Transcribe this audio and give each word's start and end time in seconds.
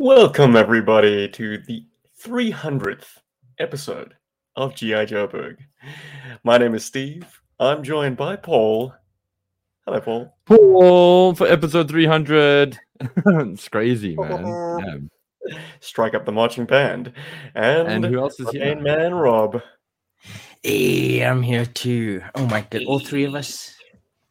Welcome, 0.00 0.54
everybody, 0.54 1.28
to 1.30 1.58
the 1.58 1.84
300th 2.24 3.18
episode 3.58 4.14
of 4.54 4.76
G.I. 4.76 5.06
Joburg. 5.06 5.56
My 6.44 6.56
name 6.56 6.76
is 6.76 6.84
Steve. 6.84 7.42
I'm 7.58 7.82
joined 7.82 8.16
by 8.16 8.36
Paul. 8.36 8.94
Hello, 9.84 10.00
Paul. 10.00 10.36
Paul 10.46 11.34
for 11.34 11.48
episode 11.48 11.88
300. 11.88 12.78
it's 13.00 13.68
crazy, 13.68 14.14
man. 14.14 15.10
Yeah. 15.44 15.58
Strike 15.80 16.14
up 16.14 16.26
the 16.26 16.30
marching 16.30 16.66
band. 16.66 17.12
And, 17.56 17.88
And 17.88 18.04
who 18.04 18.20
else 18.20 18.38
is 18.38 18.50
here? 18.50 18.66
main 18.76 18.84
man, 18.84 19.12
Rob. 19.16 19.60
Hey, 20.62 21.24
I'm 21.24 21.42
here 21.42 21.66
too. 21.66 22.22
Oh 22.36 22.46
my 22.46 22.60
god, 22.70 22.84
all 22.84 23.00
three 23.00 23.24
of 23.24 23.34
us 23.34 23.74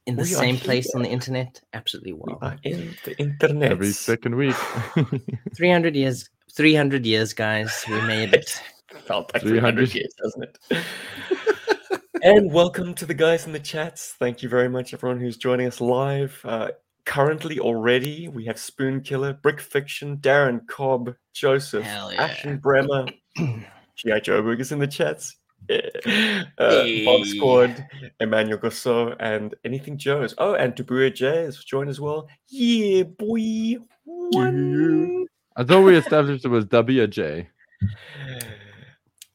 in 0.08 0.16
the 0.16 0.24
We 0.24 0.30
same 0.30 0.58
place 0.58 0.96
on 0.96 1.04
the 1.04 1.10
internet. 1.10 1.62
Absolutely 1.74 2.14
We 2.14 2.34
wow. 2.34 2.40
are 2.42 2.58
in 2.64 2.96
the 3.04 3.16
internet. 3.20 3.72
Every 3.72 3.92
second 3.92 4.36
week. 4.36 4.56
300 5.56 5.96
years, 5.96 6.30
300 6.54 7.06
years, 7.06 7.34
guys. 7.34 7.86
We 7.88 8.02
made 8.02 8.34
it. 8.34 8.62
Felt 9.06 9.32
like 9.34 9.44
300 9.44 9.90
300 9.90 9.94
years, 9.94 10.14
doesn't 10.24 10.44
it? 10.44 12.02
and 12.24 12.52
welcome 12.52 12.94
to 12.96 13.06
the 13.06 13.14
guys 13.14 13.46
in 13.46 13.52
the 13.52 13.60
chats. 13.60 14.16
Thank 14.18 14.42
you 14.42 14.48
very 14.48 14.70
much, 14.70 14.94
everyone 14.94 15.20
who's 15.20 15.36
joining 15.36 15.68
us 15.68 15.82
live. 15.82 16.40
Uh, 16.46 16.70
currently, 17.06 17.60
already, 17.60 18.30
we 18.30 18.46
have 18.46 18.58
Spoon 18.58 19.02
Killer, 19.02 19.34
Brick 19.34 19.60
Fiction, 19.60 20.18
Darren 20.18 20.66
Cobb, 20.68 21.16
Joseph, 21.34 21.84
Hell 21.84 22.14
yeah. 22.14 22.24
Ashen 22.24 22.58
Bremer, 22.60 23.08
G.I. 23.38 24.22
Joburg 24.22 24.62
is 24.62 24.72
in 24.72 24.80
the 24.80 24.88
chats. 24.88 25.36
Yeah. 25.70 26.44
Uh, 26.58 26.84
Bob 27.06 27.22
Hey. 27.22 27.24
Squad, 27.26 27.86
Emmanuel 28.20 28.58
Gosso, 28.60 29.16
and 29.20 29.54
anything 29.66 29.98
Joe's. 29.98 30.34
Oh, 30.38 30.54
and 30.56 30.74
Tabuya 30.76 31.14
J 31.14 31.44
has 31.44 31.58
joined 31.64 31.90
as 31.90 32.00
well. 32.00 32.28
Yeah, 32.48 33.04
boy. 33.04 33.78
One. 34.06 35.26
I 35.56 35.64
thought 35.64 35.84
we 35.84 35.98
established 35.98 36.46
it 36.46 36.50
was 36.50 36.66
W 36.66 37.04
or 37.04 37.08
J. 37.08 37.50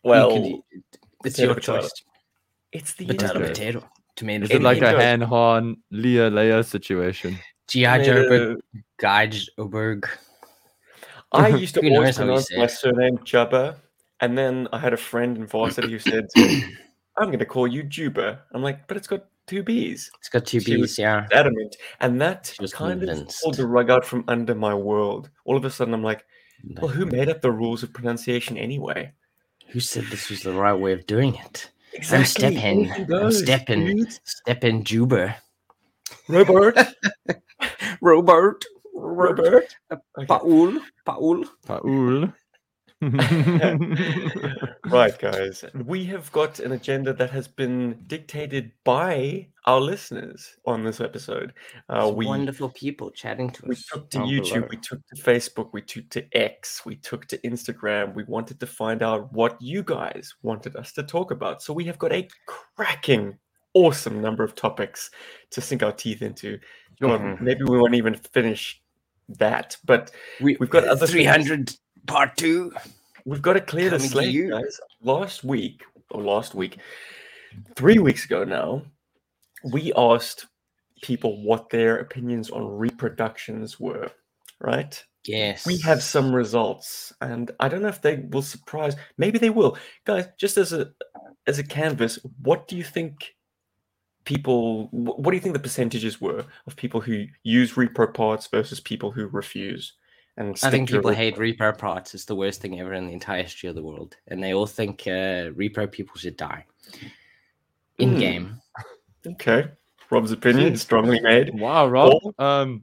Well, 0.04 0.32
You 0.32 0.40
can- 0.42 0.62
it's 1.24 1.36
potato, 1.36 1.42
your 1.46 1.54
potato. 1.54 1.80
choice. 1.82 1.92
it's 2.72 2.94
the 2.94 3.06
Potato, 3.06 3.26
internet. 3.34 3.48
potato. 3.50 3.84
Tomato, 4.16 4.44
Is 4.44 4.50
it 4.50 4.62
like 4.62 4.82
a 4.82 4.88
Anything 4.88 5.20
goes. 5.20 5.28
Han 5.28 5.60
Han 5.62 5.76
Leah 5.92 6.30
Leia 6.30 6.64
situation? 6.64 7.38
G.I. 7.68 7.98
Tomato- 7.98 8.22
Joburg, 8.28 8.56
Guy 8.98 9.30
Oberg. 9.58 10.08
I 11.32 11.48
used 11.64 11.74
to 11.74 11.80
Who 11.82 11.90
knows 11.90 11.98
always 11.98 12.16
how 12.16 12.24
pronounce 12.24 12.56
my 12.56 12.66
surname 12.66 13.18
Jubba, 13.18 13.76
and 14.22 14.38
then 14.38 14.68
I 14.72 14.78
had 14.78 14.94
a 14.94 14.96
friend 14.96 15.36
in 15.36 15.46
varsity 15.46 15.90
who 15.90 15.98
said, 15.98 16.28
"I'm 16.36 17.26
going 17.26 17.40
to 17.40 17.44
call 17.44 17.66
you 17.66 17.82
Juba." 17.82 18.40
I'm 18.52 18.62
like, 18.62 18.86
"But 18.86 18.96
it's 18.96 19.08
got 19.08 19.26
two 19.46 19.62
B's." 19.62 20.10
It's 20.18 20.30
got 20.30 20.46
two 20.46 20.60
She 20.60 20.76
B's, 20.76 20.98
yeah. 20.98 21.26
Adamant, 21.32 21.76
and 22.00 22.20
that 22.22 22.52
She 22.54 22.62
was 22.62 22.72
kind 22.72 23.02
of 23.02 23.28
pulled 23.42 23.56
the 23.56 23.66
rug 23.66 23.90
out 23.90 24.06
from 24.06 24.24
under 24.28 24.54
my 24.54 24.72
world. 24.74 25.28
All 25.44 25.56
of 25.56 25.64
a 25.64 25.70
sudden, 25.70 25.92
I'm 25.92 26.04
like, 26.04 26.24
"Well, 26.80 26.88
who 26.88 27.04
made 27.04 27.28
up 27.28 27.42
the 27.42 27.50
rules 27.50 27.82
of 27.82 27.92
pronunciation 27.92 28.56
anyway?" 28.56 29.12
Who 29.70 29.80
said 29.80 30.04
this 30.04 30.30
was 30.30 30.42
the 30.42 30.52
right 30.52 30.72
way 30.74 30.92
of 30.92 31.06
doing 31.06 31.34
it? 31.34 31.70
I'm 32.10 32.24
stepping. 32.24 32.90
I'm 32.92 33.30
stepping. 33.32 33.86
dude. 33.86 34.18
Stepping 34.24 34.84
Juba. 34.84 35.36
Robert. 36.28 36.78
Robert. 38.00 38.64
Robert. 38.94 39.76
Uh, 39.90 39.96
okay. 40.18 40.26
Paul. 40.26 40.80
Paul. 41.04 41.44
Paul. 41.66 42.32
right, 44.86 45.18
guys. 45.18 45.64
We 45.84 46.04
have 46.04 46.30
got 46.30 46.60
an 46.60 46.70
agenda 46.72 47.12
that 47.14 47.30
has 47.30 47.48
been 47.48 48.04
dictated 48.06 48.70
by 48.84 49.48
our 49.66 49.80
listeners 49.80 50.56
on 50.66 50.84
this 50.84 51.00
episode. 51.00 51.52
Uh, 51.88 52.12
we 52.14 52.26
wonderful 52.26 52.68
people 52.68 53.10
chatting 53.10 53.50
to 53.50 53.62
we 53.66 53.74
us. 53.74 53.86
took 53.86 54.08
to 54.10 54.18
YouTube, 54.18 54.52
below. 54.52 54.66
we 54.70 54.76
took 54.76 55.00
to 55.08 55.16
Facebook, 55.20 55.70
we 55.72 55.82
took 55.82 56.08
to 56.10 56.24
X, 56.36 56.86
we 56.86 56.94
took 56.96 57.26
to 57.26 57.38
Instagram. 57.38 58.14
We 58.14 58.22
wanted 58.24 58.60
to 58.60 58.66
find 58.68 59.02
out 59.02 59.32
what 59.32 59.60
you 59.60 59.82
guys 59.82 60.34
wanted 60.42 60.76
us 60.76 60.92
to 60.92 61.02
talk 61.02 61.32
about. 61.32 61.60
So 61.60 61.72
we 61.72 61.84
have 61.86 61.98
got 61.98 62.12
a 62.12 62.28
cracking, 62.76 63.36
awesome 63.74 64.20
number 64.20 64.44
of 64.44 64.54
topics 64.54 65.10
to 65.50 65.60
sink 65.60 65.82
our 65.82 65.92
teeth 65.92 66.22
into. 66.22 66.58
Mhm. 67.02 67.40
maybe 67.40 67.64
we 67.64 67.78
won't 67.78 67.94
even 67.96 68.14
finish 68.14 68.80
that, 69.28 69.76
but 69.84 70.12
we, 70.40 70.56
we've 70.60 70.70
got 70.70 70.84
other 70.86 71.06
things. 71.06 71.78
300 72.06 72.06
part 72.06 72.36
two. 72.36 72.72
We've 73.24 73.42
got 73.42 73.54
to 73.54 73.60
clear 73.60 73.90
the 73.90 73.96
Coming 73.96 74.10
slate, 74.10 74.50
guys. 74.50 74.80
Last 75.02 75.44
week, 75.44 75.84
or 76.10 76.22
last 76.22 76.54
week, 76.54 76.78
three 77.76 77.98
weeks 77.98 78.24
ago 78.24 78.44
now, 78.44 78.82
we 79.64 79.92
asked 79.96 80.46
people 81.02 81.42
what 81.42 81.70
their 81.70 81.98
opinions 81.98 82.50
on 82.50 82.78
reproductions 82.78 83.78
were, 83.78 84.10
right? 84.60 85.02
Yes. 85.24 85.66
We 85.66 85.78
have 85.78 86.02
some 86.02 86.34
results, 86.34 87.12
and 87.20 87.50
I 87.60 87.68
don't 87.68 87.82
know 87.82 87.88
if 87.88 88.02
they 88.02 88.16
will 88.30 88.42
surprise. 88.42 88.96
Maybe 89.18 89.38
they 89.38 89.50
will, 89.50 89.78
guys. 90.04 90.26
Just 90.38 90.56
as 90.56 90.72
a 90.72 90.90
as 91.46 91.58
a 91.58 91.64
canvas, 91.64 92.18
what 92.42 92.66
do 92.68 92.76
you 92.76 92.84
think? 92.84 93.34
People, 94.24 94.86
what 94.92 95.32
do 95.32 95.34
you 95.34 95.40
think 95.40 95.52
the 95.54 95.58
percentages 95.58 96.20
were 96.20 96.44
of 96.68 96.76
people 96.76 97.00
who 97.00 97.24
use 97.42 97.72
repro 97.72 98.14
parts 98.14 98.46
versus 98.46 98.78
people 98.78 99.10
who 99.10 99.26
refuse? 99.26 99.94
And 100.38 100.58
I 100.62 100.70
think 100.70 100.88
people 100.88 101.10
repro- 101.10 101.14
hate 101.14 101.36
repro 101.36 101.76
parts. 101.76 102.14
It's 102.14 102.24
the 102.24 102.34
worst 102.36 102.60
thing 102.62 102.80
ever 102.80 102.94
in 102.94 103.06
the 103.06 103.12
entire 103.12 103.42
history 103.42 103.68
of 103.68 103.74
the 103.74 103.82
world. 103.82 104.16
And 104.28 104.42
they 104.42 104.54
all 104.54 104.66
think 104.66 105.02
uh, 105.06 105.52
repro 105.52 105.90
people 105.90 106.16
should 106.16 106.36
die. 106.36 106.64
In 107.98 108.14
Hmm. 108.14 108.18
game. 108.18 108.60
Okay, 109.26 109.68
Rob's 110.10 110.32
opinion 110.32 110.76
strongly 110.76 111.20
made. 111.20 111.54
wow, 111.54 111.86
Rob. 111.86 112.12
Paul? 112.22 112.34
Um, 112.38 112.82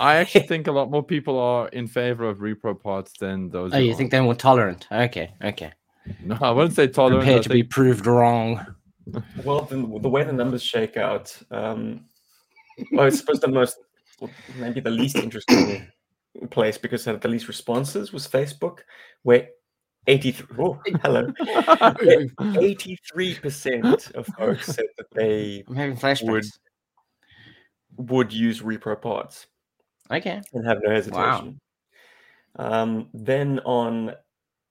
I 0.00 0.16
actually 0.16 0.46
think 0.46 0.66
a 0.66 0.72
lot 0.72 0.90
more 0.90 1.02
people 1.02 1.38
are 1.38 1.68
in 1.68 1.86
favor 1.86 2.24
of 2.28 2.38
repro 2.38 2.78
parts 2.80 3.12
than 3.18 3.48
those. 3.48 3.72
Oh, 3.72 3.78
you 3.78 3.86
aren't. 3.88 3.98
think 3.98 4.10
they're 4.10 4.22
more 4.22 4.34
tolerant? 4.34 4.86
Okay, 4.92 5.32
okay. 5.42 5.72
No, 6.22 6.36
I 6.40 6.50
wouldn't 6.50 6.74
say 6.74 6.88
tolerant. 6.88 7.22
I 7.22 7.24
Prepared 7.24 7.42
to 7.44 7.48
be 7.48 7.62
proved 7.62 8.06
wrong. 8.06 8.64
Well, 9.44 9.62
the, 9.62 9.76
the 10.00 10.08
way 10.08 10.24
the 10.24 10.32
numbers 10.32 10.62
shake 10.62 10.96
out, 10.96 11.36
um, 11.50 12.04
well, 12.92 13.06
I 13.06 13.10
suppose 13.10 13.40
the 13.40 13.48
most, 13.48 13.76
well, 14.20 14.30
maybe 14.58 14.80
the 14.80 14.90
least 14.90 15.16
interesting 15.16 15.86
place 16.50 16.76
because 16.78 17.06
it 17.06 17.10
had 17.12 17.20
the 17.20 17.28
least 17.28 17.48
responses 17.48 18.12
was 18.12 18.26
Facebook, 18.28 18.78
where 19.22 19.48
83, 20.06 20.46
oh, 20.58 20.78
hello, 21.02 21.32
83% 21.40 24.14
of 24.14 24.26
folks 24.38 24.66
said 24.74 24.86
that 24.98 25.06
they 25.12 25.64
I'm 25.68 25.74
having 25.76 25.96
flashbacks. 25.96 26.30
Would- 26.30 26.44
would 27.98 28.30
use 28.32 28.60
repro 28.60 29.00
parts 29.00 29.46
Okay. 30.10 30.42
and 30.52 30.66
have 30.66 30.82
no 30.82 30.90
hesitation. 30.90 31.58
Um, 32.56 33.08
then 33.14 33.58
on, 33.60 34.10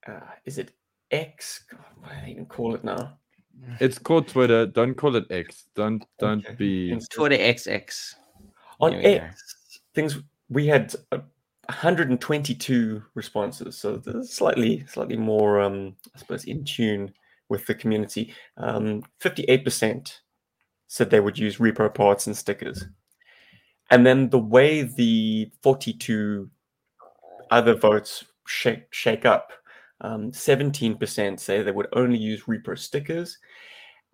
uh, 0.07 0.19
is 0.45 0.59
it 0.59 0.71
X? 1.09 1.63
God, 1.71 1.79
what 2.01 2.11
do 2.11 2.15
they 2.23 2.29
even 2.31 2.45
call 2.45 2.75
it 2.75 2.83
now? 2.83 3.17
It's 3.79 3.97
called 3.97 4.27
Twitter. 4.27 4.67
Don't 4.67 4.93
call 4.95 5.15
it 5.15 5.25
X. 5.31 5.63
Don't 5.75 6.05
don't 6.19 6.45
Okay. 6.45 6.53
be. 6.55 6.91
Insta- 6.91 7.09
Twitter 7.09 7.37
XX. 7.37 8.15
on 8.79 8.91
There 8.91 8.99
we 8.99 9.03
go. 9.17 9.23
X, 9.25 9.79
things 9.95 10.19
we 10.49 10.67
had 10.67 10.93
uh, 11.11 11.19
122 11.69 13.03
responses, 13.15 13.77
so 13.77 14.01
slightly 14.23 14.85
slightly 14.87 15.17
more, 15.17 15.61
um, 15.61 15.95
I 16.15 16.19
suppose, 16.19 16.45
in 16.45 16.63
tune 16.63 17.13
with 17.49 17.65
the 17.65 17.75
community. 17.75 18.33
Um, 18.57 19.03
58% 19.21 20.19
said 20.87 21.09
they 21.09 21.19
would 21.19 21.37
use 21.37 21.57
repro 21.57 21.93
parts 21.93 22.27
and 22.27 22.35
stickers, 22.37 22.85
and 23.91 24.05
then 24.05 24.29
the 24.29 24.39
way 24.39 24.83
the 24.83 25.51
42 25.63 26.49
other 27.51 27.75
votes 27.75 28.25
shake 28.47 28.91
shake 28.91 29.25
up. 29.25 29.51
Um, 30.01 30.31
17% 30.31 31.39
say 31.39 31.61
they 31.61 31.71
would 31.71 31.87
only 31.93 32.17
use 32.17 32.43
repro 32.43 32.77
stickers, 32.77 33.37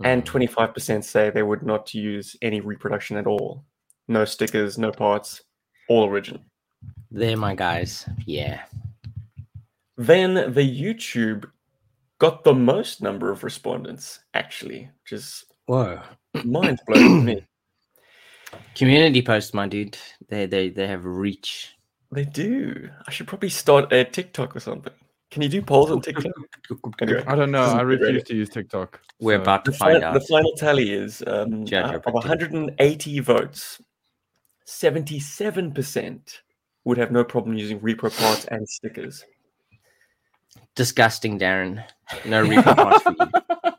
and 0.03 0.23
Hmm. 0.23 0.37
25% 0.37 1.03
say 1.03 1.29
they 1.29 1.43
would 1.43 1.63
not 1.63 1.93
use 1.93 2.35
any 2.41 2.61
reproduction 2.61 3.17
at 3.17 3.27
all. 3.27 3.65
No 4.07 4.25
stickers, 4.25 4.77
no 4.77 4.91
parts, 4.91 5.41
all 5.89 6.07
original. 6.07 6.41
They're 7.11 7.37
my 7.37 7.55
guys. 7.55 8.07
Yeah. 8.25 8.61
Then 9.97 10.33
the 10.33 10.61
YouTube 10.63 11.49
got 12.19 12.43
the 12.43 12.53
most 12.53 13.01
number 13.01 13.31
of 13.31 13.43
respondents, 13.43 14.19
actually, 14.33 14.89
which 15.03 15.11
is 15.11 15.43
Whoa. 15.65 16.01
mind 16.45 16.79
blowing 16.87 17.07
to 17.19 17.23
me. 17.35 17.45
Community 18.75 19.21
posts, 19.21 19.53
my 19.53 19.67
dude. 19.67 19.97
They 20.29 20.45
they 20.45 20.69
they 20.69 20.87
have 20.87 21.05
reach. 21.05 21.75
They 22.11 22.25
do. 22.25 22.89
I 23.07 23.11
should 23.11 23.27
probably 23.27 23.49
start 23.49 23.91
a 23.93 24.03
TikTok 24.03 24.55
or 24.55 24.59
something. 24.59 24.93
Can 25.29 25.41
you 25.41 25.47
do 25.49 25.61
polls 25.61 25.91
on 25.91 26.01
TikTok? 26.01 26.33
Anyway, 27.01 27.23
I 27.25 27.35
don't 27.35 27.51
know. 27.51 27.63
this 27.63 27.69
is 27.73 27.79
I 27.79 27.83
great. 27.83 28.01
refuse 28.01 28.23
to 28.23 28.35
use 28.35 28.49
TikTok. 28.49 28.99
We're 29.21 29.37
so- 29.37 29.41
about 29.43 29.63
to 29.65 29.71
the, 29.71 29.77
find 29.77 30.01
fi- 30.01 30.07
out. 30.07 30.13
the 30.13 30.19
final 30.21 30.51
tally 30.57 30.91
is 30.91 31.23
um, 31.27 31.65
uh, 31.71 31.99
of 32.05 32.13
180 32.13 33.19
votes, 33.21 33.81
77% 34.67 36.39
would 36.83 36.97
have 36.97 37.11
no 37.11 37.23
problem 37.23 37.55
using 37.55 37.79
repro 37.79 38.15
parts 38.17 38.45
and 38.45 38.67
stickers. 38.67 39.25
Disgusting, 40.75 41.39
Darren. 41.39 41.83
No 42.25 42.45
repro 42.47 42.75
parts 42.75 43.03
for 43.03 43.15
you. 43.19 43.73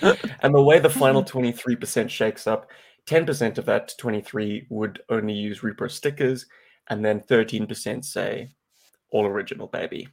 And 0.40 0.52
the 0.52 0.62
way 0.62 0.80
the 0.80 0.90
final 0.90 1.22
23% 1.22 2.10
shakes 2.10 2.48
up, 2.48 2.68
10% 3.06 3.58
of 3.58 3.66
that 3.66 3.94
23 3.96 4.66
would 4.68 5.00
only 5.08 5.34
use 5.34 5.60
repro 5.60 5.90
stickers, 5.90 6.46
and 6.90 7.04
then 7.04 7.20
13% 7.20 8.04
say 8.04 8.50
all 9.10 9.24
original, 9.24 9.68
baby. 9.68 10.08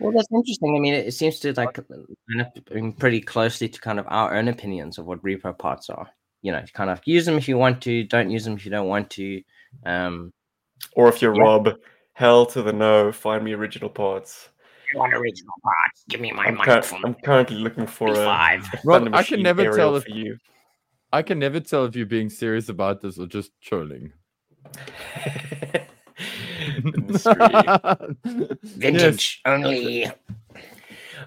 Well, 0.00 0.12
that's 0.12 0.28
interesting. 0.32 0.76
I 0.76 0.80
mean, 0.80 0.94
it, 0.94 1.12
seems 1.12 1.38
to 1.40 1.52
like 1.54 1.78
line 1.88 2.40
up 2.40 2.98
pretty 2.98 3.20
closely 3.20 3.68
to 3.68 3.80
kind 3.80 3.98
of 3.98 4.06
our 4.08 4.34
own 4.34 4.48
opinions 4.48 4.98
of 4.98 5.06
what 5.06 5.22
repro 5.22 5.56
parts 5.56 5.90
are. 5.90 6.08
You 6.42 6.52
know, 6.52 6.64
kind 6.72 6.90
of 6.90 7.00
use 7.04 7.26
them 7.26 7.36
if 7.36 7.48
you 7.48 7.58
want 7.58 7.82
to, 7.82 8.04
don't 8.04 8.30
use 8.30 8.44
them 8.44 8.54
if 8.54 8.64
you 8.64 8.70
don't 8.70 8.88
want 8.88 9.10
to. 9.10 9.42
Um, 9.84 10.32
Or 10.92 11.08
if 11.08 11.20
you're 11.22 11.34
Yeah. 11.34 11.42
Rob, 11.42 11.76
hell 12.14 12.46
to 12.46 12.62
the 12.62 12.72
no, 12.72 13.12
find 13.12 13.44
me 13.44 13.52
original 13.52 13.90
parts. 13.90 14.48
I 14.94 14.98
want 14.98 15.14
original 15.14 15.54
parts. 15.62 16.04
Give 16.08 16.20
me 16.20 16.32
my 16.32 16.46
I'm, 16.46 16.56
money 16.56 16.70
cur- 16.70 16.82
from 16.82 17.04
I'm 17.04 17.14
currently 17.14 17.56
looking 17.56 17.86
for 17.86 18.10
a, 18.10 18.14
five. 18.16 18.64
a 18.72 18.80
Rob, 18.84 19.08
I 19.14 19.22
can 19.22 19.42
never 19.42 19.70
tell 19.76 19.96
if- 19.96 20.08
you. 20.08 20.36
I 21.12 21.22
can 21.22 21.38
never 21.40 21.58
tell 21.60 21.84
if 21.86 21.96
you're 21.96 22.06
being 22.06 22.30
serious 22.30 22.68
about 22.68 23.00
this 23.00 23.18
or 23.18 23.26
just 23.26 23.50
trolling. 23.60 24.12
Mystery. 26.84 27.34
Vintage 28.62 29.40
only. 29.44 30.06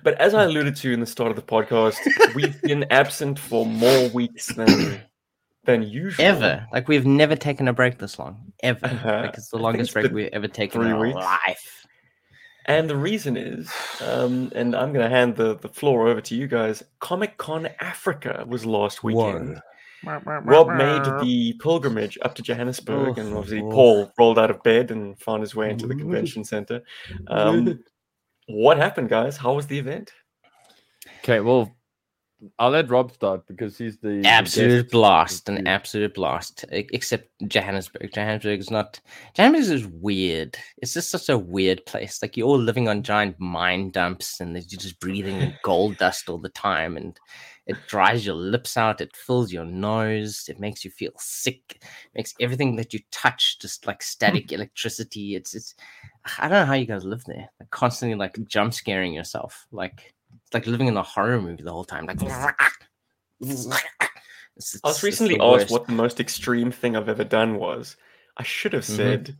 But 0.03 0.19
as 0.19 0.33
I 0.33 0.44
alluded 0.44 0.75
to 0.77 0.91
in 0.91 1.00
the 1.00 1.05
start 1.05 1.29
of 1.31 1.35
the 1.35 1.41
podcast, 1.41 1.97
we've 2.35 2.61
been 2.61 2.85
absent 2.91 3.39
for 3.39 3.65
more 3.65 4.09
weeks 4.09 4.47
than 4.47 5.01
than 5.65 5.83
usual. 5.83 6.25
ever. 6.25 6.68
Like 6.71 6.88
we've 6.88 7.06
never 7.06 7.36
taken 7.36 7.68
a 7.68 7.74
break 7.74 7.98
this 8.00 8.19
long. 8.19 8.54
Ever. 8.62 8.86
Uh-huh. 8.86 9.21
Like 9.25 9.36
it's 9.36 9.50
the 9.50 9.57
longest 9.57 9.89
it's 9.89 9.94
break 9.94 10.12
we've 10.12 10.30
ever 10.33 10.48
taken 10.48 10.81
in 10.81 10.92
our 10.92 11.00
weeks. 11.00 11.15
life. 11.15 11.86
And 12.65 12.89
the 12.89 12.95
reason 12.95 13.36
is, 13.36 13.69
um, 14.01 14.50
and 14.56 14.74
I'm 14.74 14.94
going 14.94 15.10
to 15.10 15.13
hand 15.13 15.36
the, 15.36 15.57
the 15.57 15.68
floor 15.68 16.07
over 16.07 16.21
to 16.21 16.36
you 16.36 16.48
guys. 16.48 16.81
Comic 17.00 17.38
Con 17.38 17.68
Africa 17.81 18.45
was 18.48 18.65
last 18.65 19.04
weekend. 19.04 19.62
Rob 20.06 20.68
made 20.69 21.04
the 21.21 21.54
pilgrimage 21.62 22.18
up 22.21 22.36
to 22.36 22.42
Johannesburg, 22.42 23.18
and 23.18 23.33
obviously 23.36 23.60
oof. 23.60 23.74
Paul 23.74 24.12
rolled 24.18 24.39
out 24.39 24.50
of 24.50 24.63
bed 24.63 24.92
and 24.92 25.19
found 25.19 25.42
his 25.42 25.56
way 25.56 25.71
into 25.71 25.88
the 25.88 25.95
convention 25.95 26.44
center. 26.44 26.81
Um, 27.27 27.83
what 28.48 28.77
happened, 28.77 29.10
guys? 29.10 29.38
How 29.38 29.54
was 29.54 29.68
the 29.68 29.80
event? 29.80 30.12
Okay, 31.19 31.39
well, 31.39 31.74
I'll 32.59 32.71
let 32.71 32.89
Rob 32.89 33.11
start 33.11 33.45
because 33.47 33.77
he's 33.77 33.97
the 33.97 34.21
the 34.21 34.27
absolute 34.27 34.83
guest. 34.83 34.91
blast, 34.91 35.49
an 35.49 35.67
absolute 35.67 36.13
blast. 36.13 36.65
Except 36.71 37.29
Johannesburg. 37.47 38.11
Johannesburg 38.13 38.59
is 38.59 38.71
not. 38.71 38.99
Johannesburg 39.35 39.75
is 39.75 39.87
weird. 39.87 40.57
It's 40.77 40.93
just 40.93 41.09
such 41.09 41.29
a 41.29 41.37
weird 41.37 41.85
place. 41.85 42.21
Like 42.21 42.35
you're 42.35 42.47
all 42.47 42.59
living 42.59 42.87
on 42.87 43.03
giant 43.03 43.39
mine 43.39 43.91
dumps, 43.91 44.39
and 44.39 44.53
you're 44.53 44.79
just 44.79 44.99
breathing 44.99 45.41
in 45.41 45.53
gold 45.63 45.97
dust 45.97 46.29
all 46.29 46.37
the 46.37 46.49
time, 46.49 46.97
and 46.97 47.17
it 47.65 47.77
dries 47.87 48.25
your 48.25 48.35
lips 48.35 48.77
out. 48.77 49.01
It 49.01 49.15
fills 49.15 49.53
your 49.53 49.65
nose. 49.65 50.45
It 50.49 50.59
makes 50.59 50.83
you 50.83 50.91
feel 50.91 51.13
sick. 51.17 51.81
makes 52.13 52.33
everything 52.39 52.75
that 52.75 52.93
you 52.93 52.99
touch 53.11 53.59
just 53.59 53.87
like 53.87 54.03
static 54.03 54.51
electricity. 54.51 55.35
It's 55.35 55.53
it's. 55.53 55.75
I 56.39 56.47
don't 56.47 56.59
know 56.61 56.65
how 56.65 56.73
you 56.73 56.85
guys 56.85 57.05
live 57.05 57.23
there. 57.25 57.49
Like 57.59 57.69
constantly 57.69 58.17
like 58.17 58.37
jump 58.47 58.73
scaring 58.73 59.13
yourself. 59.13 59.67
Like 59.71 60.13
like 60.53 60.67
living 60.67 60.88
in 60.88 60.97
a 60.97 61.03
horror 61.03 61.41
movie 61.41 61.63
the 61.63 61.71
whole 61.71 61.85
time. 61.85 62.05
Like. 62.05 62.17
Mm. 62.17 62.53
It's- 64.55 64.79
I 64.83 64.88
was 64.88 65.01
recently 65.01 65.39
asked 65.39 65.41
worst. 65.41 65.71
what 65.71 65.88
the 65.88 65.94
most 65.94 66.19
extreme 66.19 66.71
thing 66.71 66.95
I've 66.95 67.09
ever 67.09 67.23
done 67.23 67.55
was. 67.55 67.97
I 68.38 68.44
should 68.44 68.73
have 68.73 68.83
Mhm. 68.83 68.95
said 68.95 69.38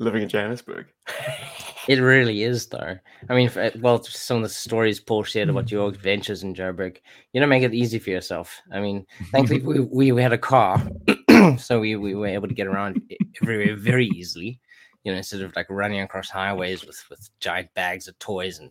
living 0.00 0.22
in 0.22 0.28
Johannesburg. 0.28 0.86
It 1.88 1.98
really 1.98 2.42
is, 2.42 2.66
though. 2.66 2.98
I 3.28 3.34
mean, 3.34 3.48
for, 3.48 3.62
uh, 3.62 3.70
well, 3.80 4.02
some 4.04 4.36
of 4.36 4.42
the 4.42 4.48
stories 4.50 5.00
Paul 5.00 5.24
shared 5.24 5.48
about 5.48 5.64
mm. 5.66 5.70
your 5.70 5.88
adventures 5.88 6.42
in 6.42 6.54
Joburg, 6.54 6.98
you 7.32 7.40
don't 7.40 7.48
make 7.48 7.62
it 7.62 7.74
easy 7.74 7.98
for 7.98 8.10
yourself. 8.10 8.60
I 8.70 8.80
mean, 8.80 9.06
thankfully, 9.32 9.62
we, 9.62 9.80
we, 9.90 10.12
we 10.12 10.22
had 10.22 10.34
a 10.34 10.38
car, 10.38 10.86
so 11.58 11.80
we, 11.80 11.96
we 11.96 12.14
were 12.14 12.26
able 12.26 12.48
to 12.48 12.54
get 12.54 12.66
around 12.66 13.00
everywhere 13.42 13.74
very 13.76 14.06
easily. 14.08 14.60
You 15.04 15.12
know, 15.12 15.18
instead 15.18 15.40
of 15.40 15.56
like 15.56 15.66
running 15.70 16.00
across 16.00 16.28
highways 16.28 16.86
with, 16.86 17.02
with 17.08 17.30
giant 17.40 17.72
bags 17.74 18.06
of 18.06 18.18
toys 18.18 18.58
and 18.58 18.70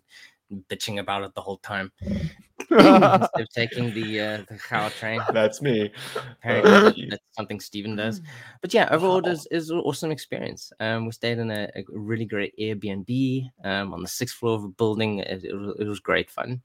bitching 0.69 0.99
about 0.99 1.23
it 1.23 1.33
the 1.35 1.41
whole 1.41 1.57
time, 1.57 1.91
instead 2.69 3.29
of 3.35 3.49
taking 3.53 3.93
the 3.93 4.19
uh, 4.19 4.37
the 4.49 4.57
car 4.57 4.89
train. 4.89 5.21
That's 5.31 5.61
me. 5.61 5.91
Apparently, 6.15 7.07
that's 7.09 7.23
something 7.31 7.59
Steven 7.59 7.95
does. 7.95 8.21
But 8.61 8.73
yeah, 8.73 8.87
overall, 8.91 9.19
it 9.19 9.27
is, 9.27 9.47
is 9.51 9.69
an 9.69 9.79
awesome 9.79 10.11
experience. 10.11 10.71
Um, 10.79 11.05
we 11.05 11.11
stayed 11.11 11.39
in 11.39 11.51
a, 11.51 11.69
a 11.75 11.83
really 11.89 12.25
great 12.25 12.53
Airbnb 12.59 13.49
um, 13.63 13.93
on 13.93 14.01
the 14.01 14.07
sixth 14.07 14.35
floor 14.35 14.55
of 14.55 14.63
a 14.63 14.69
building. 14.69 15.19
It, 15.19 15.43
it, 15.43 15.53
was, 15.53 15.75
it 15.79 15.87
was 15.87 15.99
great 15.99 16.29
fun. 16.29 16.61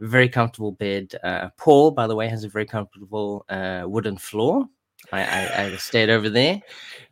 Very 0.00 0.28
comfortable 0.28 0.72
bed. 0.72 1.14
Uh, 1.24 1.48
Paul, 1.56 1.90
by 1.90 2.06
the 2.06 2.14
way, 2.14 2.28
has 2.28 2.44
a 2.44 2.48
very 2.48 2.66
comfortable 2.66 3.44
uh, 3.48 3.84
wooden 3.86 4.16
floor. 4.16 4.66
I, 5.12 5.22
I, 5.22 5.64
I 5.64 5.76
stayed 5.76 6.10
over 6.10 6.28
there. 6.28 6.60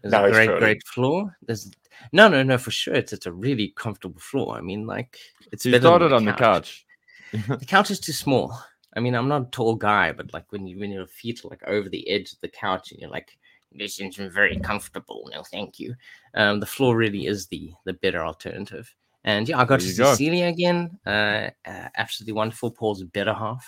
There's 0.03 0.13
a 0.13 0.31
great, 0.31 0.59
great 0.59 0.87
floor. 0.87 1.37
There's 1.43 1.71
no, 2.13 2.29
no, 2.29 2.43
no, 2.43 2.59
for 2.59 2.71
sure. 2.71 2.95
It's 2.95 3.13
it's 3.13 3.27
a 3.27 3.33
really 3.33 3.69
comfortable 3.77 4.21
floor. 4.21 4.57
I 4.57 4.61
mean, 4.61 4.87
like 4.87 5.19
it's 5.53 5.65
than 5.65 5.81
started 5.81 6.13
on 6.13 6.25
the 6.25 6.33
couch. 6.33 6.87
the 7.33 7.67
couch 7.67 7.91
is 7.91 8.01
too 8.01 8.13
small. 8.13 8.59
I 8.97 9.01
mean, 9.01 9.15
I'm 9.15 9.29
not 9.29 9.43
a 9.43 9.51
tall 9.51 9.75
guy, 9.75 10.13
but 10.13 10.33
like 10.33 10.51
when 10.51 10.67
you 10.67 10.79
when 10.79 10.91
your 10.91 11.07
feet 11.07 11.45
are 11.45 11.49
like 11.49 11.63
over 11.67 11.89
the 11.89 12.09
edge 12.09 12.33
of 12.33 12.41
the 12.41 12.49
couch 12.49 12.93
and 12.93 13.01
you're 13.01 13.11
like, 13.11 13.37
this 13.73 14.01
isn't 14.01 14.33
very 14.33 14.57
comfortable. 14.59 15.29
No, 15.33 15.43
thank 15.43 15.79
you. 15.79 15.95
Um, 16.35 16.61
the 16.61 16.67
floor 16.67 16.97
really 16.97 17.27
is 17.27 17.47
the 17.49 17.73
the 17.85 17.93
better 17.95 18.25
alternative. 18.25 18.93
And 19.25 19.49
yeah, 19.49 19.59
I 19.59 19.65
got 19.65 19.69
There 19.69 19.79
to 19.81 19.87
you 19.87 19.93
see 19.93 20.03
go. 20.03 20.15
Celia 20.15 20.47
again. 20.47 20.99
Uh, 21.05 21.51
uh, 21.67 21.89
absolutely 21.97 22.35
wonderful. 22.35 22.71
Paul's 22.71 23.03
better 23.03 23.35
half. 23.35 23.67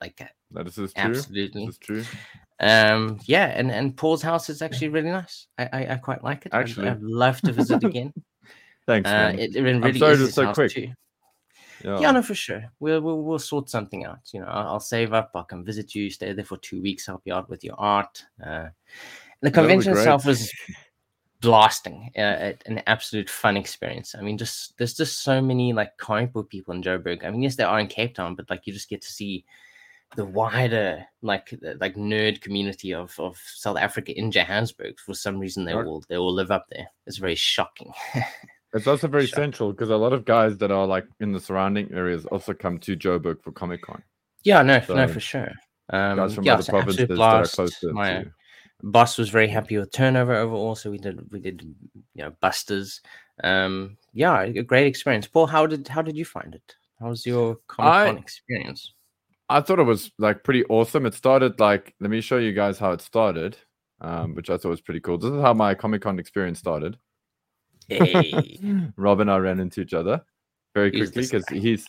Like 0.00 0.20
uh, 0.20 0.24
That 0.52 0.66
is 0.66 0.74
true. 0.74 0.86
absolutely. 0.96 1.66
This 1.66 1.74
is 1.74 1.78
true. 1.78 2.04
Um, 2.60 3.18
yeah, 3.24 3.46
and 3.46 3.70
and 3.70 3.96
Paul's 3.96 4.22
house 4.22 4.48
is 4.50 4.62
actually 4.62 4.88
really 4.88 5.10
nice. 5.10 5.46
I 5.58 5.68
I, 5.72 5.92
I 5.92 5.96
quite 5.96 6.22
like 6.24 6.46
it. 6.46 6.54
I'd- 6.54 6.70
Actually. 6.70 6.88
I'd, 6.88 7.02
love 7.02 7.40
to 7.42 7.52
visit 7.52 7.84
again. 7.90 8.12
Thanks, 8.86 9.08
uh, 9.10 9.32
it, 9.36 9.56
it 9.56 9.62
really 9.62 9.98
sorry 9.98 10.12
is 10.14 10.20
it 10.20 10.32
so 10.32 10.52
quick. 10.52 10.70
too. 10.70 10.92
yeah. 11.84 11.98
Yeah, 11.98 12.10
no, 12.12 12.22
for 12.22 12.34
sure. 12.36 12.64
We'll, 12.78 13.00
we'll 13.00 13.22
we'll 13.22 13.38
sort 13.38 13.68
something 13.68 14.04
out. 14.04 14.20
You 14.32 14.40
know, 14.40 14.46
I'll, 14.46 14.68
I'll 14.74 14.80
save 14.80 15.12
up. 15.12 15.32
I'll 15.34 15.44
come 15.44 15.64
visit 15.64 15.94
you. 15.94 16.08
Stay 16.10 16.32
there 16.32 16.44
for 16.44 16.56
two 16.58 16.80
weeks. 16.80 17.04
Help 17.06 17.22
you 17.24 17.34
out 17.34 17.50
with 17.50 17.64
your 17.64 17.74
art. 17.78 18.24
Uh, 18.44 18.68
the 19.42 19.50
convention 19.50 19.92
itself 19.92 20.24
was 20.24 20.50
blasting. 21.40 22.10
Uh, 22.16 22.52
an 22.66 22.82
absolute 22.86 23.28
fun 23.28 23.56
experience. 23.56 24.14
I 24.16 24.22
mean, 24.22 24.38
just 24.38 24.76
there's 24.78 24.94
just 24.94 25.22
so 25.22 25.40
many 25.42 25.72
like 25.72 25.96
comic 25.98 26.32
book 26.32 26.48
people 26.48 26.74
in 26.74 26.82
Joburg. 26.82 27.24
I 27.24 27.30
mean, 27.30 27.42
yes, 27.42 27.56
they 27.56 27.64
are 27.64 27.80
in 27.80 27.86
Cape 27.88 28.14
Town, 28.14 28.34
but 28.34 28.48
like 28.50 28.66
you 28.66 28.72
just 28.72 28.88
get 28.88 29.02
to 29.02 29.12
see 29.12 29.44
the 30.14 30.24
wider 30.24 31.04
like 31.22 31.52
like 31.80 31.94
nerd 31.96 32.40
community 32.40 32.94
of 32.94 33.14
of 33.18 33.36
South 33.56 33.76
Africa 33.76 34.16
in 34.16 34.30
Johannesburg. 34.30 34.98
For 35.04 35.14
some 35.14 35.38
reason, 35.38 35.64
they 35.64 35.74
all 35.74 36.02
they 36.08 36.16
all 36.16 36.32
live 36.32 36.50
up 36.50 36.66
there. 36.70 36.86
It's 37.06 37.18
very 37.18 37.34
shocking. 37.36 37.92
It's 38.74 38.86
also 38.86 39.08
very 39.08 39.26
Sure. 39.26 39.36
central 39.36 39.72
because 39.72 39.88
a 39.88 39.96
lot 39.96 40.12
of 40.12 40.26
guys 40.26 40.58
that 40.58 40.70
are 40.70 40.86
like 40.86 41.06
in 41.20 41.32
the 41.32 41.40
surrounding 41.40 41.90
areas 41.94 42.26
also 42.26 42.52
come 42.52 42.78
to 42.80 42.94
Joburg 42.96 43.40
for 43.42 43.50
Comic 43.50 43.80
Con. 43.82 44.02
yeah, 44.44 44.60
no, 44.60 44.82
no, 44.90 45.08
for 45.08 45.20
sure. 45.20 45.50
Um, 45.88 46.16
Guys 46.18 46.34
from 46.34 46.44
yeah, 46.44 46.54
other 46.54 46.64
provinces 46.64 47.00
absolute 47.04 47.16
that 47.16 47.22
are 47.24 47.38
blast. 47.40 47.54
closer 47.54 47.92
My- 47.94 48.24
to. 48.24 48.32
boss 48.82 49.16
was 49.16 49.30
very 49.30 49.48
happy 49.48 49.78
with 49.78 49.92
turnover 49.92 50.34
overall 50.34 50.74
so 50.74 50.90
we 50.90 50.98
did 50.98 51.18
we 51.32 51.38
did 51.40 51.62
you 52.14 52.22
know 52.24 52.32
busters 52.42 53.00
um 53.44 53.96
yeah 54.12 54.42
a 54.42 54.62
great 54.62 54.86
experience 54.86 55.26
paul 55.26 55.46
how 55.46 55.64
did 55.66 55.88
how 55.88 56.02
did 56.02 56.14
you 56.16 56.24
find 56.26 56.54
it 56.54 56.74
how 57.00 57.08
was 57.08 57.24
your 57.24 57.56
comic 57.68 57.92
con 58.14 58.18
experience 58.18 58.92
I 59.48 59.60
thought 59.60 59.78
it 59.78 59.84
was 59.84 60.10
like 60.18 60.42
pretty 60.44 60.64
awesome. 60.64 61.06
It 61.06 61.14
started 61.14 61.60
like 61.60 61.94
let 62.00 62.10
me 62.10 62.20
show 62.20 62.38
you 62.38 62.52
guys 62.52 62.78
how 62.78 62.92
it 62.92 63.00
started, 63.00 63.56
um, 64.00 64.34
which 64.34 64.50
I 64.50 64.56
thought 64.56 64.70
was 64.70 64.80
pretty 64.80 65.00
cool. 65.00 65.18
This 65.18 65.30
is 65.32 65.40
how 65.40 65.54
my 65.54 65.74
Comic 65.74 66.02
Con 66.02 66.18
experience 66.18 66.58
started. 66.58 66.98
hey 67.88 68.58
Rob 68.96 69.20
and 69.20 69.30
I 69.30 69.36
ran 69.38 69.60
into 69.60 69.80
each 69.80 69.94
other 69.94 70.22
very 70.74 70.90
quickly 70.90 71.22
because 71.22 71.44
guy? 71.44 71.58
his 71.58 71.86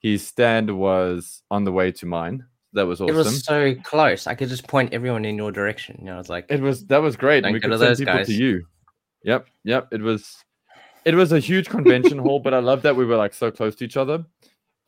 his 0.00 0.26
stand 0.26 0.70
was 0.76 1.42
on 1.50 1.64
the 1.64 1.72
way 1.72 1.92
to 1.92 2.06
mine. 2.06 2.44
That 2.72 2.86
was 2.86 3.00
awesome. 3.00 3.14
it 3.14 3.18
was 3.18 3.42
so 3.44 3.74
close 3.84 4.26
i 4.26 4.34
could 4.34 4.50
just 4.50 4.66
point 4.68 4.92
everyone 4.92 5.24
in 5.24 5.34
your 5.36 5.50
direction 5.50 5.96
you 5.98 6.04
know 6.06 6.18
it's 6.18 6.28
like 6.28 6.44
It 6.50 6.60
was 6.60 6.84
that 6.86 7.00
was 7.00 7.16
great, 7.16 7.40
Don't 7.40 7.46
and 7.48 7.54
we 7.54 7.60
could 7.60 7.70
to 7.70 7.78
send 7.78 7.90
those 7.90 7.98
people 8.00 8.14
guys. 8.14 8.26
to 8.26 8.34
you. 8.34 8.66
Yep, 9.22 9.46
yep. 9.64 9.88
It 9.92 10.02
was, 10.02 10.36
it 11.04 11.14
was 11.14 11.32
a 11.32 11.40
huge 11.40 11.68
convention 11.68 12.18
hall, 12.18 12.38
but 12.38 12.52
I 12.54 12.58
love 12.58 12.82
that 12.82 12.94
we 12.94 13.04
were 13.06 13.16
like 13.16 13.32
so 13.34 13.50
close 13.50 13.74
to 13.76 13.84
each 13.84 13.96
other. 13.96 14.24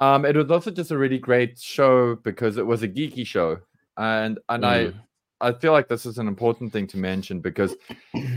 Um, 0.01 0.25
it 0.25 0.37
was 0.37 0.51
also 0.51 0.71
just 0.71 0.91
a 0.91 0.99
really 0.99 1.19
great 1.19 1.59
show 1.59 2.17
because 2.17 2.57
it 2.57 2.67
was 2.67 2.83
a 2.83 2.89
geeky 2.89 3.27
show, 3.27 3.59
and 3.97 4.39
and 4.49 4.65
Mm. 4.65 4.95
I 5.41 5.49
I 5.49 5.53
feel 5.53 5.73
like 5.73 5.89
this 5.89 6.07
is 6.07 6.19
an 6.19 6.29
important 6.29 6.73
thing 6.73 6.87
to 6.89 6.97
mention 6.99 7.41
because 7.41 7.75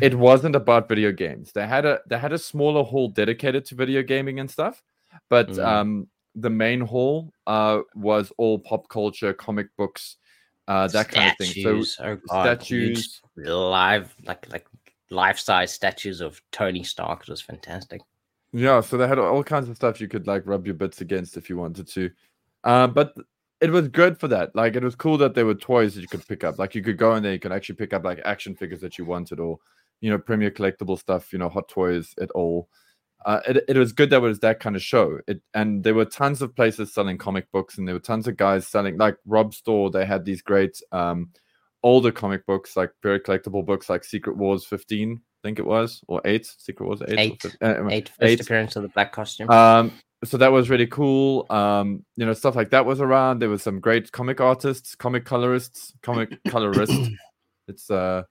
it 0.01 0.15
wasn't 0.15 0.55
about 0.55 0.89
video 0.89 1.11
games. 1.11 1.51
They 1.51 1.67
had 1.67 1.85
a 1.85 1.99
they 2.07 2.17
had 2.17 2.33
a 2.33 2.37
smaller 2.37 2.83
hall 2.83 3.09
dedicated 3.09 3.65
to 3.65 3.75
video 3.75 4.01
gaming 4.01 4.39
and 4.39 4.49
stuff, 4.49 4.81
but 5.29 5.49
Mm. 5.49 5.65
um, 5.65 6.07
the 6.35 6.49
main 6.49 6.81
hall 6.81 7.31
uh 7.47 7.81
was 7.95 8.31
all 8.37 8.57
pop 8.59 8.89
culture, 8.89 9.33
comic 9.33 9.67
books, 9.77 10.17
uh, 10.67 10.87
that 10.87 11.09
kind 11.09 11.27
of 11.27 11.37
thing. 11.37 11.47
So 11.47 11.83
Statues, 11.83 11.97
oh 12.01 12.15
God, 12.27 12.45
statues. 12.45 13.21
live 13.35 14.15
like 14.25 14.51
like 14.51 14.65
life 15.09 15.37
size 15.37 15.73
statues 15.73 16.21
of 16.21 16.41
tony 16.51 16.83
stark 16.83 17.21
it 17.23 17.29
was 17.29 17.41
fantastic 17.41 18.01
Yeah, 18.53 18.81
so 18.81 18.97
they 18.97 19.07
had 19.07 19.19
all 19.19 19.43
kinds 19.43 19.69
of 19.69 19.75
stuff 19.77 20.01
you 20.01 20.07
could 20.07 20.27
like 20.27 20.43
rub 20.45 20.65
your 20.65 20.75
bits 20.75 21.01
against 21.01 21.37
if 21.37 21.49
you 21.49 21.57
wanted 21.57 21.87
to. 21.89 22.09
Uh, 22.63 22.87
but 22.87 23.13
it 23.61 23.71
was 23.71 23.87
good 23.87 24.19
for 24.19 24.27
that. 24.29 24.55
Like 24.55 24.75
it 24.75 24.83
was 24.83 24.95
cool 24.95 25.17
that 25.19 25.35
there 25.35 25.45
were 25.45 25.55
toys 25.55 25.95
that 25.95 26.01
you 26.01 26.07
could 26.07 26.27
pick 26.27 26.43
up. 26.43 26.59
Like 26.59 26.75
you 26.75 26.83
could 26.83 26.97
go 26.97 27.15
in 27.15 27.23
there, 27.23 27.33
you 27.33 27.39
could 27.39 27.51
actually 27.53 27.75
pick 27.75 27.93
up 27.93 28.03
like 28.03 28.19
action 28.25 28.55
figures 28.55 28.81
that 28.81 28.97
you 28.97 29.05
wanted, 29.05 29.39
or 29.39 29.57
you 30.01 30.09
know, 30.09 30.17
premier 30.17 30.51
collectible 30.51 30.99
stuff. 30.99 31.31
You 31.31 31.39
know, 31.39 31.49
hot 31.49 31.69
toys 31.69 32.13
at 32.19 32.31
all. 32.31 32.67
uh, 33.25 33.39
it, 33.47 33.63
it 33.69 33.77
was 33.77 33.93
good 33.93 34.09
that 34.09 34.17
it 34.17 34.21
was 34.21 34.39
that 34.39 34.59
kind 34.59 34.75
of 34.75 34.81
show. 34.81 35.19
It 35.27 35.41
and 35.53 35.83
there 35.83 35.93
were 35.93 36.05
tons 36.05 36.41
of 36.41 36.55
places 36.55 36.93
selling 36.93 37.17
comic 37.17 37.51
books, 37.51 37.77
and 37.77 37.87
there 37.87 37.95
were 37.95 37.99
tons 37.99 38.27
of 38.27 38.37
guys 38.37 38.67
selling 38.67 38.97
like 38.97 39.17
Rob 39.25 39.53
Store. 39.53 39.91
They 39.91 40.05
had 40.05 40.25
these 40.25 40.41
great 40.41 40.81
um, 40.91 41.29
older 41.83 42.11
comic 42.11 42.45
books, 42.45 42.75
like 42.75 42.91
very 43.03 43.19
collectible 43.19 43.65
books, 43.65 43.89
like 43.89 44.03
Secret 44.03 44.37
Wars 44.37 44.65
15, 44.65 45.13
I 45.13 45.30
think 45.43 45.59
it 45.59 45.65
was, 45.65 46.01
or 46.07 46.21
eight. 46.25 46.45
Secret 46.45 46.85
Wars 46.85 47.01
eight. 47.07 47.17
or 47.17 47.19
Eight. 47.19 47.41
15 47.41 47.69
uh, 47.69 47.87
Eight 47.89 48.09
first 48.09 48.17
eight. 48.21 48.41
appearance 48.41 48.75
of 48.75 48.83
the 48.83 48.89
black 48.89 49.11
costume. 49.11 49.49
Um, 49.49 49.91
so 50.23 50.37
that 50.37 50.51
was 50.51 50.69
really 50.69 50.87
cool. 50.87 51.47
Um, 51.49 52.05
you 52.15 52.25
know, 52.25 52.33
stuff 52.33 52.55
like 52.55 52.69
that 52.71 52.85
was 52.85 53.01
around. 53.01 53.39
There 53.39 53.49
was 53.49 53.63
some 53.63 53.79
great 53.79 54.11
comic 54.11 54.39
artists, 54.39 54.95
comic 54.95 55.25
colorists, 55.25 55.93
comic 56.03 56.37
colorist. 56.47 56.93
It's 57.67 57.89
uh, 57.89 58.23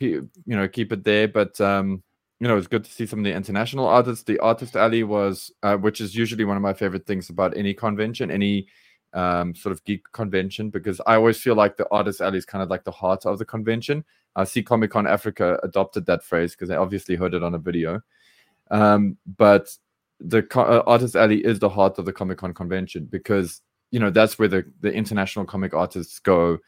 you 0.00 0.28
know, 0.46 0.66
keep 0.68 0.92
it 0.92 1.04
there. 1.04 1.28
But 1.28 1.60
um, 1.60 2.02
you 2.40 2.48
know, 2.48 2.56
it's 2.56 2.66
good 2.66 2.84
to 2.84 2.90
see 2.90 3.06
some 3.06 3.20
of 3.20 3.24
the 3.24 3.32
international 3.32 3.86
artists. 3.86 4.24
The 4.24 4.38
artist 4.40 4.76
alley 4.76 5.04
was, 5.04 5.52
uh, 5.62 5.76
which 5.76 6.00
is 6.00 6.14
usually 6.14 6.44
one 6.44 6.56
of 6.56 6.62
my 6.62 6.74
favorite 6.74 7.06
things 7.06 7.30
about 7.30 7.56
any 7.56 7.74
convention, 7.74 8.30
any 8.30 8.66
um, 9.14 9.54
sort 9.54 9.72
of 9.72 9.84
geek 9.84 10.10
convention, 10.12 10.70
because 10.70 11.00
I 11.06 11.16
always 11.16 11.38
feel 11.38 11.54
like 11.54 11.76
the 11.76 11.88
artist 11.90 12.20
alley 12.20 12.38
is 12.38 12.44
kind 12.44 12.62
of 12.62 12.70
like 12.70 12.84
the 12.84 12.90
heart 12.90 13.26
of 13.26 13.38
the 13.38 13.44
convention. 13.44 14.04
I 14.36 14.44
see 14.44 14.62
Comic 14.62 14.92
Con 14.92 15.06
Africa 15.06 15.58
adopted 15.62 16.06
that 16.06 16.22
phrase 16.22 16.52
because 16.52 16.68
they 16.68 16.76
obviously 16.76 17.16
heard 17.16 17.34
it 17.34 17.42
on 17.42 17.54
a 17.54 17.58
video. 17.58 18.00
Um, 18.70 19.16
but 19.36 19.76
the 20.20 20.46
uh, 20.54 20.82
artist 20.86 21.16
alley 21.16 21.44
is 21.44 21.58
the 21.58 21.68
heart 21.68 21.98
of 21.98 22.04
the 22.04 22.12
Comic 22.12 22.38
Con 22.38 22.54
convention 22.54 23.06
because 23.06 23.62
you 23.90 24.00
know 24.00 24.10
that's 24.10 24.38
where 24.38 24.48
the 24.48 24.64
the 24.80 24.92
international 24.92 25.44
comic 25.44 25.74
artists 25.74 26.18
go. 26.18 26.58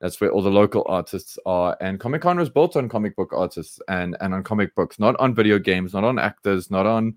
That's 0.00 0.20
where 0.20 0.30
all 0.30 0.42
the 0.42 0.50
local 0.50 0.84
artists 0.86 1.38
are, 1.46 1.76
and 1.80 1.98
Comic 1.98 2.22
Con 2.22 2.38
was 2.38 2.50
built 2.50 2.76
on 2.76 2.88
comic 2.88 3.16
book 3.16 3.32
artists 3.32 3.80
and 3.88 4.16
and 4.20 4.34
on 4.34 4.42
comic 4.42 4.74
books, 4.74 4.98
not 4.98 5.18
on 5.18 5.34
video 5.34 5.58
games, 5.58 5.94
not 5.94 6.04
on 6.04 6.18
actors, 6.18 6.70
not 6.70 6.84
on 6.84 7.16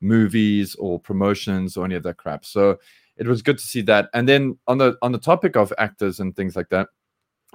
movies 0.00 0.74
or 0.76 0.98
promotions 0.98 1.76
or 1.76 1.84
any 1.84 1.94
of 1.94 2.02
that 2.04 2.16
crap. 2.16 2.44
So 2.44 2.78
it 3.20 3.28
was 3.28 3.42
good 3.42 3.58
to 3.58 3.64
see 3.64 3.82
that. 3.82 4.08
And 4.14 4.28
then 4.28 4.58
on 4.66 4.78
the 4.78 4.96
on 5.02 5.12
the 5.12 5.18
topic 5.18 5.54
of 5.54 5.72
actors 5.78 6.18
and 6.18 6.34
things 6.34 6.56
like 6.56 6.70
that, 6.70 6.88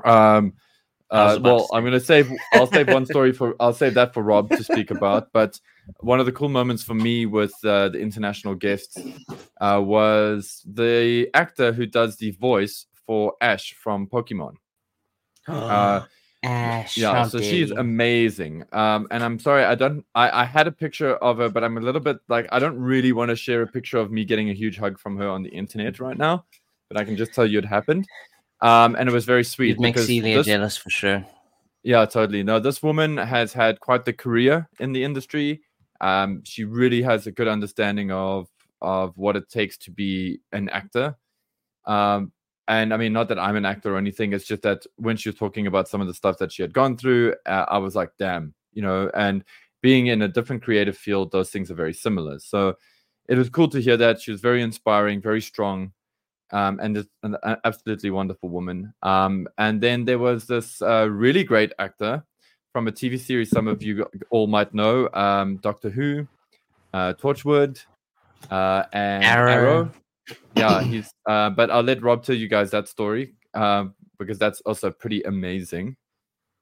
um, 0.06 0.54
uh, 1.10 1.40
well, 1.42 1.68
I'm 1.74 1.84
gonna 1.84 2.00
save. 2.00 2.32
I'll 2.54 2.68
save 2.68 2.88
one 2.88 3.06
story 3.06 3.34
for. 3.34 3.56
I'll 3.60 3.74
save 3.74 3.96
that 3.96 4.14
for 4.14 4.24
Rob 4.24 4.50
to 4.50 4.64
speak 4.64 4.92
about. 4.92 5.32
But 5.34 5.60
one 6.00 6.20
of 6.20 6.28
the 6.28 6.32
cool 6.32 6.50
moments 6.50 6.84
for 6.84 6.94
me 6.94 7.26
with 7.26 7.54
uh, 7.64 7.90
the 7.90 8.00
international 8.00 8.56
guests 8.56 8.98
uh, 9.60 9.82
was 9.84 10.64
the 10.66 11.30
actor 11.34 11.74
who 11.74 11.86
does 11.88 12.18
the 12.18 12.32
voice 12.32 12.86
for 13.06 13.34
Ash 13.42 13.74
from 13.74 14.08
Pokemon. 14.08 14.54
Ash. 16.46 16.98
yeah, 16.98 17.28
so 17.28 17.40
she's 17.40 17.72
amazing. 17.72 18.64
Um, 18.72 19.08
and 19.12 19.24
I'm 19.24 19.40
sorry, 19.40 19.64
I 19.64 19.76
don't. 19.76 20.06
I, 20.16 20.42
I 20.42 20.46
had 20.46 20.68
a 20.68 20.72
picture 20.72 21.16
of 21.18 21.38
her, 21.38 21.50
but 21.50 21.64
I'm 21.64 21.78
a 21.78 21.82
little 21.82 22.02
bit 22.02 22.18
like 22.28 22.48
I 22.52 22.60
don't 22.60 22.78
really 22.80 23.12
want 23.12 23.30
to 23.30 23.36
share 23.36 23.62
a 23.62 23.68
picture 23.68 23.98
of 23.98 24.12
me 24.12 24.26
getting 24.26 24.50
a 24.50 24.54
huge 24.54 24.78
hug 24.78 25.00
from 25.00 25.18
her 25.18 25.28
on 25.30 25.44
the 25.44 25.50
internet 25.50 26.00
right 26.00 26.18
now. 26.18 26.46
But 26.90 26.98
I 27.00 27.04
can 27.04 27.18
just 27.18 27.34
tell 27.34 27.46
you 27.46 27.60
it 27.60 27.66
happened. 27.66 28.06
Um, 28.62 28.96
and 28.96 29.10
it 29.10 29.12
was 29.12 29.26
very 29.26 29.44
sweet. 29.44 29.70
You'd 29.70 29.80
make 29.80 29.98
Celia 29.98 30.38
this- 30.38 30.46
jealous 30.46 30.78
for 30.78 30.90
sure. 30.90 31.26
yeah, 31.84 32.06
totally. 32.06 32.44
No, 32.44 32.60
this 32.60 32.82
woman 32.82 33.18
has 33.18 33.54
had 33.54 33.80
quite 33.80 34.06
the 34.06 34.14
career 34.14 34.68
in 34.80 34.92
the 34.92 35.04
industry. 35.04 35.62
Um, 36.02 36.42
she 36.44 36.64
really 36.64 37.02
has 37.02 37.28
a 37.28 37.32
good 37.32 37.48
understanding 37.48 38.12
of 38.12 38.48
of 38.82 39.18
what 39.18 39.36
it 39.36 39.50
takes 39.50 39.78
to 39.80 39.92
be 39.92 40.40
an 40.52 40.70
actor. 40.70 41.16
Um, 41.86 42.32
and 42.68 42.94
I 42.94 42.98
mean, 42.98 43.14
not 43.14 43.28
that 43.30 43.40
I'm 43.40 43.56
an 43.56 43.66
actor 43.66 43.96
or 43.96 43.98
anything. 43.98 44.34
It's 44.34 44.46
just 44.46 44.64
that 44.64 44.86
when 44.98 45.18
she 45.18 45.30
was 45.30 45.38
talking 45.38 45.68
about 45.68 45.88
some 45.88 46.02
of 46.02 46.08
the 46.08 46.14
stuff 46.14 46.38
that 46.40 46.52
she 46.52 46.62
had 46.62 46.74
gone 46.74 46.98
through, 46.98 47.36
uh, 47.46 47.66
I 47.68 47.78
was 47.78 47.96
like, 47.96 48.12
damn, 48.18 48.54
you 48.74 48.82
know. 48.82 49.12
And 49.14 49.44
being 49.82 50.08
in 50.08 50.22
a 50.24 50.28
different 50.28 50.64
creative 50.64 50.98
field, 50.98 51.32
those 51.32 51.52
things 51.52 51.70
are 51.70 51.76
very 51.76 51.94
similar. 51.94 52.40
So 52.40 52.76
it 53.28 53.38
was 53.38 53.50
cool 53.50 53.68
to 53.70 53.80
hear 53.80 53.98
that. 53.98 54.22
She 54.22 54.32
was 54.32 54.42
very 54.42 54.62
inspiring, 54.62 55.22
very 55.22 55.42
strong 55.42 55.92
um, 56.52 56.80
and 56.82 56.96
just 56.96 57.10
an 57.24 57.38
absolutely 57.64 58.12
wonderful 58.12 58.50
woman. 58.50 58.94
Um, 59.04 59.48
and 59.58 59.82
then 59.82 60.06
there 60.06 60.20
was 60.20 60.46
this 60.46 60.82
uh, 60.82 61.08
really 61.10 61.44
great 61.44 61.74
actor 61.80 62.24
from 62.72 62.88
a 62.88 62.92
TV 62.92 63.20
series 63.20 63.50
some 63.50 63.68
of 63.68 63.82
you 63.82 64.06
all 64.30 64.48
might 64.48 64.74
know, 64.74 65.10
um, 65.14 65.58
Doctor 65.58 65.90
Who, 65.90 66.28
uh, 66.94 67.14
Torchwood, 67.14 67.84
uh, 68.52 68.84
and 68.94 69.24
Arrow. 69.24 69.52
Arrow. 69.52 69.92
Yeah, 70.56 70.82
he's. 70.82 71.12
Uh, 71.28 71.50
but 71.50 71.70
I'll 71.70 71.84
let 71.84 72.02
Rob 72.02 72.24
tell 72.24 72.36
you 72.36 72.48
guys 72.48 72.72
that 72.72 72.88
story 72.88 73.34
um, 73.54 73.94
because 74.18 74.40
that's 74.40 74.62
also 74.62 74.92
pretty 74.92 75.22
amazing. 75.24 75.96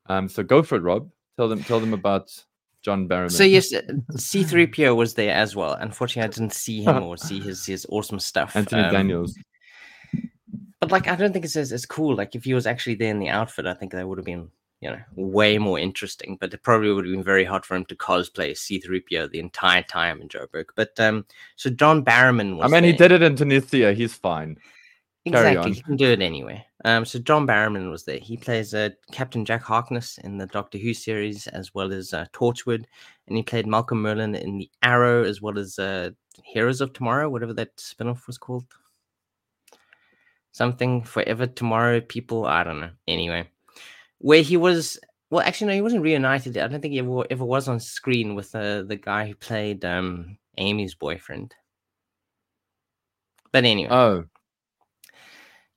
Um, 0.07 0.27
so 0.27 0.43
go 0.43 0.63
for 0.63 0.75
it, 0.75 0.81
Rob. 0.81 1.09
Tell 1.37 1.47
them. 1.47 1.63
Tell 1.63 1.79
them 1.79 1.93
about 1.93 2.29
John 2.81 3.07
Barrowman. 3.07 3.31
So 3.31 3.43
yes, 3.43 3.73
C 4.17 4.43
three 4.43 4.67
PO 4.67 4.95
was 4.95 5.13
there 5.13 5.33
as 5.33 5.55
well. 5.55 5.73
Unfortunately, 5.73 6.27
I 6.27 6.31
didn't 6.31 6.53
see 6.53 6.83
him 6.83 7.01
or 7.03 7.17
see 7.17 7.39
his 7.39 7.65
his 7.65 7.85
awesome 7.89 8.19
stuff. 8.19 8.55
Anthony 8.55 8.83
Um, 8.83 8.91
Daniels. 8.91 9.37
But 10.79 10.91
like, 10.91 11.07
I 11.07 11.15
don't 11.15 11.31
think 11.31 11.45
it's 11.45 11.55
as, 11.55 11.71
as 11.71 11.85
cool. 11.85 12.13
Like, 12.13 12.35
if 12.35 12.43
he 12.43 12.53
was 12.53 12.67
actually 12.67 12.95
there 12.95 13.09
in 13.09 13.19
the 13.19 13.29
outfit, 13.29 13.65
I 13.65 13.73
think 13.73 13.93
that 13.93 14.05
would 14.05 14.17
have 14.17 14.25
been, 14.25 14.49
you 14.83 14.89
know, 14.89 14.99
way 15.15 15.57
more 15.57 15.79
interesting. 15.79 16.37
But 16.39 16.53
it 16.53 16.61
probably 16.61 16.91
would 16.91 17.05
have 17.05 17.13
been 17.13 17.23
very 17.23 17.45
hard 17.45 17.65
for 17.65 17.75
him 17.75 17.85
to 17.85 17.95
cosplay 17.95 18.51
C3PO 18.51 19.31
the 19.31 19.39
entire 19.39 19.83
time 19.83 20.21
in 20.21 20.27
Joburg. 20.27 20.65
But 20.75 20.99
um, 20.99 21.25
so 21.55 21.69
John 21.69 22.03
Barrowman 22.03 22.57
was. 22.57 22.65
I 22.65 22.75
mean, 22.75 22.83
he 22.83 22.91
did 22.91 23.13
it 23.13 23.21
in 23.21 23.37
Tunisia. 23.37 23.93
He's 23.93 24.13
fine. 24.13 24.57
Exactly, 25.25 25.71
he 25.71 25.81
can 25.81 25.95
do 25.95 26.11
it 26.11 26.21
anyway. 26.21 26.65
Um, 26.83 27.05
so 27.05 27.17
John 27.17 27.47
Barrowman 27.47 27.89
was 27.89 28.03
there. 28.03 28.19
He 28.19 28.35
plays 28.35 28.73
uh, 28.73 28.89
Captain 29.13 29.45
Jack 29.45 29.63
Harkness 29.63 30.17
in 30.17 30.37
the 30.37 30.47
Doctor 30.47 30.77
Who 30.77 30.93
series, 30.93 31.47
as 31.47 31.73
well 31.73 31.93
as 31.93 32.13
uh, 32.13 32.25
Torchwood, 32.33 32.83
and 33.27 33.37
he 33.37 33.41
played 33.41 33.65
Malcolm 33.65 34.03
Merlyn 34.03 34.37
in 34.37 34.57
the 34.57 34.69
Arrow, 34.81 35.23
as 35.23 35.41
well 35.41 35.57
as 35.57 35.79
uh, 35.79 36.09
Heroes 36.43 36.81
of 36.81 36.91
Tomorrow, 36.91 37.29
whatever 37.29 37.53
that 37.53 37.79
spin-off 37.79 38.27
was 38.27 38.37
called. 38.37 38.65
Something 40.51 41.03
Forever 41.03 41.47
Tomorrow 41.47 42.01
people. 42.01 42.45
I 42.45 42.65
don't 42.65 42.81
know. 42.81 42.91
Anyway, 43.07 43.49
where 44.23 44.41
he 44.41 44.57
was. 44.57 44.97
Well, 45.29 45.45
actually, 45.45 45.67
no, 45.67 45.73
he 45.73 45.81
wasn't 45.81 46.03
reunited. 46.03 46.57
I 46.57 46.67
don't 46.67 46.79
think 46.79 46.93
he 46.93 46.99
ever, 46.99 47.25
ever 47.29 47.43
was 47.43 47.67
on 47.67 47.79
screen 47.79 48.35
with 48.35 48.53
uh, 48.55 48.83
the 48.83 48.95
guy 48.95 49.27
who 49.27 49.35
played 49.35 49.83
um, 49.83 50.37
Amy's 50.57 50.95
boyfriend. 50.95 51.55
But 53.51 53.65
anyway, 53.65 53.89
Oh, 53.91 54.25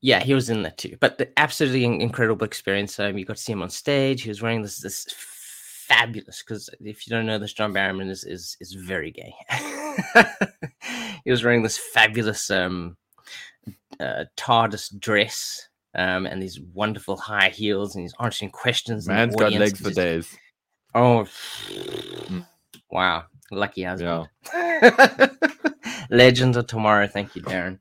yeah, 0.00 0.20
he 0.20 0.34
was 0.34 0.50
in 0.50 0.62
that 0.62 0.78
too. 0.78 0.96
But 1.00 1.18
the 1.18 1.28
absolutely 1.38 1.84
incredible 1.84 2.44
experience. 2.44 3.00
Um, 3.00 3.18
you 3.18 3.24
got 3.24 3.36
to 3.36 3.42
see 3.42 3.52
him 3.52 3.62
on 3.62 3.70
stage. 3.70 4.22
He 4.22 4.28
was 4.28 4.42
wearing 4.42 4.62
this 4.62 4.78
this 4.78 5.06
fabulous. 5.88 6.42
Because 6.42 6.70
if 6.80 7.06
you 7.06 7.10
don't 7.10 7.26
know 7.26 7.38
this, 7.38 7.52
John 7.52 7.72
Barrowman 7.72 8.10
is 8.10 8.24
is 8.24 8.56
is 8.60 8.72
very 8.72 9.10
gay. 9.10 9.34
he 11.24 11.30
was 11.30 11.42
wearing 11.42 11.62
this 11.62 11.78
fabulous 11.78 12.50
um, 12.50 12.96
uh, 13.98 14.24
TARDIS 14.36 14.98
dress. 15.00 15.68
Um, 15.96 16.26
and 16.26 16.42
these 16.42 16.60
wonderful 16.60 17.16
high 17.16 17.48
heels, 17.48 17.94
and 17.94 18.02
he's 18.02 18.14
answering 18.20 18.50
questions. 18.50 19.08
man's 19.08 19.34
got 19.34 19.52
legs 19.52 19.78
for 19.78 19.84
just- 19.84 19.96
days. 19.96 20.36
Oh, 20.94 21.26
wow! 22.90 23.24
Lucky 23.50 23.82
husband. 23.82 24.28
Yeah. 24.52 25.28
Legends 26.10 26.56
of 26.56 26.66
Tomorrow. 26.66 27.06
Thank 27.06 27.34
you, 27.36 27.42
Darren. 27.42 27.78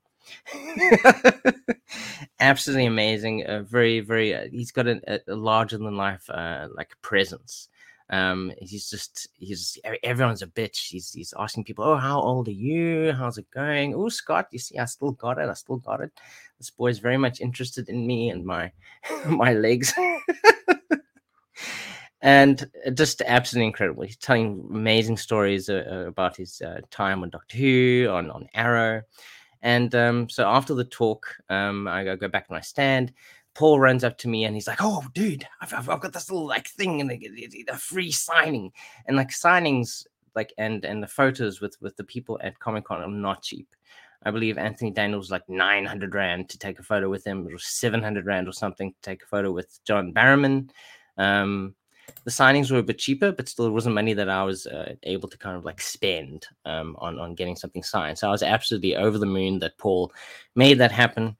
Absolutely 2.40 2.86
amazing. 2.86 3.46
Uh, 3.46 3.62
very, 3.64 4.00
very. 4.02 4.34
Uh, 4.36 4.48
he's 4.52 4.72
got 4.72 4.88
a, 4.88 5.02
a- 5.08 5.34
a 5.34 5.36
larger 5.36 5.78
than 5.78 5.96
life 5.98 6.30
uh, 6.30 6.68
like 6.74 6.92
presence. 7.02 7.70
Um, 8.10 8.52
he's 8.62 8.90
just 8.90 9.28
he's 9.34 9.78
everyone's 10.04 10.44
a 10.44 10.48
bitch. 10.48 10.90
He's 10.90 11.12
he's 11.12 11.34
asking 11.40 11.64
people, 11.64 11.86
"Oh, 11.86 11.98
how 11.98 12.22
old 12.22 12.48
are 12.48 12.52
you? 12.52 13.12
How's 13.14 13.38
it 13.38 13.50
going? 13.52 13.96
Oh, 13.96 14.10
Scott, 14.10 14.48
you 14.52 14.60
see, 14.60 14.78
I 14.78 14.86
still 14.86 15.12
got 15.12 15.40
it. 15.40 15.50
I 15.50 15.54
still 15.54 15.78
got 15.78 16.02
it. 16.02 16.12
This 16.60 16.70
boy's 16.70 17.00
very 17.00 17.18
much 17.18 17.42
interested 17.42 17.90
in 17.90 18.06
me 18.06 18.30
and 18.30 18.46
my 18.46 18.72
my 19.26 19.54
legs." 19.54 19.94
and 22.22 22.70
uh, 22.86 22.92
just 22.92 23.24
absolutely 23.26 23.68
incredible. 23.68 24.04
He's 24.04 24.18
telling 24.18 24.68
amazing 24.70 25.18
stories 25.18 25.68
uh, 25.68 26.06
about 26.08 26.36
his 26.36 26.62
uh, 26.62 26.82
time 26.92 27.24
on 27.24 27.32
Doctor 27.32 27.58
Who, 27.58 28.08
on 28.12 28.30
on 28.30 28.48
Arrow, 28.54 29.02
and 29.64 29.96
um, 29.96 30.30
so 30.30 30.48
after 30.48 30.76
the 30.76 30.86
talk, 30.86 31.26
um, 31.50 31.88
I 31.88 32.04
go 32.16 32.28
back 32.28 32.46
to 32.46 32.54
my 32.54 32.62
stand. 32.62 33.14
Paul 33.56 33.80
runs 33.80 34.04
up 34.04 34.18
to 34.20 34.28
me 34.28 34.44
and 34.44 34.54
he's 34.54 34.68
like, 34.68 34.80
"Oh, 34.82 35.04
dude, 35.14 35.48
I've, 35.62 35.74
I've, 35.74 36.02
got 36.02 36.14
this 36.14 36.30
little 36.30 36.46
like 36.46 36.68
thing 36.68 37.02
and 37.02 37.10
a 37.12 37.78
free 37.78 38.12
signing, 38.12 38.72
and 39.08 39.18
like 39.18 39.30
signings 39.30 40.06
like 40.36 40.54
and 40.58 40.84
and 40.86 41.02
the 41.02 41.08
photos 41.08 41.62
with 41.62 41.78
with 41.82 41.96
the 41.96 42.04
people 42.04 42.40
at 42.44 42.60
Comic 42.60 42.86
Con 42.86 43.02
are 43.02 43.08
not 43.08 43.42
cheap." 43.42 43.68
I 44.24 44.32
believe 44.32 44.58
Anthony 44.58 44.92
Daniels 44.92 45.32
like 45.32 45.48
900 45.48 46.16
Rand 46.16 46.50
to 46.50 46.58
take 46.58 46.80
a 46.80 46.84
photo 46.84 47.10
with 47.10 47.26
him. 47.26 47.46
Was 47.46 47.66
700 47.66 48.26
Rand 48.26 48.48
or 48.48 48.54
something 48.54 48.92
to 48.92 49.02
take 49.02 49.24
a 49.24 49.28
photo 49.28 49.52
with 49.52 49.80
John 49.86 50.14
Barrowman. 50.14 50.70
Um, 51.18 51.76
the 52.24 52.32
signings 52.32 52.72
were 52.72 52.80
a 52.80 52.84
bit 52.84 52.98
cheaper, 52.98 53.32
but 53.32 53.48
still 53.48 53.68
it 53.68 53.72
wasn't 53.72 53.96
money 53.96 54.14
that 54.14 54.30
I 54.30 54.44
was 54.44 54.66
uh, 54.68 54.96
able 55.04 55.30
to 55.30 55.38
kind 55.38 55.56
of 55.56 55.64
like 55.64 55.80
spend 55.80 56.48
um, 56.66 56.96
on 57.00 57.20
on 57.20 57.36
getting 57.36 57.56
something 57.56 57.84
signed. 57.84 58.18
So 58.18 58.28
I 58.28 58.32
was 58.32 58.44
absolutely 58.44 58.96
over 58.96 59.18
the 59.18 59.26
moon 59.26 59.60
that 59.60 59.78
Paul 59.78 60.12
made 60.56 60.80
that 60.80 60.92
happen. 60.92 61.38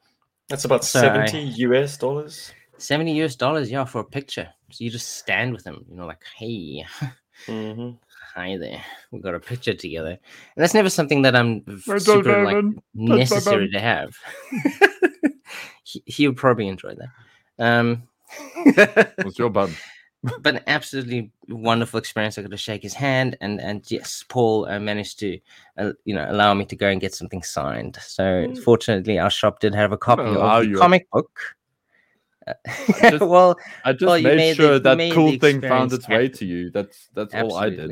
That's 0.50 0.66
about 0.66 0.84
So 0.84 1.02
70 1.02 1.40
US 1.66 1.98
dollars. 1.98 2.54
70 2.78 3.14
US 3.24 3.36
dollars, 3.36 3.72
yeah, 3.72 3.86
for 3.86 4.00
a 4.00 4.06
picture. 4.06 4.50
So 4.72 4.84
you 4.84 4.90
just 4.90 5.18
stand 5.18 5.54
with 5.54 5.66
him, 5.66 5.86
you 5.90 5.96
know, 5.96 6.06
like, 6.06 6.24
hey, 6.38 6.86
hmm 7.48 7.92
Hi 8.36 8.58
there. 8.58 8.84
We 9.12 9.22
got 9.22 9.34
a 9.34 9.40
picture 9.40 9.74
together, 9.74 10.10
and 10.10 10.20
that's 10.58 10.74
never 10.74 10.90
something 10.90 11.22
that 11.22 11.38
I'm 11.38 11.64
super 11.88 12.44
like 12.44 12.58
necessary 12.94 13.70
to 13.72 13.80
have. 13.80 14.14
he, 15.84 16.04
he 16.06 16.28
would 16.28 16.36
probably 16.36 16.68
enjoy 16.68 16.96
that. 16.96 17.10
Um, 17.58 18.04
What's 19.22 19.40
your 19.40 19.50
bum? 19.50 19.78
But 20.42 20.56
an 20.56 20.62
absolutely 20.68 21.32
wonderful 21.50 21.98
experience. 22.00 22.38
I 22.38 22.42
got 22.42 22.52
to 22.52 22.58
shake 22.58 22.84
his 22.84 22.94
hand, 22.94 23.38
and 23.42 23.60
and 23.62 23.84
yes, 23.92 24.24
Paul 24.28 24.66
uh, 24.68 24.80
managed 24.80 25.20
to, 25.20 25.40
uh, 25.78 25.92
you 26.06 26.16
know, 26.16 26.26
allow 26.30 26.54
me 26.54 26.66
to 26.66 26.76
go 26.76 26.88
and 26.88 27.00
get 27.02 27.14
something 27.14 27.44
signed. 27.44 27.98
So 28.02 28.24
Mm. 28.24 28.58
fortunately, 28.64 29.20
our 29.20 29.30
shop 29.30 29.60
did 29.60 29.76
have 29.76 29.92
a 29.92 29.98
copy 29.98 30.24
of 30.24 30.34
the 30.36 30.70
you. 30.70 30.78
comic 30.78 31.10
book. 31.12 31.32
Uh, 32.48 32.54
just 33.10 33.26
well, 33.26 33.58
I 33.84 33.94
just 33.94 34.04
Well, 34.06 34.18
you 34.18 34.24
made, 34.28 34.38
made 34.38 34.52
the- 34.52 34.56
sure 34.56 34.74
you 34.74 34.80
that 34.80 34.98
made 34.98 35.14
cool 35.14 35.32
thing 35.38 35.62
found 35.62 35.92
experience 35.92 35.94
its 35.94 36.08
way 36.10 36.30
to 36.30 36.46
you. 36.46 36.70
That's 36.72 37.10
that's 37.14 37.34
all 37.34 37.56
I 37.56 37.70
did. 37.70 37.92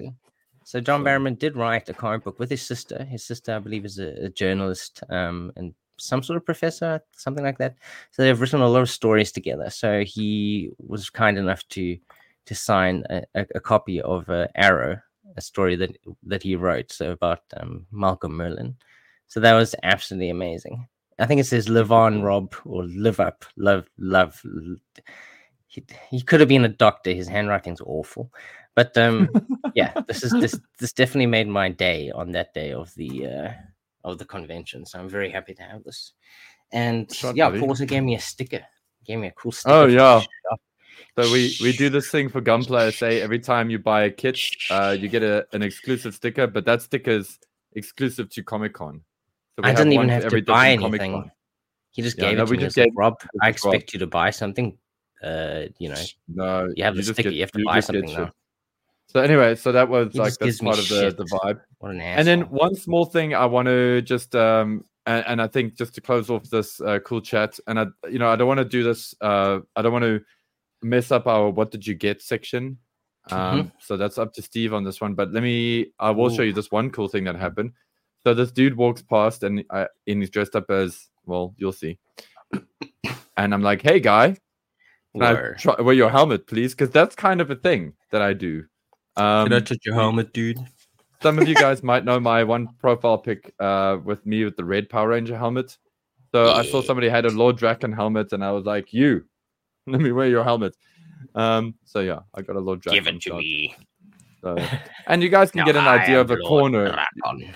So 0.66 0.80
John 0.80 1.02
So- 1.02 1.06
Barrowman 1.06 1.38
did 1.40 1.56
write 1.58 1.90
a 1.90 1.94
comic 1.94 2.24
book 2.24 2.40
with 2.40 2.50
his 2.50 2.62
sister. 2.62 3.04
His 3.04 3.24
sister, 3.24 3.56
I 3.56 3.60
believe, 3.60 3.84
is 3.86 4.00
a, 4.00 4.26
a 4.26 4.30
journalist 4.30 5.04
um, 5.10 5.52
and 5.56 5.74
some 5.98 6.24
sort 6.24 6.38
of 6.38 6.46
professor, 6.46 7.02
something 7.16 7.44
like 7.44 7.58
that. 7.60 7.76
So 8.12 8.24
they've 8.24 8.40
written 8.40 8.62
a 8.62 8.68
lot 8.68 8.82
of 8.82 8.90
stories 8.90 9.32
together. 9.32 9.70
So 9.70 10.04
he 10.04 10.72
was 10.80 11.10
kind 11.10 11.38
enough 11.38 11.68
to 11.70 11.98
to 12.46 12.56
sign 12.56 13.04
a, 13.10 13.24
a, 13.36 13.60
copy 13.60 14.02
of 14.02 14.30
uh, 14.30 14.48
Arrow, 14.56 15.00
a 15.38 15.42
story 15.42 15.76
that 15.76 15.98
that 16.24 16.44
he 16.44 16.56
wrote, 16.56 16.92
so 16.92 17.12
about 17.12 17.42
um, 17.58 17.86
Malcolm 17.92 18.34
Merlyn. 18.34 18.76
So 19.28 19.40
that 19.40 19.54
was 19.54 19.76
absolutely 19.84 20.30
amazing. 20.30 20.88
I 21.20 21.26
think 21.26 21.40
it 21.40 21.46
says 21.46 21.70
"Live 21.70 21.92
on, 21.92 22.22
Rob" 22.22 22.56
or 22.66 22.84
"Live 22.84 23.20
up, 23.20 23.46
love, 23.58 23.88
love." 23.98 24.42
He, 25.68 25.84
he 26.10 26.22
could 26.22 26.40
have 26.40 26.50
been 26.50 26.66
a 26.66 26.70
doctor. 26.70 27.12
His 27.12 27.28
handwriting's 27.28 27.82
awful, 27.82 28.32
but 28.76 28.98
um, 28.98 29.30
yeah, 29.76 29.94
this 30.08 30.24
is 30.24 30.32
this 30.32 30.60
this 30.80 30.94
definitely 30.94 31.28
made 31.28 31.48
my 31.48 31.70
day 31.70 32.12
on 32.12 32.32
that 32.34 32.54
day 32.54 32.74
of 32.74 32.94
the 32.96 33.28
uh, 33.28 33.52
of 34.04 34.18
the 34.18 34.26
convention. 34.26 34.86
So 34.86 35.00
I'm 35.00 35.10
very 35.10 35.30
happy 35.30 35.54
to 35.54 35.64
have 35.64 35.84
this. 35.84 36.14
And 36.72 37.12
Shot, 37.14 37.36
yeah, 37.36 37.50
buddy. 37.50 37.60
Paul 37.60 37.70
also 37.70 37.86
gave 37.86 38.04
me 38.04 38.16
a 38.16 38.20
sticker. 38.20 38.66
Gave 39.06 39.20
me 39.20 39.28
a 39.28 39.32
cool 39.32 39.52
sticker. 39.52 39.76
Oh, 39.76 39.86
yeah. 39.86 40.22
So 41.18 41.30
we 41.32 41.56
we 41.62 41.74
do 41.74 41.90
this 41.90 42.10
thing 42.10 42.30
for 42.30 42.42
Gunplayer. 42.42 42.94
Say 42.98 43.22
every 43.22 43.40
time 43.40 43.70
you 43.70 43.80
buy 43.80 44.04
a 44.04 44.10
kit, 44.12 44.40
uh, 44.70 44.96
you 45.00 45.08
get 45.10 45.24
a, 45.24 45.46
an 45.54 45.62
exclusive 45.62 46.16
sticker, 46.16 46.48
but 46.48 46.66
that 46.66 46.82
sticker 46.82 47.12
is 47.12 47.40
exclusive 47.74 48.30
to 48.32 48.44
Comic 48.44 48.74
Con. 48.74 49.02
So 49.56 49.64
I 49.64 49.74
didn't 49.74 49.94
even 49.94 50.10
have 50.10 50.28
to 50.30 50.42
buy 50.42 50.70
anything. 50.72 51.12
Comic-Con. 51.12 51.32
He 51.92 52.02
just 52.02 52.18
Yeah, 52.18 52.30
gave 52.30 52.38
no, 52.38 52.44
it 52.44 52.48
to 52.48 52.54
me. 52.54 52.60
just 52.60 52.78
like, 52.78 52.90
Rob, 52.96 53.16
I 53.42 53.46
Rob. 53.46 53.54
expect 53.54 53.94
you 53.94 54.00
to 54.00 54.08
buy 54.08 54.32
something. 54.32 54.78
Uh, 55.22 55.66
you 55.78 55.90
know, 55.90 56.04
No, 56.28 56.68
You 56.76 56.84
have 56.84 56.96
the 56.96 57.04
just 57.04 57.14
sticker, 57.14 57.30
get- 57.30 57.36
you 57.36 57.42
have 57.42 57.52
to 57.52 57.60
you 57.60 57.66
buy 57.66 57.80
something 57.82 58.12
now. 58.12 58.32
So 59.08 59.20
anyway, 59.20 59.54
so 59.56 59.72
that 59.72 59.88
was 59.88 60.12
He 60.14 60.20
like 60.20 60.34
that's 60.40 60.60
part 60.60 60.80
of 60.80 60.90
the, 60.90 61.14
the 61.16 61.26
vibe. 61.26 61.60
what 61.78 61.92
an 61.92 62.02
asshole. 62.02 62.20
And 62.20 62.28
then 62.28 62.42
one 62.50 62.74
small 62.74 63.06
thing 63.06 63.36
I 63.36 63.46
want 63.46 63.68
to 63.68 64.02
just 64.02 64.36
um 64.36 64.86
and, 65.06 65.24
and 65.28 65.42
I 65.42 65.48
think 65.48 65.76
just 65.76 65.94
to 65.96 66.02
close 66.02 66.30
off 66.30 66.50
this 66.50 66.82
uh, 66.82 67.00
cool 67.06 67.22
chat, 67.22 67.60
and 67.68 67.80
I 67.80 67.86
you 68.10 68.18
know 68.18 68.30
I 68.30 68.36
don't 68.36 68.48
want 68.48 68.60
to 68.60 68.66
do 68.66 68.84
this. 68.84 69.14
Uh, 69.22 69.60
I 69.76 69.82
don't 69.82 69.92
want 69.94 70.04
to 70.04 70.22
mess 70.84 71.12
up 71.12 71.28
our 71.28 71.50
what 71.50 71.72
did 71.72 71.86
you 71.86 71.96
get 71.96 72.22
section. 72.22 72.78
Um, 73.32 73.72
so 73.80 73.96
that's 73.96 74.18
up 74.18 74.34
to 74.34 74.42
Steve 74.42 74.74
on 74.74 74.84
this 74.84 75.00
one. 75.00 75.14
But 75.14 75.32
let 75.32 75.44
me. 75.44 75.94
I 76.00 76.12
will 76.12 76.30
show 76.30 76.42
you 76.42 76.54
this 76.54 76.72
one 76.72 76.90
cool 76.90 77.08
thing 77.08 77.24
that 77.26 77.36
happened. 77.36 77.72
So 78.24 78.34
this 78.34 78.52
dude 78.52 78.76
walks 78.76 79.02
past 79.02 79.44
and 79.44 79.64
I, 79.70 79.88
and 80.08 80.22
he's 80.22 80.30
dressed 80.30 80.56
up 80.56 80.70
as 80.70 81.10
well. 81.26 81.54
You'll 81.58 81.72
see. 81.72 82.00
And 83.36 83.52
I'm 83.52 83.64
like, 83.64 83.82
hey 83.82 84.00
guy, 84.00 84.38
can 85.18 85.56
try, 85.58 85.82
wear 85.82 85.96
your 85.96 86.12
helmet, 86.12 86.46
please? 86.46 86.74
Because 86.74 86.92
that's 86.92 87.16
kind 87.16 87.42
of 87.42 87.50
a 87.50 87.56
thing 87.56 87.94
that 88.12 88.22
I 88.22 88.34
do. 88.34 88.64
Um, 89.16 89.48
Can 89.48 89.54
I 89.54 89.60
touch 89.60 89.80
your 89.86 89.96
helmet, 89.96 90.34
dude? 90.34 90.60
some 91.24 91.40
of 91.40 91.48
you 91.48 91.56
guys 91.56 91.82
might 91.92 92.06
know 92.06 92.20
my 92.20 92.44
one 92.44 92.68
profile 92.80 93.18
pic 93.18 93.54
uh, 93.60 93.98
with 94.04 94.24
me 94.26 94.44
with 94.44 94.58
the 94.58 94.66
red 94.66 94.90
Power 94.90 95.10
Ranger 95.10 95.38
helmet. 95.38 95.78
So 96.32 96.52
I 96.52 96.66
saw 96.66 96.82
somebody 96.82 97.10
had 97.10 97.26
a 97.26 97.30
Lord 97.30 97.58
Drakkon 97.58 97.94
helmet, 97.94 98.34
and 98.34 98.44
I 98.44 98.52
was 98.52 98.66
like, 98.66 98.92
"You, 98.92 99.24
let 99.88 100.02
me 100.02 100.12
wear 100.12 100.28
your 100.28 100.44
helmet." 100.44 100.76
Um, 101.36 101.76
so 101.86 102.00
yeah, 102.00 102.20
I 102.36 102.42
got 102.42 102.56
a 102.56 102.60
Lord 102.60 102.82
Drakkon. 102.82 102.94
Give 102.94 103.08
it 103.08 103.22
to 103.22 103.30
shot. 103.30 103.38
me. 103.38 103.76
So- 104.42 104.58
and 105.08 105.24
you 105.24 105.30
guys 105.30 105.52
can 105.52 105.66
get 105.66 105.76
an 105.76 105.86
I 105.86 106.04
idea 106.04 106.20
of 106.20 106.30
a 106.32 106.36
Lord 106.36 106.48
corner. 106.48 106.90
Dragon. 106.92 107.56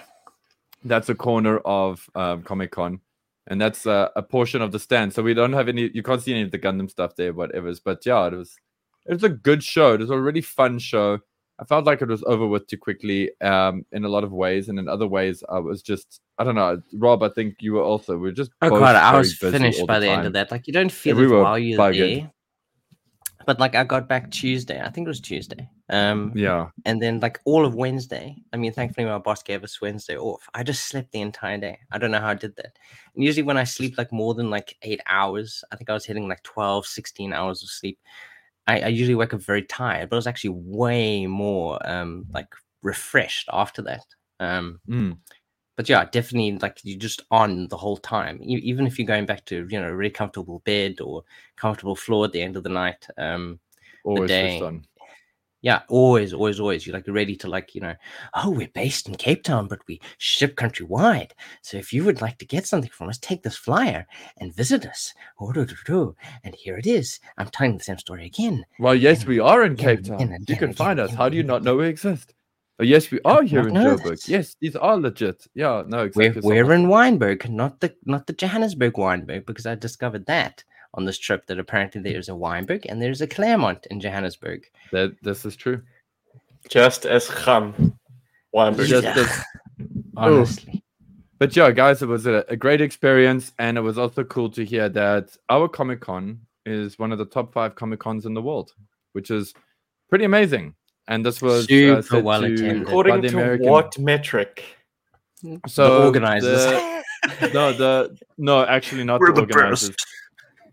That's 0.86 1.10
a 1.10 1.16
corner 1.16 1.58
of 1.60 2.10
um, 2.16 2.44
Comic 2.44 2.72
Con, 2.72 3.02
and 3.48 3.60
that's 3.60 3.86
uh, 3.86 4.10
a 4.16 4.24
portion 4.24 4.62
of 4.62 4.72
the 4.72 4.80
stand. 4.80 5.14
So 5.14 5.22
we 5.22 5.34
don't 5.34 5.54
have 5.54 5.68
any. 5.68 5.90
You 5.94 6.04
can't 6.04 6.22
see 6.22 6.32
any 6.32 6.44
of 6.44 6.52
the 6.52 6.60
Gundam 6.60 6.90
stuff 6.90 7.16
there, 7.16 7.34
whatever. 7.34 7.74
But 7.84 8.06
yeah, 8.06 8.28
it 8.28 8.34
was 8.34 8.58
it 9.06 9.14
was 9.14 9.24
a 9.24 9.30
good 9.30 9.64
show. 9.64 9.94
It 9.94 10.00
was 10.02 10.12
a 10.12 10.20
really 10.20 10.42
fun 10.42 10.80
show. 10.80 11.20
I 11.60 11.66
felt 11.66 11.86
like 11.86 12.02
it 12.02 12.08
was 12.08 12.24
over 12.26 12.46
with 12.46 12.68
too 12.68 12.78
quickly 12.78 13.32
um, 13.42 13.86
in 13.92 14.06
a 14.06 14.10
lot 14.10 14.24
of 14.24 14.32
ways, 14.32 14.70
and 14.70 14.78
in 14.78 14.88
other 14.88 15.08
ways, 15.08 15.44
I 15.50 15.60
was 15.60 15.82
just 15.82 16.22
I 16.38 16.44
don't 16.44 16.56
know. 16.56 16.82
Rob, 16.94 17.24
I 17.24 17.30
think 17.30 17.56
you 17.60 17.74
were 17.74 17.82
also. 17.82 18.14
We 18.14 18.30
were 18.30 18.32
just 18.32 18.52
Oh 18.62 18.70
god, 18.70 18.96
I 18.96 19.18
was 19.18 19.36
finished 19.36 19.86
by 19.88 20.00
the, 20.00 20.08
end 20.08 20.28
of 20.28 20.34
that. 20.34 20.52
Like 20.52 20.68
you 20.68 20.74
don't 20.74 20.92
feel 20.92 21.16
we 21.16 21.26
it 21.26 21.30
while 21.30 21.58
you're 21.58 21.80
buggered. 21.80 22.22
there. 22.22 22.32
But 23.48 23.60
like 23.60 23.76
I 23.76 23.86
got 23.86 24.10
back 24.10 24.30
Tuesday. 24.30 24.82
I 24.82 24.90
think 24.90 25.06
it 25.06 25.10
was 25.10 25.22
Tuesday. 25.22 25.70
Um 25.90 26.34
Yeah, 26.36 26.70
and 26.86 27.02
then 27.02 27.22
like 27.22 27.40
all 27.46 27.66
of 27.66 27.74
Wednesday. 27.74 28.36
I 28.54 28.58
mean, 28.58 28.74
thankfully 28.74 29.08
my 29.08 29.18
boss 29.18 29.42
gave 29.42 29.64
us 29.64 29.82
Wednesday 29.82 30.18
off. 30.18 30.48
I 30.54 30.64
just 30.64 30.86
slept 30.86 31.12
the 31.12 31.22
entire 31.22 31.58
day. 31.58 31.80
I 31.92 31.98
don't 31.98 32.12
know 32.12 32.20
how 32.20 32.30
I 32.30 32.34
did 32.36 32.56
that. 32.58 32.78
And 33.16 33.24
usually 33.24 33.44
when 33.44 33.58
I 33.58 33.64
sleep 33.64 33.98
like 33.98 34.12
more 34.12 34.36
than 34.36 34.50
like 34.52 34.76
eight 34.84 35.00
hours, 35.08 35.64
I 35.72 35.78
think 35.78 35.90
I 35.90 35.94
was 35.94 36.06
hitting 36.06 36.28
like 36.28 36.44
12, 36.44 36.86
16 36.86 37.34
hours 37.34 37.64
of 37.64 37.70
sleep. 37.70 37.98
I, 38.68 38.82
I 38.82 38.88
usually 38.88 39.16
wake 39.16 39.34
up 39.34 39.42
very 39.42 39.64
tired, 39.64 40.10
but 40.10 40.16
I 40.18 40.20
was 40.20 40.28
actually 40.28 40.52
way 40.52 41.26
more 41.28 41.80
um 41.90 42.26
like 42.34 42.48
refreshed 42.84 43.50
after 43.54 43.82
that. 43.84 44.06
Um 44.40 44.80
Mm. 44.90 45.18
but 45.76 45.90
yeah, 45.90 46.06
definitely 46.06 46.58
like 46.60 46.80
you're 46.84 47.00
just 47.00 47.24
on 47.32 47.68
the 47.70 47.78
whole 47.78 47.98
time. 47.98 48.42
E- 48.44 48.62
even 48.64 48.88
if 48.88 48.98
you're 49.00 49.08
going 49.08 49.26
back 49.26 49.46
to 49.46 49.68
you 49.70 49.80
know 49.80 49.90
a 49.90 49.96
really 49.96 50.12
comfortable 50.12 50.60
bed 50.66 51.02
or 51.02 51.24
comfortable 51.56 51.96
floor 51.96 52.26
at 52.26 52.32
the 52.34 52.42
end 52.42 52.58
of 52.58 52.64
the 52.64 52.70
night. 52.70 53.08
Um, 53.18 53.60
always 54.04 54.30
day. 54.32 54.60
switched 54.60 54.64
on. 54.64 54.86
Yeah, 55.68 55.82
always, 55.90 56.32
always, 56.32 56.62
always. 56.62 56.88
You're 56.88 56.94
like 56.96 57.10
ready 57.10 57.36
to 57.36 57.50
like 57.50 57.76
you 57.76 57.82
know, 57.82 57.94
oh, 58.36 58.52
we're 58.52 58.70
based 58.70 59.10
in 59.10 59.16
Cape 59.16 59.44
Town, 59.44 59.68
but 59.68 59.80
we 59.86 60.00
ship 60.18 60.56
countrywide. 60.56 61.32
So 61.62 61.76
if 61.76 61.92
you 61.92 62.06
would 62.06 62.22
like 62.22 62.38
to 62.38 62.46
get 62.46 62.66
something 62.66 62.90
from 62.90 63.10
us, 63.10 63.18
take 63.18 63.44
this 63.44 63.58
flyer 63.58 64.08
and 64.38 64.56
visit 64.56 64.86
us. 64.86 65.14
And 65.42 66.56
here 66.56 66.78
it 66.78 66.88
is. 66.88 67.20
I'm 67.38 67.50
telling 67.50 67.78
the 67.78 67.84
same 67.84 67.98
story 67.98 68.26
again. 68.26 68.66
Well, 68.80 68.96
yes, 68.96 69.26
we 69.26 69.40
are 69.42 69.66
in 69.66 69.76
Cape 69.76 70.00
again, 70.00 70.18
Town. 70.20 70.32
and 70.36 70.48
You 70.50 70.56
again, 70.56 70.70
can 70.70 70.74
find 70.74 71.00
again, 71.02 71.10
us. 71.12 71.18
How 71.18 71.28
do 71.28 71.36
you 71.36 71.44
not 71.44 71.64
know 71.64 71.76
we 71.76 71.88
exist? 71.88 72.34
Oh, 72.80 72.84
yes, 72.86 73.12
we 73.12 73.20
are 73.26 73.44
here 73.44 73.68
in 73.68 73.74
Joburg. 73.74 74.04
this. 74.04 74.30
Yes, 74.30 74.56
these 74.62 74.78
are 74.78 74.96
legit. 74.96 75.48
Yeah, 75.54 75.84
no, 75.86 76.10
We're, 76.16 76.34
we're 76.44 76.72
in 76.72 76.86
Wynberg, 76.86 77.50
not 77.50 77.82
the 77.82 77.94
not 78.06 78.26
the 78.26 78.32
Johannesburg 78.34 78.94
Wynberg, 78.94 79.46
because 79.46 79.66
I 79.66 79.76
discovered 79.76 80.28
that 80.28 80.64
on 80.94 81.06
this 81.06 81.18
trip 81.18 81.46
that 81.48 81.60
apparently 81.60 82.02
there's 82.02 82.30
a 82.30 82.34
Wynberg 82.34 82.86
and 82.90 83.02
there's 83.02 83.22
a 83.22 83.28
Claremont 83.28 83.86
in 83.92 84.00
Johannesburg. 84.00 84.66
That 84.92 85.16
this 85.22 85.46
is 85.46 85.56
true. 85.56 85.82
Just 86.70 87.06
as 87.06 87.28
Cham. 87.44 87.98
Wynberg. 88.56 88.88
Just 88.88 89.04
Yeah. 89.04 89.14
as- 89.18 89.44
Honestly, 90.18 90.84
but 91.38 91.56
yeah, 91.56 91.70
guys, 91.72 92.02
it 92.02 92.08
was 92.08 92.26
a, 92.26 92.44
a 92.50 92.56
great 92.56 92.82
experience, 92.82 93.52
and 93.60 93.78
it 93.78 93.82
was 93.82 94.00
also 94.00 94.24
cool 94.24 94.50
to 94.50 94.66
hear 94.66 94.90
that 94.90 95.30
our 95.50 95.68
Comic 95.68 96.02
Con 96.02 96.40
is 96.66 96.98
one 96.98 97.12
of 97.12 97.20
the 97.20 97.26
top 97.26 97.54
five 97.54 97.76
Comic 97.76 98.00
Cons 98.00 98.26
in 98.26 98.34
the 98.34 98.42
world, 98.42 98.74
which 99.14 99.30
is 99.30 99.54
pretty 100.10 100.26
amazing. 100.26 100.74
And 101.08 101.24
this 101.24 101.42
was 101.42 101.66
uh, 101.66 101.68
Super 101.68 102.02
said 102.02 102.24
well 102.24 102.42
to- 102.42 102.52
attended. 102.54 102.86
by 102.86 102.90
According 102.90 103.22
the 103.22 103.28
to 103.30 103.34
American- 103.38 103.70
what 103.70 104.00
metric? 104.00 104.64
So 105.68 106.00
the 106.00 106.06
organizers. 106.06 106.66
the- 106.66 107.52
no, 107.54 107.72
the 107.74 108.18
no, 108.40 108.66
actually 108.66 109.04
not 109.04 109.20
We're 109.20 109.28
the 109.34 109.46
the 109.46 109.54
organizers. 109.54 109.96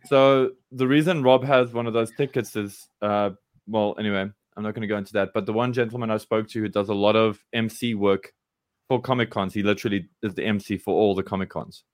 So 0.04 0.50
the 0.70 0.86
reason 0.86 1.22
Rob 1.22 1.44
has 1.44 1.72
one 1.72 1.86
of 1.86 1.92
those 1.92 2.12
tickets 2.12 2.56
is, 2.56 2.88
uh, 3.00 3.30
well, 3.66 3.94
anyway, 3.98 4.30
I'm 4.56 4.62
not 4.62 4.74
going 4.74 4.82
to 4.82 4.88
go 4.88 4.98
into 4.98 5.14
that. 5.14 5.30
But 5.34 5.46
the 5.46 5.52
one 5.52 5.72
gentleman 5.72 6.10
I 6.10 6.18
spoke 6.18 6.48
to 6.48 6.60
who 6.60 6.68
does 6.68 6.88
a 6.88 6.94
lot 6.94 7.16
of 7.16 7.42
MC 7.52 7.94
work 7.94 8.32
for 8.88 9.00
Comic 9.00 9.30
Cons, 9.30 9.54
he 9.54 9.62
literally 9.62 10.08
is 10.22 10.34
the 10.34 10.44
MC 10.44 10.78
for 10.78 10.94
all 10.94 11.14
the 11.14 11.22
Comic 11.22 11.50
Cons, 11.50 11.84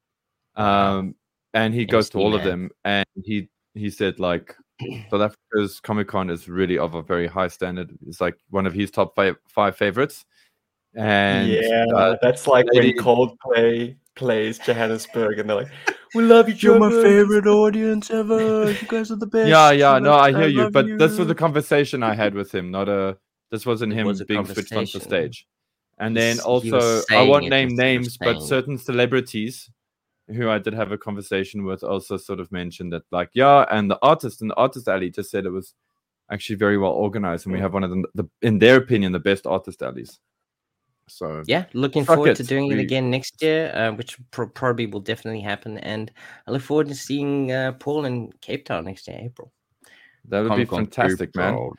um, 0.56 1.14
and 1.54 1.72
he 1.72 1.84
goes 1.84 2.10
to 2.10 2.18
MC 2.18 2.24
all 2.24 2.34
of 2.34 2.42
them. 2.42 2.70
And 2.84 3.06
he 3.24 3.48
he 3.74 3.90
said 3.90 4.18
like 4.18 4.54
South 5.10 5.20
Africa's 5.20 5.80
Comic 5.80 6.08
Con 6.08 6.30
is 6.30 6.48
really 6.48 6.78
of 6.78 6.94
a 6.94 7.02
very 7.02 7.26
high 7.26 7.48
standard. 7.48 7.96
It's 8.06 8.20
like 8.20 8.36
one 8.50 8.66
of 8.66 8.72
his 8.72 8.90
top 8.90 9.14
five 9.14 9.36
five 9.48 9.76
favorites. 9.76 10.24
And 10.96 11.48
yeah, 11.48 11.84
uh, 11.94 12.16
that's 12.20 12.48
like 12.48 12.66
lady- 12.72 12.94
when 12.94 13.04
Coldplay 13.04 13.96
plays 14.16 14.58
Johannesburg, 14.58 15.38
and 15.38 15.48
they're 15.48 15.56
like, 15.56 15.70
"We 16.14 16.22
love 16.24 16.48
each 16.48 16.62
You're 16.62 16.76
other." 16.82 16.90
You're 16.90 17.02
my 17.02 17.08
favorite 17.08 17.46
audience 17.46 18.10
ever. 18.10 18.70
You 18.70 18.86
guys 18.88 19.10
are 19.10 19.16
the 19.16 19.26
best. 19.36 19.48
yeah, 19.48 19.70
yeah, 19.70 19.98
no, 19.98 20.14
I 20.14 20.32
hear 20.32 20.48
you. 20.48 20.70
But 20.70 20.86
this 20.98 21.18
was 21.18 21.28
a 21.30 21.34
conversation 21.34 22.02
I 22.02 22.14
had 22.14 22.34
with 22.34 22.52
him, 22.54 22.70
not 22.70 22.88
a. 22.88 23.16
This 23.50 23.66
wasn't 23.66 23.92
It 23.92 23.96
him 23.96 24.06
was 24.06 24.22
being 24.22 24.44
switched 24.44 24.72
onto 24.72 24.98
conversation. 24.98 25.00
stage. 25.00 25.46
And 25.98 26.16
then 26.16 26.36
He's- 26.36 26.62
he 26.62 26.70
was 26.70 26.84
also, 26.84 27.14
I 27.14 27.22
won't 27.28 27.48
name 27.48 27.74
names, 27.74 28.16
but 28.16 28.40
certain 28.42 28.78
celebrities 28.78 29.70
who 30.28 30.48
I 30.48 30.58
did 30.58 30.72
have 30.74 30.92
a 30.92 30.98
conversation 30.98 31.64
with 31.64 31.82
also 31.82 32.16
sort 32.16 32.38
of 32.40 32.50
mentioned 32.52 32.92
that, 32.92 33.02
like, 33.10 33.30
yeah, 33.34 33.66
and 33.70 33.90
the 33.90 33.98
artist 34.00 34.40
in 34.40 34.48
the 34.48 34.54
artist 34.54 34.86
alley 34.88 35.10
just 35.10 35.30
said 35.30 35.44
it 35.44 35.50
was 35.50 35.74
actually 36.30 36.54
very 36.56 36.78
well 36.78 36.92
organized, 36.92 37.44
and 37.46 37.52
we 37.52 37.58
Mm. 37.58 37.62
have 37.62 37.74
one 37.74 37.82
of 37.84 37.90
the, 37.90 38.04
the 38.14 38.24
in 38.40 38.60
their 38.60 38.76
opinion, 38.76 39.10
the 39.12 39.18
best 39.18 39.46
artist 39.46 39.82
alleys. 39.82 40.20
So 41.10 41.42
Yeah, 41.46 41.66
looking 41.72 42.04
Fuck 42.04 42.16
forward 42.16 42.36
to 42.36 42.42
it, 42.42 42.48
doing 42.48 42.70
it 42.70 42.78
again 42.78 43.10
next 43.10 43.42
year, 43.42 43.72
uh, 43.74 43.92
which 43.92 44.16
pro- 44.30 44.48
probably 44.48 44.86
will 44.86 45.00
definitely 45.00 45.40
happen. 45.40 45.78
And 45.78 46.10
I 46.46 46.52
look 46.52 46.62
forward 46.62 46.88
to 46.88 46.94
seeing 46.94 47.52
uh, 47.52 47.72
Paul 47.72 48.04
in 48.04 48.32
Cape 48.40 48.64
Town 48.64 48.84
next 48.84 49.08
year, 49.08 49.18
April. 49.20 49.52
that 50.26 50.40
would 50.40 50.48
be 50.56 50.66
Comic-Con 50.66 50.78
fantastic, 50.86 51.30
Cape 51.30 51.36
man. 51.36 51.54
Town. 51.54 51.72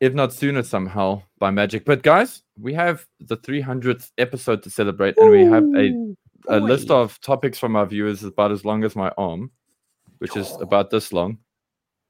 If 0.00 0.12
not 0.12 0.34
sooner 0.34 0.62
somehow 0.62 1.22
by 1.38 1.50
magic. 1.50 1.86
But 1.86 2.02
guys, 2.02 2.42
we 2.60 2.74
have 2.74 3.06
the 3.20 3.38
300th 3.38 4.10
episode 4.18 4.62
to 4.64 4.70
celebrate, 4.70 5.16
and 5.16 5.30
we 5.30 5.44
have 5.44 5.64
a 5.74 6.14
a 6.48 6.60
list 6.60 6.90
of 6.90 7.20
topics 7.20 7.58
from 7.58 7.76
our 7.76 7.86
viewers 7.86 8.22
about 8.22 8.52
as 8.52 8.64
long 8.64 8.84
as 8.84 8.94
my 8.94 9.10
arm, 9.18 9.50
which 10.18 10.36
is 10.36 10.52
about 10.60 10.90
this 10.90 11.12
long. 11.12 11.38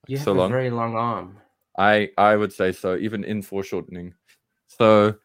You 0.06 0.18
have 0.18 0.24
so 0.24 0.32
a 0.32 0.34
long. 0.34 0.50
very 0.50 0.70
long 0.70 0.96
arm. 0.96 1.38
I 1.78 2.10
I 2.18 2.36
would 2.36 2.52
say 2.52 2.72
so, 2.72 2.96
even 2.96 3.24
in 3.24 3.42
foreshortening. 3.42 4.14
So, 4.66 5.10
should 5.10 5.18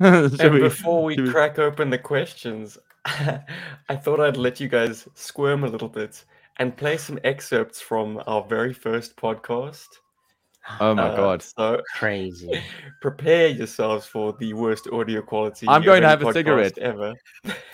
And 0.40 0.54
we- 0.54 0.60
before 0.60 1.04
we 1.04 1.14
should 1.16 1.26
we- 1.26 1.30
crack 1.32 1.58
open 1.58 1.90
the 1.90 1.98
questions, 1.98 2.78
I 3.04 3.96
thought 3.96 4.20
I'd 4.20 4.36
let 4.36 4.60
you 4.60 4.68
guys 4.68 5.08
squirm 5.14 5.64
a 5.64 5.68
little 5.68 5.88
bit 5.88 6.24
and 6.58 6.76
play 6.76 6.96
some 6.96 7.18
excerpts 7.24 7.80
from 7.80 8.20
our 8.26 8.42
very 8.42 8.72
first 8.72 9.16
podcast. 9.16 9.86
oh 10.80 10.94
my 10.94 11.08
Uh, 11.08 11.16
god, 11.16 11.42
So 11.42 11.80
Crazy. 11.94 12.60
prepare 13.00 13.48
yourselves 13.48 14.06
for 14.06 14.34
the 14.38 14.52
worst 14.54 14.88
audio 14.92 15.22
quality. 15.22 15.66
I'm 15.68 15.82
going 15.82 16.02
to 16.02 16.08
have 16.08 16.22
a 16.22 16.32
cigarette. 16.32 16.76
ever. 16.78 17.14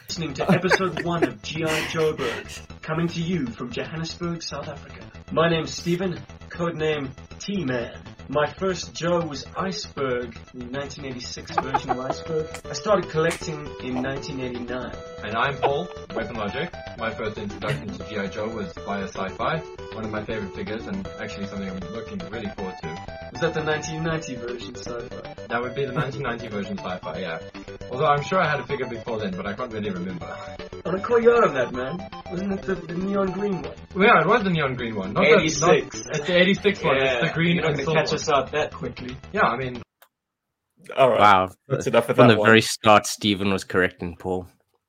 listening 0.09 0.35
to 0.35 0.51
episode 0.53 1.03
one 1.03 1.25
of 1.25 1.41
G.I. 1.43 1.81
Joburg, 1.93 2.61
coming 2.83 3.09
to 3.09 3.21
you 3.21 3.47
from 3.49 3.71
Johannesburg, 3.73 4.43
South 4.43 4.69
Africa. 4.69 5.01
My 5.33 5.49
name's 5.49 5.75
Stephen, 5.75 6.21
codename 6.55 7.11
T-Man. 7.41 7.99
My 8.29 8.47
first 8.47 8.95
Joe 8.95 9.27
was 9.27 9.45
Iceberg, 9.57 10.35
the 10.55 10.65
1986 10.65 11.57
version 11.57 11.91
of 11.91 11.99
Iceberg. 11.99 12.47
I 12.71 12.73
started 12.73 13.11
collecting 13.11 13.67
in 13.83 14.01
1989. 14.01 14.95
And 15.25 15.37
I'm 15.37 15.57
Paul, 15.57 15.89
Weapon 16.15 16.37
Logic. 16.37 16.73
My 16.97 17.13
first 17.13 17.39
introduction 17.39 17.89
to 17.89 18.09
G.I. 18.09 18.29
Joe 18.29 18.49
was 18.49 18.73
via 18.87 19.09
sci-fi, 19.09 19.59
one 19.95 20.05
of 20.05 20.13
my 20.13 20.25
favorite 20.25 20.55
figures 20.55 20.87
and 20.87 21.07
actually 21.21 21.49
something 21.49 21.69
I'm 21.69 21.81
looking 21.93 22.19
really 22.31 22.49
forward 22.51 22.77
to. 22.83 22.89
Was 23.33 23.41
that 23.41 23.55
the 23.55 23.65
1990 23.65 24.35
version 24.37 24.77
sci-fi? 24.77 25.35
That 25.49 25.61
would 25.61 25.75
be 25.75 25.87
the 25.87 25.93
1990 25.93 26.49
version 26.49 26.79
sci-fi, 26.79 27.19
yeah. 27.19 27.41
Although 27.91 28.07
I'm 28.07 28.23
sure 28.23 28.41
I 28.41 28.49
had 28.49 28.61
a 28.61 28.67
figure 28.67 28.87
before 28.87 29.19
then, 29.19 29.37
but 29.37 29.45
I 29.45 29.55
can't 29.55 29.73
really 29.73 29.91
remember. 29.91 30.54
I 30.85 30.91
want 30.91 31.01
to 31.01 31.07
call 31.07 31.19
you 31.21 31.33
out 31.33 31.45
on 31.45 31.55
that, 31.55 31.73
man. 31.73 32.11
Wasn't 32.31 32.53
it 32.53 32.63
the, 32.63 32.75
the 32.75 32.95
neon 32.95 33.33
green 33.33 33.63
one? 33.63 33.73
Well, 33.95 34.07
yeah, 34.07 34.21
it 34.21 34.27
was 34.27 34.45
the 34.45 34.51
neon 34.51 34.75
green 34.75 34.95
one. 34.95 35.15
Not 35.15 35.25
86. 35.27 35.61
The, 35.61 35.67
not, 35.67 36.17
it's 36.17 36.27
the 36.27 36.37
86 36.37 36.83
one. 36.85 36.97
It's 36.99 37.27
the 37.27 37.33
green 37.33 37.55
You're 37.57 37.63
not 37.65 37.73
and 37.73 37.81
silver. 37.81 38.01
catch 38.01 38.13
us 38.13 38.29
out 38.29 38.53
that 38.53 38.71
quickly. 38.73 39.17
Yeah, 39.33 39.43
I 39.43 39.57
mean, 39.57 39.83
All 40.97 41.09
right. 41.11 41.21
Wow. 41.21 41.49
That's 41.69 41.87
enough 41.87 42.11
of 42.11 42.17
From 42.17 42.29
that 42.29 42.35
the 42.35 42.41
one. 42.41 42.47
very 42.49 42.61
start, 42.61 43.07
Stephen 43.07 43.51
was 43.51 43.65
correcting 43.65 44.17
Paul. 44.19 44.47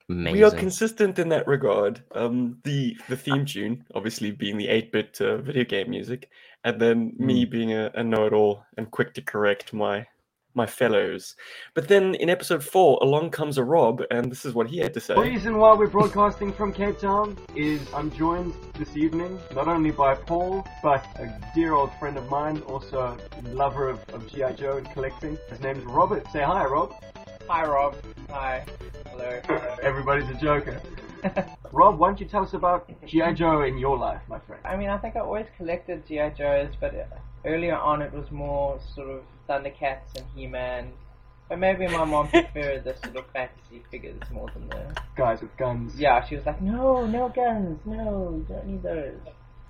Amazing. 0.10 0.34
We 0.34 0.44
are 0.44 0.52
consistent 0.52 1.18
in 1.18 1.30
that 1.30 1.48
regard. 1.48 2.04
Um, 2.14 2.60
the 2.64 2.96
the 3.10 3.16
theme 3.18 3.46
tune, 3.46 3.86
obviously 3.96 4.32
being 4.32 4.58
the 4.58 4.68
eight 4.68 4.92
bit 4.92 5.18
uh, 5.20 5.38
video 5.38 5.64
game 5.64 5.90
music, 5.90 6.30
and 6.64 6.80
then 6.80 7.14
me 7.18 7.46
being 7.46 7.72
a, 7.74 7.90
a 7.96 8.04
know 8.04 8.26
it 8.28 8.34
all 8.34 8.66
and 8.78 8.92
quick 8.92 9.14
to 9.16 9.22
correct 9.24 9.74
my 9.74 10.06
my 10.56 10.66
fellows. 10.66 11.36
But 11.74 11.88
then 11.88 12.16
in 12.16 12.30
episode 12.30 12.64
four, 12.64 12.98
along 13.02 13.32
comes 13.32 13.58
a 13.58 13.64
Rob, 13.64 14.02
and 14.10 14.32
this 14.32 14.46
is 14.46 14.54
what 14.54 14.68
he 14.68 14.78
had 14.78 14.94
to 14.94 15.00
say. 15.00 15.16
The 15.16 15.22
reason 15.22 15.58
why 15.58 15.74
we're 15.74 15.88
broadcasting 15.88 16.54
from 16.54 16.74
Cape 16.74 17.00
Town 17.00 17.38
is 17.56 17.82
I'm 17.94 18.12
joined 18.12 18.54
this 18.78 18.96
evening 18.98 19.40
not 19.54 19.68
only 19.68 19.92
by 19.92 20.16
Paul, 20.16 20.66
but 20.82 21.06
a 21.18 21.40
dear 21.54 21.74
old 21.74 21.92
friend 22.00 22.18
of 22.18 22.30
mine, 22.30 22.62
also 22.68 23.00
a 23.00 23.50
lover 23.50 23.90
of, 23.90 24.00
of 24.10 24.28
G.I. 24.32 24.54
Joe 24.54 24.78
and 24.78 24.90
collecting. 24.92 25.38
His 25.50 25.60
name's 25.60 25.84
Robert. 25.86 26.26
Say 26.32 26.42
hi, 26.42 26.66
Rob. 26.66 26.94
Hi, 27.48 27.66
Rob. 27.66 27.96
Hi. 28.30 28.66
Hello. 29.12 29.42
Everybody's 29.82 30.30
a 30.30 30.34
joker. 30.36 30.82
Rob, 31.72 31.98
why 32.00 32.08
don't 32.08 32.20
you 32.20 32.26
tell 32.26 32.44
us 32.44 32.54
about 32.54 32.90
G.I. 33.06 33.34
Joe 33.34 33.62
in 33.64 33.78
your 33.78 33.98
life, 33.98 34.22
my 34.28 34.40
friend? 34.40 34.62
I 34.66 34.76
mean, 34.76 34.90
I 34.90 34.98
think 34.98 35.16
I 35.16 35.20
always 35.20 35.48
collected 35.58 36.06
GI 36.08 36.32
Joes, 36.38 36.74
but 36.80 36.96
uh, 36.96 37.04
earlier 37.46 37.76
on 37.76 38.02
it 38.02 38.12
was 38.14 38.30
more 38.32 38.80
sort 38.96 39.10
of 39.10 39.24
Thundercats 39.50 40.16
and 40.16 40.26
He-Man. 40.36 40.92
But 41.48 41.60
maybe 41.60 41.88
my 41.88 42.06
mom 42.06 42.28
preferred 42.30 42.84
the 42.84 42.96
sort 43.04 43.16
of 43.18 43.26
fantasy 43.32 43.84
figures 43.92 44.22
more 44.32 44.50
than 44.54 44.68
the. 44.70 44.96
Guys 45.16 45.42
with 45.42 45.56
guns. 45.58 45.94
Yeah, 45.96 46.26
she 46.28 46.36
was 46.36 46.46
like, 46.46 46.62
no, 46.62 47.06
no 47.06 47.30
guns, 47.30 47.80
no, 47.86 48.36
you 48.38 48.46
don't 48.50 48.66
need 48.66 48.84
those. 48.84 49.20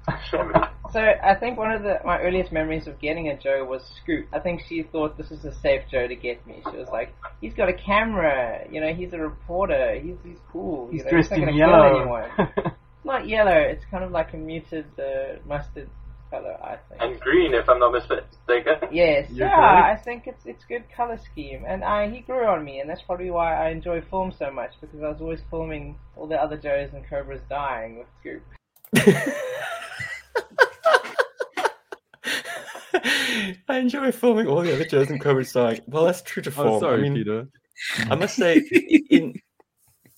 So 0.92 1.00
I 1.02 1.36
think 1.36 1.58
one 1.58 1.72
of 1.72 1.82
the 1.84 2.00
my 2.06 2.20
earliest 2.22 2.52
memories 2.52 2.88
of 2.88 3.02
getting 3.02 3.28
a 3.28 3.38
Joe 3.38 3.66
was 3.66 3.82
Scoop. 4.02 4.28
I 4.32 4.40
think 4.40 4.62
she 4.70 4.84
thought 4.84 5.18
this 5.18 5.32
is 5.32 5.44
a 5.44 5.54
safe 5.60 5.82
Joe 5.92 6.08
to 6.08 6.16
get 6.16 6.46
me. 6.48 6.62
She 6.72 6.78
was 6.78 6.88
like, 6.90 7.14
he's 7.42 7.54
got 7.54 7.70
a 7.70 7.74
camera, 7.74 8.66
you 8.72 8.80
know, 8.80 8.94
he's 8.94 9.12
a 9.12 9.18
reporter, 9.18 10.00
he's 10.00 10.16
he's 10.24 10.38
cool. 10.52 10.88
He's 10.92 11.00
you 11.00 11.06
know, 11.06 11.10
dressed 11.10 11.32
not 11.32 11.40
in 11.40 11.46
gonna 11.48 11.58
kill 11.58 11.68
yellow. 11.68 12.00
anyone. 12.02 12.30
It's 12.56 12.76
not 13.04 13.28
yellow. 13.28 13.58
It's 13.58 13.84
kind 13.92 14.04
of 14.04 14.12
like 14.12 14.34
a 14.34 14.38
muted 14.38 14.86
uh, 15.00 15.40
mustard 15.48 15.90
color, 16.36 16.58
I 16.62 16.78
think. 16.90 17.02
And 17.02 17.20
green, 17.20 17.54
if 17.54 17.68
I'm 17.70 17.80
not 17.80 17.94
mistaken. 17.94 18.26
Yes, 18.92 19.30
You're 19.30 19.48
yeah, 19.48 19.56
correct. 19.56 20.00
I 20.00 20.04
think 20.04 20.28
it's 20.28 20.46
it's 20.46 20.64
good 20.66 20.84
color 20.96 21.18
scheme, 21.32 21.64
and 21.68 21.84
I 21.84 22.10
he 22.10 22.20
grew 22.22 22.46
on 22.46 22.64
me, 22.64 22.80
and 22.80 22.90
that's 22.90 23.02
probably 23.02 23.32
why 23.32 23.56
I 23.56 23.70
enjoy 23.70 24.02
film 24.02 24.32
so 24.38 24.52
much 24.52 24.74
because 24.82 25.02
I 25.02 25.10
was 25.10 25.22
always 25.22 25.42
filming 25.50 25.98
all 26.16 26.28
the 26.28 26.36
other 26.36 26.58
Joes 26.58 26.92
and 26.94 27.08
Cobras 27.10 27.42
dying 27.50 27.98
with 28.00 28.08
Scoop. 28.20 28.44
I 33.68 33.78
enjoy 33.80 34.12
filming 34.12 34.48
all 34.48 34.62
the 34.62 34.74
other 34.74 34.86
Joes 34.86 35.10
and 35.10 35.20
Cobras 35.20 35.52
dying. 35.52 35.82
Well, 35.88 36.06
that's 36.06 36.22
true 36.22 36.44
to 36.44 36.52
form. 36.52 36.68
oh, 36.68 36.80
sorry, 36.80 37.00
I 37.00 37.02
mean, 37.02 37.16
Peter. 37.16 37.48
I 38.10 38.16
must 38.16 38.36
say, 38.36 38.58
in 39.10 39.34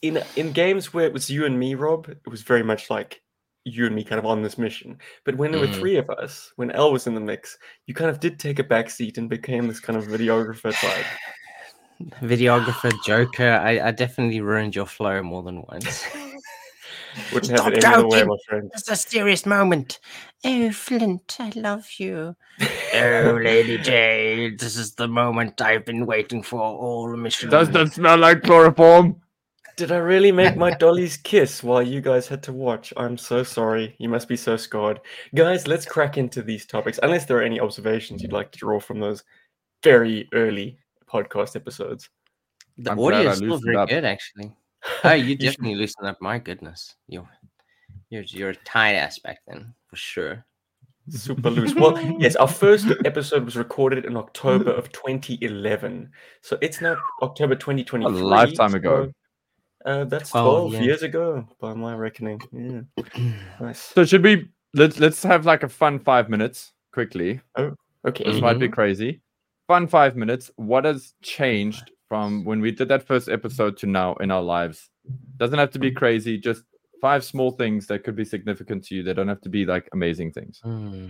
in 0.01 0.21
in 0.35 0.51
games 0.51 0.93
where 0.93 1.05
it 1.05 1.13
was 1.13 1.29
you 1.29 1.45
and 1.45 1.57
me, 1.59 1.75
Rob, 1.75 2.09
it 2.09 2.27
was 2.27 2.41
very 2.43 2.63
much 2.63 2.89
like 2.89 3.21
you 3.67 3.85
and 3.85 3.95
me 3.95 4.03
kind 4.03 4.19
of 4.19 4.25
on 4.25 4.41
this 4.41 4.57
mission. 4.57 4.97
But 5.23 5.35
when 5.35 5.51
there 5.51 5.59
were 5.59 5.67
Mm. 5.67 5.79
three 5.79 5.97
of 5.97 6.09
us, 6.09 6.51
when 6.55 6.71
Elle 6.71 6.91
was 6.91 7.07
in 7.07 7.13
the 7.15 7.21
mix, 7.21 7.57
you 7.85 7.93
kind 7.93 8.09
of 8.09 8.19
did 8.19 8.39
take 8.39 8.59
a 8.59 8.63
back 8.63 8.89
seat 8.89 9.17
and 9.17 9.29
became 9.29 9.67
this 9.67 9.79
kind 9.79 9.97
of 9.97 10.05
videographer 10.05 10.73
type. 10.73 11.05
Videographer, 12.21 12.91
Joker. 13.05 13.49
I, 13.51 13.87
I 13.87 13.91
definitely 13.91 14.41
ruined 14.41 14.75
your 14.75 14.85
flow 14.85 15.21
more 15.23 15.43
than 15.43 15.63
once. 15.67 16.05
Wouldn't 17.33 17.51
have 17.51 17.61
Stop 17.61 17.73
it 17.73 17.83
any 17.83 17.93
other 17.93 18.07
way, 18.07 18.19
joking. 18.19 18.29
my 18.29 18.37
friend. 18.47 18.71
It's 18.73 18.89
a 18.89 18.95
serious 18.95 19.45
moment. 19.45 19.99
Oh, 20.45 20.71
Flint, 20.71 21.37
I 21.39 21.51
love 21.55 21.87
you. 21.97 22.35
oh, 22.93 23.39
Lady 23.43 23.77
Jaye, 23.79 24.57
this 24.59 24.77
is 24.77 24.93
the 24.93 25.07
moment 25.07 25.59
I've 25.59 25.85
been 25.85 26.05
waiting 26.05 26.43
for 26.43 26.61
all 26.61 27.09
the 27.09 27.17
mission. 27.17 27.49
Does 27.49 27.69
that 27.71 27.93
smell 27.93 28.17
like 28.17 28.43
chloroform? 28.43 29.19
Did 29.77 29.91
I 29.91 29.97
really 29.97 30.31
make 30.31 30.57
my 30.57 30.71
dollies 30.79 31.17
kiss 31.17 31.63
while 31.63 31.83
you 31.83 32.01
guys 32.01 32.27
had 32.27 32.41
to 32.43 32.53
watch? 32.53 32.91
I'm 32.97 33.17
so 33.17 33.43
sorry. 33.43 33.95
You 33.99 34.09
must 34.09 34.27
be 34.27 34.35
so 34.35 34.57
scarred. 34.57 34.99
Guys, 35.35 35.67
let's 35.67 35.85
crack 35.85 36.17
into 36.17 36.41
these 36.41 36.65
topics. 36.65 36.99
Unless 37.03 37.25
there 37.25 37.37
are 37.37 37.43
any 37.43 37.59
observations 37.59 38.21
you'd 38.23 38.33
like 38.33 38.51
to 38.51 38.57
draw 38.59 38.79
from 38.79 38.99
those 38.99 39.23
very 39.83 40.27
early 40.33 40.79
podcast 41.07 41.55
episodes. 41.55 42.09
The 42.79 42.91
I'm 42.91 42.99
audio 42.99 43.21
glad 43.23 43.27
I 43.27 43.31
is 43.31 43.37
still 43.37 43.59
very 43.59 43.75
up. 43.77 43.89
good, 43.89 44.03
actually. 44.03 44.51
Oh, 45.03 45.13
you 45.13 45.29
should- 45.29 45.39
definitely 45.39 45.75
loosened 45.75 46.07
up. 46.07 46.17
My 46.21 46.37
goodness, 46.39 46.95
you're 47.07 47.27
you're 48.09 48.23
you're 48.23 48.49
a 48.51 48.55
tight 48.57 48.93
ass 48.93 49.19
back 49.19 49.39
then 49.47 49.73
for 49.87 49.95
sure. 49.95 50.45
super 51.09 51.49
loose. 51.49 51.73
Well, 51.75 51.99
yes, 52.19 52.35
our 52.35 52.47
first 52.47 52.85
episode 53.03 53.43
was 53.43 53.55
recorded 53.57 54.05
in 54.05 54.15
October 54.15 54.71
of 54.71 54.91
2011. 54.91 56.09
So 56.41 56.57
it's 56.61 56.79
now 56.79 56.95
October 57.21 57.55
2023. 57.55 58.21
A 58.21 58.23
lifetime 58.25 58.75
ago. 58.75 59.11
So, 59.87 60.01
uh, 60.01 60.03
that's 60.05 60.29
12, 60.31 60.71
12 60.71 60.73
yeah. 60.73 60.81
years 60.81 61.03
ago, 61.03 61.47
by 61.59 61.73
my 61.73 61.95
reckoning. 61.95 62.41
Yeah. 62.51 62.81
Nice. 63.61 63.79
So 63.79 64.05
should 64.05 64.23
we 64.23 64.49
let's 64.73 64.99
let's 64.99 65.23
have 65.23 65.45
like 65.45 65.63
a 65.63 65.69
fun 65.69 65.99
five 65.99 66.29
minutes 66.29 66.73
quickly. 66.91 67.39
Oh, 67.55 67.73
Okay. 68.05 68.23
This 68.25 68.41
might 68.41 68.51
Mm-hmm. 68.53 68.59
be 68.59 68.69
crazy. 68.69 69.21
Fun 69.67 69.87
five 69.87 70.15
minutes. 70.15 70.51
What 70.55 70.85
has 70.85 71.13
changed 71.21 71.91
from 72.07 72.45
when 72.45 72.61
we 72.61 72.71
did 72.71 72.87
that 72.89 73.03
first 73.03 73.27
episode 73.27 73.75
to 73.77 73.85
now 73.87 74.15
in 74.15 74.31
our 74.31 74.41
lives? 74.41 74.89
Doesn't 75.37 75.59
have 75.59 75.71
to 75.71 75.79
be 75.79 75.91
crazy. 75.91 76.37
Just 76.37 76.63
five 77.01 77.23
small 77.23 77.51
things 77.51 77.87
that 77.87 78.03
could 78.03 78.15
be 78.15 78.23
significant 78.25 78.85
to 78.85 78.95
you. 78.95 79.03
They 79.03 79.13
don't 79.13 79.27
have 79.27 79.41
to 79.41 79.49
be 79.49 79.65
like 79.65 79.89
amazing 79.93 80.31
things. 80.31 80.59
Hmm. 80.63 81.07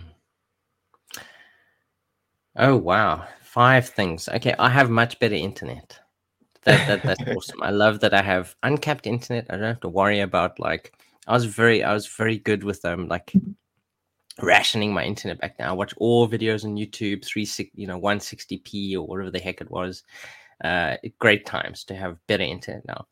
Oh 2.56 2.76
wow, 2.76 3.28
five 3.44 3.88
things. 3.90 4.28
Okay, 4.28 4.56
I 4.58 4.70
have 4.70 4.90
much 4.90 5.20
better 5.20 5.36
internet. 5.36 6.00
That, 6.67 6.88
that 6.88 7.03
that's 7.03 7.30
awesome. 7.36 7.63
I 7.63 7.71
love 7.71 8.01
that 8.01 8.13
I 8.13 8.21
have 8.21 8.56
uncapped 8.62 9.08
internet. 9.08 9.47
I 9.49 9.56
don't 9.56 9.63
have 9.63 9.80
to 9.82 9.89
worry 9.89 10.19
about 10.19 10.60
like 10.60 10.93
I 11.25 11.34
was 11.34 11.45
very 11.45 11.82
I 11.84 11.93
was 11.93 12.08
very 12.08 12.38
good 12.38 12.63
with 12.63 12.84
um 12.84 13.08
like 13.08 13.32
rationing 14.41 14.93
my 14.93 15.03
internet 15.03 15.39
back 15.39 15.58
then. 15.58 15.67
I 15.67 15.71
watch 15.71 15.93
all 15.97 16.27
videos 16.27 16.65
on 16.65 16.75
YouTube, 16.75 17.23
three 17.23 17.45
six 17.45 17.71
you 17.73 17.88
know 17.88 17.97
one 17.97 18.19
sixty 18.19 18.58
p 18.58 18.97
or 18.97 19.08
whatever 19.08 19.32
the 19.32 19.39
heck 19.39 19.62
it 19.62 19.71
was. 19.71 20.03
Uh, 20.63 20.97
great 21.19 21.45
times 21.45 21.84
to 21.86 21.95
have 21.95 22.17
better 22.27 22.43
internet 22.43 22.86
now. 22.86 23.06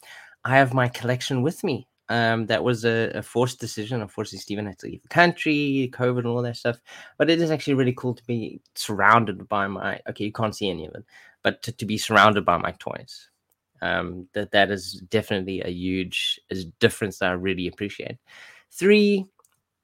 I 0.44 0.58
have 0.58 0.74
my 0.74 0.88
collection 0.90 1.42
with 1.42 1.64
me. 1.64 1.88
Um, 2.10 2.46
that 2.48 2.64
was 2.64 2.86
a, 2.86 3.12
a 3.16 3.24
forced 3.24 3.60
decision. 3.60 4.02
Unfortunately, 4.02 4.40
Stephen 4.40 4.68
had 4.68 4.78
to 4.80 4.88
leave 4.88 5.02
the 5.02 5.08
country, 5.08 5.90
COVID, 5.94 6.20
and 6.20 6.28
all 6.28 6.42
that 6.42 6.58
stuff. 6.58 6.80
But 7.18 7.30
it 7.30 7.42
is 7.42 7.50
actually 7.52 7.76
really 7.76 7.94
cool 7.94 8.14
to 8.14 8.24
be 8.26 8.62
surrounded 8.76 9.48
by 9.48 9.68
my. 9.68 10.02
Okay, 10.10 10.26
you 10.26 10.32
can't 10.34 10.56
see 10.56 10.70
any 10.70 10.88
of 10.88 10.94
it, 10.96 11.06
but 11.42 11.64
to, 11.64 11.72
to 11.72 11.86
be 11.86 11.98
surrounded 11.98 12.46
by 12.46 12.58
my 12.58 12.72
toys. 12.80 13.30
Um, 13.82 14.28
that 14.34 14.52
that 14.52 14.72
is 14.72 15.04
definitely 15.10 15.62
a 15.62 15.70
huge 15.70 16.40
difference 16.80 17.20
that 17.20 17.30
I 17.30 17.34
really 17.34 17.68
appreciate. 17.68 18.18
Three, 18.72 19.26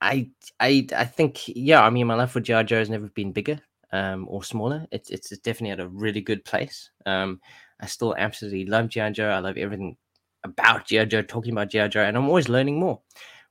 I 0.01 0.29
I 0.59 0.87
I 0.95 1.05
think 1.05 1.47
yeah. 1.47 1.81
I 1.83 1.89
mean, 1.89 2.07
my 2.07 2.15
love 2.15 2.31
for 2.31 2.41
GI 2.41 2.65
has 2.69 2.89
never 2.89 3.07
been 3.09 3.31
bigger 3.31 3.59
um, 3.91 4.25
or 4.29 4.43
smaller. 4.43 4.87
It's 4.91 5.09
it's 5.09 5.29
definitely 5.39 5.71
at 5.71 5.79
a 5.79 5.89
really 5.89 6.21
good 6.21 6.43
place. 6.45 6.89
Um, 7.05 7.41
I 7.79 7.85
still 7.87 8.15
absolutely 8.17 8.65
love 8.65 8.89
GI. 8.89 9.01
I 9.01 9.39
love 9.39 9.57
everything 9.57 9.97
about 10.43 10.85
GI 10.87 11.05
talking 11.23 11.51
about 11.53 11.69
GI 11.69 11.79
and 11.79 12.17
I'm 12.17 12.27
always 12.27 12.49
learning 12.49 12.79
more, 12.79 13.01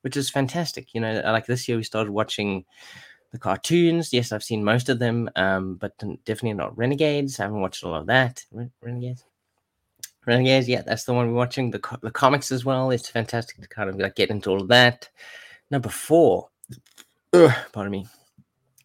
which 0.03 0.17
is 0.17 0.31
fantastic. 0.31 0.95
You 0.95 1.01
know, 1.01 1.21
like 1.25 1.47
this 1.47 1.69
year 1.69 1.77
we 1.77 1.85
started 1.85 2.11
watching 2.13 2.65
the 3.33 3.39
cartoons. 3.39 4.13
Yes, 4.13 4.33
I've 4.33 4.45
seen 4.45 4.65
most 4.65 4.89
of 4.89 4.99
them, 4.99 5.31
um, 5.37 5.77
but 5.77 5.97
definitely 6.25 6.55
not 6.55 6.77
Renegades. 6.77 7.39
I 7.41 7.45
haven't 7.45 7.61
watched 7.61 7.85
all 7.85 7.95
of 7.95 8.07
that. 8.07 8.45
Re- 8.53 8.71
Renegades. 8.83 9.25
Renegades, 10.27 10.69
yeah, 10.69 10.83
that's 10.83 11.05
the 11.05 11.15
one 11.15 11.29
we're 11.29 11.35
watching. 11.35 11.71
The 11.71 11.79
co- 11.79 11.99
the 12.03 12.11
comics 12.11 12.53
as 12.53 12.65
well. 12.65 12.91
It's 12.91 13.09
fantastic 13.09 13.61
to 13.61 13.69
kind 13.69 13.89
of 13.89 13.97
like 13.97 14.15
get 14.17 14.31
into 14.31 14.51
all 14.51 14.61
of 14.61 14.69
that. 14.69 15.09
Number 15.71 15.89
four, 15.89 16.49
ugh, 17.33 17.53
pardon 17.73 17.93
me. 17.93 18.07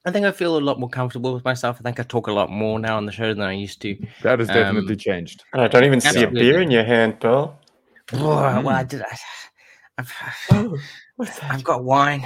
I 0.05 0.11
think 0.11 0.25
I 0.25 0.31
feel 0.31 0.57
a 0.57 0.59
lot 0.59 0.79
more 0.79 0.89
comfortable 0.89 1.33
with 1.33 1.43
myself. 1.43 1.77
I 1.79 1.83
think 1.83 1.99
I 1.99 2.03
talk 2.03 2.27
a 2.27 2.31
lot 2.31 2.49
more 2.51 2.79
now 2.79 2.95
on 2.95 3.05
the 3.07 3.11
show 3.11 3.33
than 3.33 3.41
I 3.41 3.53
used 3.53 3.81
to. 3.81 3.97
That 4.21 4.39
has 4.39 4.47
definitely 4.49 4.93
Um, 4.93 4.99
changed. 4.99 5.43
And 5.51 5.63
I 5.63 5.67
don't 5.67 5.83
even 5.83 5.99
see 5.99 6.21
a 6.23 6.29
beer 6.29 6.61
in 6.61 6.69
your 6.69 6.83
hand, 6.83 7.19
Pearl. 7.19 7.59
Oh, 8.13 8.61
well, 8.61 8.69
I 8.69 8.83
did. 8.83 9.01
I, 9.01 9.17
I've, 9.97 10.13
Oh, 10.51 10.77
what's 11.15 11.39
that? 11.39 11.51
I've 11.51 11.63
got 11.63 11.83
wine. 11.83 12.23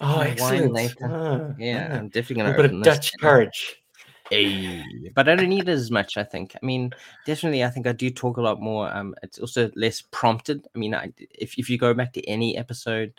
oh, 0.00 0.16
my 0.16 0.16
wine 0.16 0.30
excellent. 0.30 0.72
later. 0.72 0.96
Ah, 1.04 1.54
Yeah, 1.58 1.88
ah. 1.92 1.96
I'm 1.98 2.08
definitely 2.08 2.42
a 2.42 2.44
gonna 2.46 2.56
bit 2.56 2.64
open 2.64 2.78
of 2.78 2.84
this. 2.84 2.96
Dutch 2.96 3.12
courage. 3.20 3.76
Hey, 4.30 4.82
but 5.14 5.28
I 5.28 5.36
don't 5.36 5.48
need 5.48 5.68
it 5.68 5.72
as 5.72 5.90
much. 5.90 6.16
I 6.16 6.24
think. 6.24 6.54
I 6.60 6.64
mean, 6.64 6.90
definitely, 7.24 7.64
I 7.64 7.70
think 7.70 7.86
I 7.86 7.92
do 7.92 8.10
talk 8.10 8.36
a 8.36 8.42
lot 8.42 8.60
more. 8.60 8.94
Um, 8.94 9.14
it's 9.22 9.38
also 9.38 9.70
less 9.76 10.02
prompted. 10.02 10.66
I 10.74 10.78
mean, 10.78 10.94
I, 10.94 11.12
if 11.30 11.58
if 11.58 11.70
you 11.70 11.78
go 11.78 11.94
back 11.94 12.12
to 12.14 12.28
any 12.28 12.56
episode, 12.56 13.12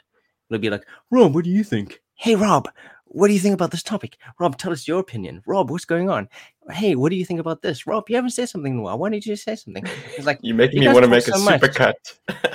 it'll 0.50 0.62
be 0.62 0.70
like, 0.70 0.86
Rob, 1.12 1.34
what 1.34 1.46
do 1.46 1.50
you 1.50 1.64
think? 1.64 2.02
Hey, 2.16 2.36
Rob, 2.36 2.68
what 3.06 3.28
do 3.28 3.34
you 3.34 3.40
think 3.40 3.54
about 3.54 3.72
this 3.72 3.84
topic? 3.84 4.18
Rob, 4.40 4.58
tell 4.58 4.72
us 4.72 4.88
your 4.88 5.00
opinion. 5.00 5.42
Rob, 5.46 5.70
what's 5.70 5.86
going 5.86 6.10
on? 6.10 6.28
Hey, 6.72 6.96
what 6.96 7.10
do 7.10 7.16
you 7.16 7.24
think 7.26 7.40
about 7.40 7.62
this? 7.62 7.88
Rob, 7.88 8.10
you 8.10 8.16
haven't 8.16 8.32
said 8.32 8.50
something 8.50 8.74
in 8.74 8.80
a 8.80 8.82
while. 8.82 8.98
Why 8.98 9.10
don't 9.10 9.26
you 9.26 9.36
say 9.36 9.56
something? 9.56 9.86
It's 10.18 10.26
like 10.26 10.40
You're 10.42 10.56
making 10.56 10.82
You 10.82 10.90
me 10.90 10.94
want 10.94 11.06
to 11.06 11.10
make 11.10 11.28
a 11.28 11.32
so 11.32 11.40
much. 11.40 11.62
supercut. 11.62 11.94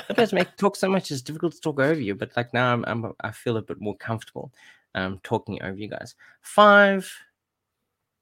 you 0.08 0.14
guys 0.16 0.32
make 0.32 0.54
talk 0.56 0.76
so 0.76 0.90
much 0.90 1.10
it's 1.10 1.22
difficult 1.22 1.54
to 1.54 1.60
talk 1.60 1.80
over 1.80 1.98
you 1.98 2.14
but 2.14 2.30
like 2.36 2.52
now 2.52 2.70
i'm, 2.72 2.84
I'm 2.86 3.12
i 3.20 3.30
feel 3.30 3.56
a 3.56 3.62
bit 3.62 3.80
more 3.80 3.96
comfortable 3.96 4.52
um 4.94 5.18
talking 5.22 5.62
over 5.62 5.76
you 5.78 5.88
guys 5.88 6.14
five 6.42 7.10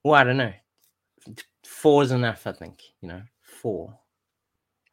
well 0.04 0.14
i 0.14 0.24
don't 0.24 0.36
know 0.36 0.52
four 1.64 2.02
is 2.02 2.12
enough 2.12 2.46
i 2.46 2.52
think 2.52 2.82
you 3.00 3.08
know 3.08 3.22
four 3.42 3.96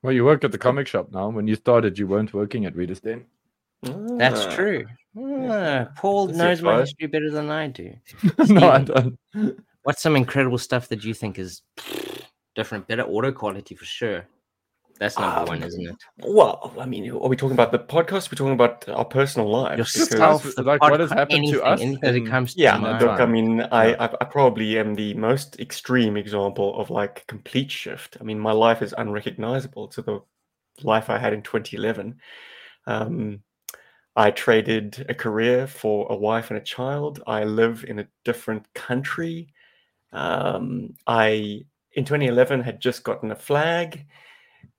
Well, 0.04 0.13
you 0.13 0.24
work 0.26 0.43
at 0.43 0.52
the 0.52 0.58
comic 0.58 0.88
shop 0.88 1.12
now. 1.12 1.30
When 1.30 1.48
you 1.48 1.56
started, 1.56 1.98
you 1.98 2.06
weren't 2.08 2.34
working 2.34 2.65
at 2.65 2.76
Reader's 2.76 3.02
Den. 3.02 3.26
that's 3.82 4.46
Ah. 4.46 4.56
true 4.56 4.86
Ah, 5.17 5.88
paul 5.98 6.28
That's 6.28 6.38
knows 6.38 6.62
my 6.62 6.80
history 6.82 7.08
better 7.08 7.32
than 7.32 7.50
i 7.50 7.67
do 7.67 7.93
no, 8.50 8.70
I 8.70 8.80
don't. 8.84 9.17
what's 9.84 10.02
some 10.02 10.15
incredible 10.15 10.58
stuff 10.60 10.88
that 10.89 11.04
you 11.04 11.13
think 11.13 11.39
is 11.39 11.62
different 12.56 12.88
better 12.88 13.04
auto 13.04 13.32
quality 13.32 13.76
for 13.76 13.86
sure 13.86 14.28
that's 15.00 15.18
number 15.20 15.46
one 15.46 15.58
Um, 15.64 15.68
isn't 15.68 15.88
it 15.88 15.96
Well, 16.20 16.74
I 16.80 16.86
mean, 16.86 17.10
are 17.12 17.28
we 17.30 17.36
talking 17.36 17.54
about 17.54 17.72
the 17.72 17.80
podcast? 17.80 18.32
We're 18.32 18.36
talking 18.38 18.54
about 18.54 18.88
our 18.90 19.06
personal 19.06 19.50
lives. 19.50 19.94
because- 19.94 20.12
yourself 20.12 20.42
because, 20.44 20.56
the 20.56 20.64
like, 20.64 20.82
what 20.82 21.00
has 21.00 21.10
podca- 21.12 21.16
happened 21.18 21.48
to 21.48 21.54
anything, 21.54 21.62
us 21.64 21.82
anything 21.82 22.00
that 22.02 22.16
it 22.16 22.26
comes 22.28 22.54
to 22.56 22.62
Yeah, 22.62 22.78
mind. 22.78 23.02
look, 23.06 23.20
I 23.20 23.26
mean, 23.26 23.62
I, 23.62 23.94
I 23.96 24.06
I 24.22 24.26
probably 24.26 24.78
am 24.80 24.96
the 24.96 25.14
most 25.16 25.60
extreme 25.60 26.18
example 26.18 26.80
of 26.80 26.90
like 26.90 27.26
complete 27.28 27.72
shift. 27.72 28.18
I 28.20 28.24
mean, 28.24 28.40
my 28.40 28.52
life 28.54 28.82
is 28.82 28.94
unrecognizable 28.98 29.88
to 29.90 30.02
the 30.02 30.20
life 30.84 31.10
I 31.10 31.18
had 31.18 31.34
in 31.34 31.42
2011. 31.42 32.20
Um, 32.86 33.42
I 34.16 34.32
traded 34.32 35.06
a 35.10 35.14
career 35.14 35.68
for 35.68 36.08
a 36.12 36.16
wife 36.16 36.50
and 36.50 36.58
a 36.58 36.64
child. 36.64 37.22
I 37.28 37.44
live 37.44 37.86
in 37.88 38.00
a 38.00 38.08
different 38.26 38.66
country. 38.74 39.54
Um, 40.12 40.96
I 41.06 41.66
in 41.94 42.06
2011 42.06 42.62
had 42.62 42.80
just 42.80 43.04
gotten 43.04 43.32
a 43.32 43.36
Flagg. 43.36 44.06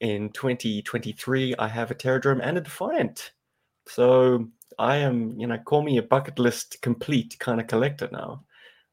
In 0.00 0.30
2023, 0.30 1.54
I 1.58 1.68
have 1.68 1.90
a 1.90 1.94
Terrordrome 1.94 2.40
and 2.42 2.58
a 2.58 2.60
Defiant. 2.60 3.32
So 3.86 4.48
I 4.78 4.96
am, 4.96 5.38
you 5.38 5.46
know, 5.46 5.58
call 5.58 5.82
me 5.82 5.98
a 5.98 6.02
bucket 6.02 6.38
list 6.38 6.80
complete 6.82 7.36
kind 7.38 7.60
of 7.60 7.66
collector 7.66 8.08
now. 8.12 8.44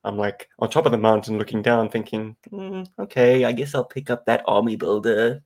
I'm 0.03 0.17
like 0.17 0.47
on 0.59 0.69
top 0.69 0.85
of 0.85 0.91
the 0.91 0.97
mountain 0.97 1.37
looking 1.37 1.61
down, 1.61 1.89
thinking, 1.89 2.35
"Mm, 2.51 2.87
okay, 2.99 3.43
I 3.43 3.51
guess 3.51 3.73
I'll 3.73 3.83
pick 3.83 4.09
up 4.09 4.25
that 4.25 4.43
army 4.47 4.75
builder. 4.75 5.41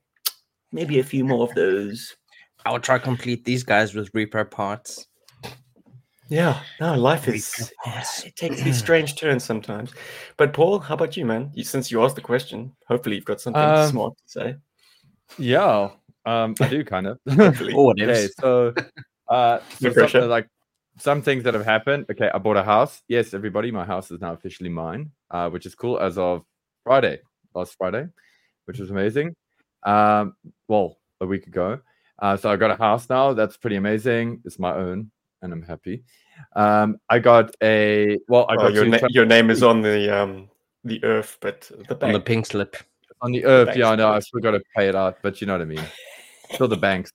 Maybe 0.71 0.99
a 0.99 1.03
few 1.03 1.23
more 1.23 1.47
of 1.47 1.55
those. 1.55 2.15
I 2.65 2.71
will 2.71 2.79
try 2.79 2.99
complete 2.99 3.45
these 3.45 3.63
guys 3.63 3.95
with 3.95 4.11
repo 4.11 4.49
parts. 4.49 5.07
Yeah, 6.27 6.61
no, 6.79 6.93
life 6.95 7.27
is 7.27 7.73
parts. 7.83 8.23
it 8.23 8.35
takes 8.35 8.61
these 8.61 8.77
strange 8.77 9.15
turns 9.15 9.43
sometimes. 9.43 9.93
But 10.37 10.53
Paul, 10.53 10.79
how 10.79 10.93
about 10.93 11.17
you, 11.17 11.25
man? 11.25 11.49
You, 11.55 11.63
since 11.63 11.89
you 11.89 12.03
asked 12.03 12.15
the 12.15 12.21
question, 12.21 12.75
hopefully 12.87 13.15
you've 13.15 13.25
got 13.25 13.41
something 13.41 13.63
Um, 13.63 13.89
smart 13.89 14.13
to 14.17 14.23
say. 14.27 14.55
Yeah, 15.37 15.91
um, 16.25 16.55
I 16.59 16.67
do 16.67 16.83
kind 16.83 17.07
of. 17.07 17.19
Hopefully. 17.29 17.73
Or 17.73 17.93
okay, 17.99 18.27
so, 18.39 18.73
uh, 19.27 19.59
so 19.79 20.07
some, 20.07 20.29
like 20.29 20.47
some 20.97 21.21
things 21.21 21.43
that 21.43 21.53
have 21.53 21.65
happened. 21.65 22.05
Okay, 22.11 22.29
I 22.33 22.37
bought 22.37 22.57
a 22.57 22.63
house. 22.63 23.01
Yes, 23.07 23.33
everybody, 23.33 23.71
my 23.71 23.85
house 23.85 24.11
is 24.11 24.19
now 24.21 24.33
officially 24.33 24.69
mine, 24.69 25.11
uh, 25.31 25.49
which 25.49 25.65
is 25.65 25.75
cool 25.75 25.99
as 25.99 26.17
of 26.17 26.43
Friday, 26.83 27.19
last 27.53 27.75
Friday, 27.77 28.07
which 28.65 28.79
was 28.79 28.91
amazing. 28.91 29.35
Um, 29.83 30.35
well, 30.67 30.97
a 31.21 31.25
week 31.25 31.47
ago. 31.47 31.79
Uh, 32.21 32.35
so 32.35 32.51
I 32.51 32.57
got 32.57 32.71
a 32.71 32.75
house 32.75 33.09
now. 33.09 33.33
That's 33.33 33.57
pretty 33.57 33.77
amazing. 33.77 34.41
It's 34.43 34.59
my 34.59 34.75
own, 34.75 35.09
and 35.41 35.53
I'm 35.53 35.61
happy. 35.61 36.03
Um, 36.55 36.97
I 37.09 37.19
got 37.19 37.55
a 37.63 38.17
well. 38.27 38.45
I 38.49 38.55
Oh, 38.55 38.57
got 38.57 38.73
your, 38.73 38.85
na- 38.85 39.07
your 39.09 39.25
name 39.25 39.49
is 39.49 39.63
on 39.63 39.81
the 39.81 40.13
um 40.15 40.49
the 40.83 41.03
earth, 41.03 41.37
but 41.39 41.71
the 41.87 42.05
on 42.05 42.13
the 42.13 42.19
pink 42.19 42.45
slip. 42.45 42.75
On 43.21 43.31
the 43.31 43.45
earth. 43.45 43.67
bank 43.67 43.77
Yeah, 43.77 43.89
I 43.89 43.95
know. 43.95 44.07
I 44.07 44.19
statements. 44.19 44.27
still 44.27 44.41
got 44.41 44.51
to 44.51 44.61
pay 44.75 44.87
it 44.89 44.95
out, 44.95 45.17
but 45.21 45.41
you 45.41 45.47
know 45.47 45.53
what 45.53 45.61
I 45.61 45.65
mean. 45.65 45.83
Still 46.53 46.67
the 46.67 46.77
banks, 46.77 47.11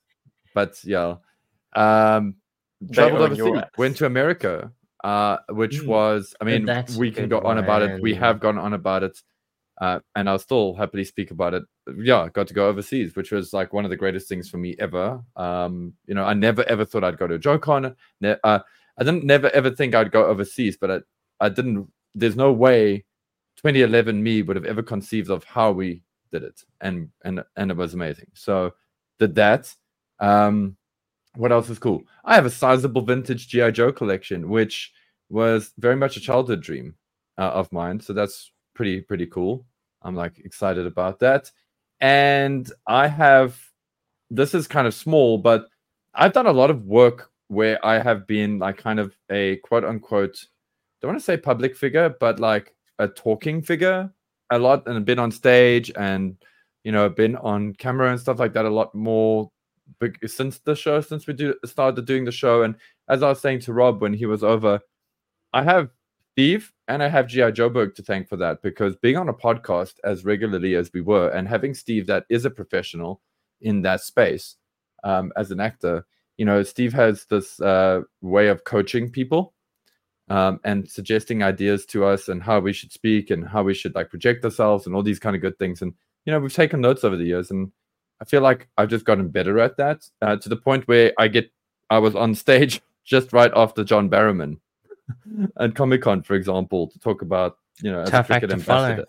but 0.55 0.79
yeah. 0.85 1.17
Um, 1.75 2.37
traveled 2.93 3.23
overseas, 3.23 3.63
went 3.79 3.97
to 3.97 4.07
America, 4.07 4.71
uh, 5.03 5.39
which 5.51 5.81
Mm. 5.81 5.87
was. 5.87 6.35
I 6.41 6.45
mean, 6.45 6.65
that's 6.65 6.97
we 6.97 7.11
can 7.11 7.29
go 7.29 7.41
on 7.41 7.59
about 7.59 7.83
it. 7.83 8.01
We 8.03 8.15
have 8.15 8.39
gone 8.41 8.59
on 8.59 8.75
about 8.75 9.03
it, 9.03 9.19
uh, 9.81 10.01
and 10.15 10.29
I'll 10.29 10.39
still 10.39 10.75
happily 10.75 11.05
speak 11.05 11.31
about 11.33 11.55
it. 11.55 11.65
Yeah, 11.99 12.29
got 12.33 12.47
to 12.49 12.55
go 12.55 12.69
overseas, 12.69 13.17
which 13.17 13.33
was 13.33 13.53
like 13.53 13.73
one 13.73 13.85
of 13.85 13.91
the 13.91 13.97
greatest 13.97 14.29
things 14.29 14.49
for 14.49 14.59
me 14.59 14.77
ever. 14.79 15.21
Um, 15.37 15.95
you 16.07 16.15
know, 16.15 16.25
I 16.25 16.35
never 16.35 16.63
ever 16.65 16.85
thought 16.85 17.03
I'd 17.05 17.19
go 17.19 17.27
to 17.27 17.39
JoeCon. 17.39 17.95
Ne- 18.21 18.37
uh, 18.45 18.61
I 18.99 19.03
didn't 19.05 19.25
never 19.25 19.51
ever 19.51 19.71
think 19.71 19.95
I'd 19.95 20.13
go 20.13 20.27
overseas, 20.27 20.77
but 20.81 20.91
I, 20.91 21.01
I 21.41 21.49
didn't. 21.49 21.91
There's 22.15 22.37
no 22.37 22.53
way 22.53 23.05
2011 23.65 24.23
me 24.23 24.43
would 24.43 24.57
have 24.57 24.67
ever 24.67 24.83
conceived 24.83 25.31
of 25.31 25.43
how 25.45 25.73
we 25.73 26.03
did 26.31 26.43
it, 26.43 26.61
and 26.83 27.09
and 27.25 27.43
and 27.57 27.71
it 27.71 27.77
was 27.79 27.95
amazing. 27.95 28.27
So 28.35 28.73
did 29.19 29.35
that. 29.37 29.75
Um, 30.21 30.77
what 31.37 31.51
else 31.51 31.71
is 31.71 31.79
cool? 31.79 32.03
I 32.27 32.35
have 32.35 32.45
a 32.45 32.51
sizable 32.51 33.01
vintage 33.01 33.49
GI 33.49 33.73
Joe 33.73 33.91
collection, 33.91 34.51
which 34.51 34.93
was 35.31 35.73
very 35.79 35.97
much 35.97 36.19
a 36.19 36.21
childhood 36.21 36.61
dream 36.61 36.95
uh, 37.39 37.53
of 37.53 37.73
mine. 37.73 38.01
So 38.01 38.13
that's 38.13 38.53
pretty 38.75 39.01
pretty 39.01 39.25
cool. 39.25 39.65
I'm 40.03 40.15
like 40.15 40.41
excited 40.41 40.87
about 40.87 41.21
that, 41.21 41.51
and 42.01 42.71
I 42.87 43.09
have. 43.09 43.59
This 44.31 44.53
is 44.53 44.67
kind 44.67 44.87
of 44.87 44.93
small, 44.93 45.39
but 45.39 45.69
I've 46.15 46.35
done 46.35 46.47
a 46.47 46.53
lot 46.53 46.69
of 46.69 46.85
work 46.85 47.31
where 47.49 47.85
I 47.85 47.99
have 47.99 48.27
been 48.27 48.59
like 48.59 48.77
kind 48.77 49.01
of 49.01 49.17
a 49.31 49.57
quote 49.57 49.85
unquote, 49.85 50.37
don't 51.01 51.13
want 51.13 51.21
to 51.21 51.25
say 51.25 51.39
public 51.39 51.77
figure, 51.77 52.15
but 52.21 52.41
like 52.41 52.74
a 52.99 53.09
talking 53.09 53.63
figure 53.63 54.11
a 54.51 54.59
lot 54.59 54.87
and 54.87 55.05
been 55.05 55.19
on 55.19 55.31
stage 55.31 55.91
and 55.97 56.37
you 56.85 56.93
know 56.93 57.09
been 57.09 57.37
on 57.37 57.75
camera 57.75 58.11
and 58.11 58.21
stuff 58.21 58.39
like 58.39 58.53
that 58.53 58.65
a 58.65 58.71
lot 58.71 58.95
more 58.95 59.51
since 60.27 60.59
the 60.61 60.75
show 60.75 61.01
since 61.01 61.27
we 61.27 61.35
do 61.35 61.55
started 61.65 62.07
doing 62.07 62.25
the 62.25 62.33
show. 62.33 62.63
And 62.63 62.75
as 63.09 63.23
I 63.23 63.29
was 63.29 63.41
saying 63.41 63.61
to 63.61 63.73
Rob 63.73 64.01
when 64.01 64.15
he 64.15 64.27
was 64.27 64.45
over 64.45 64.81
I 65.53 65.63
have 65.63 65.91
Steve 66.33 66.73
and 66.89 67.03
I 67.03 67.09
have 67.09 67.29
GI 67.29 67.53
Joburg 67.53 67.95
to 67.95 68.03
thank 68.03 68.29
for 68.29 68.37
that 68.37 68.63
because 68.63 68.97
being 68.97 69.17
on 69.17 69.29
a 69.29 69.35
podcast 69.35 69.95
as 70.05 70.25
regularly 70.25 70.75
as 70.75 70.91
we 70.93 71.01
were 71.01 71.29
and 71.31 71.49
having 71.49 71.75
Steve 71.75 72.07
that 72.07 72.25
is 72.29 72.45
a 72.45 72.51
professional 72.51 73.21
in 73.61 73.83
that 73.83 74.01
space 74.01 74.57
um, 75.05 75.33
as 75.37 75.51
an 75.51 75.61
actor 75.61 76.05
you 76.37 76.45
know 76.45 76.63
Steve 76.63 76.93
has 76.93 77.25
this 77.27 77.61
uh, 77.61 78.01
way 78.21 78.49
of 78.49 78.65
coaching 78.65 79.11
people 79.11 79.54
um, 80.29 80.61
and 80.65 80.89
suggesting 80.89 81.43
ideas 81.43 81.85
to 81.87 82.05
us 82.05 82.29
and 82.29 82.43
how 82.43 82.61
we 82.61 82.73
should 82.73 82.93
speak 82.93 83.31
and 83.31 83.47
how 83.47 83.63
we 83.63 83.75
should 83.75 83.95
like 83.95 84.11
project 84.11 84.45
ourselves 84.45 84.87
and 84.87 84.95
all 84.95 85.03
these 85.03 85.19
kind 85.19 85.37
of 85.37 85.43
good 85.43 85.59
things. 85.59 85.83
And 85.83 85.93
you 86.25 86.33
know, 86.33 86.41
we've 86.41 86.53
taken 86.53 86.81
notes 86.81 87.05
over 87.05 87.17
the 87.17 87.25
years, 87.25 87.51
and 87.51 87.71
I 88.21 88.25
feel 88.25 88.41
like 88.41 88.69
I've 88.79 88.89
just 88.89 89.05
gotten 89.05 89.29
better 89.29 89.59
at 89.61 89.77
that 89.77 90.09
uh, 90.23 90.37
to 90.37 90.49
the 90.49 90.57
point 90.57 90.89
where 90.89 91.13
I 91.19 91.29
get 91.29 91.51
I 91.91 91.99
was 91.99 92.17
on 92.17 92.35
stage 92.35 92.81
just 93.05 93.33
right 93.33 93.53
after 93.55 93.85
John 93.85 94.09
Barrowman 94.09 94.59
at 95.59 95.75
Comic 95.75 96.03
Con, 96.03 96.23
for 96.23 96.35
example, 96.35 96.89
to 96.89 96.99
talk 96.99 97.23
about 97.23 97.59
you 97.83 97.93
know 97.93 98.01
as 98.01 98.09
a 98.09 98.13
Tough 98.13 98.31
act 98.31 98.41
cricket 98.41 98.59
to 98.59 98.65
follow. 98.65 99.05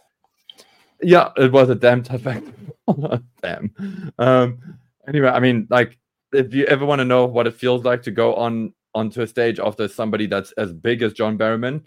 Yeah, 1.01 1.31
it 1.37 1.51
was 1.51 1.69
a 1.69 1.75
damn 1.75 2.03
tough 2.03 2.25
act. 2.25 2.47
damn. 3.41 4.13
Um, 4.17 4.77
anyway, 5.07 5.27
I 5.27 5.39
mean, 5.39 5.67
like, 5.69 5.97
if 6.31 6.53
you 6.53 6.65
ever 6.65 6.85
want 6.85 6.99
to 6.99 7.05
know 7.05 7.25
what 7.25 7.47
it 7.47 7.53
feels 7.53 7.83
like 7.83 8.03
to 8.03 8.11
go 8.11 8.33
on 8.35 8.73
onto 8.95 9.21
a 9.21 9.27
stage 9.27 9.59
after 9.59 9.87
somebody 9.87 10.25
that's 10.25 10.51
as 10.53 10.73
big 10.73 11.03
as 11.03 11.13
John 11.13 11.37
Barrowman, 11.37 11.83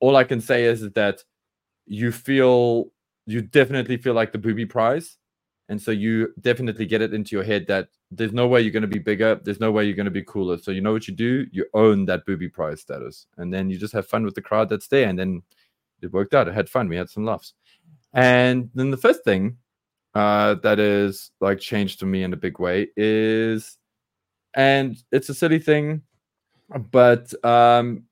all 0.00 0.16
I 0.16 0.24
can 0.24 0.40
say 0.40 0.64
is 0.64 0.90
that 0.90 1.24
you 1.86 2.12
feel 2.12 2.92
you 3.26 3.40
definitely 3.42 3.96
feel 3.96 4.14
like 4.14 4.32
the 4.32 4.38
booby 4.38 4.66
prize. 4.66 5.16
And 5.68 5.80
so 5.80 5.90
you 5.90 6.32
definitely 6.40 6.86
get 6.86 7.02
it 7.02 7.12
into 7.12 7.36
your 7.36 7.44
head 7.44 7.66
that 7.68 7.88
there's 8.10 8.32
no 8.32 8.48
way 8.48 8.62
you're 8.62 8.72
going 8.72 8.82
to 8.82 8.88
be 8.88 8.98
bigger. 8.98 9.38
There's 9.44 9.60
no 9.60 9.70
way 9.70 9.84
you're 9.84 9.96
going 9.96 10.06
to 10.06 10.10
be 10.10 10.22
cooler. 10.22 10.56
So 10.56 10.70
you 10.70 10.80
know 10.80 10.92
what 10.92 11.06
you 11.06 11.14
do? 11.14 11.46
You 11.52 11.66
own 11.74 12.06
that 12.06 12.24
booby 12.24 12.48
prize 12.48 12.80
status. 12.80 13.26
And 13.36 13.52
then 13.52 13.68
you 13.68 13.76
just 13.76 13.92
have 13.92 14.06
fun 14.06 14.24
with 14.24 14.34
the 14.34 14.40
crowd 14.40 14.70
that's 14.70 14.88
there. 14.88 15.06
And 15.06 15.18
then 15.18 15.42
it 16.00 16.10
worked 16.10 16.34
out. 16.34 16.48
It 16.48 16.54
had 16.54 16.70
fun. 16.70 16.88
We 16.88 16.96
had 16.96 17.10
some 17.10 17.26
laughs. 17.26 17.52
And 18.14 18.70
then 18.74 18.90
the 18.90 18.96
first 18.96 19.24
thing 19.24 19.58
uh, 20.14 20.54
that 20.62 20.78
is 20.78 21.30
like 21.42 21.58
changed 21.58 22.00
for 22.00 22.06
me 22.06 22.22
in 22.22 22.32
a 22.32 22.36
big 22.36 22.58
way 22.58 22.88
is, 22.96 23.76
and 24.54 24.96
it's 25.12 25.28
a 25.28 25.34
silly 25.34 25.58
thing, 25.58 26.02
but 26.90 27.32
um, 27.44 28.04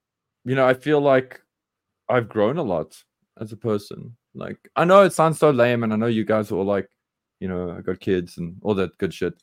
you 0.45 0.55
know, 0.55 0.67
I 0.67 0.75
feel 0.75 1.01
like 1.01 1.41
I've 2.09 2.29
grown 2.29 2.59
a 2.59 2.63
lot 2.63 3.03
as 3.41 3.53
a 3.53 3.57
person. 3.57 4.17
Like 4.35 4.59
I 4.77 4.85
know 4.85 5.03
it 5.03 5.13
sounds 5.13 5.39
so 5.39 5.51
lame, 5.51 5.83
and 5.83 5.93
I 5.93 5.97
know 5.97 6.07
you 6.07 6.25
guys 6.25 6.51
are 6.51 6.57
all 6.57 6.65
like, 6.65 6.89
you 7.41 7.49
know, 7.49 7.71
I 7.71 7.81
got 7.81 8.01
kids 8.01 8.39
and 8.39 8.57
all 8.63 8.75
that 8.75 8.97
good 8.99 9.13
shit. 9.13 9.35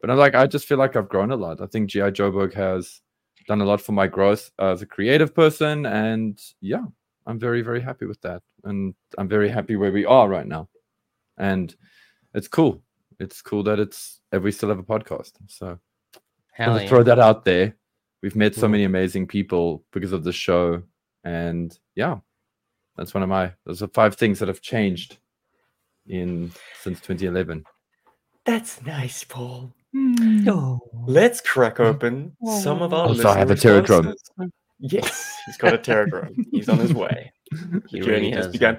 But 0.00 0.10
I'm 0.10 0.18
like, 0.18 0.34
I 0.34 0.46
just 0.46 0.66
feel 0.66 0.78
like 0.78 0.96
I've 0.96 1.08
grown 1.08 1.32
a 1.32 1.36
lot. 1.36 1.60
I 1.60 1.66
think 1.66 1.90
GI 1.90 2.12
Joburg 2.12 2.54
has 2.54 3.00
done 3.46 3.60
a 3.60 3.64
lot 3.64 3.80
for 3.80 3.92
my 3.92 4.06
growth 4.06 4.50
as 4.58 4.82
a 4.82 4.86
creative 4.86 5.34
person, 5.34 5.86
and 5.86 6.40
yeah, 6.60 6.84
I'm 7.28 7.38
very, 7.38 7.60
very 7.62 7.80
happy 7.80 8.06
with 8.06 8.20
that. 8.22 8.42
And 8.64 8.94
I'm 9.18 9.28
very 9.28 9.50
happy 9.50 9.76
where 9.76 9.92
we 9.92 10.06
are 10.06 10.28
right 10.28 10.46
now. 10.46 10.68
And 11.36 11.74
it's 12.34 12.48
cool. 12.48 12.82
It's 13.20 13.42
cool 13.42 13.62
that 13.64 13.78
it's 13.78 14.20
we 14.32 14.50
still 14.50 14.70
have 14.70 14.78
a 14.78 14.82
podcast. 14.82 15.32
So 15.46 15.78
Hell 16.52 16.80
yeah. 16.80 16.88
throw 16.88 17.02
that 17.02 17.18
out 17.18 17.44
there. 17.44 17.76
We've 18.22 18.36
met 18.36 18.54
so 18.54 18.66
Mm. 18.66 18.70
many 18.72 18.84
amazing 18.84 19.26
people 19.26 19.84
because 19.92 20.12
of 20.12 20.24
the 20.24 20.32
show, 20.32 20.82
and 21.24 21.76
yeah, 21.94 22.18
that's 22.96 23.14
one 23.14 23.22
of 23.22 23.28
my. 23.28 23.52
Those 23.64 23.82
are 23.82 23.88
five 23.88 24.16
things 24.16 24.38
that 24.40 24.48
have 24.48 24.60
changed 24.60 25.18
in 26.06 26.50
since 26.82 27.00
2011. 27.00 27.64
That's 28.44 28.82
nice, 28.82 29.24
Paul. 29.24 29.72
Oh. 30.46 30.80
Let's 31.06 31.40
crack 31.40 31.80
open 31.80 32.36
some 32.60 32.82
of 32.82 32.92
our 32.92 33.06
Also, 33.08 33.28
I 33.28 33.34
listener 33.34 33.38
have 33.38 33.50
a 33.50 33.54
Terrordrome. 33.54 34.12
responses. 34.12 34.52
Yes, 34.80 35.36
he's 35.46 35.56
got 35.56 35.74
a 35.74 35.78
Terrordrome. 35.78 36.46
he's 36.50 36.68
on 36.68 36.78
his 36.78 36.92
way. 36.94 37.32
He 37.50 37.56
The 37.56 37.80
really 37.92 38.02
journey 38.02 38.30
has 38.32 38.48
begun. 38.48 38.78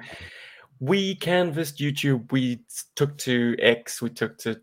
We 0.80 1.16
canvassed 1.16 1.80
YouTube. 1.80 2.32
We 2.32 2.62
took 2.96 3.18
to 3.20 3.56
X. 3.60 4.02
We 4.02 4.10
took 4.12 4.38
to 4.40 4.62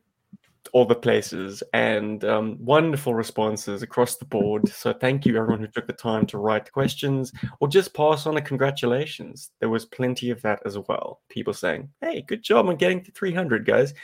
all 0.72 0.84
the 0.84 0.94
places, 0.94 1.62
and 1.72 2.24
um, 2.24 2.56
wonderful 2.60 3.14
responses 3.14 3.82
across 3.82 4.16
the 4.16 4.24
board. 4.24 4.68
So 4.68 4.92
thank 4.92 5.26
you, 5.26 5.36
everyone 5.36 5.60
who 5.60 5.66
took 5.66 5.86
the 5.86 5.92
time 5.92 6.26
to 6.26 6.38
write 6.38 6.72
questions 6.72 7.32
or 7.60 7.68
just 7.68 7.94
pass 7.94 8.26
on 8.26 8.36
a 8.36 8.42
congratulations. 8.42 9.50
There 9.60 9.68
was 9.68 9.84
plenty 9.84 10.30
of 10.30 10.42
that 10.42 10.60
as 10.64 10.78
well. 10.78 11.20
People 11.28 11.52
saying, 11.52 11.88
"Hey, 12.00 12.22
good 12.22 12.42
job 12.42 12.68
on 12.68 12.76
getting 12.76 13.02
to 13.04 13.12
300, 13.12 13.66
guys." 13.66 13.94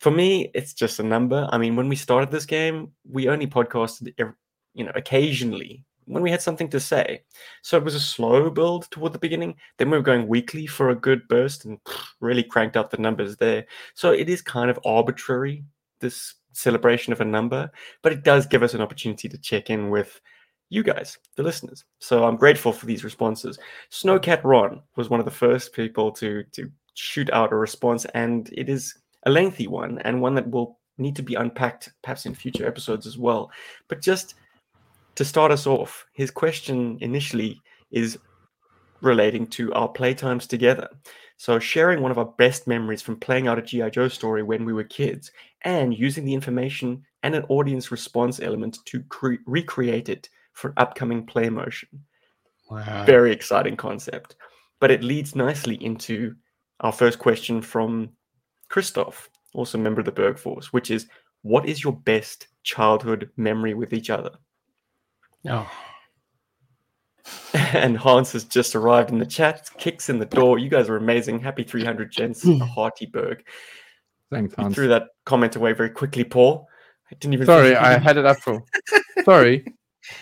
For 0.00 0.10
me, 0.10 0.50
it's 0.54 0.74
just 0.74 1.00
a 1.00 1.02
number. 1.02 1.48
I 1.50 1.58
mean, 1.58 1.76
when 1.76 1.88
we 1.88 1.96
started 1.96 2.30
this 2.30 2.46
game, 2.46 2.92
we 3.08 3.28
only 3.28 3.46
podcasted, 3.46 4.12
you 4.74 4.84
know, 4.84 4.92
occasionally 4.94 5.84
when 6.06 6.22
we 6.22 6.30
had 6.30 6.42
something 6.42 6.68
to 6.70 6.80
say. 6.80 7.22
So 7.62 7.76
it 7.76 7.84
was 7.84 7.94
a 7.94 8.00
slow 8.00 8.50
build 8.50 8.90
toward 8.90 9.12
the 9.12 9.18
beginning. 9.18 9.56
Then 9.78 9.90
we 9.90 9.96
were 9.96 10.02
going 10.02 10.26
weekly 10.26 10.66
for 10.66 10.90
a 10.90 10.94
good 10.94 11.26
burst 11.28 11.64
and 11.64 11.78
really 12.20 12.42
cranked 12.42 12.76
up 12.76 12.90
the 12.90 12.98
numbers 12.98 13.36
there. 13.36 13.66
So 13.94 14.12
it 14.12 14.28
is 14.28 14.42
kind 14.42 14.70
of 14.70 14.78
arbitrary, 14.84 15.64
this 16.00 16.34
celebration 16.52 17.12
of 17.12 17.20
a 17.20 17.24
number, 17.24 17.70
but 18.02 18.12
it 18.12 18.24
does 18.24 18.46
give 18.46 18.62
us 18.62 18.74
an 18.74 18.80
opportunity 18.80 19.28
to 19.28 19.38
check 19.38 19.70
in 19.70 19.90
with 19.90 20.20
you 20.70 20.82
guys, 20.82 21.18
the 21.36 21.42
listeners. 21.42 21.84
So 22.00 22.24
I'm 22.24 22.36
grateful 22.36 22.72
for 22.72 22.86
these 22.86 23.04
responses. 23.04 23.58
Snowcat 23.90 24.42
Ron 24.44 24.82
was 24.96 25.10
one 25.10 25.20
of 25.20 25.26
the 25.26 25.32
first 25.32 25.72
people 25.72 26.10
to 26.12 26.44
to 26.52 26.70
shoot 26.94 27.30
out 27.30 27.52
a 27.52 27.56
response, 27.56 28.06
and 28.14 28.48
it 28.52 28.68
is 28.68 28.94
a 29.24 29.30
lengthy 29.30 29.66
one 29.66 29.98
and 30.00 30.20
one 30.20 30.34
that 30.34 30.50
will 30.50 30.78
need 30.96 31.16
to 31.16 31.22
be 31.22 31.34
unpacked 31.34 31.92
perhaps 32.02 32.26
in 32.26 32.34
future 32.34 32.66
episodes 32.66 33.06
as 33.06 33.18
well. 33.18 33.50
But 33.88 34.00
just 34.00 34.34
to 35.16 35.24
start 35.24 35.52
us 35.52 35.66
off, 35.66 36.06
his 36.12 36.30
question 36.30 36.98
initially 37.00 37.60
is 37.90 38.18
relating 39.00 39.46
to 39.46 39.72
our 39.74 39.88
playtimes 39.88 40.46
together. 40.46 40.88
So, 41.36 41.58
sharing 41.58 42.00
one 42.00 42.10
of 42.10 42.18
our 42.18 42.32
best 42.38 42.66
memories 42.66 43.02
from 43.02 43.18
playing 43.18 43.48
out 43.48 43.58
a 43.58 43.62
G.I. 43.62 43.90
Joe 43.90 44.08
story 44.08 44.42
when 44.42 44.64
we 44.64 44.72
were 44.72 44.84
kids 44.84 45.30
and 45.62 45.96
using 45.96 46.24
the 46.24 46.34
information 46.34 47.04
and 47.22 47.34
an 47.34 47.44
audience 47.48 47.90
response 47.90 48.40
element 48.40 48.78
to 48.86 49.02
cre- 49.04 49.42
recreate 49.46 50.08
it 50.08 50.28
for 50.52 50.72
upcoming 50.76 51.26
play 51.26 51.48
motion. 51.48 51.88
Wow. 52.70 53.04
Very 53.04 53.32
exciting 53.32 53.76
concept. 53.76 54.36
But 54.80 54.90
it 54.90 55.02
leads 55.02 55.34
nicely 55.34 55.76
into 55.76 56.34
our 56.80 56.92
first 56.92 57.18
question 57.18 57.60
from 57.62 58.10
Christoph, 58.68 59.28
also 59.54 59.78
a 59.78 59.80
member 59.80 60.00
of 60.00 60.06
the 60.06 60.12
Berg 60.12 60.38
Force, 60.38 60.72
which 60.72 60.90
is 60.90 61.06
what 61.42 61.66
is 61.66 61.82
your 61.82 61.92
best 61.92 62.48
childhood 62.62 63.30
memory 63.36 63.74
with 63.74 63.92
each 63.92 64.10
other? 64.10 64.30
Oh. 65.48 65.70
and 67.54 67.96
Hans 67.96 68.32
has 68.32 68.44
just 68.44 68.74
arrived 68.74 69.10
in 69.10 69.18
the 69.18 69.26
chat, 69.26 69.70
kicks 69.78 70.08
in 70.08 70.18
the 70.18 70.26
door. 70.26 70.58
You 70.58 70.68
guys 70.68 70.88
are 70.88 70.96
amazing. 70.96 71.40
Happy 71.40 71.62
300 71.62 72.10
gents, 72.10 72.46
a 72.46 72.58
hearty 72.58 73.06
hmm. 73.06 73.12
Berg. 73.12 73.44
Thanks, 74.30 74.54
You 74.56 74.62
Hans. 74.62 74.74
threw 74.74 74.88
that 74.88 75.08
comment 75.24 75.56
away 75.56 75.72
very 75.72 75.90
quickly, 75.90 76.24
Paul. 76.24 76.66
I 77.10 77.16
didn't 77.16 77.34
even 77.34 77.46
Sorry, 77.46 77.76
I 77.76 77.98
had 77.98 78.16
it 78.16 78.26
up 78.26 78.38
for. 78.38 78.62
Sorry. 79.24 79.64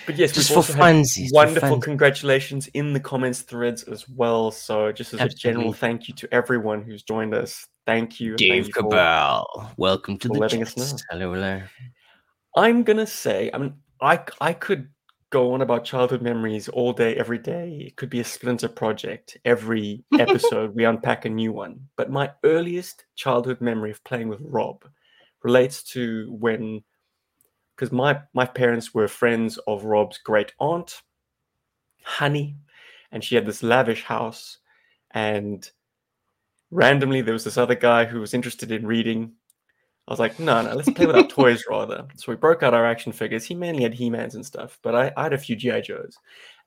But 0.07 0.17
yes, 0.17 0.33
Just 0.33 0.51
for 0.51 0.57
also 0.57 0.75
had 0.75 0.83
funsies, 0.83 1.31
for 1.31 1.35
wonderful 1.35 1.69
funsies. 1.71 1.83
congratulations 1.83 2.69
in 2.69 2.93
the 2.93 3.01
comments 3.01 3.41
threads 3.41 3.83
as 3.85 4.09
well. 4.09 4.51
So 4.51 4.93
just 4.93 5.13
as 5.15 5.21
a 5.21 5.29
general 5.29 5.73
thank 5.73 6.07
you 6.07 6.15
to 6.15 6.33
everyone 6.33 6.83
who's 6.83 7.03
joined 7.03 7.35
us. 7.35 7.67
Thank 7.85 8.21
you. 8.21 8.37
Dave 8.37 8.65
thank 8.65 8.67
you 8.69 8.73
for- 8.75 8.91
Cabal. 8.91 9.73
Welcome 9.77 10.19
to 10.19 10.29
for 10.29 10.35
the 10.35 10.41
letting 10.41 10.63
us 10.63 10.77
know. 10.77 10.99
Hello, 11.11 11.35
hello. 11.35 11.63
I'm 12.57 12.85
gonna 12.85 13.07
say, 13.07 13.51
I 13.53 13.59
mean, 13.59 13.75
I 14.01 14.21
I 14.41 14.53
could 14.53 14.89
go 15.33 15.55
on 15.55 15.63
about 15.63 15.85
childhood 15.85 16.21
memories 16.21 16.69
all 16.69 16.93
day, 16.93 17.17
every 17.17 17.39
day. 17.39 17.87
It 17.87 17.97
could 17.97 18.11
be 18.11 18.21
a 18.21 18.25
splinter 18.25 18.69
project. 18.69 19.39
Every 19.47 20.05
episode 20.19 20.75
we 20.77 20.85
unpack 20.85 21.25
a 21.25 21.31
new 21.31 21.53
one. 21.53 21.89
But 21.97 22.11
my 22.11 22.31
earliest 22.45 23.07
childhood 23.17 23.61
memory 23.61 23.91
of 23.91 24.05
playing 24.05 24.29
with 24.29 24.41
Rob 24.43 24.85
relates 25.43 25.83
to 25.83 26.31
when 26.39 26.85
because 27.75 27.91
my 27.91 28.21
my 28.35 28.45
parents 28.45 28.95
were 28.95 29.09
friends 29.09 29.59
of 29.67 29.85
Rob's 29.85 30.19
great 30.19 30.53
aunt, 30.61 31.01
Honey, 32.05 32.57
and 33.11 33.25
she 33.25 33.35
had 33.35 33.47
this 33.47 33.63
lavish 33.63 34.05
house, 34.05 34.59
and 35.13 35.69
randomly 36.71 37.23
there 37.23 37.33
was 37.33 37.45
this 37.45 37.59
other 37.59 37.75
guy 37.75 38.05
who 38.05 38.21
was 38.21 38.35
interested 38.35 38.71
in 38.71 38.87
reading. 38.87 39.33
I 40.09 40.13
was 40.13 40.19
like, 40.19 40.39
no, 40.41 40.63
no, 40.63 40.75
let's 40.75 40.91
play 40.91 41.07
with 41.07 41.17
our 41.17 41.27
toys 41.27 41.65
rather. 41.71 42.07
So 42.17 42.33
we 42.33 42.37
broke 42.37 42.63
out 42.63 42.75
our 42.75 42.85
action 42.85 43.13
figures. 43.13 43.45
He 43.45 43.55
mainly 43.55 43.85
had 43.85 43.95
He-Mans 43.95 44.35
and 44.35 44.45
stuff, 44.45 44.79
but 44.83 44.95
I, 44.95 45.13
I 45.17 45.25
had 45.25 45.33
a 45.33 45.39
few 45.39 45.55
GI 45.55 45.83
Joes, 45.83 46.19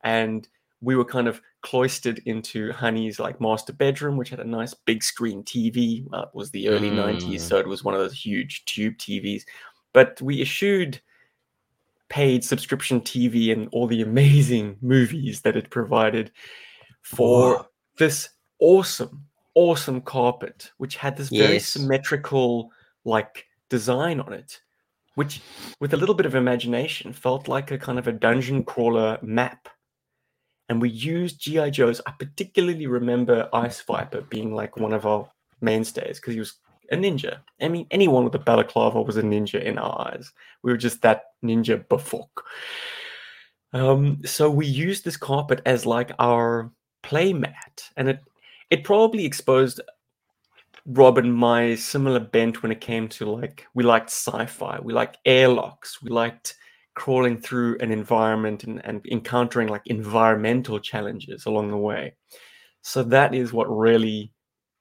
and 0.04 0.48
we 0.82 0.96
were 0.96 1.06
kind 1.06 1.28
of 1.28 1.42
cloistered 1.62 2.20
into 2.26 2.72
Honey's 2.72 3.20
like 3.20 3.42
master 3.42 3.74
bedroom, 3.74 4.18
which 4.18 4.30
had 4.30 4.40
a 4.40 4.46
nice 4.46 4.74
big 4.74 5.04
screen 5.04 5.44
TV. 5.44 6.06
Well, 6.08 6.24
it 6.24 6.30
was 6.34 6.52
the 6.52 6.70
early 6.70 6.92
Mm. 6.92 6.98
'90s, 6.98 7.42
so 7.42 7.58
it 7.58 7.68
was 7.68 7.84
one 7.84 7.94
of 7.94 8.00
those 8.00 8.14
huge 8.14 8.64
tube 8.66 8.98
TVs. 8.98 9.44
But 9.94 10.22
we 10.22 10.42
issued 10.42 11.02
paid 12.10 12.44
subscription 12.44 13.02
TV 13.02 13.52
and 13.52 13.68
all 13.72 13.88
the 13.88 14.02
amazing 14.02 14.78
movies 14.82 15.42
that 15.42 15.58
it 15.58 15.70
provided 15.70 16.32
for 17.02 17.68
this 17.98 18.30
awesome, 18.60 19.26
awesome 19.56 20.02
carpet, 20.02 20.72
which 20.78 20.96
had 20.98 21.18
this 21.18 21.30
very 21.30 21.56
Yes. 21.56 21.66
symmetrical 21.66 22.72
like 23.06 23.46
design 23.70 24.20
on 24.20 24.34
it, 24.34 24.60
which 25.16 25.42
with 25.80 25.94
a 25.94 25.98
little 25.98 26.16
bit 26.16 26.26
of 26.26 26.36
imagination 26.36 27.14
felt 27.14 27.48
like 27.48 27.72
a 27.72 27.78
kind 27.78 28.00
of 28.00 28.08
a 28.08 28.12
dungeon 28.12 28.64
crawler 28.64 29.18
map. 29.22 29.70
And 30.68 30.82
we 30.82 30.90
used 30.90 31.40
GI 31.40 31.72
Joes. 31.72 32.02
I 32.08 32.14
particularly 32.18 32.88
remember 32.88 33.48
Ice 33.54 33.82
Viper 33.82 34.22
being 34.22 34.54
like 34.54 34.78
one 34.78 34.94
of 34.94 35.06
our 35.06 35.30
mainstays 35.62 36.20
because 36.20 36.34
he 36.34 36.40
was 36.40 36.56
a 36.92 36.96
ninja. 36.96 37.40
I 37.62 37.68
mean, 37.68 37.88
anyone 37.92 38.24
with 38.24 38.36
a 38.36 38.40
balaclava 38.40 39.02
was 39.02 39.18
a 39.18 39.22
ninja 39.22 39.62
in 39.62 39.78
our 39.78 40.08
eyes. 40.10 40.32
We 40.64 40.72
were 40.72 40.78
just 40.78 41.02
that 41.04 41.24
ninja 41.44 41.88
before. 41.88 42.30
Um, 43.74 44.22
so 44.26 44.50
we 44.50 44.66
used 44.66 45.04
this 45.04 45.18
carpet 45.18 45.62
as 45.66 45.86
like 45.86 46.12
our 46.18 46.72
play 47.04 47.34
mat, 47.34 47.90
and 47.98 48.10
it 48.10 48.20
it 48.72 48.84
probably 48.84 49.26
exposed 49.26 49.82
Rob 50.86 51.18
and 51.18 51.34
my 51.34 51.76
similar 51.76 52.20
bent 52.20 52.62
when 52.62 52.72
it 52.72 52.82
came 52.82 53.08
to 53.10 53.26
like 53.26 53.66
we 53.74 53.84
liked 53.84 54.10
sci-fi, 54.10 54.80
we 54.82 54.94
liked 54.94 55.18
airlocks, 55.26 56.02
we 56.02 56.10
liked 56.10 56.56
crawling 56.94 57.38
through 57.38 57.78
an 57.80 57.92
environment 57.92 58.64
and, 58.64 58.84
and 58.86 59.06
encountering 59.12 59.68
like 59.68 59.82
environmental 59.86 60.80
challenges 60.80 61.46
along 61.46 61.70
the 61.70 61.78
way. 61.78 62.16
So 62.82 63.04
that 63.04 63.34
is 63.34 63.52
what 63.52 63.66
really, 63.66 64.32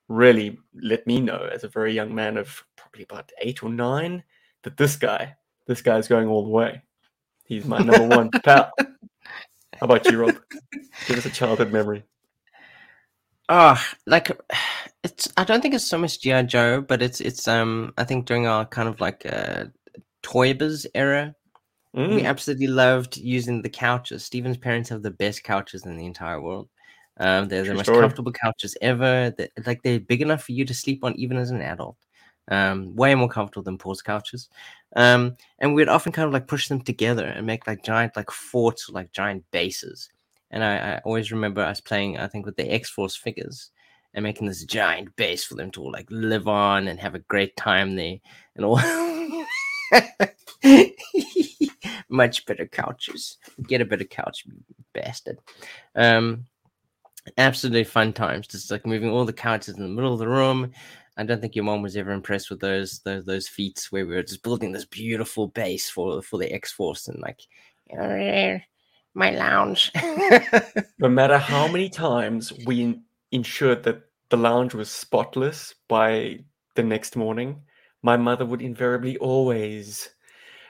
really 0.09 0.59
let 0.75 1.07
me 1.07 1.21
know 1.21 1.49
as 1.53 1.65
a 1.65 1.69
very 1.69 1.93
young 1.93 2.15
man 2.15 2.37
of 2.37 2.65
probably 2.77 3.05
about 3.05 3.33
eight 3.41 3.63
or 3.63 3.71
nine 3.71 4.23
that 4.63 4.77
this 4.77 4.97
guy, 4.97 5.35
this 5.67 5.83
guy's 5.83 6.07
going 6.07 6.29
all 6.29 6.45
the 6.45 6.51
way. 6.51 6.83
He's 7.47 7.65
my 7.65 7.79
number 7.79 8.17
one 8.17 8.31
pal. 8.45 8.71
How 8.79 9.87
about 9.87 10.11
you, 10.11 10.19
Rob? 10.21 10.37
Give 11.07 11.19
us 11.19 11.27
a 11.27 11.31
childhood 11.31 11.73
memory. 11.73 12.05
Oh, 13.49 13.83
like 14.07 14.31
it's. 15.05 15.29
I 15.37 15.45
don't 15.45 15.61
think 15.61 15.75
it's 15.75 15.87
so 15.87 15.99
much 15.99 16.21
GI 16.21 16.45
Joe, 16.45 16.81
but 16.81 17.03
it's 17.03 17.21
it's. 17.21 17.47
Um, 17.47 17.93
I 17.99 18.05
think 18.05 18.27
during 18.27 18.47
our 18.47 18.65
kind 18.67 18.89
of 18.89 19.01
like 19.01 19.25
uh, 19.27 19.67
Toy 20.23 20.55
Biz 20.55 20.89
era, 20.95 21.35
we 22.07 22.23
Mm, 22.23 22.25
absolutely 22.25 22.67
loved 22.69 23.17
using 23.19 23.63
the 23.63 23.69
couches. 23.71 24.25
Steven's 24.25 24.57
parents 24.57 24.89
have 24.91 25.03
the 25.03 25.11
best 25.11 25.45
couches 25.45 25.85
in 25.87 25.97
the 25.97 26.07
entire 26.07 26.41
world. 26.41 26.69
Um, 27.19 27.49
they're 27.49 27.65
the 27.65 27.75
most 27.75 27.85
story. 27.85 28.01
comfortable 28.01 28.33
couches 28.33 28.77
ever. 28.83 29.33
They're, 29.37 29.49
like 29.67 29.83
they're 29.83 30.01
big 30.01 30.23
enough 30.23 30.45
for 30.45 30.53
you 30.53 30.65
to 30.65 30.75
sleep 30.75 31.05
on 31.05 31.15
even 31.17 31.37
as 31.37 31.51
an 31.51 31.61
adult. 31.63 31.97
Um, 32.49 32.95
way 32.97 33.15
more 33.15 33.29
comfortable 33.29 33.63
than 33.65 33.79
Paul's 33.79 34.03
couches. 34.03 34.51
Um, 34.97 35.37
and 35.61 35.75
we'd 35.75 35.89
often 35.89 36.13
kind 36.13 36.27
of 36.27 36.33
like 36.33 36.47
push 36.49 36.69
them 36.69 36.83
together 36.83 37.27
and 37.27 37.47
make 37.47 37.67
like 37.67 37.85
giant 37.85 38.17
like 38.17 38.31
forts 38.31 38.89
or 38.89 38.93
like 38.93 39.13
giant 39.13 39.45
bases. 39.51 40.11
And 40.51 40.63
I, 40.65 40.77
I 40.77 41.01
always 41.05 41.33
remember 41.33 41.63
us 41.63 41.81
playing, 41.81 42.19
I 42.19 42.29
think, 42.29 42.47
with 42.47 42.57
the 42.57 42.71
X 42.71 42.91
Force 42.91 43.17
figures 43.17 43.71
and 44.15 44.23
making 44.23 44.47
this 44.47 44.65
giant 44.65 45.15
base 45.17 45.45
for 45.45 45.57
them 45.57 45.71
to 45.73 45.83
like 45.83 46.07
live 46.11 46.49
on 46.49 46.89
and 46.89 47.01
have 47.01 47.15
a 47.15 47.21
great 47.21 47.57
time 47.57 47.97
there 47.97 48.17
and 48.57 48.65
all. 48.65 48.81
Much 52.09 52.47
better 52.47 52.67
couches. 52.67 53.39
Get 53.67 53.81
a 53.81 53.85
better 53.85 54.05
couch, 54.05 54.45
bastard. 54.93 55.39
Um, 55.97 56.47
absolutely 57.39 57.85
fun 57.85 58.13
times. 58.13 58.47
Just 58.47 58.71
like 58.71 58.87
moving 58.87 59.11
all 59.11 59.25
the 59.25 59.33
couches 59.33 59.77
in 59.77 59.83
the 59.83 59.89
middle 59.89 60.13
of 60.13 60.21
the 60.21 60.29
room. 60.29 60.71
I 61.17 61.25
don't 61.25 61.41
think 61.41 61.55
your 61.55 61.65
mom 61.65 61.83
was 61.83 61.97
ever 61.97 62.11
impressed 62.11 62.51
with 62.51 62.61
those 62.61 63.01
those 63.01 63.25
those 63.25 63.49
feats 63.49 63.93
where 63.93 64.07
we 64.07 64.15
were 64.15 64.23
just 64.23 64.43
building 64.43 64.73
this 64.73 64.85
beautiful 64.85 65.49
base 65.49 65.89
for 65.89 66.21
for 66.23 66.39
the 66.39 66.53
X 66.53 66.73
Force 66.73 67.09
and 67.09 67.21
like 67.21 67.41
My 69.15 69.31
lounge. 69.31 69.93
no 70.99 71.09
matter 71.09 71.39
how 71.39 71.69
many 71.69 71.89
times 71.89 72.53
we 72.67 73.01
ensured 73.35 73.83
that 73.85 74.03
the 74.31 74.37
lounge 74.37 74.75
was 74.75 74.91
spotless 74.91 75.75
by 75.89 76.41
the 76.77 76.83
next 76.83 77.17
morning, 77.17 77.63
my 78.03 78.17
mother 78.17 78.47
would 78.47 78.63
invariably 78.63 79.17
always 79.19 80.11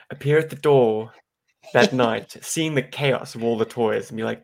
appear 0.09 0.37
at 0.39 0.49
the 0.49 0.55
door 0.55 1.13
that 1.73 1.93
night, 2.05 2.35
seeing 2.41 2.75
the 2.75 2.81
chaos 2.81 3.35
of 3.35 3.43
all 3.43 3.57
the 3.57 3.65
toys, 3.65 4.09
and 4.09 4.17
be 4.17 4.23
like, 4.23 4.43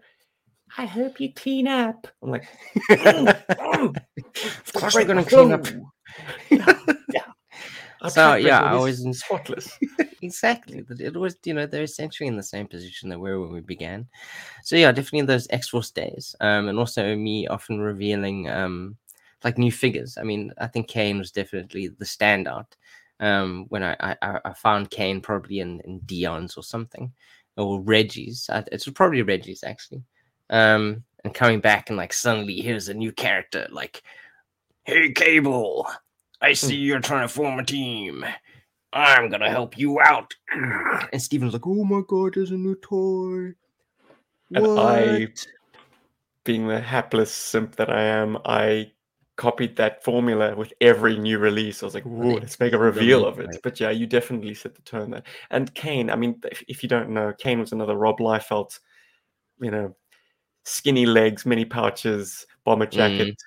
I 0.77 0.85
hope 0.85 1.19
you 1.19 1.33
clean 1.33 1.67
up. 1.67 2.07
I'm 2.23 2.31
like, 2.31 2.47
mm, 2.89 3.43
mm, 3.49 3.97
Of 4.43 4.73
course 4.73 4.95
we're 4.95 5.05
gonna 5.05 5.25
clean 5.25 5.51
up. 5.51 5.65
yeah. 6.49 7.30
Our 8.01 8.09
So, 8.09 8.35
yeah, 8.35 8.61
I 8.61 8.75
was 8.75 9.05
en- 9.05 9.13
spotless. 9.13 9.77
exactly. 10.21 10.83
It 10.99 11.15
was, 11.15 11.37
you 11.45 11.53
know, 11.53 11.65
they're 11.65 11.83
essentially 11.83 12.27
in 12.27 12.35
the 12.35 12.43
same 12.43 12.67
position 12.67 13.09
they 13.09 13.15
were 13.15 13.39
when 13.39 13.51
we 13.51 13.61
began. 13.61 14.07
So 14.63 14.75
yeah, 14.75 14.91
definitely 14.91 15.21
those 15.27 15.47
X 15.51 15.69
Force 15.69 15.91
days. 15.91 16.35
Um, 16.41 16.67
and 16.67 16.79
also 16.79 17.15
me 17.15 17.47
often 17.47 17.79
revealing 17.79 18.49
um 18.49 18.97
like 19.43 19.57
new 19.57 19.71
figures. 19.71 20.17
I 20.17 20.23
mean, 20.23 20.51
I 20.59 20.67
think 20.67 20.87
Kane 20.87 21.17
was 21.17 21.31
definitely 21.31 21.87
the 21.89 22.05
standout. 22.05 22.67
Um, 23.19 23.65
when 23.69 23.83
I 23.83 23.95
I, 23.99 24.39
I- 24.45 24.53
found 24.53 24.89
Kane 24.89 25.21
probably 25.21 25.59
in, 25.59 25.79
in 25.81 26.01
Dion's 26.05 26.57
or 26.57 26.63
something, 26.63 27.11
or 27.55 27.79
Reggie's. 27.81 28.49
I, 28.51 28.59
it 28.59 28.83
was 28.85 28.89
probably 28.95 29.21
Reggie's 29.21 29.63
actually. 29.63 30.03
Um, 30.49 31.03
and 31.23 31.33
coming 31.33 31.59
back 31.61 31.89
and 31.89 31.97
like 31.97 32.13
suddenly 32.13 32.61
here's 32.61 32.89
a 32.89 32.93
new 32.95 33.11
character 33.11 33.67
like, 33.71 34.01
hey 34.85 35.11
Cable, 35.11 35.87
I 36.41 36.53
see 36.53 36.77
hmm. 36.77 36.83
you're 36.83 36.99
trying 36.99 37.27
to 37.27 37.33
form 37.33 37.59
a 37.59 37.63
team. 37.63 38.25
I'm 38.93 39.29
gonna 39.29 39.49
help 39.49 39.77
you 39.77 39.99
out. 40.01 40.33
And 41.13 41.21
Steven's 41.21 41.53
like, 41.53 41.67
oh 41.67 41.83
my 41.83 42.01
god, 42.07 42.33
there's 42.35 42.51
a 42.51 42.55
new 42.55 42.75
toy. 42.75 43.53
And 44.53 44.67
I, 44.79 45.27
being 46.43 46.67
the 46.67 46.79
hapless 46.79 47.31
simp 47.31 47.75
that 47.77 47.89
I 47.89 48.01
am, 48.03 48.37
I 48.43 48.91
copied 49.37 49.75
that 49.77 50.03
formula 50.03 50.55
with 50.55 50.73
every 50.81 51.17
new 51.17 51.39
release. 51.39 51.81
I 51.81 51.85
was 51.85 51.95
like, 51.95 52.05
"Ooh, 52.05 52.37
let's 52.37 52.59
make 52.59 52.73
a 52.73 52.77
reveal 52.77 53.25
of 53.25 53.39
it." 53.39 53.57
But 53.63 53.79
yeah, 53.79 53.89
you 53.89 54.05
definitely 54.05 54.53
set 54.53 54.75
the 54.75 54.81
tone 54.81 55.11
there. 55.11 55.23
And 55.51 55.73
Kane, 55.73 56.09
I 56.09 56.15
mean, 56.15 56.39
if, 56.51 56.63
if 56.67 56.83
you 56.83 56.89
don't 56.89 57.09
know, 57.09 57.33
Kane 57.37 57.59
was 57.59 57.71
another 57.71 57.95
Rob 57.95 58.19
Liefeld, 58.19 58.77
you 59.59 59.71
know, 59.71 59.95
skinny 60.65 61.05
legs, 61.05 61.45
mini 61.45 61.65
pouches, 61.65 62.45
bomber 62.65 62.85
hmm. 62.85 62.91
jacket, 62.91 63.41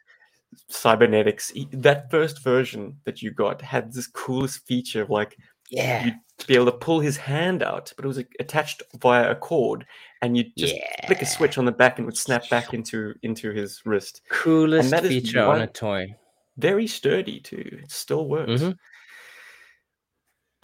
cybernetics. 0.68 1.52
That 1.72 2.10
first 2.10 2.42
version 2.42 2.96
that 3.04 3.22
you 3.22 3.30
got 3.30 3.60
had 3.62 3.92
this 3.92 4.06
coolest 4.06 4.66
feature 4.66 5.02
of 5.02 5.10
like 5.10 5.36
Yeah. 5.70 6.04
you'd 6.04 6.46
be 6.46 6.54
able 6.54 6.66
to 6.66 6.72
pull 6.72 7.00
his 7.00 7.16
hand 7.16 7.62
out, 7.62 7.92
but 7.96 8.04
it 8.04 8.08
was 8.08 8.18
attached 8.40 8.82
via 9.00 9.30
a 9.30 9.34
cord, 9.34 9.86
and 10.22 10.36
you'd 10.36 10.52
just 10.56 10.74
flick 11.06 11.22
a 11.22 11.26
switch 11.26 11.58
on 11.58 11.64
the 11.64 11.72
back 11.72 11.98
and 11.98 12.04
it 12.04 12.06
would 12.06 12.16
snap 12.18 12.48
back 12.50 12.74
into 12.74 13.14
into 13.22 13.50
his 13.52 13.80
wrist. 13.84 14.22
Coolest 14.30 14.94
feature 15.02 15.42
on 15.44 15.62
a 15.62 15.66
toy. 15.66 16.14
Very 16.56 16.86
sturdy 16.86 17.40
too. 17.40 17.78
It 17.82 17.90
still 17.90 18.28
works. 18.28 18.62
Mhm. 18.62 18.76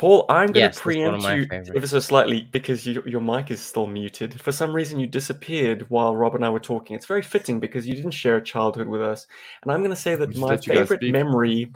Paul, 0.00 0.24
I'm 0.30 0.46
going 0.46 0.54
to 0.54 0.60
Yes, 0.60 0.78
of 0.78 0.82
preempt 0.82 1.28
you 1.28 1.46
ever 1.76 1.86
so 1.86 2.00
slightly 2.00 2.48
because 2.52 2.86
you, 2.86 3.02
your 3.04 3.20
mic 3.20 3.50
is 3.50 3.60
still 3.60 3.86
muted. 3.86 4.40
For 4.40 4.50
some 4.50 4.74
reason, 4.74 4.98
you 4.98 5.06
disappeared 5.06 5.84
while 5.90 6.16
Rob 6.16 6.34
and 6.34 6.42
I 6.42 6.48
were 6.48 6.58
talking. 6.58 6.96
It's 6.96 7.04
very 7.04 7.20
fitting 7.20 7.60
because 7.60 7.86
you 7.86 7.92
didn't 7.92 8.12
share 8.12 8.38
a 8.38 8.42
childhood 8.42 8.88
with 8.88 9.02
us. 9.02 9.26
And 9.62 9.70
I'm 9.70 9.80
going 9.80 9.90
to 9.90 9.96
say 9.96 10.14
that 10.14 10.34
my 10.36 10.46
let 10.46 10.66
you 10.66 10.72
guys 10.72 10.88
favorite 10.88 11.12
memory. 11.12 11.70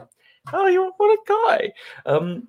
Oh, 0.53 0.65
you 0.65 0.91
what 0.97 1.11
a 1.11 1.17
guy! 1.27 1.73
Um, 2.07 2.47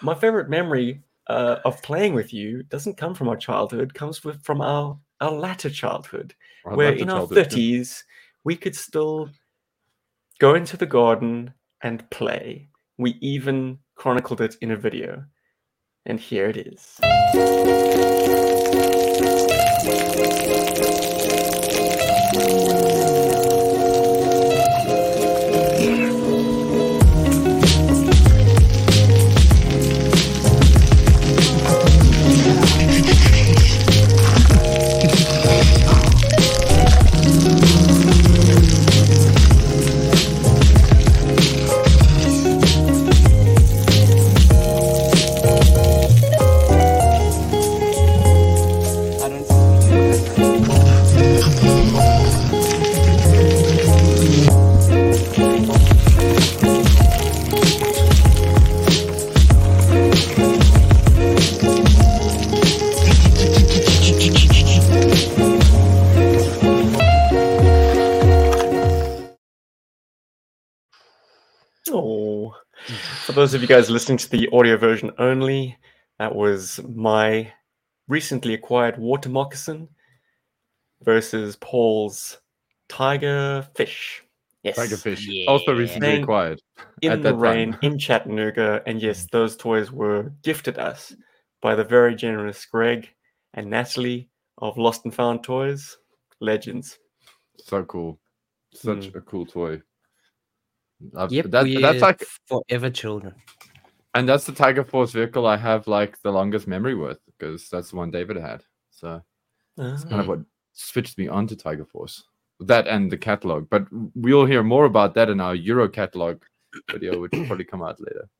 my 0.00 0.14
favorite 0.14 0.48
memory 0.48 1.02
uh, 1.26 1.56
of 1.66 1.82
playing 1.82 2.14
with 2.14 2.32
you 2.32 2.62
doesn't 2.62 2.96
come 2.96 3.14
from 3.14 3.28
our 3.28 3.36
childhood. 3.36 3.92
Comes 3.92 4.24
with, 4.24 4.42
from 4.42 4.62
our 4.62 4.98
our 5.20 5.32
latter 5.32 5.68
childhood, 5.68 6.34
Our 6.64 6.74
where 6.74 6.92
latter 6.92 7.02
in 7.02 7.10
our 7.10 7.26
thirties 7.26 8.02
we 8.44 8.56
could 8.56 8.74
still 8.74 9.28
go 10.38 10.54
into 10.54 10.78
the 10.78 10.86
garden 10.86 11.52
and 11.82 12.08
play. 12.08 12.70
We 12.96 13.18
even 13.20 13.78
chronicled 13.98 14.40
it 14.40 14.56
in 14.62 14.70
a 14.70 14.76
video. 14.76 15.24
And 16.06 16.18
here 16.18 16.48
it 16.48 16.56
is. 16.56 16.98
You 73.68 73.74
guys 73.76 73.90
listening 73.90 74.18
to 74.18 74.30
the 74.30 74.48
audio 74.52 74.76
version 74.76 75.10
only, 75.18 75.76
that 76.18 76.34
was 76.34 76.80
my 76.94 77.52
recently 78.08 78.54
acquired 78.54 78.98
water 78.98 79.28
moccasin 79.28 79.88
versus 81.02 81.56
Paul's 81.56 82.38
tiger 82.88 83.66
fish. 83.74 84.24
Yes, 84.64 84.76
Tiger 84.76 84.96
fish. 84.96 85.28
Also 85.46 85.72
recently 85.72 86.00
Playing 86.00 86.22
acquired. 86.24 86.60
in 87.02 87.12
at 87.12 87.18
the 87.22 87.24
that 87.24 87.30
time. 87.34 87.40
rain 87.40 87.78
in 87.82 87.96
Chattanooga, 87.98 88.82
and 88.86 89.00
yes, 89.00 89.26
those 89.30 89.56
toys 89.56 89.92
were 89.92 90.32
gifted 90.42 90.78
us 90.78 91.14
by 91.62 91.74
the 91.76 91.84
very 91.84 92.14
generous 92.16 92.64
Greg 92.66 93.08
and 93.54 93.70
Natalie 93.70 94.28
of 94.58 94.76
Lost 94.76 95.04
and 95.04 95.14
Found 95.14 95.44
Toys, 95.44 95.96
legends. 96.40 96.98
So 97.58 97.84
cool. 97.84 98.18
Such 98.74 99.12
Mm. 99.12 99.14
a 99.14 99.20
cool 99.20 99.46
toy. 99.46 99.80
I've- 101.16 101.34
Yep, 101.36 101.46
that, 101.50 101.78
that's 101.80 102.02
like, 102.02 102.24
forever 102.46 102.90
children. 102.90 103.34
And 104.14 104.28
that's 104.28 104.44
the 104.44 104.52
Tiger 104.52 104.84
Force 104.84 105.12
vehicle 105.12 105.46
I 105.46 105.56
have 105.56 105.86
like 105.86 106.20
the 106.22 106.32
longest 106.32 106.66
memory 106.66 106.94
with 106.94 107.18
because 107.26 107.68
that's 107.68 107.90
the 107.90 107.96
one 107.96 108.10
David 108.10 108.36
had. 108.36 108.62
So 108.90 109.22
it's 109.76 110.04
kind 110.04 110.20
of 110.20 110.26
Mm. 110.26 110.28
what 110.28 110.40
switched 110.72 111.18
me 111.18 111.28
onto 111.28 111.54
Tiger 111.56 111.84
Force. 111.84 112.24
That 112.60 112.88
and 112.88 113.10
the 113.10 113.18
catalog, 113.18 113.70
but 113.70 113.86
we'll 114.14 114.46
hear 114.46 114.64
more 114.64 114.84
about 114.84 115.14
that 115.14 115.28
in 115.28 115.40
our 115.40 115.54
Euro 115.54 115.88
catalog 115.88 116.42
video, 116.90 117.20
which 117.20 117.32
will 117.32 117.46
probably 117.46 117.64
come 117.64 117.82
out 117.82 118.00
later. 118.00 118.28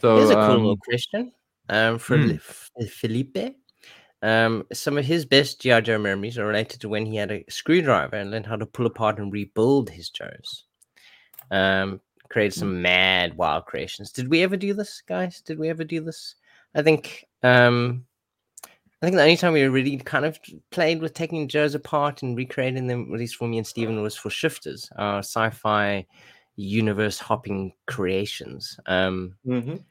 So 0.00 0.16
Here's 0.16 0.30
a 0.30 0.34
cool 0.34 0.42
um, 0.42 0.56
little 0.56 0.76
question 0.78 1.32
um, 1.68 1.98
for 1.98 2.18
hmm. 2.18 2.30
F- 2.30 2.70
Felipe. 2.90 3.54
Um, 4.22 4.64
some 4.72 4.98
of 4.98 5.04
his 5.04 5.24
best 5.24 5.60
GI 5.60 5.82
Joe 5.82 5.98
memories 5.98 6.38
are 6.38 6.46
related 6.46 6.80
to 6.80 6.88
when 6.88 7.06
he 7.06 7.16
had 7.16 7.30
a 7.30 7.44
screwdriver 7.48 8.16
and 8.16 8.32
learned 8.32 8.46
how 8.46 8.56
to 8.56 8.66
pull 8.66 8.86
apart 8.86 9.18
and 9.18 9.32
rebuild 9.32 9.90
his 9.90 10.10
Joes. 10.10 10.64
Um, 11.52 12.00
created 12.28 12.58
some 12.58 12.80
mad 12.82 13.36
wild 13.36 13.66
creations. 13.66 14.10
Did 14.10 14.28
we 14.28 14.42
ever 14.42 14.56
do 14.56 14.72
this, 14.72 15.02
guys? 15.06 15.42
Did 15.42 15.58
we 15.58 15.68
ever 15.68 15.84
do 15.84 16.00
this? 16.00 16.34
I 16.74 16.82
think. 16.82 17.26
Um, 17.42 18.06
I 18.64 19.06
think 19.06 19.16
the 19.16 19.22
only 19.22 19.36
time 19.36 19.52
we 19.52 19.62
really 19.64 19.96
kind 19.96 20.24
of 20.24 20.38
played 20.70 21.00
with 21.02 21.12
taking 21.12 21.48
Joes 21.48 21.74
apart 21.74 22.22
and 22.22 22.36
recreating 22.36 22.86
them, 22.86 23.12
at 23.12 23.18
least 23.18 23.34
for 23.34 23.48
me 23.48 23.58
and 23.58 23.66
Steven, 23.66 24.00
was 24.00 24.16
for 24.16 24.30
Shifters, 24.30 24.88
our 24.96 25.18
sci-fi 25.18 26.06
universe 26.54 27.18
hopping 27.18 27.72
creations. 27.86 28.78
Um, 28.86 29.34
Mhm. 29.44 29.82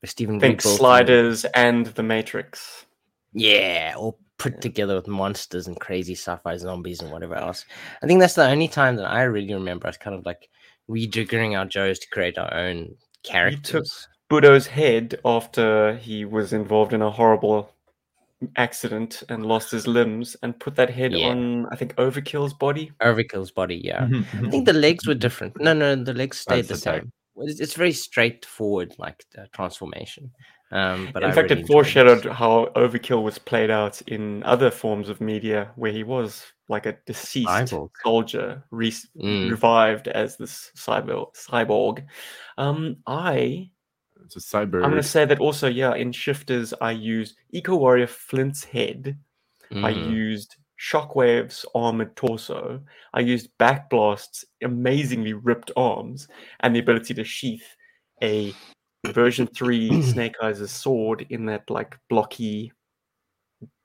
where 0.00 0.08
Steven 0.08 0.38
Think 0.38 0.62
sliders 0.62 1.44
and 1.44 1.86
the 1.86 2.02
Matrix. 2.04 2.86
Yeah, 3.32 3.94
all 3.96 4.18
put 4.38 4.60
together 4.60 4.94
with 4.94 5.08
monsters 5.08 5.66
and 5.66 5.78
crazy 5.80 6.14
sci-fi 6.14 6.56
zombies 6.56 7.00
and 7.00 7.10
whatever 7.12 7.34
else. 7.34 7.64
I 8.02 8.06
think 8.06 8.20
that's 8.20 8.34
the 8.34 8.46
only 8.48 8.68
time 8.68 8.96
that 8.96 9.06
I 9.10 9.22
really 9.22 9.54
remember 9.54 9.88
us 9.88 9.96
kind 9.96 10.14
of 10.16 10.24
like 10.24 10.48
rejiggering 10.90 11.58
our 11.58 11.64
Joes 11.66 11.98
to 12.00 12.08
create 12.08 12.38
our 12.38 12.52
own 12.52 12.94
characters. 13.22 14.08
Budo's 14.28 14.66
head 14.66 15.20
after 15.24 15.96
he 15.96 16.24
was 16.24 16.52
involved 16.52 16.92
in 16.92 17.02
a 17.02 17.10
horrible 17.10 17.70
accident 18.56 19.22
and 19.28 19.46
lost 19.46 19.70
his 19.70 19.86
limbs 19.86 20.36
and 20.42 20.58
put 20.58 20.74
that 20.76 20.90
head 20.90 21.12
Yeah. 21.12 21.28
on 21.28 21.66
I 21.70 21.76
think 21.76 21.94
Overkill's 21.96 22.54
body. 22.54 22.90
Overkill's 23.00 23.50
body, 23.52 23.80
yeah. 23.84 24.06
mhm, 24.06 24.46
I 24.46 24.50
think 24.50 24.66
the 24.66 24.72
legs 24.72 25.06
were 25.06 25.14
different. 25.14 25.60
No, 25.60 25.72
no, 25.72 25.94
the 25.94 26.14
legs 26.14 26.38
stayed 26.38 26.66
That's 26.66 26.68
the 26.68 26.74
the 26.74 26.80
same. 26.80 27.12
It's, 27.36 27.60
it's 27.60 27.74
very 27.74 27.92
straightforward, 27.92 28.94
like 28.98 29.24
transformation. 29.54 30.30
Um, 30.72 31.10
but 31.12 31.22
in 31.22 31.30
I 31.30 31.34
fact, 31.34 31.50
really 31.50 31.62
it 31.62 31.66
foreshadowed 31.66 32.22
this. 32.24 32.32
how 32.32 32.68
Overkill 32.74 33.22
was 33.22 33.38
played 33.38 33.70
out 33.70 34.00
in 34.02 34.42
other 34.44 34.70
forms 34.70 35.08
of 35.10 35.20
media, 35.20 35.70
where 35.76 35.92
he 35.92 36.02
was 36.02 36.46
like 36.68 36.86
a 36.86 36.96
deceased 37.06 37.48
Cyborg. 37.48 37.90
soldier, 38.02 38.64
re- 38.70 38.90
Mm. 38.90 39.50
revived 39.50 40.08
as 40.08 40.36
this 40.38 40.70
cyborg. 40.76 41.34
cyborg. 41.36 42.04
Um, 42.56 42.96
I 43.06 43.70
it's 44.24 44.36
a 44.36 44.38
cyber. 44.38 44.76
I'm 44.82 44.90
going 44.90 45.02
to 45.02 45.02
say 45.02 45.24
that 45.26 45.40
also, 45.40 45.68
yeah. 45.68 45.94
In 45.94 46.10
shifters, 46.12 46.72
I 46.80 46.92
used 46.92 47.36
Eco 47.50 47.76
Warrior 47.76 48.06
Flint's 48.06 48.64
head. 48.64 49.18
I 49.72 49.92
Mm. 49.92 50.10
used 50.10 50.56
Shockwave's 50.80 51.66
armored 51.74 52.14
torso. 52.16 52.80
I 53.14 53.20
used 53.20 53.50
Backblast's 53.58 54.44
amazingly 54.62 55.32
ripped 55.34 55.70
arms 55.76 56.28
and 56.60 56.74
the 56.74 56.80
ability 56.80 57.14
to 57.14 57.24
sheath 57.24 57.76
a 58.22 58.54
version 59.06 59.46
3 59.46 60.02
Snake 60.12 60.34
Eyes' 60.42 60.70
sword 60.70 61.26
in 61.30 61.46
that 61.46 61.68
like 61.70 61.98
blocky, 62.08 62.72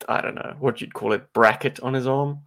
I 0.08 0.22
don't 0.22 0.36
know 0.36 0.56
what 0.60 0.82
you'd 0.82 0.94
call 0.94 1.14
it, 1.14 1.32
bracket 1.34 1.80
on 1.82 1.94
his 1.94 2.08
arm. 2.08 2.40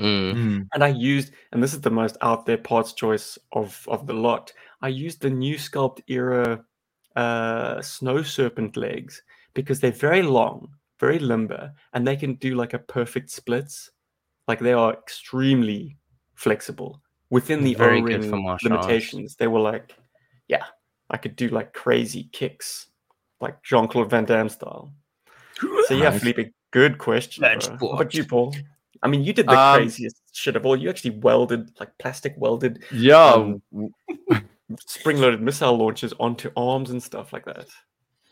Mm. 0.00 0.34
Mm, 0.34 0.68
And 0.74 0.84
I 0.84 0.88
used, 0.88 1.32
and 1.52 1.62
this 1.62 1.72
is 1.72 1.80
the 1.80 1.90
most 1.90 2.16
out 2.20 2.44
there 2.44 2.58
parts 2.58 2.92
choice 2.92 3.38
of 3.52 3.82
of 3.88 4.06
the 4.06 4.12
lot. 4.12 4.52
I 4.82 4.88
used 4.88 5.22
the 5.22 5.30
new 5.30 5.56
sculpt 5.56 6.02
era 6.08 6.62
uh, 7.16 7.80
snow 7.80 8.22
serpent 8.22 8.76
legs 8.76 9.22
because 9.54 9.80
they're 9.80 9.90
very 9.90 10.22
long, 10.22 10.68
very 11.00 11.18
limber, 11.18 11.72
and 11.94 12.06
they 12.06 12.16
can 12.16 12.34
do 12.34 12.54
like 12.54 12.74
a 12.74 12.78
perfect 12.78 13.30
splits. 13.30 13.90
Like 14.48 14.60
they 14.60 14.74
are 14.74 14.92
extremely 14.92 15.96
flexible 16.34 17.00
within 17.30 17.64
the 17.64 17.74
Very 17.74 18.00
good 18.02 18.10
O-ring 18.10 18.30
for 18.30 18.36
martial 18.36 18.72
arts. 18.72 18.84
limitations. 18.84 19.36
They 19.36 19.46
were 19.46 19.60
like, 19.60 19.94
yeah, 19.94 20.02
I 21.10 21.16
could 21.16 21.36
do 21.36 21.48
like 21.48 21.72
crazy 21.72 22.28
kicks, 22.32 22.88
like 23.40 23.62
Jean 23.62 23.88
Claude 23.88 24.10
Van 24.10 24.24
Damme 24.24 24.48
style. 24.48 24.92
So 25.86 25.94
yeah, 25.94 26.10
Nice. 26.10 26.20
Felipe, 26.20 26.52
good 26.70 26.98
question. 26.98 27.42
Bad 27.42 27.60
Bro. 27.60 27.70
How 27.70 27.76
sport. 27.76 28.00
about 28.00 28.14
you, 28.14 28.24
Paul? 28.24 28.54
I 29.02 29.08
mean, 29.08 29.24
you 29.24 29.32
did 29.32 29.46
the 29.46 29.58
Um, 29.58 29.78
craziest 29.78 30.22
shit 30.32 30.56
of 30.56 30.66
all. 30.66 30.76
You 30.76 30.90
actually 30.90 31.18
welded, 31.18 31.70
like 31.78 31.96
plastic 31.98 32.34
welded 32.36 32.82
yeah, 32.90 33.32
um, 33.32 33.62
spring-loaded 34.86 35.40
missile 35.40 35.76
launchers 35.76 36.12
onto 36.18 36.50
arms 36.56 36.90
and 36.90 37.02
stuff 37.02 37.32
like 37.32 37.44
that. 37.44 37.68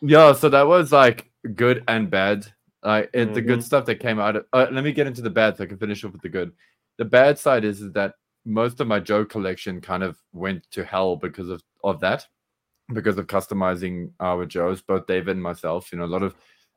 Yeah, 0.00 0.32
so 0.32 0.48
that 0.48 0.66
was 0.66 0.92
like 0.92 1.30
good 1.54 1.84
and 1.88 2.10
bad. 2.10 2.46
Like 2.82 3.10
it, 3.14 3.32
the 3.32 3.40
good 3.40 3.62
stuff 3.64 3.86
that 3.86 4.00
came 4.00 4.18
out. 4.18 4.36
Of, 4.36 4.46
uh, 4.52 4.66
let 4.70 4.84
me 4.84 4.92
get 4.92 5.06
into 5.06 5.22
the 5.22 5.30
bad, 5.30 5.56
so 5.56 5.64
I 5.64 5.66
can 5.66 5.78
finish 5.78 6.04
off 6.04 6.12
with 6.12 6.22
the 6.22 6.28
good. 6.28 6.52
The 6.98 7.04
bad 7.04 7.38
side 7.38 7.64
is, 7.64 7.80
is 7.80 7.92
that 7.92 8.14
most 8.44 8.80
of 8.80 8.86
my 8.86 9.00
Joe 9.00 9.24
collection 9.24 9.80
kind 9.80 10.02
of 10.02 10.18
went 10.32 10.70
to 10.72 10.84
hell 10.84 11.16
because 11.16 11.48
of 11.48 11.62
of 11.82 12.00
that, 12.00 12.26
because 12.92 13.18
of 13.18 13.26
customizing 13.26 14.10
our 14.20 14.44
Joes, 14.44 14.82
both 14.82 15.06
David 15.06 15.36
and 15.36 15.42
myself. 15.42 15.90
You 15.92 15.98
know, 15.98 16.04
a 16.04 16.06
lot 16.06 16.22
of 16.22 16.34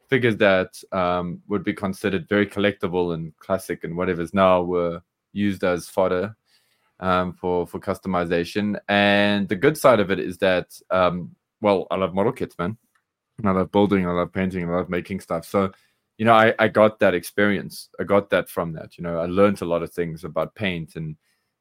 figures 0.10 0.38
that 0.38 0.82
um, 0.91 1.41
would 1.47 1.64
be 1.64 1.74
considered 1.74 2.30
very 2.30 2.45
collectible 2.45 3.14
and 3.14 3.36
classic 3.38 3.84
and 3.84 3.97
whatever's 3.97 4.34
now 4.34 4.62
were 4.64 5.01
used 5.34 5.64
as 5.64 5.89
fodder 5.89 6.36
um, 6.99 7.34
for 7.34 7.68
for 7.68 7.80
customization. 7.80 8.80
And 8.88 9.47
the 9.47 9.55
good 9.55 9.78
side 9.78 9.99
of 9.99 10.12
it 10.12 10.20
is 10.20 10.38
that, 10.39 10.80
um, 10.89 11.36
well, 11.62 11.88
I 11.91 11.95
love 11.95 12.14
model 12.14 12.32
kits, 12.32 12.58
man. 12.58 12.78
I 13.43 13.51
love 13.51 13.72
building, 13.72 14.08
I 14.08 14.12
love 14.12 14.34
painting, 14.34 14.68
I 14.68 14.76
love 14.76 14.89
making 14.89 15.20
stuff. 15.20 15.45
So, 15.45 15.72
you 16.18 16.26
know, 16.26 16.34
I, 16.34 16.55
I 16.58 16.68
got 16.70 16.99
that 16.99 17.14
experience. 17.14 17.89
I 17.99 18.03
got 18.03 18.32
that 18.32 18.49
from 18.49 18.74
that. 18.74 18.97
You 18.97 19.03
know, 19.03 19.20
I 19.20 19.26
learned 19.26 19.62
a 19.62 19.66
lot 19.66 19.84
of 19.84 19.91
things 19.91 20.24
about 20.24 20.55
paint 20.55 20.95
and 20.95 21.16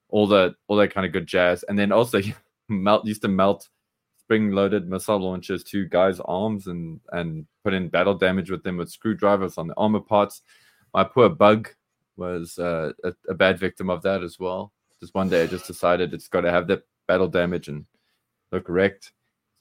all 0.09 0.25
that 0.27 0.55
all 0.67 0.77
that 0.77 0.93
kind 0.93 1.05
of 1.05 1.11
good 1.11 1.27
jazz. 1.27 1.63
And 1.63 1.77
then 1.77 1.91
also 1.91 2.21
melt 2.69 3.05
used 3.05 3.21
to 3.23 3.27
melt 3.27 3.69
spring 4.27 4.51
loaded 4.51 4.89
missile 4.89 5.19
launchers 5.19 5.63
to 5.63 5.85
guys' 5.85 6.19
arms 6.25 6.67
and 6.67 6.99
and 7.13 7.47
put 7.63 7.73
in 7.73 7.87
battle 7.87 8.13
damage 8.13 8.51
with 8.51 8.61
them 8.61 8.75
with 8.75 8.91
screwdrivers 8.91 9.57
on 9.57 9.67
the 9.67 9.73
armor 9.77 10.01
parts. 10.01 10.41
My 10.93 11.05
poor 11.05 11.29
bug 11.29 11.69
was 12.17 12.59
uh, 12.59 12.91
a, 13.05 13.13
a 13.29 13.33
bad 13.33 13.57
victim 13.57 13.89
of 13.89 14.01
that 14.01 14.23
as 14.23 14.37
well. 14.37 14.73
Just 14.99 15.15
one 15.15 15.29
day 15.29 15.43
I 15.43 15.47
just 15.47 15.65
decided 15.65 16.13
it's 16.13 16.27
got 16.27 16.41
to 16.41 16.51
have 16.51 16.67
that 16.67 16.83
battle 17.07 17.29
damage 17.29 17.69
and 17.69 17.85
look 18.51 18.67
wrecked. 18.67 19.13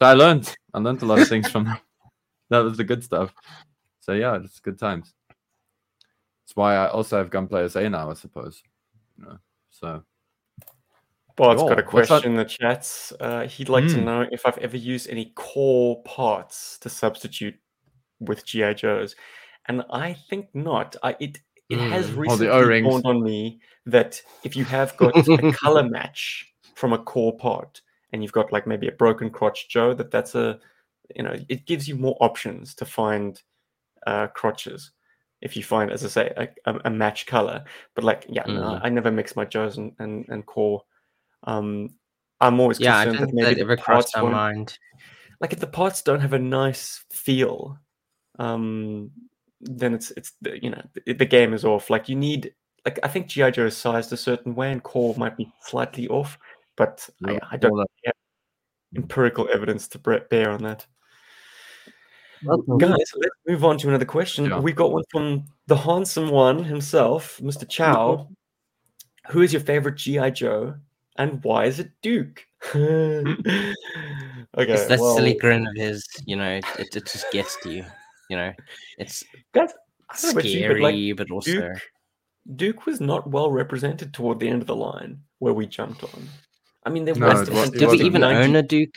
So 0.02 0.08
I 0.08 0.14
learned. 0.14 0.52
I 0.74 0.80
learned 0.80 1.02
a 1.02 1.06
lot 1.06 1.20
of 1.20 1.28
things 1.28 1.48
from 1.48 1.64
that. 1.66 1.82
That 2.48 2.60
was 2.60 2.76
the 2.76 2.84
good 2.84 3.02
stuff. 3.02 3.34
So 4.00 4.12
yeah, 4.12 4.36
it's 4.36 4.60
good 4.60 4.78
times. 4.78 5.12
That's 5.28 6.54
why 6.54 6.76
I 6.76 6.88
also 6.88 7.18
have 7.18 7.30
Gunpla 7.30 7.68
SA 7.68 7.88
now, 7.88 8.08
I 8.08 8.14
suppose. 8.14 8.62
You 9.18 9.24
know, 9.24 9.38
so 9.70 10.04
Bart's 11.36 11.62
got 11.62 11.78
a 11.78 11.82
question 11.82 12.32
in 12.32 12.36
the 12.36 12.44
chats. 12.44 13.12
Uh, 13.20 13.46
he'd 13.46 13.68
like 13.68 13.86
to 13.88 13.98
Mm. 13.98 14.04
know 14.04 14.26
if 14.32 14.46
I've 14.46 14.58
ever 14.58 14.76
used 14.76 15.08
any 15.08 15.32
Corps 15.34 16.02
parts 16.02 16.78
to 16.78 16.88
substitute 16.88 17.56
with 18.20 18.44
GI 18.46 18.74
Joes, 18.74 19.14
and 19.66 19.84
I 19.90 20.14
think 20.14 20.54
not. 20.54 20.96
I 21.02 21.16
it 21.20 21.40
it 21.68 21.78
has 21.78 22.10
Mm. 22.10 22.14
Oh, 22.16 22.20
recently 22.20 22.48
O-rings. 22.48 22.86
dawned 22.86 23.06
on 23.06 23.22
me 23.22 23.60
that 23.84 24.22
if 24.44 24.56
you 24.56 24.64
have 24.64 24.96
got 24.96 25.14
a 25.16 25.52
color 25.52 25.82
match 25.82 26.54
from 26.74 26.92
a 26.92 26.98
Corps 26.98 27.36
part, 27.36 27.82
and 28.12 28.22
you've 28.22 28.32
got 28.32 28.52
like 28.52 28.66
maybe 28.66 28.88
a 28.88 28.92
broken 28.92 29.30
crotch 29.30 29.68
Joe, 29.68 29.92
that 29.94 30.10
that's 30.10 30.34
a 30.34 30.58
you 31.14 31.22
know 31.22 31.36
it 31.48 31.66
gives 31.66 31.86
you 31.88 31.96
more 31.96 32.16
options 32.20 32.74
to 32.76 32.84
find 32.84 33.42
uh, 34.06 34.28
crotches 34.28 34.92
if 35.42 35.56
you 35.56 35.62
find, 35.62 35.90
as 35.90 36.04
I 36.04 36.08
say, 36.08 36.50
a, 36.64 36.78
a, 36.86 36.90
match 36.90 37.26
color. 37.26 37.62
But 37.94 38.04
like, 38.04 38.24
yeah, 38.28 38.44
no, 38.46 38.52
Mm. 38.52 38.80
I 38.82 38.88
never 38.88 39.12
mix 39.12 39.36
my 39.36 39.44
Joes 39.44 39.76
and, 39.76 39.92
and, 39.98 40.24
and 40.28 40.46
Corps. 40.46 40.82
Um, 41.44 41.90
I'm 42.40 42.60
always 42.60 42.78
Yeah, 42.80 42.98
I 42.98 43.04
concerned 43.04 43.18
don't 43.18 43.36
that 43.36 43.42
maybe 43.42 43.54
that 43.54 43.60
ever 43.62 43.76
crossed 43.76 44.16
our 44.16 44.30
mind. 44.30 44.78
like 45.40 45.52
if 45.52 45.60
the 45.60 45.66
parts 45.66 46.02
don't 46.02 46.20
have 46.20 46.32
a 46.34 46.38
nice 46.38 47.04
feel, 47.10 47.78
um, 48.38 49.10
then 49.60 49.94
it's 49.94 50.10
it's 50.12 50.32
you 50.62 50.70
know 50.70 50.82
the, 51.06 51.14
the 51.14 51.24
game 51.24 51.54
is 51.54 51.64
off. 51.64 51.88
Like 51.90 52.08
you 52.08 52.16
need 52.16 52.52
like 52.84 52.98
I 53.02 53.08
think 53.08 53.26
GI 53.28 53.52
Joe 53.52 53.66
is 53.66 53.76
sized 53.76 54.12
a 54.12 54.16
certain 54.16 54.54
way, 54.54 54.70
and 54.72 54.82
Corps 54.82 55.16
might 55.16 55.36
be 55.36 55.50
slightly 55.62 56.08
off, 56.08 56.38
but 56.76 57.08
I, 57.24 57.32
Yeah, 57.32 57.38
I 57.50 57.56
don't 57.56 57.72
all 57.72 57.78
that- 57.78 57.88
have 58.06 58.14
empirical 58.96 59.48
evidence 59.52 59.88
to 59.88 59.98
bear 59.98 60.50
on 60.50 60.62
that. 60.62 60.86
Well, 62.44 62.58
Guys, 62.78 62.90
let's 63.16 63.34
move 63.46 63.64
on 63.64 63.78
to 63.78 63.88
another 63.88 64.04
question. 64.04 64.44
Yeah. 64.46 64.60
We've 64.60 64.76
got 64.76 64.92
one 64.92 65.02
from 65.10 65.44
the 65.66 65.76
handsome 65.76 66.28
one 66.28 66.62
himself, 66.62 67.38
Mr. 67.42 67.66
Chow. 67.68 68.28
Who 69.30 69.40
is 69.42 69.52
your 69.52 69.62
favorite 69.62 69.96
GI 69.96 70.30
Joe, 70.32 70.74
and 71.18 71.42
why 71.44 71.64
is 71.66 71.78
it 71.80 71.90
Duke? 72.02 72.44
okay, 72.74 73.34
It's 74.56 74.86
that 74.86 74.98
well, 75.00 75.16
silly 75.16 75.34
grin 75.34 75.66
of 75.66 75.74
his, 75.76 76.04
you 76.24 76.36
know, 76.36 76.50
it, 76.78 76.92
it 76.94 77.06
just 77.06 77.30
gets 77.32 77.56
to 77.62 77.70
you. 77.70 77.84
You 78.28 78.36
know, 78.36 78.52
it's 78.98 79.22
That's, 79.52 79.72
I 80.10 80.16
don't 80.20 80.34
know 80.34 80.40
about 80.40 80.44
you, 80.44 80.68
but, 80.68 80.80
like, 80.80 80.92
scary, 80.94 81.12
but 81.12 81.30
also 81.30 81.50
Duke, 81.52 81.82
Duke 82.56 82.86
was 82.86 83.00
not 83.00 83.28
well 83.30 83.50
represented 83.50 84.12
toward 84.12 84.40
the 84.40 84.48
end 84.48 84.62
of 84.62 84.66
the 84.66 84.76
line 84.76 85.20
where 85.38 85.52
we 85.54 85.66
jumped 85.66 86.02
on. 86.02 86.28
I 86.84 86.90
mean, 86.90 87.04
there 87.04 87.14
No, 87.14 87.28
was 87.28 87.70
Did 87.70 87.88
we 87.88 88.00
even 88.02 88.20
90 88.22 88.48
own 88.50 88.56
a 88.56 88.62
Duke? 88.62 88.94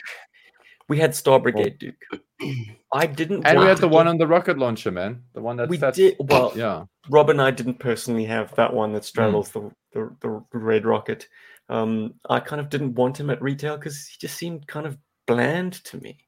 We 0.88 0.98
had 0.98 1.14
Star 1.14 1.38
Brigade 1.38 1.78
Duke. 1.78 2.20
I 2.92 3.06
didn't. 3.06 3.46
And 3.46 3.60
we 3.60 3.66
had 3.66 3.78
the 3.78 3.86
one 3.88 4.08
on 4.08 4.18
the 4.18 4.26
rocket 4.26 4.58
launcher, 4.58 4.90
man. 4.90 5.22
The 5.34 5.40
one 5.40 5.56
that 5.58 5.68
We 5.68 5.78
sat- 5.78 5.94
did- 5.94 6.16
well, 6.18 6.52
yeah. 6.56 6.84
Rob 7.08 7.30
and 7.30 7.40
I 7.40 7.52
didn't 7.52 7.78
personally 7.78 8.24
have 8.24 8.52
that 8.56 8.72
one 8.74 8.90
Hmm. 8.90 8.94
that 8.94 9.04
straddles 9.04 9.50
the, 9.50 9.70
the 9.92 10.12
the 10.20 10.42
red 10.52 10.84
rocket. 10.84 11.28
Um, 11.70 12.14
I 12.28 12.40
kind 12.40 12.60
of 12.60 12.68
didn't 12.68 12.96
want 12.96 13.18
him 13.20 13.30
at 13.30 13.40
retail 13.42 13.78
because 13.78 14.06
he 14.08 14.18
just 14.18 14.36
seemed 14.36 14.66
kind 14.68 14.86
of 14.86 14.98
bland 15.26 15.74
to 15.84 15.98
me. 15.98 16.18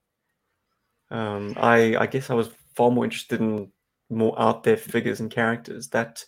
Um, 1.11 1.55
I 1.59 1.97
I 1.99 2.07
guess 2.07 2.31
I 2.31 2.35
was 2.35 2.51
far 2.75 2.91
more 2.91 3.05
interested 3.05 3.41
in 3.41 3.71
more 4.11 4.39
out 4.41 4.63
there 4.65 4.77
figures 4.77 5.21
and 5.21 5.31
characters. 5.31 5.89
That 5.89 6.25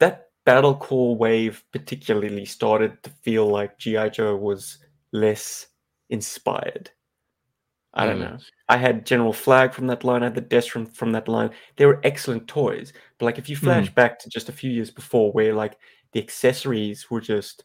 that 0.00 0.30
Battle 0.44 0.76
Corps 0.76 1.16
wave 1.16 1.64
particularly 1.72 2.44
started 2.46 3.02
to 3.04 3.10
feel 3.10 3.46
like 3.48 3.78
GI 3.78 4.10
Joe 4.10 4.36
was 4.36 4.78
less 5.12 5.68
inspired. 6.10 6.90
I 7.94 8.06
don't 8.06 8.18
Mm. 8.18 8.20
know. 8.20 8.38
I 8.68 8.76
had 8.76 9.06
General 9.06 9.32
Flagg 9.32 9.72
from 9.72 9.86
that 9.88 10.04
line. 10.04 10.22
I 10.22 10.26
had 10.26 10.34
the 10.34 10.40
Death 10.42 10.68
from, 10.68 10.86
from 10.86 11.12
that 11.12 11.28
line. 11.28 11.50
They 11.76 11.86
were 11.86 12.00
excellent 12.04 12.46
toys. 12.48 12.92
But 13.18 13.26
like 13.26 13.38
if 13.38 13.48
you 13.48 13.56
flash 13.56 13.88
back 13.94 14.18
to 14.20 14.28
just 14.28 14.48
a 14.48 14.52
few 14.52 14.70
years 14.70 14.90
before, 14.90 15.32
where 15.32 15.54
like 15.54 15.78
the 16.12 16.20
accessories 16.22 17.10
were 17.10 17.20
just 17.20 17.64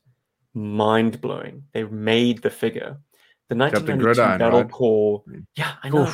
mind 0.53 1.21
blowing. 1.21 1.63
They 1.73 1.83
made 1.85 2.41
the 2.41 2.49
figure. 2.49 2.97
The 3.49 3.55
1992 3.55 3.97
Gridiron, 3.97 4.37
Battle 4.37 4.63
right? 4.63 4.71
Corps. 4.71 5.23
Yeah, 5.55 5.73
I 5.83 5.89
know. 5.89 6.13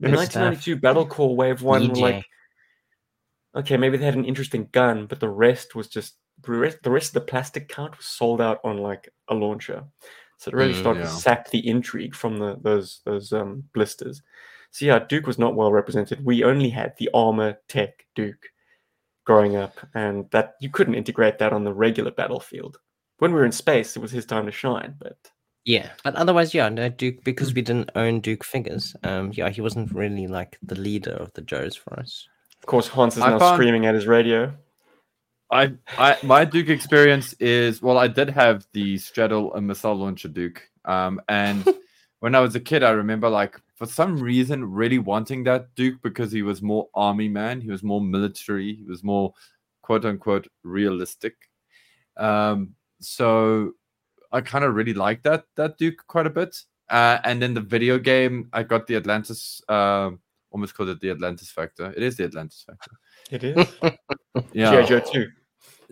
The 0.00 0.08
Good 0.08 0.12
1992 0.12 0.76
Battle 0.76 1.06
Corps 1.06 1.36
Wave 1.36 1.62
One 1.62 1.88
were 1.88 1.96
like 1.96 2.22
okay, 3.54 3.76
maybe 3.76 3.96
they 3.96 4.04
had 4.04 4.14
an 4.16 4.24
interesting 4.24 4.68
gun, 4.72 5.06
but 5.06 5.20
the 5.20 5.28
rest 5.28 5.74
was 5.74 5.88
just 5.88 6.16
the 6.42 6.52
rest, 6.52 6.78
the 6.82 6.90
rest 6.90 7.08
of 7.08 7.14
the 7.14 7.30
plastic 7.30 7.68
count 7.68 7.96
was 7.96 8.06
sold 8.06 8.40
out 8.40 8.60
on 8.64 8.78
like 8.78 9.08
a 9.28 9.34
launcher. 9.34 9.84
So 10.38 10.50
it 10.50 10.54
really 10.54 10.72
Mm, 10.72 10.78
started 10.78 11.00
to 11.00 11.06
sap 11.06 11.50
the 11.50 11.66
intrigue 11.68 12.14
from 12.14 12.38
the 12.38 12.56
those 12.62 13.00
those 13.04 13.32
um, 13.32 13.64
blisters. 13.74 14.22
So 14.70 14.86
yeah, 14.86 15.00
Duke 15.00 15.26
was 15.26 15.38
not 15.38 15.54
well 15.56 15.72
represented. 15.72 16.24
We 16.24 16.44
only 16.44 16.70
had 16.70 16.94
the 16.98 17.10
armor 17.14 17.58
tech 17.68 18.06
Duke 18.14 18.46
growing 19.26 19.56
up, 19.56 19.78
and 19.94 20.30
that 20.32 20.54
you 20.60 20.70
couldn't 20.70 20.94
integrate 20.96 21.38
that 21.38 21.52
on 21.52 21.64
the 21.64 21.74
regular 21.74 22.10
battlefield. 22.12 22.78
When 23.20 23.32
we 23.32 23.38
were 23.38 23.46
in 23.46 23.52
space, 23.52 23.96
it 23.96 24.00
was 24.00 24.10
his 24.10 24.26
time 24.26 24.46
to 24.46 24.52
shine. 24.52 24.94
But 24.98 25.16
Yeah, 25.64 25.90
but 26.02 26.14
otherwise, 26.16 26.52
yeah, 26.52 26.68
no 26.68 26.88
Duke 26.88 27.22
because 27.22 27.54
we 27.54 27.62
didn't 27.62 27.90
own 27.94 28.20
Duke 28.20 28.44
figures. 28.44 28.96
Um, 29.04 29.30
yeah, 29.34 29.48
he 29.50 29.60
wasn't 29.60 29.92
really 29.92 30.26
like 30.26 30.58
the 30.62 30.74
leader 30.74 31.12
of 31.12 31.32
the 31.34 31.42
Joes 31.42 31.76
for 31.76 31.98
us. 32.00 32.26
of 32.60 32.66
course, 32.66 32.88
Hans 32.88 33.16
is 33.16 33.22
I 33.22 33.30
now 33.30 33.38
found- 33.38 33.56
screaming 33.56 33.86
at 33.86 33.94
his 33.94 34.06
radio. 34.06 34.52
I, 35.52 35.72
I 35.98 36.16
my 36.22 36.44
Duke 36.44 36.68
experience 36.68 37.32
is 37.40 37.82
well, 37.82 37.98
I 37.98 38.06
did 38.08 38.30
have 38.30 38.66
the 38.72 38.98
straddle 38.98 39.52
a 39.54 39.60
missile 39.60 39.94
launcher 39.96 40.28
Duke. 40.28 40.62
Um, 40.84 41.20
and 41.28 41.66
when 42.20 42.34
I 42.34 42.40
was 42.40 42.54
a 42.54 42.60
kid, 42.60 42.82
I 42.82 42.90
remember 42.90 43.28
like 43.28 43.60
for 43.74 43.86
some 43.86 44.16
reason 44.18 44.64
really 44.70 44.98
wanting 44.98 45.44
that 45.44 45.74
Duke 45.74 46.00
because 46.02 46.30
he 46.30 46.42
was 46.42 46.62
more 46.62 46.88
army 46.94 47.28
man, 47.28 47.60
he 47.60 47.70
was 47.70 47.82
more 47.82 48.00
military, 48.00 48.74
he 48.76 48.84
was 48.84 49.02
more 49.02 49.34
quote 49.82 50.04
unquote 50.04 50.46
realistic. 50.62 51.34
Um, 52.16 52.74
so 53.00 53.72
I 54.32 54.40
kind 54.40 54.64
of 54.64 54.74
really 54.74 54.94
liked 54.94 55.24
that 55.24 55.44
that 55.56 55.78
Duke 55.78 56.06
quite 56.06 56.26
a 56.26 56.30
bit. 56.30 56.56
Uh, 56.88 57.18
and 57.24 57.40
then 57.40 57.54
the 57.54 57.60
video 57.60 57.98
game, 57.98 58.48
I 58.52 58.62
got 58.62 58.86
the 58.86 58.96
Atlantis. 58.96 59.62
Uh, 59.68 60.10
almost 60.50 60.74
called 60.74 60.88
it 60.88 61.00
the 61.00 61.10
Atlantis 61.10 61.50
Factor. 61.50 61.92
It 61.96 62.02
is 62.02 62.16
the 62.16 62.24
Atlantis 62.24 62.64
Factor. 62.66 62.90
It 63.30 63.44
is 63.44 63.68
Yeah. 64.52 64.80
GI 64.82 64.88
Joe 64.88 65.00
too. 65.00 65.28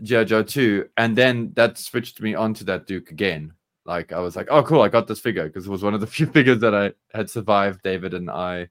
G.I. 0.03 0.25
Joe 0.25 0.43
2. 0.43 0.89
And 0.97 1.17
then 1.17 1.53
that 1.55 1.79
switched 1.79 2.21
me 2.21 2.35
onto 2.35 2.65
that 2.65 2.87
Duke 2.87 3.11
again. 3.11 3.53
Like 3.85 4.13
I 4.13 4.21
was 4.21 4.37
like, 4.37 4.49
oh 4.51 4.63
cool, 4.63 4.83
I 4.83 4.89
got 4.89 5.07
this 5.07 5.21
figure 5.21 5.47
because 5.47 5.67
it 5.67 5.71
was 5.71 5.83
one 5.83 5.95
of 5.95 6.01
the 6.01 6.07
few 6.19 6.27
figures 6.27 6.61
that 6.61 6.75
I 6.75 6.93
had 7.17 7.31
survived 7.31 7.83
David 7.83 8.15
and 8.15 8.31
I 8.31 8.69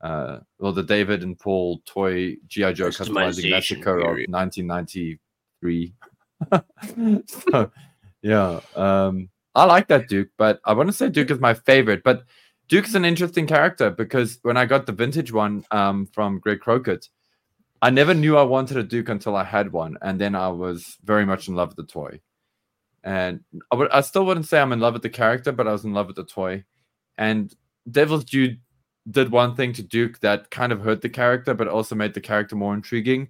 uh 0.00 0.40
well 0.58 0.72
the 0.72 0.82
David 0.82 1.22
and 1.22 1.38
Paul 1.38 1.80
toy 1.86 2.36
G.I. 2.46 2.72
Joe 2.72 2.88
customizing 2.88 3.44
Customization 3.44 3.50
massacre 3.50 3.98
of 3.98 4.06
1993. 4.28 5.92
so 7.26 7.70
yeah. 8.22 8.60
Um 8.74 9.28
I 9.54 9.64
like 9.64 9.88
that 9.88 10.08
Duke, 10.08 10.28
but 10.38 10.60
I 10.64 10.72
want 10.72 10.88
to 10.88 10.92
say 10.92 11.08
Duke 11.08 11.30
is 11.30 11.40
my 11.40 11.54
favorite. 11.54 12.02
But 12.02 12.24
Duke 12.68 12.86
is 12.86 12.94
an 12.94 13.04
interesting 13.04 13.46
character 13.46 13.90
because 13.90 14.38
when 14.42 14.56
I 14.56 14.64
got 14.64 14.86
the 14.86 14.92
vintage 14.92 15.32
one 15.32 15.64
um 15.70 16.06
from 16.06 16.38
Greg 16.38 16.60
Crockett, 16.60 17.08
I 17.82 17.90
never 17.90 18.14
knew 18.14 18.36
I 18.36 18.42
wanted 18.42 18.76
a 18.76 18.84
Duke 18.84 19.08
until 19.08 19.34
I 19.34 19.42
had 19.44 19.72
one, 19.72 19.98
and 20.02 20.20
then 20.20 20.36
I 20.36 20.48
was 20.48 20.98
very 21.04 21.26
much 21.26 21.48
in 21.48 21.56
love 21.56 21.70
with 21.70 21.88
the 21.88 21.92
toy. 21.92 22.20
And 23.02 23.40
I 23.72 24.00
still 24.02 24.24
wouldn't 24.24 24.46
say 24.46 24.60
I'm 24.60 24.72
in 24.72 24.78
love 24.78 24.92
with 24.92 25.02
the 25.02 25.10
character, 25.10 25.50
but 25.50 25.66
I 25.66 25.72
was 25.72 25.84
in 25.84 25.92
love 25.92 26.06
with 26.06 26.14
the 26.14 26.24
toy. 26.24 26.64
And 27.18 27.52
Devil's 27.90 28.24
Due 28.24 28.56
did 29.10 29.32
one 29.32 29.56
thing 29.56 29.72
to 29.72 29.82
Duke 29.82 30.20
that 30.20 30.50
kind 30.50 30.72
of 30.72 30.80
hurt 30.82 31.02
the 31.02 31.08
character, 31.08 31.54
but 31.54 31.66
also 31.66 31.96
made 31.96 32.14
the 32.14 32.20
character 32.20 32.54
more 32.54 32.74
intriguing. 32.74 33.28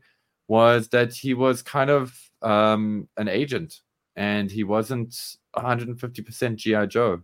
Was 0.48 0.88
that 0.88 1.14
he 1.14 1.32
was 1.32 1.62
kind 1.62 1.88
of 1.88 2.14
um, 2.42 3.08
an 3.16 3.28
agent, 3.28 3.80
and 4.16 4.50
he 4.50 4.64
wasn't 4.64 5.14
150% 5.56 6.56
GI 6.56 6.86
Joe, 6.88 7.22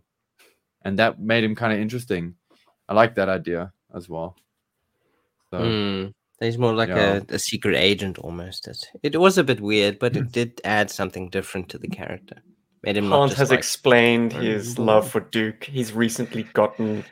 and 0.83 0.97
that 0.99 1.19
made 1.19 1.43
him 1.43 1.55
kind 1.55 1.73
of 1.73 1.79
interesting. 1.79 2.35
I 2.87 2.93
like 2.93 3.15
that 3.15 3.29
idea 3.29 3.71
as 3.95 4.09
well. 4.09 4.35
So. 5.51 5.59
Mm, 5.59 6.13
he's 6.39 6.57
more 6.57 6.73
like 6.73 6.89
Yeah. 6.89 7.21
a, 7.29 7.35
a 7.35 7.39
secret 7.39 7.75
agent 7.75 8.17
almost. 8.19 8.67
It, 8.67 8.85
it 9.03 9.17
was 9.17 9.37
a 9.37 9.43
bit 9.43 9.61
weird, 9.61 9.99
but 9.99 10.15
it 10.15 10.31
did 10.31 10.61
add 10.63 10.89
something 10.91 11.29
different 11.29 11.69
to 11.69 11.77
the 11.77 11.87
character. 11.87 12.37
Made 12.83 12.97
him 12.97 13.09
not 13.09 13.17
Hans 13.17 13.31
just 13.31 13.39
has 13.39 13.49
like, 13.49 13.59
explained 13.59 14.33
Very 14.33 14.45
his 14.45 14.79
love 14.79 15.09
for 15.09 15.19
Duke. 15.19 15.65
He's 15.65 15.91
recently 15.91 16.43
gotten 16.53 17.03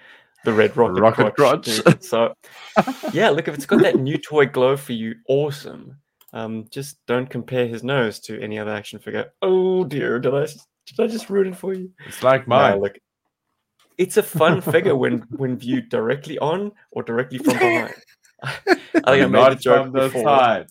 the 0.46 0.54
red 0.54 0.78
rocket, 0.78 1.02
Rocket 1.02 1.36
crotch. 1.36 1.66
crotch. 1.66 1.84
Duke. 1.84 2.04
So 2.04 2.34
yeah, 3.14 3.30
look 3.32 3.48
if 3.50 3.56
it's 3.56 3.66
got 3.66 3.82
that 3.82 3.98
new 3.98 4.18
toy 4.18 4.46
glow 4.46 4.78
for 4.78 4.94
you, 4.94 5.16
awesome. 5.28 5.98
Um, 6.34 6.66
just 6.70 6.98
don't 7.06 7.30
compare 7.30 7.68
his 7.68 7.84
nose 7.84 8.20
to 8.22 8.40
any 8.42 8.60
other 8.60 8.72
action 8.72 9.00
figure. 9.00 9.32
Oh 9.42 9.84
dear, 9.86 10.20
did 10.20 10.34
I 10.34 10.46
did 10.46 11.00
I 11.00 11.08
just 11.08 11.30
ruin 11.30 11.48
it 11.50 11.58
for 11.58 11.74
you? 11.74 11.92
It's 12.06 12.22
like 12.24 12.48
No, 12.48 12.56
mine. 12.58 12.80
look, 12.82 12.98
it's 13.98 14.18
a 14.18 14.24
fun 14.24 14.62
figure 14.62 14.96
when 14.96 15.20
when 15.32 15.58
viewed 15.58 15.90
directly 15.90 16.38
on 16.40 16.72
or 16.92 17.04
directly 17.04 17.38
from 17.40 17.58
behind. 17.58 17.94
I 18.44 18.54
think 18.74 19.06
I 19.06 19.18
made 19.22 19.32
Not 19.32 19.60
joke 19.60 19.92
before. 19.94 20.24
side. 20.24 20.68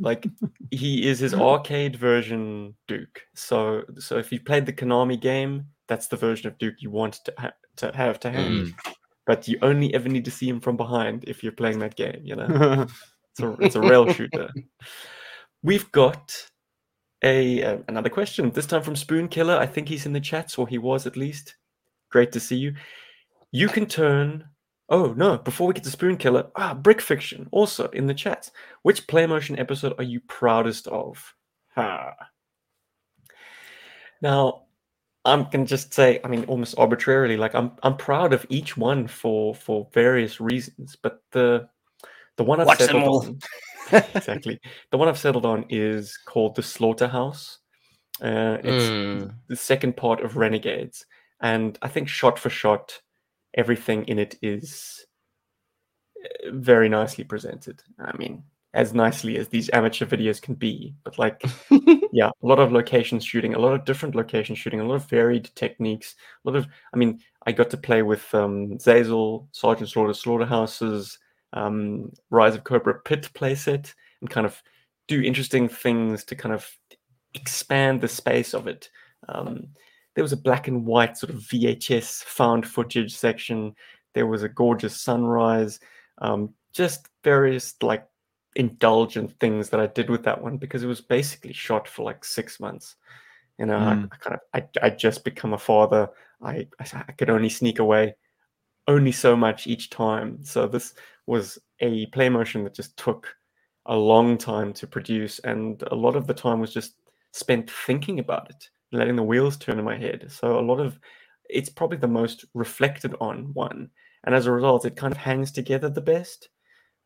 Like 0.00 0.26
he 0.70 1.06
is 1.08 1.18
his 1.18 1.34
arcade 1.34 1.96
version 1.96 2.74
Duke. 2.86 3.22
So 3.34 3.82
so 3.98 4.18
if 4.18 4.30
you 4.32 4.40
played 4.40 4.66
the 4.66 4.72
Konami 4.72 5.20
game, 5.20 5.66
that's 5.88 6.06
the 6.08 6.16
version 6.16 6.48
of 6.48 6.58
Duke 6.58 6.76
you 6.80 6.90
want 6.90 7.14
to 7.24 7.34
ha- 7.38 7.52
to 7.76 7.92
have 7.94 8.20
to 8.20 8.30
hand. 8.30 8.74
But 9.26 9.48
you 9.48 9.58
only 9.62 9.92
ever 9.94 10.08
need 10.08 10.24
to 10.26 10.30
see 10.30 10.48
him 10.48 10.60
from 10.60 10.76
behind 10.76 11.24
if 11.26 11.42
you're 11.42 11.52
playing 11.52 11.80
that 11.80 11.96
game. 11.96 12.20
You 12.22 12.36
know, 12.36 12.86
it's 13.38 13.42
a 13.42 13.64
it's 13.64 13.74
a 13.76 13.80
rail 13.80 14.08
shooter. 14.12 14.50
We've 15.62 15.90
got 15.92 16.32
a 17.22 17.62
uh, 17.62 17.78
another 17.88 18.10
question. 18.10 18.50
This 18.50 18.66
time 18.66 18.82
from 18.82 18.96
Spoon 18.96 19.28
Killer. 19.28 19.56
I 19.56 19.66
think 19.66 19.88
he's 19.88 20.06
in 20.06 20.12
the 20.12 20.20
chats, 20.20 20.58
or 20.58 20.66
he 20.66 20.78
was 20.78 21.06
at 21.06 21.16
least. 21.16 21.56
Great 22.10 22.32
to 22.32 22.40
see 22.40 22.56
you. 22.56 22.74
You 23.52 23.68
can 23.68 23.86
turn. 23.86 24.44
Oh 24.88 25.12
no! 25.16 25.38
Before 25.38 25.66
we 25.66 25.74
get 25.74 25.84
to 25.84 25.90
Spoon 25.90 26.16
Killer, 26.16 26.46
ah, 26.56 26.74
Brick 26.74 27.00
Fiction 27.00 27.48
also 27.50 27.88
in 27.88 28.06
the 28.06 28.14
chats. 28.14 28.52
Which 28.82 29.06
PlayMotion 29.06 29.58
episode 29.58 29.94
are 29.98 30.04
you 30.04 30.20
proudest 30.20 30.86
of? 30.88 31.34
Ha. 31.74 32.14
Now, 34.22 34.62
I'm 35.24 35.48
gonna 35.50 35.66
just 35.66 35.92
say, 35.92 36.20
I 36.24 36.28
mean, 36.28 36.44
almost 36.44 36.78
arbitrarily, 36.78 37.36
like 37.36 37.54
I'm 37.54 37.72
I'm 37.82 37.96
proud 37.96 38.32
of 38.32 38.46
each 38.48 38.76
one 38.76 39.08
for 39.08 39.54
for 39.54 39.88
various 39.92 40.40
reasons, 40.40 40.96
but 41.02 41.20
the 41.32 41.68
the 42.36 42.44
one 42.44 42.60
I've 42.60 42.66
Watch 42.66 42.78
settled 42.78 43.24
on, 43.26 43.38
exactly, 44.14 44.60
the 44.90 44.98
one 44.98 45.08
I've 45.08 45.18
settled 45.18 45.46
on 45.46 45.64
is 45.68 46.16
called 46.16 46.54
the 46.54 46.62
Slaughterhouse. 46.62 47.58
Uh, 48.20 48.58
it's 48.64 48.84
Mm. 48.84 49.34
the 49.48 49.56
second 49.56 49.96
part 49.96 50.20
of 50.22 50.36
Renegades, 50.36 51.04
and 51.40 51.78
I 51.82 51.88
think 51.88 52.08
shot 52.08 52.38
for 52.38 52.50
shot, 52.50 53.00
everything 53.54 54.04
in 54.08 54.18
it 54.18 54.36
is 54.42 55.04
uh, 56.24 56.50
very 56.52 56.88
nicely 56.88 57.24
presented. 57.24 57.82
I 57.98 58.16
mean, 58.16 58.42
as 58.72 58.92
nicely 58.94 59.36
as 59.38 59.48
these 59.48 59.70
amateur 59.72 60.06
videos 60.06 60.40
can 60.40 60.54
be, 60.54 60.94
but 61.04 61.18
like 61.18 61.42
yeah, 62.12 62.28
a 62.42 62.46
lot 62.46 62.58
of 62.58 62.72
location 62.72 63.20
shooting, 63.20 63.54
a 63.54 63.58
lot 63.58 63.74
of 63.74 63.84
different 63.84 64.14
location 64.14 64.54
shooting, 64.54 64.80
a 64.80 64.84
lot 64.84 64.96
of 64.96 65.08
varied 65.08 65.50
techniques, 65.54 66.14
a 66.44 66.48
lot 66.50 66.56
of. 66.56 66.66
I 66.94 66.96
mean, 66.96 67.20
I 67.46 67.52
got 67.52 67.70
to 67.70 67.76
play 67.76 68.02
with 68.02 68.34
um, 68.34 68.78
Zazel, 68.78 69.46
Sergeant 69.52 69.90
Slaughter, 69.90 70.14
Slaughterhouses, 70.14 71.18
um, 71.56 72.12
Rise 72.30 72.54
of 72.54 72.64
Cobra 72.64 73.00
Pit 73.00 73.30
playset, 73.34 73.92
and 74.20 74.30
kind 74.30 74.46
of 74.46 74.62
do 75.08 75.22
interesting 75.22 75.68
things 75.68 76.24
to 76.24 76.36
kind 76.36 76.54
of 76.54 76.68
expand 77.34 78.00
the 78.00 78.08
space 78.08 78.54
of 78.54 78.66
it. 78.66 78.90
Um, 79.28 79.68
there 80.14 80.24
was 80.24 80.32
a 80.32 80.36
black 80.36 80.68
and 80.68 80.84
white 80.84 81.16
sort 81.16 81.30
of 81.30 81.40
VHS 81.40 82.22
found 82.24 82.66
footage 82.66 83.14
section. 83.14 83.74
There 84.14 84.26
was 84.26 84.42
a 84.42 84.48
gorgeous 84.48 85.00
sunrise. 85.00 85.80
Um, 86.18 86.54
just 86.72 87.08
various 87.24 87.74
like 87.82 88.06
indulgent 88.54 89.38
things 89.38 89.70
that 89.70 89.80
I 89.80 89.86
did 89.86 90.10
with 90.10 90.24
that 90.24 90.42
one 90.42 90.56
because 90.56 90.82
it 90.82 90.86
was 90.86 91.00
basically 91.00 91.52
shot 91.52 91.86
for 91.88 92.02
like 92.02 92.24
six 92.24 92.60
months. 92.60 92.96
You 93.58 93.66
know, 93.66 93.78
Mm. 93.78 94.08
I, 94.10 94.14
I 94.14 94.16
kind 94.18 94.34
of 94.34 94.40
I 94.82 94.86
I 94.86 94.90
just 94.90 95.24
become 95.24 95.54
a 95.54 95.58
father. 95.58 96.08
I 96.42 96.68
I 96.80 97.12
could 97.12 97.30
only 97.30 97.48
sneak 97.48 97.78
away 97.78 98.14
only 98.88 99.12
so 99.12 99.36
much 99.36 99.66
each 99.66 99.90
time. 99.90 100.44
So 100.44 100.66
this 100.66 100.94
was 101.26 101.58
a 101.80 102.06
play 102.06 102.28
motion 102.28 102.64
that 102.64 102.74
just 102.74 102.96
took 102.96 103.34
a 103.86 103.96
long 103.96 104.38
time 104.38 104.72
to 104.74 104.86
produce, 104.86 105.38
and 105.40 105.82
a 105.90 105.94
lot 105.94 106.16
of 106.16 106.26
the 106.26 106.34
time 106.34 106.60
was 106.60 106.72
just 106.72 106.94
spent 107.32 107.70
thinking 107.70 108.18
about 108.18 108.50
it, 108.50 108.68
letting 108.92 109.16
the 109.16 109.22
wheels 109.22 109.56
turn 109.56 109.78
in 109.78 109.84
my 109.84 109.96
head. 109.96 110.26
So 110.30 110.58
a 110.58 110.62
lot 110.62 110.80
of 110.80 110.98
it's 111.48 111.68
probably 111.68 111.98
the 111.98 112.08
most 112.08 112.44
reflected 112.54 113.14
on 113.20 113.52
one, 113.54 113.90
and 114.24 114.34
as 114.34 114.46
a 114.46 114.52
result, 114.52 114.84
it 114.86 114.96
kind 114.96 115.12
of 115.12 115.18
hangs 115.18 115.52
together 115.52 115.88
the 115.88 116.00
best. 116.00 116.48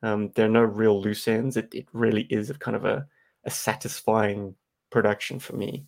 Um, 0.02 0.32
there 0.36 0.46
are 0.46 0.50
no 0.50 0.62
real 0.62 1.00
loose 1.02 1.28
ends. 1.28 1.56
It 1.56 1.70
it 1.74 1.86
really 1.92 2.24
is 2.24 2.50
a 2.50 2.54
kind 2.54 2.76
of 2.76 2.84
a, 2.86 3.06
a 3.46 3.50
satisfying 3.50 4.54
production 4.90 5.38
for 5.40 5.56
me, 5.56 5.86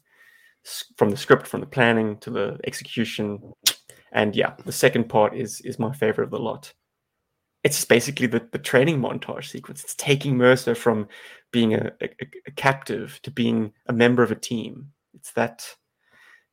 S- 0.66 0.86
from 0.98 1.10
the 1.10 1.16
script, 1.18 1.46
from 1.48 1.60
the 1.60 1.66
planning 1.66 2.18
to 2.18 2.30
the 2.30 2.58
execution, 2.64 3.52
and 4.12 4.36
yeah, 4.36 4.54
the 4.64 4.72
second 4.72 5.08
part 5.08 5.34
is 5.34 5.60
is 5.62 5.78
my 5.78 5.92
favorite 5.92 6.24
of 6.24 6.30
the 6.30 6.38
lot. 6.38 6.72
It's 7.64 7.84
basically 7.84 8.26
the, 8.26 8.46
the 8.50 8.58
training 8.58 9.00
montage 9.00 9.48
sequence. 9.48 9.84
It's 9.84 9.94
taking 9.94 10.36
Mercer 10.36 10.74
from 10.74 11.06
being 11.52 11.74
a, 11.74 11.92
a, 12.00 12.08
a 12.48 12.50
captive 12.50 13.20
to 13.22 13.30
being 13.30 13.72
a 13.86 13.92
member 13.92 14.22
of 14.24 14.32
a 14.32 14.34
team. 14.34 14.88
It's 15.14 15.30
that, 15.32 15.64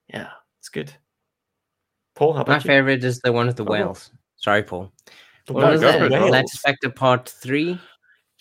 yeah, 0.08 0.30
it's 0.60 0.70
good. 0.70 0.94
Paul, 2.16 2.34
how 2.34 2.40
My 2.40 2.44
about 2.44 2.64
you? 2.64 2.68
favorite 2.68 3.04
is 3.04 3.20
the 3.22 3.32
one 3.32 3.48
with 3.48 3.56
the 3.56 3.64
Oh. 3.64 3.72
whales. 3.72 4.12
Sorry, 4.36 4.62
Paul. 4.62 4.92
The 5.48 5.54
What 5.54 5.72
was 5.72 5.82
that? 5.82 6.12
whales. 6.12 6.52
Factor 6.64 6.92
Part 6.92 7.28
Three. 7.28 7.80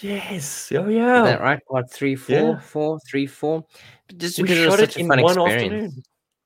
Yes. 0.00 0.70
Oh 0.72 0.86
Is 0.86 0.94
yeah. 0.94 1.22
that 1.22 1.40
right? 1.40 1.60
Part 1.70 1.90
three, 1.90 2.14
four, 2.16 2.34
Yeah. 2.36 2.60
four, 2.60 2.98
three, 3.08 3.26
four. 3.26 3.64
Just 4.16 4.38
We 4.38 4.42
because 4.44 4.58
it 4.58 4.66
was 4.66 4.78
such 4.78 4.96
a 4.96 5.00
in 5.00 5.08
fun 5.08 5.22
one 5.22 5.38
experience. 5.38 5.62
afternoon. 5.62 6.02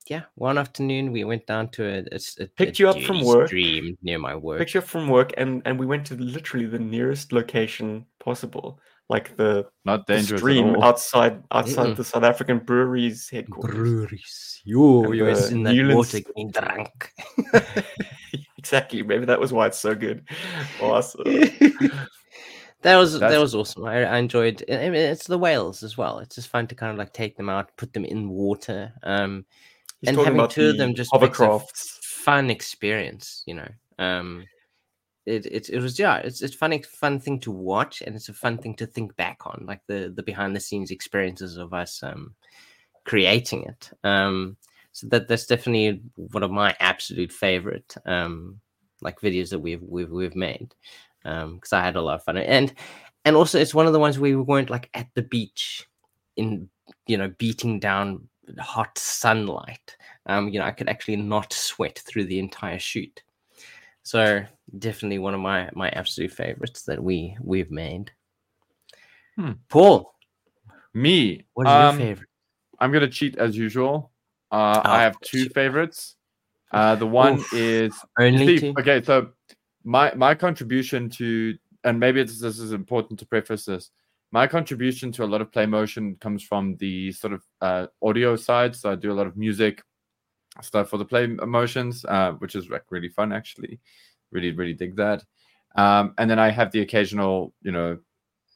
Yeah, 0.09 0.23
one 0.35 0.59
afternoon 0.59 1.13
we 1.13 1.25
went 1.25 1.47
down 1.47 1.69
to 1.71 1.85
a, 1.85 1.99
a, 2.11 2.15
s- 2.15 2.37
a- 2.41 2.47
Picked 2.47 2.79
a 2.81 2.83
you 2.83 2.89
up 2.89 3.01
from 3.03 3.23
work. 3.25 3.47
stream 3.49 3.97
near 4.03 4.19
my 4.19 4.35
work. 4.35 4.59
Picked 4.59 4.75
you 4.75 4.81
up 4.81 4.87
from 4.87 5.09
work, 5.09 5.33
and 5.37 5.63
and 5.65 5.79
we 5.79 5.87
went 5.87 6.07
to 6.07 6.15
literally 6.17 6.67
the 6.67 6.79
nearest 6.79 7.33
location 7.33 8.05
possible, 8.19 8.81
like 9.09 9.37
the, 9.37 9.67
Not 9.85 10.07
the 10.07 10.15
dangerous 10.17 10.41
stream 10.41 10.77
outside 10.83 11.43
outside 11.53 11.89
Mm-mm. 11.89 11.97
the 11.97 12.05
South 12.05 12.25
African 12.25 12.59
breweries 12.59 13.29
headquarters. 13.31 13.77
Breweries. 13.77 14.61
Yo, 14.65 15.03
And 15.03 15.11
we 15.11 15.23
were 15.23 15.31
in 15.31 15.63
that 15.65 15.75
Newlands- 15.75 15.97
water 16.15 16.21
getting 16.27 16.51
drunk. 16.51 17.13
exactly. 18.59 19.03
Maybe 19.03 19.25
that 19.27 19.41
was 19.41 19.53
why 19.53 19.67
it's 19.67 19.79
so 19.79 19.95
good. 19.95 20.27
Awesome. 20.81 21.23
that 22.83 22.97
was 22.97 23.19
that 23.21 23.41
was 23.41 23.55
awesome. 23.55 23.85
I, 23.85 24.05
I 24.05 24.19
enjoyed. 24.19 24.65
I 24.71 24.91
mean, 24.91 24.95
it's 24.95 25.27
the 25.27 25.39
whales 25.39 25.83
as 25.83 25.97
well. 25.97 26.19
It's 26.19 26.35
just 26.35 26.49
fun 26.49 26.67
to 26.69 26.75
kind 26.75 26.93
of 26.93 26.99
like 26.99 27.13
take 27.13 27.37
them 27.37 27.49
out, 27.49 27.77
put 27.77 27.93
them 27.93 28.05
in 28.05 28.29
water, 28.29 28.93
um, 29.03 29.45
He's 30.03 30.09
and 30.11 30.19
having 30.19 30.49
two 30.49 30.69
of 30.71 30.77
them 30.77 30.91
the 30.91 30.95
just 30.95 31.13
makes 31.19 31.41
a 31.41 31.45
f- 31.45 31.63
hovercrafts. 31.63 31.99
fun 32.03 32.51
experience. 32.51 33.43
You 33.47 33.55
know, 33.55 33.69
um, 33.99 34.45
it, 35.25 35.47
it 35.47 35.71
it 35.71 35.81
was 35.81 35.99
yeah, 35.99 36.17
it's 36.19 36.43
it's 36.43 36.55
funny 36.55 36.83
fun 36.83 37.21
thing 37.21 37.41
to 37.41 37.51
watch, 37.51 38.03
and 38.03 38.15
it's 38.15 38.29
a 38.29 38.35
fun 38.35 38.59
thing 38.59 38.75
to 38.77 38.87
think 38.87 39.17
back 39.17 39.47
on, 39.47 39.65
like 39.67 39.81
the 39.87 40.13
the 40.15 40.23
behind 40.23 40.55
the 40.55 40.61
scenes 40.61 40.91
experiences 40.91 41.57
of 41.57 41.73
us 41.73 42.03
um, 42.03 42.35
creating 43.05 43.65
it. 43.65 43.91
Um, 44.05 44.57
so 44.93 45.07
that 45.09 45.29
that's 45.29 45.47
definitely 45.47 46.03
one 46.17 46.43
of 46.43 46.51
my 46.51 46.77
absolute 46.81 47.33
favorite 47.33 47.95
um, 48.05 48.61
like 49.01 49.21
videos 49.21 49.51
that 49.51 49.61
we've 49.61 49.83
we've 49.83 50.11
we've 50.11 50.37
made 50.37 50.75
because 51.23 51.73
I 51.73 51.83
had 51.83 51.97
a 51.97 52.03
lot 52.03 52.17
of 52.17 52.25
fun 52.25 52.37
and 52.37 52.75
and 53.25 53.37
also 53.37 53.59
it's 53.59 53.75
one 53.75 53.87
of 53.87 53.93
the 53.93 54.01
ones 54.01 54.19
where 54.19 54.37
we 54.37 54.43
weren't 54.43 54.71
like 54.71 54.91
at 54.95 55.09
the 55.15 55.23
beach 55.23 55.87
in 56.37 56.69
you 57.07 57.17
know 57.17 57.33
beating 57.39 57.79
down 57.79 58.29
hot 58.59 58.97
sunlight. 58.99 59.97
Um, 60.27 60.49
you 60.49 60.59
know, 60.59 60.67
I 60.67 60.71
could 60.71 60.89
actually 60.89 61.17
not 61.17 61.53
sweat 61.53 62.03
through 62.07 62.27
the 62.27 62.39
entire 62.39 62.79
shoot. 62.79 63.23
So 64.03 64.45
definitely 64.79 65.19
one 65.19 65.35
of 65.35 65.41
my 65.41 65.71
my 65.75 65.89
absolute 65.91 66.33
favorites 66.33 66.83
that 66.85 67.03
we 67.03 67.37
we've 67.41 67.71
made. 67.71 68.11
Hmm. 69.37 69.53
Paul, 69.69 70.15
Me. 70.95 71.45
what 71.55 71.67
is 71.67 71.73
um, 71.73 71.99
your 71.99 72.09
favorite? 72.09 72.29
I'm 72.81 72.93
gonna 72.93 73.09
cheat 73.09 73.37
as 73.39 73.57
usual. 73.57 74.11
Uh, 74.51 74.83
Oh, 74.85 74.91
I 74.91 75.03
have 75.03 75.19
two 75.21 75.49
favorites. 75.49 76.17
Uh, 76.73 76.95
the 76.95 77.07
one 77.07 77.39
Oof. 77.39 77.53
is 77.55 77.95
Only 78.19 78.59
Steve, 78.59 78.77
okay, 78.79 79.03
so 79.03 79.31
my 79.85 80.13
my 80.15 80.35
contribution 80.35 81.09
to 81.11 81.57
and 81.85 81.99
maybe 81.99 82.21
it's, 82.21 82.41
this 82.41 82.59
is 82.59 82.73
important 82.73 83.19
to 83.21 83.27
preface 83.27 83.65
this. 83.65 83.91
My 84.33 84.47
contribution 84.47 85.13
to 85.13 85.25
a 85.25 85.27
lot 85.27 85.41
of 85.41 85.53
play 85.53 85.67
motion 85.67 86.17
comes 86.17 86.43
from 86.43 86.77
the 86.77 87.13
sort 87.13 87.35
of 87.35 87.43
uh, 87.61 87.87
audio 88.03 88.35
side. 88.35 88.75
So 88.75 88.91
I 88.91 88.95
do 88.95 89.13
a 89.13 89.15
lot 89.15 89.27
of 89.27 89.37
music 89.37 89.83
stuff 90.63 90.89
for 90.89 90.97
the 90.97 91.05
play 91.05 91.27
motions, 91.27 92.05
uh, 92.07 92.33
which 92.33 92.55
is 92.55 92.69
like 92.69 92.85
really 92.91 93.09
fun 93.09 93.33
actually. 93.33 93.79
Really, 94.31 94.51
really 94.53 94.73
dig 94.73 94.97
that. 94.97 95.23
Um, 95.77 96.15
and 96.19 96.31
then 96.31 96.39
I 96.39 96.51
have 96.51 96.73
the 96.73 96.81
occasional, 96.81 97.53
you 97.63 97.73
know, 97.73 97.99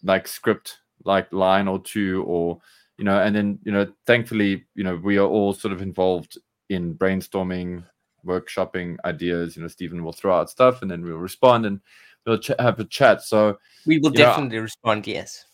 like 0.03 0.27
script 0.27 0.79
like 1.05 1.31
line 1.33 1.69
or 1.69 1.79
two 1.79 2.25
or 2.27 2.59
you 2.99 3.05
know 3.05 3.21
and 3.21 3.35
then 3.35 3.59
you 3.65 3.73
know 3.73 3.87
thankfully 4.07 4.65
you 4.75 4.85
know 4.85 4.97
we 4.97 5.19
are 5.19 5.27
all 5.27 5.53
sort 5.53 5.73
of 5.73 5.83
involved 5.83 6.39
in 6.71 6.95
brainstorming 6.95 7.85
workshopping 8.25 8.97
ideas 9.05 9.57
you 9.57 9.63
know 9.63 9.69
stephen 9.69 10.03
will 10.03 10.13
throw 10.13 10.39
out 10.39 10.51
stuff 10.51 10.83
and 10.83 10.91
then 10.91 11.03
we'll 11.03 11.17
respond 11.17 11.67
and 11.67 11.81
we'll 12.27 12.39
ch- 12.39 12.51
have 12.59 12.81
a 12.81 12.85
chat 12.85 13.23
so 13.23 13.57
We 13.87 13.99
will 13.99 14.13
you 14.13 14.19
know, 14.19 14.25
definitely 14.27 14.59
respond. 14.59 15.07
Yes. 15.07 15.47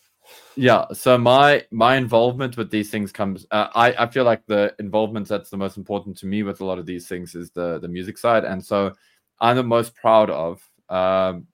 Yeah 0.55 0.85
so 0.93 1.17
my 1.17 1.63
my 1.71 1.95
involvement 1.95 2.57
with 2.57 2.69
these 2.69 2.89
things 2.89 3.11
comes 3.11 3.45
uh, 3.51 3.67
i 3.75 3.93
i 4.03 4.07
feel 4.07 4.23
like 4.23 4.45
the 4.45 4.73
involvement 4.79 5.27
that's 5.27 5.49
the 5.49 5.57
most 5.57 5.77
important 5.77 6.17
to 6.17 6.25
me 6.25 6.43
with 6.43 6.61
a 6.61 6.65
lot 6.65 6.77
of 6.77 6.85
these 6.85 7.07
things 7.07 7.35
is 7.35 7.51
the 7.51 7.79
the 7.79 7.87
music 7.87 8.17
side. 8.17 8.43
And 8.43 8.63
so 8.63 8.93
i'm 9.39 9.55
the 9.55 9.63
most 9.63 9.95
proud 9.95 10.29
of 10.29 10.61
um 10.89 11.47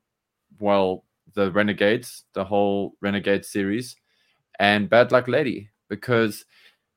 well 0.59 1.05
the 1.33 1.51
renegades 1.51 2.25
the 2.33 2.43
whole 2.43 2.95
renegade 3.01 3.45
series 3.45 3.95
and 4.59 4.89
bad 4.89 5.11
luck 5.11 5.27
lady 5.27 5.69
because 5.89 6.45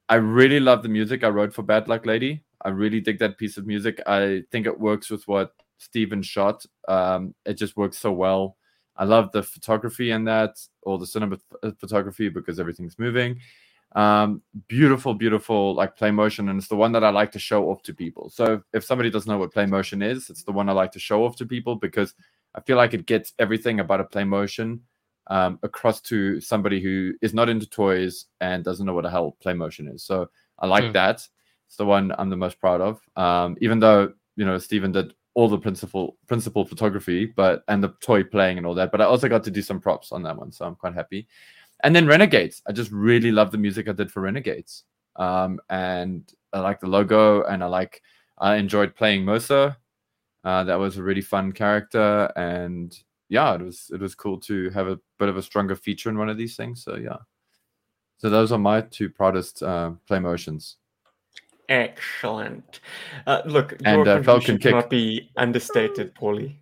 i 0.09 0.17
really 0.17 0.59
love 0.59 0.83
the 0.83 0.89
music 0.89 1.23
i 1.23 1.29
wrote 1.29 1.55
for 1.55 1.63
bad 1.63 1.89
luck 1.89 2.07
lady. 2.07 2.43
I 2.65 2.69
really 2.69 3.01
dig 3.01 3.19
that 3.19 3.39
piece 3.39 3.57
of 3.57 3.67
music. 3.67 4.01
I 4.07 4.43
think 4.53 4.67
it 4.67 4.79
works 4.79 5.11
with 5.11 5.27
what 5.27 5.53
steven 5.79 6.23
shot. 6.23 6.65
Um 6.89 7.35
it 7.45 7.55
just 7.55 7.77
works 7.77 7.99
so 7.99 8.13
well 8.13 8.57
I 8.97 9.05
love 9.05 9.33
the 9.33 9.43
photography 9.43 10.11
in 10.11 10.25
that, 10.25 10.57
or 10.83 10.99
the 10.99 11.07
cinema 11.07 11.39
th- 11.63 11.75
photography 11.79 12.29
because 12.29 12.61
everything's 12.61 12.99
moving. 12.99 13.39
Um, 13.95 14.43
beautiful, 14.69 15.15
beautiful, 15.15 15.75
like 15.75 15.97
play 15.97 16.11
motion, 16.11 16.49
and 16.49 16.59
it's 16.59 16.69
the 16.69 16.77
one 16.77 16.93
that 16.93 17.05
I 17.05 17.11
like 17.11 17.31
to 17.33 17.39
show 17.39 17.71
off 17.71 17.83
to 17.83 17.95
people. 17.95 18.31
So 18.31 18.63
if 18.73 18.85
somebody 18.85 19.11
doesn't 19.11 19.31
know 19.31 19.39
what 19.39 19.53
play 19.53 19.67
motion 19.67 20.03
is, 20.03 20.31
it's 20.31 20.45
the 20.45 20.53
one 20.53 20.69
I 20.69 20.73
like 20.73 20.93
to 20.93 20.99
show 20.99 21.25
off 21.25 21.37
to 21.37 21.47
people 21.47 21.77
because 21.77 22.15
I 22.55 22.61
feel 22.61 22.77
like 22.77 22.95
it 22.95 23.07
gets 23.07 23.33
everything 23.39 23.81
about 23.81 24.01
a 24.01 24.05
play 24.05 24.25
motion 24.25 24.81
um, 25.29 25.59
across 25.63 26.01
to 26.03 26.41
somebody 26.41 26.81
who 26.83 27.13
is 27.23 27.35
not 27.35 27.49
into 27.49 27.67
toys 27.67 28.27
and 28.41 28.65
doesn't 28.65 28.85
know 28.87 28.95
what 28.95 29.05
the 29.05 29.11
hell 29.11 29.37
play 29.41 29.53
motion 29.55 29.89
is. 29.89 30.05
So 30.05 30.29
I 30.59 30.67
like 30.67 30.85
Mm. 30.85 30.93
that. 30.95 31.29
It's 31.67 31.77
the 31.77 31.87
one 31.87 32.13
I'm 32.19 32.29
the 32.31 32.37
most 32.37 32.59
proud 32.61 32.81
of. 32.83 33.01
Um, 33.17 33.57
even 33.61 33.79
though 33.79 34.13
you 34.37 34.45
know 34.45 34.59
Stephen 34.59 34.93
did 34.93 35.15
all 35.35 35.49
the 35.49 35.59
principal 35.59 36.17
principal 36.27 36.65
photography, 36.65 37.27
but 37.27 37.65
and 37.69 37.83
the 37.83 37.95
toy 38.01 38.23
playing 38.23 38.59
and 38.59 38.67
all 38.67 38.75
that. 38.75 38.93
But 38.93 39.01
I 39.01 39.05
also 39.05 39.29
got 39.29 39.45
to 39.45 39.51
do 39.51 39.63
some 39.63 39.81
props 39.81 40.13
on 40.13 40.23
that 40.25 40.37
one, 40.37 40.53
so 40.53 40.65
I'm 40.67 40.77
quite 40.77 40.95
happy. 40.95 41.27
And 41.85 41.97
then 41.97 42.07
Renegades, 42.07 42.63
I 42.67 42.73
just 42.73 42.93
really 42.93 43.33
love 43.33 43.51
the 43.51 43.59
music 43.59 43.89
I 43.89 43.93
did 43.93 44.13
for 44.13 44.21
Renegades, 44.21 44.85
um, 45.17 45.61
and 45.71 46.31
I 46.53 46.61
like 46.61 46.81
the 46.81 46.89
logo, 46.89 47.45
and 47.45 47.63
I 47.63 47.67
like 47.67 48.03
I 48.39 48.57
enjoyed 48.57 48.95
playing 48.95 49.25
Mercer. 49.25 49.77
Uh, 50.45 50.65
that 50.65 50.79
was 50.79 50.97
a 50.97 51.03
really 51.03 51.21
fun 51.21 51.53
character, 51.53 52.31
and 52.37 52.97
yeah, 53.29 53.55
it 53.55 53.63
was 53.63 53.91
it 53.93 54.01
was 54.01 54.15
cool 54.15 54.39
to 54.41 54.71
have 54.71 54.89
a 54.89 54.99
bit 55.19 55.29
of 55.29 55.37
a 55.37 55.43
stronger 55.43 55.77
feature 55.77 56.11
in 56.11 56.19
one 56.19 56.29
of 56.29 56.37
these 56.37 56.57
things. 56.57 56.85
So 56.85 56.97
yeah, 56.97 57.19
so 58.19 58.29
those 58.29 58.53
are 58.53 58.59
my 58.59 58.83
two 58.83 59.09
proudest 59.09 59.63
uh, 59.63 59.93
play 60.07 60.19
motions. 60.19 60.77
Excellent. 61.69 62.81
Uh, 63.27 63.43
look, 63.47 63.73
And, 63.85 64.05
your 64.07 64.19
uh, 64.19 64.23
Falcon 64.23 64.57
Kick. 64.59 64.71
cannot 64.73 64.91
be 64.91 65.31
understated, 65.37 66.15
Paulie. 66.15 66.57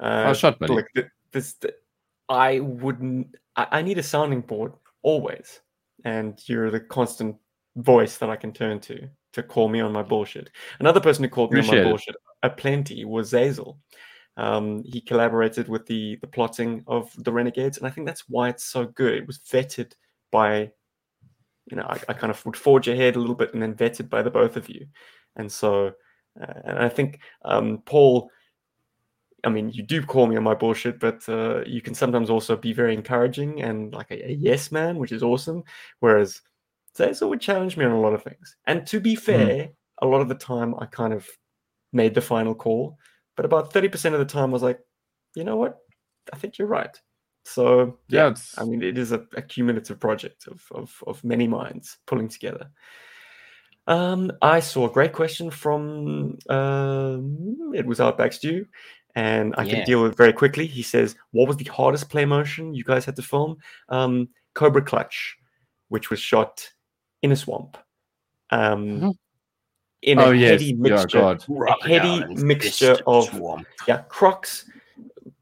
Uh, 0.00 0.34
Oh, 0.42 0.50
buddy. 0.52 0.74
Look, 0.74 0.86
th- 0.94 1.06
this, 1.32 1.56
I 2.28 2.60
wouldn't. 2.60 3.34
I, 3.56 3.66
I 3.70 3.82
need 3.82 3.98
a 3.98 4.02
sounding 4.02 4.40
board 4.40 4.72
always, 5.02 5.60
and 6.04 6.40
you're 6.46 6.70
the 6.70 6.80
constant 6.80 7.36
voice 7.76 8.16
that 8.18 8.30
I 8.30 8.36
can 8.36 8.52
turn 8.52 8.80
to 8.80 9.08
to 9.32 9.42
call 9.42 9.68
me 9.68 9.80
on 9.80 9.92
my 9.92 10.02
bullshit. 10.02 10.50
Another 10.80 11.00
person 11.00 11.22
who 11.24 11.30
called 11.30 11.52
me 11.52 11.58
on 11.60 11.64
Appreciate 11.66 11.82
my 11.82 11.88
it. 11.88 11.90
bullshit 11.90 12.16
aplenty 12.42 13.04
was 13.04 13.32
Zazel. 13.32 13.76
Um, 14.36 14.82
he 14.84 15.00
collaborated 15.00 15.68
with 15.68 15.86
the 15.86 16.16
the 16.22 16.26
plotting 16.26 16.82
of 16.86 17.12
the 17.22 17.32
Renegades, 17.32 17.78
and 17.78 17.86
I 17.86 17.90
think 17.90 18.06
that's 18.06 18.28
why 18.28 18.48
it's 18.48 18.64
so 18.64 18.86
good. 18.86 19.14
It 19.14 19.26
was 19.26 19.38
vetted 19.38 19.92
by 20.32 20.70
you 21.70 21.76
know, 21.76 21.86
I, 21.88 22.00
I 22.08 22.12
kind 22.12 22.30
of 22.30 22.44
would 22.44 22.56
forge 22.56 22.88
ahead 22.88 23.16
a 23.16 23.20
little 23.20 23.34
bit 23.34 23.54
and 23.54 23.62
then 23.62 23.74
vetted 23.74 24.08
by 24.08 24.22
the 24.22 24.30
both 24.30 24.56
of 24.56 24.68
you. 24.68 24.86
And 25.36 25.50
so, 25.50 25.92
uh, 26.40 26.52
and 26.64 26.78
I 26.78 26.88
think 26.88 27.20
um, 27.44 27.82
Paul, 27.84 28.30
I 29.44 29.48
mean, 29.48 29.70
you 29.70 29.82
do 29.82 30.02
call 30.02 30.26
me 30.26 30.36
on 30.36 30.42
my 30.42 30.54
bullshit, 30.54 31.00
but 31.00 31.26
uh, 31.28 31.62
you 31.64 31.80
can 31.80 31.94
sometimes 31.94 32.28
also 32.28 32.56
be 32.56 32.72
very 32.72 32.94
encouraging 32.94 33.62
and 33.62 33.92
like 33.94 34.10
a, 34.10 34.30
a 34.30 34.32
yes 34.32 34.70
man, 34.70 34.98
which 34.98 35.12
is 35.12 35.22
awesome. 35.22 35.64
Whereas 36.00 36.42
Zazel 36.96 37.28
would 37.30 37.40
challenge 37.40 37.76
me 37.76 37.84
on 37.84 37.92
a 37.92 38.00
lot 38.00 38.14
of 38.14 38.22
things. 38.22 38.56
And 38.66 38.86
to 38.88 39.00
be 39.00 39.14
fair, 39.14 39.70
a 40.02 40.06
lot 40.06 40.20
of 40.20 40.28
the 40.28 40.34
time 40.34 40.74
I 40.78 40.86
kind 40.86 41.12
of 41.12 41.26
made 41.92 42.14
the 42.14 42.20
final 42.20 42.54
call, 42.54 42.98
but 43.36 43.44
about 43.44 43.72
30% 43.72 44.12
of 44.12 44.18
the 44.18 44.24
time 44.24 44.50
I 44.50 44.52
was 44.52 44.62
like, 44.62 44.80
you 45.34 45.44
know 45.44 45.56
what? 45.56 45.78
I 46.32 46.36
think 46.36 46.58
you're 46.58 46.68
right. 46.68 47.00
So 47.44 47.98
Yeah, 48.08 48.24
yeah, 48.24 48.30
it's 48.30 48.58
I 48.58 48.64
mean, 48.64 48.82
it 48.82 48.98
is 48.98 49.12
a, 49.12 49.26
a 49.36 49.42
cumulative 49.42 49.98
project 49.98 50.46
of, 50.46 50.64
of, 50.72 51.02
of 51.06 51.22
many 51.24 51.46
minds 51.46 51.98
pulling 52.06 52.28
together. 52.28 52.70
Um, 53.86 54.30
I 54.42 54.60
saw 54.60 54.88
a 54.88 54.92
great 54.92 55.12
question 55.12 55.50
from 55.50 56.38
um, 56.48 57.72
it 57.74 57.84
was 57.86 58.00
Outback 58.00 58.32
Stew, 58.32 58.66
and 59.16 59.54
I 59.58 59.64
Yeah. 59.64 59.76
can 59.76 59.84
deal 59.84 60.02
with 60.02 60.12
it 60.12 60.16
very 60.18 60.32
quickly. 60.32 60.66
He 60.66 60.82
says, 60.82 61.16
"What 61.32 61.48
was 61.48 61.56
the 61.56 61.64
hardest 61.64 62.08
play 62.08 62.24
motion 62.24 62.74
you 62.74 62.84
guys 62.84 63.04
had 63.04 63.16
to 63.16 63.22
film?" 63.22 63.56
Um, 63.88 64.28
Cobra 64.54 64.82
Clutch, 64.82 65.36
which 65.88 66.10
was 66.10 66.20
shot 66.20 66.68
in 67.22 67.32
a 67.32 67.36
swamp. 67.36 67.78
Um, 68.50 69.00
Mhm. 69.00 69.14
in 70.02 70.18
a 70.20 70.26
Oh, 70.26 70.30
yes. 70.30 70.50
heady 70.50 70.72
Yeah, 70.72 70.78
mixture, 70.78 71.18
God. 71.18 71.44
a 71.66 71.88
heady 71.88 72.24
mixture 72.36 72.96
of 73.06 73.28
yeah, 73.88 74.02
Crocs, 74.08 74.64
but 74.64 74.79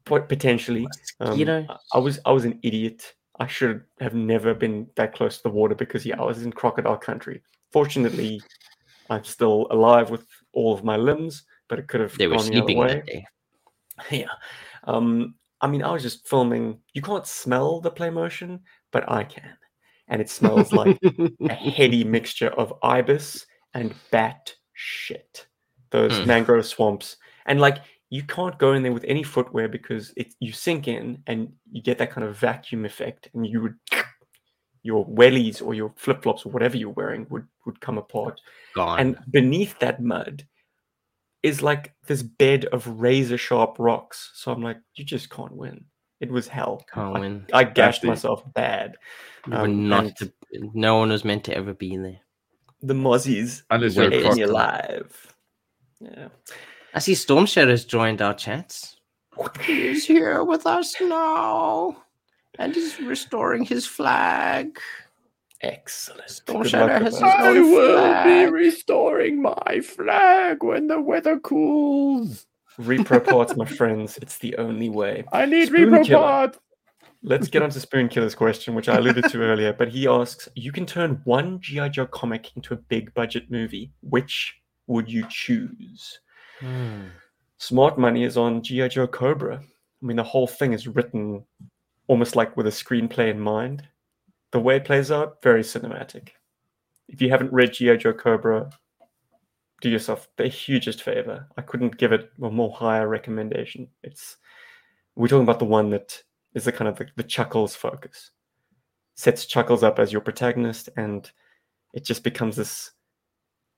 potentially. 0.09 0.87
Um, 1.19 1.29
Mosquitoes. 1.29 1.65
I- 1.69 1.77
I 1.93 1.99
was 1.99 2.19
I 2.25 2.31
was 2.31 2.45
an 2.45 2.59
idiot. 2.63 3.13
I 3.39 3.47
should 3.47 3.83
have 3.99 4.13
never 4.13 4.53
been 4.53 4.87
that 4.95 5.13
close 5.13 5.37
to 5.37 5.43
the 5.43 5.49
water 5.49 5.75
because 5.75 6.05
yeah, 6.05 6.19
I 6.19 6.25
was 6.25 6.43
in 6.43 6.51
crocodile 6.51 6.97
country. 6.97 7.41
Fortunately, 7.71 8.41
I'm 9.09 9.23
still 9.23 9.67
alive 9.71 10.09
with 10.09 10.25
all 10.53 10.73
of 10.73 10.83
my 10.83 10.97
limbs, 10.97 11.43
but 11.69 11.79
it 11.79 11.87
could 11.87 12.01
have 12.01 12.17
They 12.17 12.27
were 12.27 12.35
gone 12.35 12.45
the 12.49 12.57
other 12.57 12.65
sleeping 12.65 12.77
way. 12.77 13.27
yeah. 14.11 14.31
Um, 14.85 15.35
I 15.61 15.67
mean, 15.67 15.83
I 15.83 15.91
was 15.91 16.03
just 16.03 16.27
filming. 16.27 16.79
You 16.93 17.01
can't 17.01 17.25
smell 17.27 17.79
the 17.81 17.91
play 17.91 18.09
motion, 18.09 18.61
but 18.91 19.09
I 19.09 19.23
can, 19.23 19.57
and 20.07 20.21
it 20.21 20.29
smells 20.29 20.71
like 20.81 20.97
a 21.49 21.53
heady 21.53 22.03
mixture 22.03 22.49
of 22.49 22.73
ibis 22.83 23.45
and 23.73 23.93
bat 24.11 24.53
shit. 24.73 25.47
Those 25.91 26.11
Mm. 26.11 26.25
mangrove 26.27 26.65
swamps, 26.65 27.17
and 27.45 27.59
like 27.61 27.77
you 28.09 28.23
can't 28.23 28.57
go 28.57 28.73
in 28.73 28.83
there 28.83 28.91
with 28.93 29.05
any 29.07 29.23
footwear 29.23 29.67
because 29.67 30.13
it 30.17 30.33
you 30.39 30.51
sink 30.51 30.87
in 30.87 31.21
and 31.27 31.51
you 31.71 31.81
get 31.81 31.97
that 31.99 32.11
kind 32.11 32.25
of 32.25 32.35
vacuum 32.35 32.85
effect, 32.85 33.29
and 33.33 33.45
you 33.45 33.61
would 33.61 33.75
your 34.83 35.05
wellies 35.07 35.61
or 35.65 35.73
your 35.73 35.93
flip 35.95 36.23
flops 36.23 36.45
or 36.45 36.51
whatever 36.51 36.77
you're 36.77 36.89
wearing 36.89 37.27
would 37.29 37.45
would 37.65 37.79
come 37.81 37.97
apart. 37.97 38.39
Gone. 38.75 38.99
And 38.99 39.17
beneath 39.29 39.77
that 39.79 40.01
mud 40.01 40.45
is 41.43 41.61
like 41.61 41.93
this 42.07 42.21
bed 42.21 42.65
of 42.65 42.99
razor 42.99 43.37
sharp 43.37 43.77
rocks. 43.79 44.31
So 44.33 44.51
I'm 44.51 44.61
like, 44.61 44.77
you 44.95 45.05
just 45.05 45.29
can't 45.29 45.55
win. 45.55 45.85
It 46.19 46.29
was 46.29 46.47
hell. 46.47 46.85
Can't 46.93 47.15
I, 47.15 47.19
win. 47.19 47.45
I 47.53 47.63
gashed 47.63 48.01
the- 48.01 48.09
myself 48.09 48.43
bad. 48.53 48.97
You 49.45 49.53
were 49.53 49.59
um, 49.59 49.87
not 49.87 50.17
to, 50.17 50.31
no 50.51 50.97
one 50.97 51.09
was 51.09 51.23
meant 51.23 51.45
to 51.45 51.55
ever 51.55 51.73
be 51.73 51.93
in 51.93 52.03
there. 52.03 52.19
The 52.81 52.93
mozzies 52.93 53.63
Unless 53.69 53.95
were 53.95 54.03
you're 54.03 54.11
a 54.11 54.15
eating 54.15 54.25
croc. 54.27 54.37
you 54.37 54.45
alive. 54.45 55.33
Yeah. 56.01 56.27
I 56.93 56.99
see 56.99 57.15
Storm 57.15 57.45
Shadow's 57.45 57.85
joined 57.85 58.21
our 58.21 58.33
chats. 58.33 58.97
He's 59.61 60.05
here 60.05 60.43
with 60.43 60.65
us 60.65 60.95
now. 61.01 61.97
And 62.57 62.73
he's 62.75 62.99
restoring 62.99 63.63
his 63.63 63.85
flag. 63.85 64.77
Excellent. 65.61 66.29
Storm 66.29 66.63
Good 66.63 66.71
Shadow 66.71 66.93
has 67.03 67.13
his 67.13 67.19
that. 67.21 67.45
own 67.45 67.71
flag. 67.73 68.51
restoring 68.53 69.41
my 69.41 69.81
flag 69.83 70.63
when 70.63 70.87
the 70.87 70.99
weather 70.99 71.39
cools. 71.39 72.45
Repro 72.79 73.25
parts, 73.25 73.55
my 73.55 73.65
friends. 73.79 74.17
It's 74.21 74.37
the 74.39 74.57
only 74.57 74.89
way. 74.89 75.25
I 75.31 75.45
need 75.45 75.67
Spoon 75.67 75.89
repro 75.91 76.05
killer. 76.05 76.19
part. 76.19 76.57
Let's 77.21 77.49
get 77.49 77.61
on 77.61 77.69
to 77.71 77.79
Spoon 77.81 78.07
Killer's 78.07 78.33
question, 78.35 78.75
which 78.75 78.87
I 78.87 78.95
alluded 78.95 79.25
to 79.25 79.41
earlier. 79.41 79.73
But 79.73 79.89
he 79.89 80.07
asks, 80.07 80.47
you 80.55 80.71
can 80.71 80.85
turn 80.85 81.19
one 81.25 81.59
G.I. 81.59 81.89
Joe 81.89 82.05
comic 82.07 82.55
into 82.55 82.73
a 82.73 82.77
big 82.77 83.13
budget 83.13 83.51
movie. 83.51 83.91
Which 84.01 84.55
would 84.87 85.11
you 85.11 85.25
choose? 85.29 86.19
Hmm. 86.59 87.07
Smart 87.57 87.97
money 87.97 88.23
is 88.23 88.37
on 88.37 88.61
G.I. 88.61 88.87
Joe 88.89 89.07
Cobra. 89.07 89.57
I 89.57 90.05
mean, 90.05 90.17
the 90.17 90.23
whole 90.23 90.47
thing 90.47 90.73
is 90.73 90.87
written 90.87 91.43
almost 92.07 92.35
like 92.35 92.55
with 92.55 92.67
a 92.67 92.71
screenplay 92.71 93.29
in 93.29 93.39
mind. 93.39 93.87
The 94.51 94.59
way 94.59 94.77
it 94.77 94.85
plays 94.85 95.11
out, 95.11 95.41
very 95.43 95.61
cinematic. 95.61 96.29
If 97.07 97.21
you 97.21 97.29
haven't 97.29 97.53
read 97.53 97.73
G.I. 97.73 97.97
Joe 97.97 98.13
Cobra, 98.13 98.69
do 99.81 99.89
yourself 99.89 100.27
the 100.37 100.47
hugest 100.47 101.03
favor. 101.03 101.47
I 101.57 101.61
couldn't 101.61 101.97
give 101.97 102.11
it 102.11 102.31
a 102.41 102.49
more 102.49 102.71
higher 102.71 103.07
recommendation. 103.07 103.87
It's 104.03 104.37
we're 105.15 105.27
talking 105.27 105.43
about 105.43 105.59
the 105.59 105.65
one 105.65 105.89
that 105.91 106.21
is 106.53 106.65
the 106.65 106.71
kind 106.71 106.87
of 106.87 106.97
the, 106.97 107.07
the 107.15 107.23
Chuckles 107.23 107.75
focus. 107.75 108.31
Sets 109.15 109.45
Chuckles 109.45 109.83
up 109.83 109.99
as 109.99 110.11
your 110.11 110.21
protagonist, 110.21 110.89
and 110.97 111.29
it 111.93 112.05
just 112.05 112.23
becomes 112.23 112.55
this 112.55 112.91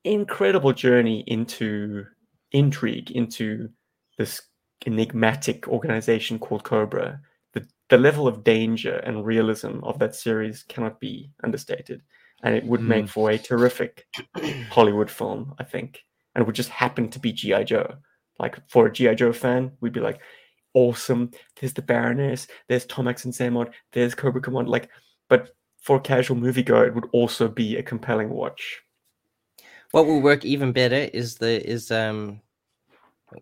incredible 0.04 0.74
journey 0.74 1.24
into 1.28 2.06
intrigue, 2.52 3.12
into 3.12 3.70
this 4.18 4.42
enigmatic 4.86 5.68
organization 5.68 6.40
called 6.40 6.64
Cobra. 6.64 7.20
The, 7.54 7.66
the 7.90 7.98
level 7.98 8.28
of 8.28 8.44
danger 8.44 8.96
and 8.98 9.26
realism 9.26 9.84
of 9.84 10.00
that 10.00 10.16
series 10.16 10.64
cannot 10.64 11.00
be 11.00 11.32
understated. 11.44 12.02
And 12.44 12.56
it 12.56 12.66
would 12.66 12.82
make 12.82 13.06
Mm. 13.06 13.10
for 13.10 13.30
a 13.30 13.38
terrific 13.38 14.06
Hollywood 14.72 15.12
film, 15.12 15.54
I 15.60 15.64
think. 15.64 16.04
And 16.34 16.42
it 16.42 16.46
would 16.46 16.56
just 16.56 16.70
happen 16.70 17.10
to 17.10 17.20
be 17.20 17.32
G.I. 17.32 17.64
Joe. 17.66 17.96
Like 18.40 18.58
for 18.70 18.88
a 18.88 18.92
G.I. 18.92 19.14
Joe 19.16 19.32
fan, 19.34 19.72
we'd 19.82 19.94
be 19.94 20.00
like, 20.00 20.20
awesome. 20.74 21.32
There's 21.60 21.74
the 21.74 21.82
Baroness, 21.84 22.48
there's 22.68 22.86
Tomax 22.88 23.26
and 23.26 23.34
Xamot, 23.34 23.72
there's 23.92 24.16
Cobra 24.16 24.42
Command. 24.42 24.70
Like, 24.70 24.90
but 25.30 25.54
for 25.82 25.98
a 25.98 26.02
casual 26.02 26.38
moviegoer, 26.38 26.88
it 26.88 26.96
would 26.96 27.10
also 27.12 27.48
be 27.48 27.76
a 27.78 27.84
compelling 27.84 28.30
watch. 28.30 28.82
What 29.92 30.06
will 30.06 30.22
work 30.22 30.46
even 30.46 30.72
better 30.72 31.10
is 31.14 31.36
the 31.36 31.68
is 31.70 31.92
um 31.92 32.42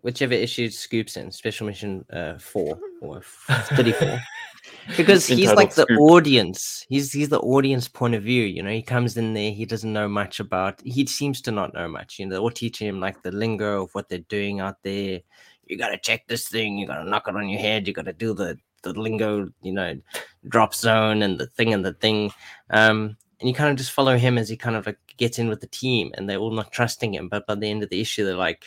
whichever 0.02 0.34
issue 0.34 0.68
Scoops 0.70 1.16
in, 1.16 1.30
Special 1.30 1.66
Mission 1.66 2.04
uh 2.12 2.38
four 2.38 2.78
or 3.00 3.22
thirty 3.22 3.92
four. 3.92 4.20
because 4.96 5.26
he's 5.26 5.52
like 5.52 5.74
the 5.74 5.82
Scoop. 5.82 6.00
audience. 6.00 6.84
He's 6.88 7.12
he's 7.12 7.28
the 7.28 7.40
audience 7.40 7.88
point 7.88 8.14
of 8.14 8.22
view. 8.22 8.44
You 8.44 8.62
know, 8.62 8.70
he 8.70 8.82
comes 8.82 9.16
in 9.16 9.34
there, 9.34 9.52
he 9.52 9.64
doesn't 9.64 9.92
know 9.92 10.08
much 10.08 10.40
about. 10.40 10.80
He 10.84 11.06
seems 11.06 11.40
to 11.42 11.50
not 11.50 11.74
know 11.74 11.88
much. 11.88 12.18
You 12.18 12.26
know, 12.26 12.38
all 12.38 12.50
teaching 12.50 12.88
him 12.88 13.00
like 13.00 13.22
the 13.22 13.32
lingo 13.32 13.84
of 13.84 13.94
what 13.94 14.08
they're 14.08 14.18
doing 14.18 14.60
out 14.60 14.82
there. 14.82 15.20
You 15.66 15.78
gotta 15.78 15.98
check 15.98 16.26
this 16.26 16.48
thing. 16.48 16.78
You 16.78 16.86
gotta 16.86 17.08
knock 17.08 17.28
it 17.28 17.36
on 17.36 17.48
your 17.48 17.60
head. 17.60 17.86
You 17.86 17.92
gotta 17.92 18.12
do 18.12 18.34
the 18.34 18.58
the 18.82 18.92
lingo. 18.92 19.48
You 19.62 19.72
know, 19.72 20.00
drop 20.48 20.74
zone 20.74 21.22
and 21.22 21.38
the 21.38 21.46
thing 21.46 21.72
and 21.72 21.84
the 21.84 21.94
thing. 21.94 22.32
Um, 22.70 23.16
and 23.40 23.48
you 23.48 23.54
kind 23.54 23.70
of 23.70 23.76
just 23.76 23.92
follow 23.92 24.16
him 24.16 24.38
as 24.38 24.48
he 24.48 24.56
kind 24.56 24.76
of 24.76 24.86
like 24.86 24.98
gets 25.16 25.38
in 25.38 25.48
with 25.48 25.60
the 25.60 25.66
team, 25.66 26.12
and 26.14 26.28
they're 26.28 26.38
all 26.38 26.50
not 26.50 26.72
trusting 26.72 27.14
him. 27.14 27.28
But 27.28 27.46
by 27.46 27.54
the 27.54 27.70
end 27.70 27.82
of 27.82 27.90
the 27.90 28.00
issue, 28.00 28.24
they're 28.24 28.36
like, 28.36 28.64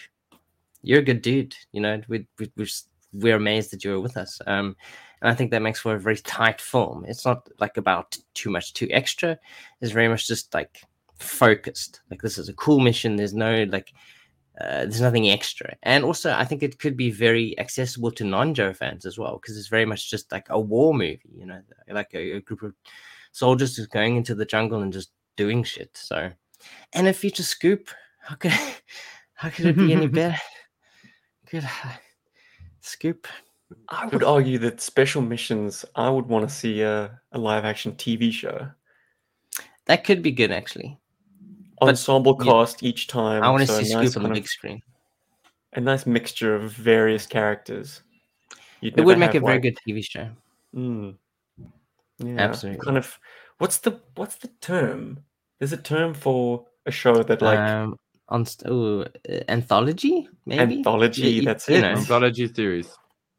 "You're 0.81 0.99
a 0.99 1.03
good 1.03 1.21
dude." 1.21 1.55
You 1.71 1.81
know, 1.81 2.01
we 2.07 2.27
we 2.39 2.51
we're, 2.57 2.67
we're 3.13 3.35
amazed 3.35 3.71
that 3.71 3.83
you're 3.83 4.01
with 4.01 4.17
us. 4.17 4.41
Um, 4.47 4.75
and 5.21 5.31
I 5.31 5.35
think 5.35 5.51
that 5.51 5.61
makes 5.61 5.79
for 5.79 5.95
a 5.95 5.99
very 5.99 6.17
tight 6.17 6.59
film. 6.59 7.05
It's 7.07 7.25
not 7.25 7.47
like 7.59 7.77
about 7.77 8.17
too 8.33 8.49
much 8.49 8.73
too 8.73 8.87
extra. 8.91 9.39
It's 9.79 9.91
very 9.91 10.07
much 10.07 10.27
just 10.27 10.53
like 10.53 10.83
focused. 11.19 12.01
Like 12.09 12.21
this 12.21 12.37
is 12.37 12.49
a 12.49 12.53
cool 12.53 12.79
mission. 12.79 13.15
There's 13.15 13.33
no 13.33 13.63
like 13.63 13.93
uh, 14.59 14.81
there's 14.81 15.01
nothing 15.01 15.29
extra. 15.29 15.75
And 15.83 16.03
also 16.03 16.33
I 16.33 16.45
think 16.45 16.61
it 16.63 16.79
could 16.79 16.97
be 16.97 17.09
very 17.09 17.57
accessible 17.57 18.11
to 18.11 18.23
non-Joe 18.23 18.73
fans 18.73 19.05
as 19.05 19.17
well, 19.17 19.39
because 19.41 19.57
it's 19.57 19.67
very 19.67 19.85
much 19.85 20.09
just 20.09 20.31
like 20.31 20.47
a 20.49 20.59
war 20.59 20.93
movie, 20.93 21.21
you 21.35 21.45
know, 21.45 21.61
like 21.89 22.13
a, 22.13 22.37
a 22.37 22.41
group 22.41 22.61
of 22.63 22.73
soldiers 23.33 23.75
just 23.75 23.91
going 23.91 24.15
into 24.15 24.33
the 24.35 24.45
jungle 24.45 24.81
and 24.81 24.93
just 24.93 25.11
doing 25.35 25.63
shit. 25.63 25.89
So 25.97 26.31
and 26.93 27.07
a 27.07 27.13
future 27.13 27.43
scoop, 27.43 27.89
how 28.21 28.35
could 28.35 28.53
how 29.33 29.49
could 29.49 29.65
it 29.65 29.75
be 29.77 29.91
any 29.91 30.07
better? 30.19 30.37
Good 31.51 31.67
scoop. 32.81 33.27
I 33.89 34.05
would 34.07 34.23
argue 34.23 34.59
that 34.59 34.81
special 34.81 35.21
missions, 35.21 35.83
I 35.95 36.09
would 36.09 36.27
want 36.27 36.47
to 36.47 36.53
see 36.55 36.81
a, 36.81 37.19
a 37.31 37.37
live 37.39 37.65
action 37.65 37.93
TV 37.93 38.31
show. 38.31 38.69
That 39.85 40.03
could 40.03 40.21
be 40.21 40.31
good 40.31 40.51
actually. 40.51 40.97
Ensemble 41.81 42.37
you- 42.39 42.45
cast 42.45 42.83
each 42.83 43.07
time. 43.07 43.43
I 43.43 43.49
want 43.49 43.61
to 43.61 43.67
so 43.67 43.79
a 43.79 43.83
see 43.83 43.93
nice 43.93 44.11
Scoop 44.11 44.23
on 44.23 44.29
the 44.29 44.35
big 44.35 44.43
of- 44.43 44.49
screen. 44.49 44.81
A 45.75 45.81
nice 45.81 46.05
mixture 46.05 46.55
of 46.55 46.71
various 46.71 47.25
characters. 47.25 48.01
You'd 48.81 48.97
It 48.97 49.03
would 49.03 49.17
make 49.17 49.31
a 49.31 49.33
have, 49.33 49.43
very 49.43 49.59
good 49.59 49.77
TV 49.87 50.03
show. 50.07 50.29
Mm. 50.75 51.15
Yeah, 52.19 52.35
Absolutely. 52.39 52.81
Kind 52.85 52.97
of. 52.97 53.19
What's 53.57 53.79
the 53.79 53.99
what's 54.15 54.35
the 54.35 54.49
term? 54.61 55.19
There's 55.59 55.73
a 55.73 55.77
term 55.77 56.13
for 56.13 56.65
a 56.85 56.91
show 56.91 57.23
that 57.23 57.41
like 57.41 57.59
um, 57.59 57.97
on 58.29 58.45
st- 58.45 58.71
ooh, 58.71 59.01
uh, 59.03 59.39
anthology, 59.47 60.27
maybe 60.45 60.77
anthology. 60.77 61.29
you- 61.29 61.41
that's 61.43 61.67
you 61.69 61.75
it. 61.77 61.81
know. 61.81 61.89
Anthology 61.89 62.51
series. 62.53 62.89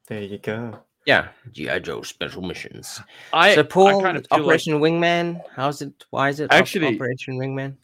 There 0.09 0.23
you 0.23 0.39
go. 0.39 0.79
Yeah, 1.07 1.29
GI 1.53 1.81
Joe 1.81 2.01
special 2.03 2.41
missions. 2.43 3.01
I 3.33 3.55
so 3.55 3.63
Paul, 3.65 4.01
I 4.01 4.03
kind 4.03 4.17
of 4.17 4.23
feel 4.27 4.39
like 4.39 4.43
Operation 4.45 4.75
Wingman. 4.81 5.41
How's 5.55 5.83
it? 5.83 5.93
Why 6.11 6.31
is 6.31 6.41
it 6.41 6.51
Actually- 6.51 6.95
Operation 6.95 7.35
Wingman? 7.39 7.77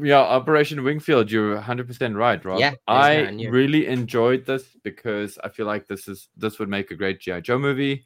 yeah, 0.00 0.20
Operation 0.20 0.82
Wingfield, 0.84 1.30
you're 1.30 1.58
100% 1.58 2.16
right, 2.16 2.42
Rob. 2.44 2.60
Yeah, 2.60 2.72
I 2.86 3.28
really 3.50 3.86
enjoyed 3.86 4.46
this 4.46 4.64
because 4.82 5.38
I 5.44 5.48
feel 5.50 5.66
like 5.66 5.86
this 5.88 6.08
is 6.08 6.28
this 6.36 6.58
would 6.58 6.68
make 6.70 6.90
a 6.90 6.94
great 6.94 7.20
GI 7.20 7.42
Joe 7.42 7.58
movie. 7.58 8.04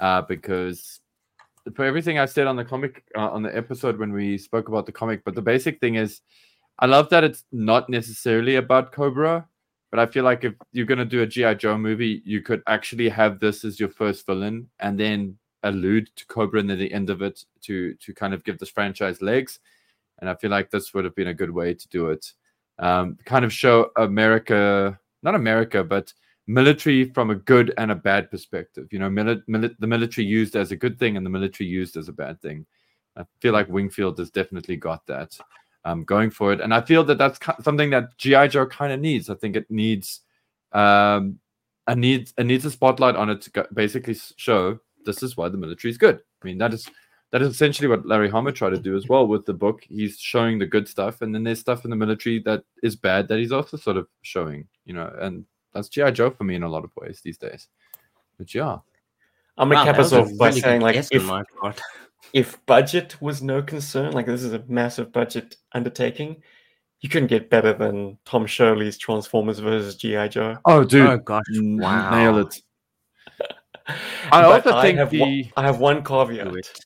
Uh, 0.00 0.22
because 0.22 1.00
for 1.74 1.84
everything 1.84 2.18
I 2.18 2.26
said 2.26 2.46
on 2.46 2.56
the 2.56 2.64
comic 2.64 3.04
uh, 3.16 3.28
on 3.30 3.42
the 3.42 3.56
episode 3.56 3.98
when 3.98 4.12
we 4.12 4.38
spoke 4.38 4.68
about 4.68 4.86
the 4.86 4.92
comic, 4.92 5.24
but 5.24 5.34
the 5.34 5.42
basic 5.42 5.80
thing 5.80 5.96
is, 5.96 6.20
I 6.78 6.86
love 6.86 7.08
that 7.10 7.24
it's 7.24 7.44
not 7.52 7.88
necessarily 7.88 8.56
about 8.56 8.92
Cobra, 8.92 9.46
but 9.90 9.98
I 10.00 10.06
feel 10.06 10.24
like 10.24 10.44
if 10.44 10.54
you're 10.72 10.86
gonna 10.86 11.04
do 11.04 11.22
a 11.22 11.26
GI 11.26 11.56
Joe 11.56 11.78
movie, 11.78 12.22
you 12.24 12.42
could 12.42 12.62
actually 12.66 13.08
have 13.08 13.40
this 13.40 13.64
as 13.64 13.80
your 13.80 13.88
first 13.88 14.26
villain, 14.26 14.68
and 14.80 14.98
then 14.98 15.38
allude 15.62 16.08
to 16.16 16.26
Cobra 16.26 16.62
near 16.62 16.76
the 16.76 16.92
end 16.92 17.10
of 17.10 17.22
it 17.22 17.44
to 17.62 17.94
to 17.94 18.14
kind 18.14 18.34
of 18.34 18.44
give 18.44 18.58
this 18.58 18.70
franchise 18.70 19.22
legs 19.22 19.58
and 20.18 20.30
I 20.30 20.34
feel 20.34 20.50
like 20.50 20.70
this 20.70 20.94
would 20.94 21.04
have 21.04 21.14
been 21.14 21.28
a 21.28 21.34
good 21.34 21.50
way 21.50 21.74
to 21.74 21.88
do 21.88 22.08
it. 22.10 22.32
Um, 22.78 23.18
kind 23.24 23.44
of 23.44 23.52
show 23.52 23.90
America, 23.96 24.98
not 25.22 25.34
America, 25.34 25.84
but 25.84 26.12
military 26.46 27.10
from 27.10 27.30
a 27.30 27.34
good 27.34 27.74
and 27.78 27.90
a 27.90 27.94
bad 27.94 28.30
perspective. 28.30 28.88
You 28.92 28.98
know, 28.98 29.08
mili- 29.10 29.42
mili- 29.48 29.76
the 29.78 29.86
military 29.86 30.26
used 30.26 30.56
as 30.56 30.70
a 30.70 30.76
good 30.76 30.98
thing 30.98 31.16
and 31.16 31.26
the 31.26 31.30
military 31.30 31.68
used 31.68 31.96
as 31.96 32.08
a 32.08 32.12
bad 32.12 32.40
thing. 32.40 32.66
I 33.16 33.24
feel 33.40 33.52
like 33.52 33.68
Wingfield 33.68 34.18
has 34.18 34.30
definitely 34.30 34.76
got 34.76 35.06
that 35.06 35.36
um, 35.84 36.04
going 36.04 36.30
for 36.30 36.52
it, 36.52 36.60
and 36.60 36.74
I 36.74 36.80
feel 36.80 37.04
that 37.04 37.18
that's 37.18 37.38
ki- 37.38 37.62
something 37.62 37.90
that 37.90 38.16
GI 38.18 38.48
Joe 38.48 38.66
kind 38.66 38.92
of 38.92 39.00
needs. 39.00 39.30
I 39.30 39.34
think 39.34 39.56
it 39.56 39.70
needs, 39.70 40.20
um, 40.72 41.38
it 41.88 41.96
needs, 41.96 42.34
it 42.36 42.44
needs 42.44 42.64
a 42.64 42.70
spotlight 42.70 43.16
on 43.16 43.30
it 43.30 43.40
to 43.42 43.50
go- 43.50 43.66
basically 43.72 44.16
show 44.36 44.78
this 45.04 45.22
is 45.22 45.36
why 45.36 45.48
the 45.48 45.56
military 45.56 45.90
is 45.90 45.98
good. 45.98 46.20
I 46.42 46.46
mean, 46.46 46.58
that 46.58 46.74
is 46.74 46.88
that 47.32 47.42
is 47.42 47.48
essentially 47.48 47.88
what 47.88 48.06
Larry 48.06 48.28
Hama 48.30 48.52
tried 48.52 48.70
to 48.70 48.78
do 48.78 48.96
as 48.96 49.08
well 49.08 49.26
with 49.26 49.46
the 49.46 49.54
book. 49.54 49.82
He's 49.88 50.18
showing 50.18 50.58
the 50.58 50.66
good 50.66 50.86
stuff, 50.86 51.22
and 51.22 51.34
then 51.34 51.42
there's 51.42 51.60
stuff 51.60 51.84
in 51.84 51.90
the 51.90 51.96
military 51.96 52.40
that 52.40 52.64
is 52.82 52.96
bad 52.96 53.28
that 53.28 53.38
he's 53.38 53.52
also 53.52 53.76
sort 53.76 53.96
of 53.96 54.06
showing, 54.22 54.66
you 54.84 54.94
know, 54.94 55.12
and 55.20 55.44
that's 55.76 55.88
GI 55.88 56.10
Joe 56.12 56.30
for 56.30 56.44
me 56.44 56.54
in 56.54 56.62
a 56.62 56.68
lot 56.68 56.84
of 56.84 56.90
ways 56.96 57.20
these 57.22 57.38
days. 57.38 57.68
But 58.38 58.54
yeah, 58.54 58.78
I'm 59.58 59.68
gonna 59.68 59.76
Wow, 59.76 59.84
cap 59.84 59.98
us 59.98 60.12
a 60.12 60.20
off 60.22 60.30
by 60.38 60.48
really 60.48 60.60
saying 60.60 60.80
like 60.80 60.96
if 61.10 61.24
my 61.24 61.42
part. 61.60 61.80
if 62.32 62.64
budget 62.66 63.20
was 63.22 63.42
no 63.42 63.62
concern, 63.62 64.12
like 64.12 64.26
this 64.26 64.42
is 64.42 64.52
a 64.52 64.64
massive 64.68 65.12
budget 65.12 65.56
undertaking, 65.72 66.42
you 67.00 67.08
couldn't 67.08 67.28
get 67.28 67.48
better 67.50 67.72
than 67.72 68.18
Tom 68.24 68.46
Scioli's 68.46 68.98
Transformers 68.98 69.58
versus 69.58 69.96
GI 69.96 70.28
Joe. 70.28 70.58
oh 70.64 70.84
dude, 70.84 71.06
oh 71.06 71.18
gosh, 71.18 71.44
wow. 71.52 72.10
nail 72.10 72.38
it. 72.38 72.60
I 74.32 74.42
also 74.42 74.80
think 74.82 74.98
have 74.98 75.12
one, 75.12 75.44
I 75.56 75.62
have 75.62 75.78
one 75.78 76.02
caveat. 76.02 76.48
it. 76.56 76.84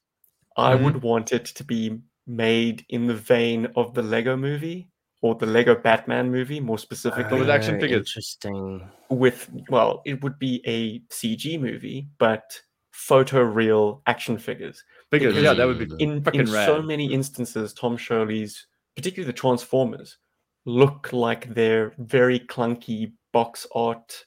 I 0.56 0.74
Mhm. 0.74 0.84
would 0.84 1.02
want 1.02 1.32
it 1.32 1.46
to 1.46 1.64
be 1.64 2.00
made 2.26 2.84
in 2.90 3.06
the 3.06 3.14
vein 3.14 3.66
of 3.76 3.94
the 3.94 4.02
Lego 4.02 4.36
movie 4.36 4.89
or 5.22 5.34
the 5.34 5.46
Lego 5.46 5.74
Batman 5.74 6.30
movie, 6.30 6.60
more 6.60 6.78
specifically. 6.78 7.38
with 7.38 7.50
action 7.50 7.76
Oh, 7.76 7.80
figures. 7.80 7.98
Interesting. 8.08 8.88
with 9.10 9.50
well, 9.68 10.02
it 10.06 10.22
would 10.22 10.38
be 10.38 10.62
a 10.66 11.00
CG 11.14 11.60
movie, 11.60 12.08
but 12.18 12.60
photoreal 12.94 14.00
action 14.06 14.38
figures. 14.38 14.82
Figures, 15.10 15.36
yeah, 15.36 15.52
that 15.54 15.66
would 15.66 15.78
be 15.78 16.02
In, 16.02 16.12
in 16.12 16.22
fucking 16.24 16.46
so 16.46 16.80
many 16.82 17.12
instances, 17.12 17.72
Tom 17.72 17.96
Scioli's, 17.96 18.66
particularly 18.96 19.26
the 19.26 19.38
Transformers, 19.38 20.18
look 20.64 21.12
like 21.12 21.52
they're 21.54 21.92
very 21.98 22.38
clunky 22.40 23.12
box 23.32 23.66
art 23.74 24.26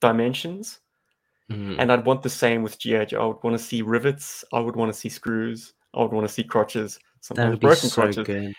dimensions. 0.00 0.80
Mhm. 1.50 1.76
And 1.78 1.92
I'd 1.92 2.04
want 2.04 2.22
the 2.22 2.30
same 2.30 2.62
with 2.62 2.78
GI 2.78 3.06
Joe. 3.06 3.22
I 3.22 3.26
would 3.26 3.42
want 3.44 3.56
to 3.56 3.62
see 3.62 3.80
rivets. 3.82 4.44
I 4.52 4.58
would 4.60 4.74
want 4.76 4.92
to 4.92 4.98
see 4.98 5.08
screws. 5.08 5.74
I 5.94 6.02
would 6.02 6.12
want 6.12 6.26
to 6.26 6.32
see 6.32 6.42
crotches. 6.42 6.96
That 6.96 7.02
Sometimes 7.24 7.50
would 7.52 7.60
be 7.60 7.66
broken 7.68 7.88
so 7.88 8.02
crotches. 8.02 8.26
good. 8.26 8.54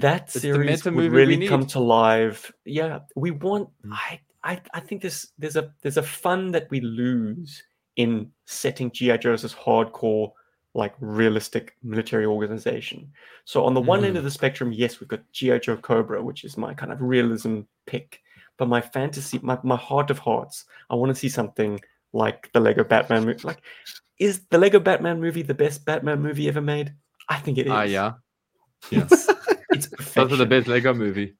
That 0.00 0.30
series 0.30 0.84
would 0.84 0.94
really 1.12 1.48
come 1.48 1.66
to 1.66 1.80
life. 1.80 2.52
Yeah, 2.64 3.00
we 3.14 3.30
want. 3.30 3.68
Mm. 3.84 3.92
I, 3.92 4.20
I, 4.44 4.60
I 4.74 4.80
think 4.80 5.02
there's 5.02 5.32
there's 5.38 5.56
a 5.56 5.72
there's 5.82 5.96
a 5.96 6.02
fun 6.02 6.52
that 6.52 6.68
we 6.70 6.80
lose 6.80 7.62
in 7.96 8.30
setting 8.44 8.90
GI 8.90 9.18
Joes 9.18 9.44
as 9.44 9.54
hardcore, 9.54 10.32
like 10.74 10.94
realistic 11.00 11.76
military 11.82 12.26
organization. 12.26 13.10
So 13.44 13.64
on 13.64 13.74
the 13.74 13.80
one 13.80 14.04
end 14.04 14.14
Mm. 14.14 14.18
of 14.18 14.24
the 14.24 14.30
spectrum, 14.30 14.72
yes, 14.72 15.00
we've 15.00 15.08
got 15.08 15.22
GI 15.32 15.60
Joe 15.60 15.76
Cobra, 15.78 16.22
which 16.22 16.44
is 16.44 16.56
my 16.56 16.74
kind 16.74 16.92
of 16.92 17.00
realism 17.00 17.60
pick. 17.86 18.20
But 18.58 18.68
my 18.68 18.80
fantasy, 18.80 19.38
my, 19.42 19.58
my 19.62 19.76
heart 19.76 20.10
of 20.10 20.18
hearts, 20.18 20.64
I 20.88 20.94
want 20.94 21.10
to 21.10 21.14
see 21.14 21.28
something 21.28 21.78
like 22.12 22.50
the 22.54 22.60
Lego 22.60 22.84
Batman 22.84 23.26
movie. 23.26 23.40
Like, 23.44 23.60
is 24.18 24.40
the 24.50 24.56
Lego 24.56 24.78
Batman 24.80 25.20
movie 25.20 25.42
the 25.42 25.52
best 25.54 25.84
Batman 25.84 26.22
movie 26.22 26.48
ever 26.48 26.62
made? 26.62 26.94
I 27.28 27.38
think 27.38 27.58
it 27.58 27.66
is. 27.66 27.72
Ah, 27.72 27.82
yeah, 27.82 28.12
It's, 29.76 29.92
it's 29.92 30.14
those 30.14 30.32
are 30.32 30.36
the 30.36 30.46
best 30.46 30.66
Lego 30.68 30.92
movie. 30.94 31.34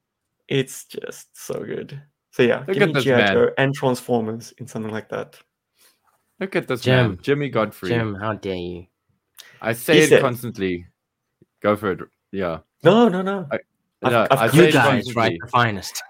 It's 0.49 0.84
just 0.84 1.37
so 1.37 1.64
good. 1.64 2.01
So 2.30 2.43
yeah, 2.43 2.59
Look 2.61 2.74
give 2.74 2.82
at 2.82 2.87
me 2.89 2.93
this 2.95 3.05
G.I. 3.05 3.32
Joe 3.32 3.51
and 3.59 3.74
Transformers 3.74 4.53
in 4.59 4.66
something 4.66 4.93
like 4.93 5.09
that. 5.09 5.39
Look 6.39 6.55
at 6.55 6.68
this 6.68 6.87
man, 6.87 7.18
Jimmy 7.22 7.49
Godfrey. 7.49 7.89
Jim, 7.89 8.14
how 8.14 8.34
dare 8.34 8.55
you? 8.57 8.87
I 9.62 9.72
say 9.72 10.07
He 10.07 10.14
it 10.14 10.20
constantly. 10.20 10.87
Go 11.62 11.76
for 11.76 11.93
it. 11.93 12.01
Yeah, 12.32 12.59
No, 12.84 13.09
no, 13.09 13.22
no. 13.22 13.47
I- 13.51 13.59
I've- 14.03 14.12
no, 14.12 14.26
I've 14.30 14.39
I 14.39 14.47
got 14.49 14.55
say 14.55 14.66
You 14.66 14.72
guys 14.72 15.14
write 15.16 15.39
the 15.41 15.49
finest. 15.49 16.03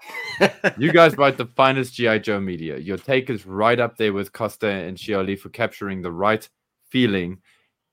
You 0.77 0.91
guys 0.91 1.17
write 1.17 1.37
the 1.37 1.45
finest 1.45 1.93
GI 1.93 2.19
Joe 2.19 2.39
media. 2.41 2.77
Your 2.77 2.97
take 2.97 3.29
is 3.29 3.45
right 3.45 3.79
up 3.79 3.95
there 3.97 4.11
with 4.11 4.33
Costa 4.33 4.67
and 4.67 4.97
Scioli 4.97 5.39
for 5.39 5.47
capturing 5.49 6.01
the 6.01 6.11
right 6.11 6.47
feeling. 6.89 7.37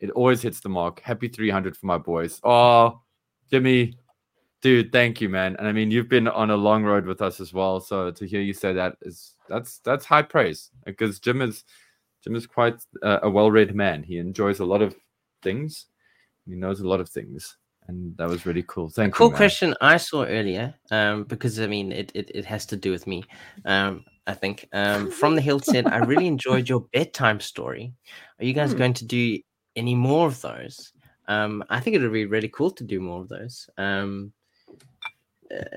It 0.00 0.10
always 0.10 0.42
hits 0.42 0.58
the 0.60 0.68
mark. 0.68 1.00
Happy 1.00 1.28
300 1.28 1.76
for 1.76 1.86
my 1.86 1.96
boys. 1.98 2.40
Oh, 2.42 3.00
Jimmy, 3.50 3.96
dude, 4.64 4.90
thank 4.92 5.20
you, 5.20 5.28
man. 5.28 5.54
And 5.58 5.68
I 5.68 5.72
mean, 5.72 5.90
you've 5.90 6.08
been 6.08 6.26
on 6.26 6.50
a 6.50 6.56
long 6.56 6.84
road 6.84 7.04
with 7.04 7.20
us 7.20 7.38
as 7.38 7.52
well. 7.52 7.80
So 7.80 8.10
to 8.10 8.26
hear 8.26 8.40
you 8.40 8.54
say 8.54 8.72
that 8.72 8.96
is 9.02 9.34
that's 9.46 9.78
that's 9.80 10.06
high 10.06 10.22
praise 10.22 10.70
because 10.86 11.20
Jim 11.20 11.42
is 11.42 11.64
Jim 12.24 12.34
is 12.34 12.46
quite 12.46 12.76
uh, 13.02 13.18
a 13.22 13.28
well-read 13.30 13.74
man. 13.74 14.02
He 14.02 14.16
enjoys 14.16 14.60
a 14.60 14.64
lot 14.64 14.80
of 14.80 14.96
things. 15.42 15.86
He 16.46 16.54
knows 16.54 16.80
a 16.80 16.88
lot 16.88 17.00
of 17.00 17.10
things, 17.10 17.58
and 17.88 18.16
that 18.16 18.26
was 18.26 18.46
really 18.46 18.64
cool. 18.66 18.88
Thank 18.88 19.12
cool 19.14 19.26
you. 19.26 19.32
man. 19.32 19.36
question 19.36 19.74
I 19.82 19.98
saw 19.98 20.24
earlier, 20.24 20.74
um, 20.90 21.24
because 21.24 21.60
I 21.60 21.66
mean 21.66 21.92
it, 21.92 22.10
it, 22.14 22.30
it 22.34 22.46
has 22.46 22.64
to 22.66 22.76
do 22.76 22.90
with 22.90 23.06
me. 23.06 23.22
Um, 23.66 24.02
I 24.26 24.32
think 24.32 24.66
um, 24.72 25.10
from 25.10 25.34
the 25.34 25.42
hill 25.42 25.60
said 25.60 25.86
I 25.86 25.98
really 25.98 26.26
enjoyed 26.36 26.70
your 26.70 26.86
bedtime 26.94 27.38
story. 27.40 27.92
Are 28.40 28.46
you 28.46 28.54
guys 28.54 28.72
Hmm. 28.72 28.78
going 28.78 28.94
to 28.94 29.04
do 29.04 29.38
any 29.76 29.94
more 29.94 30.26
of 30.26 30.40
those? 30.40 30.92
Um, 31.28 31.62
I 31.68 31.80
think 31.80 31.96
it 31.96 32.00
would 32.00 32.12
be 32.12 32.24
really 32.24 32.48
cool 32.48 32.70
to 32.70 32.84
do 32.84 32.98
more 33.00 33.20
of 33.20 33.28
those. 33.28 33.68
Um, 33.76 34.32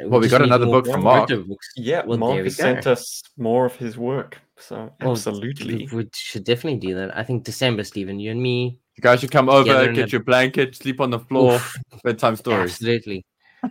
Well, 0.05 0.19
we 0.19 0.27
just 0.27 0.31
got 0.31 0.41
another 0.41 0.65
book 0.65 0.85
from 0.87 1.03
Mark. 1.03 1.29
books. 1.29 1.67
Yeah, 1.75 1.99
Well, 2.05 2.17
there 2.17 2.17
Mark 2.19 2.37
we 2.37 2.43
has 2.45 2.55
sent 2.55 2.87
us 2.87 3.21
more 3.37 3.65
of 3.65 3.75
his 3.75 3.97
work. 3.97 4.39
So 4.57 4.91
Well, 5.01 5.11
absolutely. 5.11 5.87
We, 5.91 5.97
we 6.03 6.09
should 6.15 6.43
definitely 6.43 6.79
do 6.79 6.95
that. 6.95 7.15
I 7.17 7.23
think 7.23 7.43
December, 7.43 7.83
Stephen, 7.83 8.19
you 8.19 8.31
and 8.31 8.41
me. 8.41 8.79
You 8.95 9.01
guys 9.01 9.19
should 9.19 9.31
come 9.31 9.49
over, 9.49 9.91
get 9.93 10.07
a- 10.07 10.11
your 10.11 10.23
blanket, 10.23 10.75
sleep 10.75 10.99
on 10.99 11.11
the 11.11 11.19
floor, 11.19 11.55
Oof, 11.55 11.75
bedtime 12.03 12.35
stories. 12.35 12.71
Absolutely. 12.71 13.23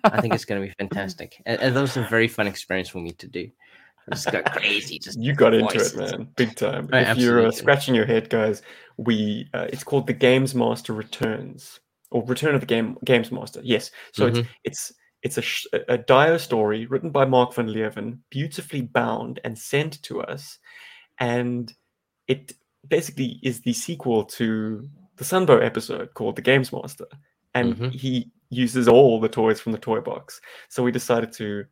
I 0.05 0.21
think 0.21 0.35
it's 0.35 0.45
going 0.45 0.61
to 0.63 0.67
be 0.69 0.73
fantastic. 0.79 1.43
And, 1.47 1.61
and 1.61 1.77
that 1.77 1.81
was 1.81 1.97
a 1.97 2.03
very 2.03 2.29
fun 2.29 2.47
experience 2.47 2.89
for 2.89 2.99
me 2.99 3.11
to 3.13 3.27
do. 3.27 3.51
Just 4.13 4.31
go 4.31 4.41
crazy. 4.43 5.01
Just 5.01 5.21
you 5.21 5.35
got 5.35 5.53
into 5.55 5.65
voices. 5.79 5.95
it, 5.95 6.19
man, 6.19 6.29
big 6.37 6.55
time. 6.55 6.89
Oh, 6.93 6.97
if 6.99 7.19
you're 7.19 7.45
uh, 7.47 7.51
scratching 7.51 7.93
your 7.95 8.07
head, 8.07 8.31
guys, 8.31 8.63
we 8.99 9.49
uh, 9.53 9.67
it's 9.73 9.83
called 9.83 10.07
the 10.07 10.13
Games 10.13 10.55
Master 10.55 10.93
Returns 10.93 11.81
or 12.13 12.25
Return 12.25 12.55
of 12.55 12.61
the 12.61 12.67
Game 12.69 12.97
Games 13.05 13.33
Master. 13.33 13.61
Yes, 13.65 13.91
so 14.13 14.31
Mhm. 14.31 14.39
it's 14.39 14.49
it's 14.65 14.93
it's 15.23 15.39
a 15.39 15.43
sh- 15.43 15.67
a 15.89 15.99
Dio 15.99 16.37
story 16.37 16.87
written 16.87 17.11
by 17.11 17.25
Mark 17.25 17.55
van 17.55 17.69
Leeuwen, 17.69 18.19
beautifully 18.31 18.83
bound 18.83 19.41
and 19.45 19.59
sent 19.59 20.03
to 20.05 20.21
us, 20.23 20.59
and 21.19 21.73
it 22.29 22.53
basically 22.87 23.41
is 23.43 23.61
the 23.63 23.73
sequel 23.73 24.25
to 24.25 24.89
the 25.17 25.25
Sunbow 25.25 25.65
episode 25.65 26.13
called 26.15 26.37
the 26.37 26.43
Games 26.43 26.73
Master, 26.73 27.07
and 27.55 27.75
Mhm. 27.77 27.93
he 27.93 28.31
uses 28.51 28.87
all 28.87 29.19
the 29.21 29.29
toys 29.29 29.61
from 29.61 29.73
the 29.73 29.79
toy 29.79 30.01
box. 30.01 30.41
So 30.69 30.83
we 30.83 30.93
decided 30.93 31.33
to 31.33 31.65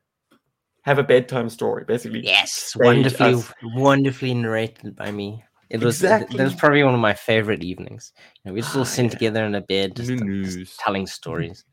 have 0.83 0.99
a 0.99 1.03
bedtime 1.05 1.49
story, 1.49 1.85
basically. 1.85 2.21
Yes, 2.25 2.75
wonderfully, 2.77 3.35
us- 3.35 3.53
wonderfully 3.75 4.35
narrated 4.35 4.97
by 4.97 5.11
me. 5.13 5.45
It 5.71 5.81
was 5.83 6.01
th- 6.01 6.29
that 6.29 6.33
was 6.35 6.55
probably 6.55 6.83
one 6.83 6.95
of 6.95 7.01
my 7.01 7.15
favorite 7.15 7.63
evenings. 7.65 8.13
You 8.45 8.51
know, 8.51 8.55
we 8.55 8.61
just 8.61 8.75
all 8.77 8.83
Ah, 8.83 8.85
sitting 8.85 9.07
yeah. 9.07 9.11
together 9.11 9.45
in 9.45 9.55
a 9.55 9.61
bed, 9.63 9.97
just, 9.97 10.11
just 10.11 10.79
telling 10.81 11.07
stories. 11.07 11.65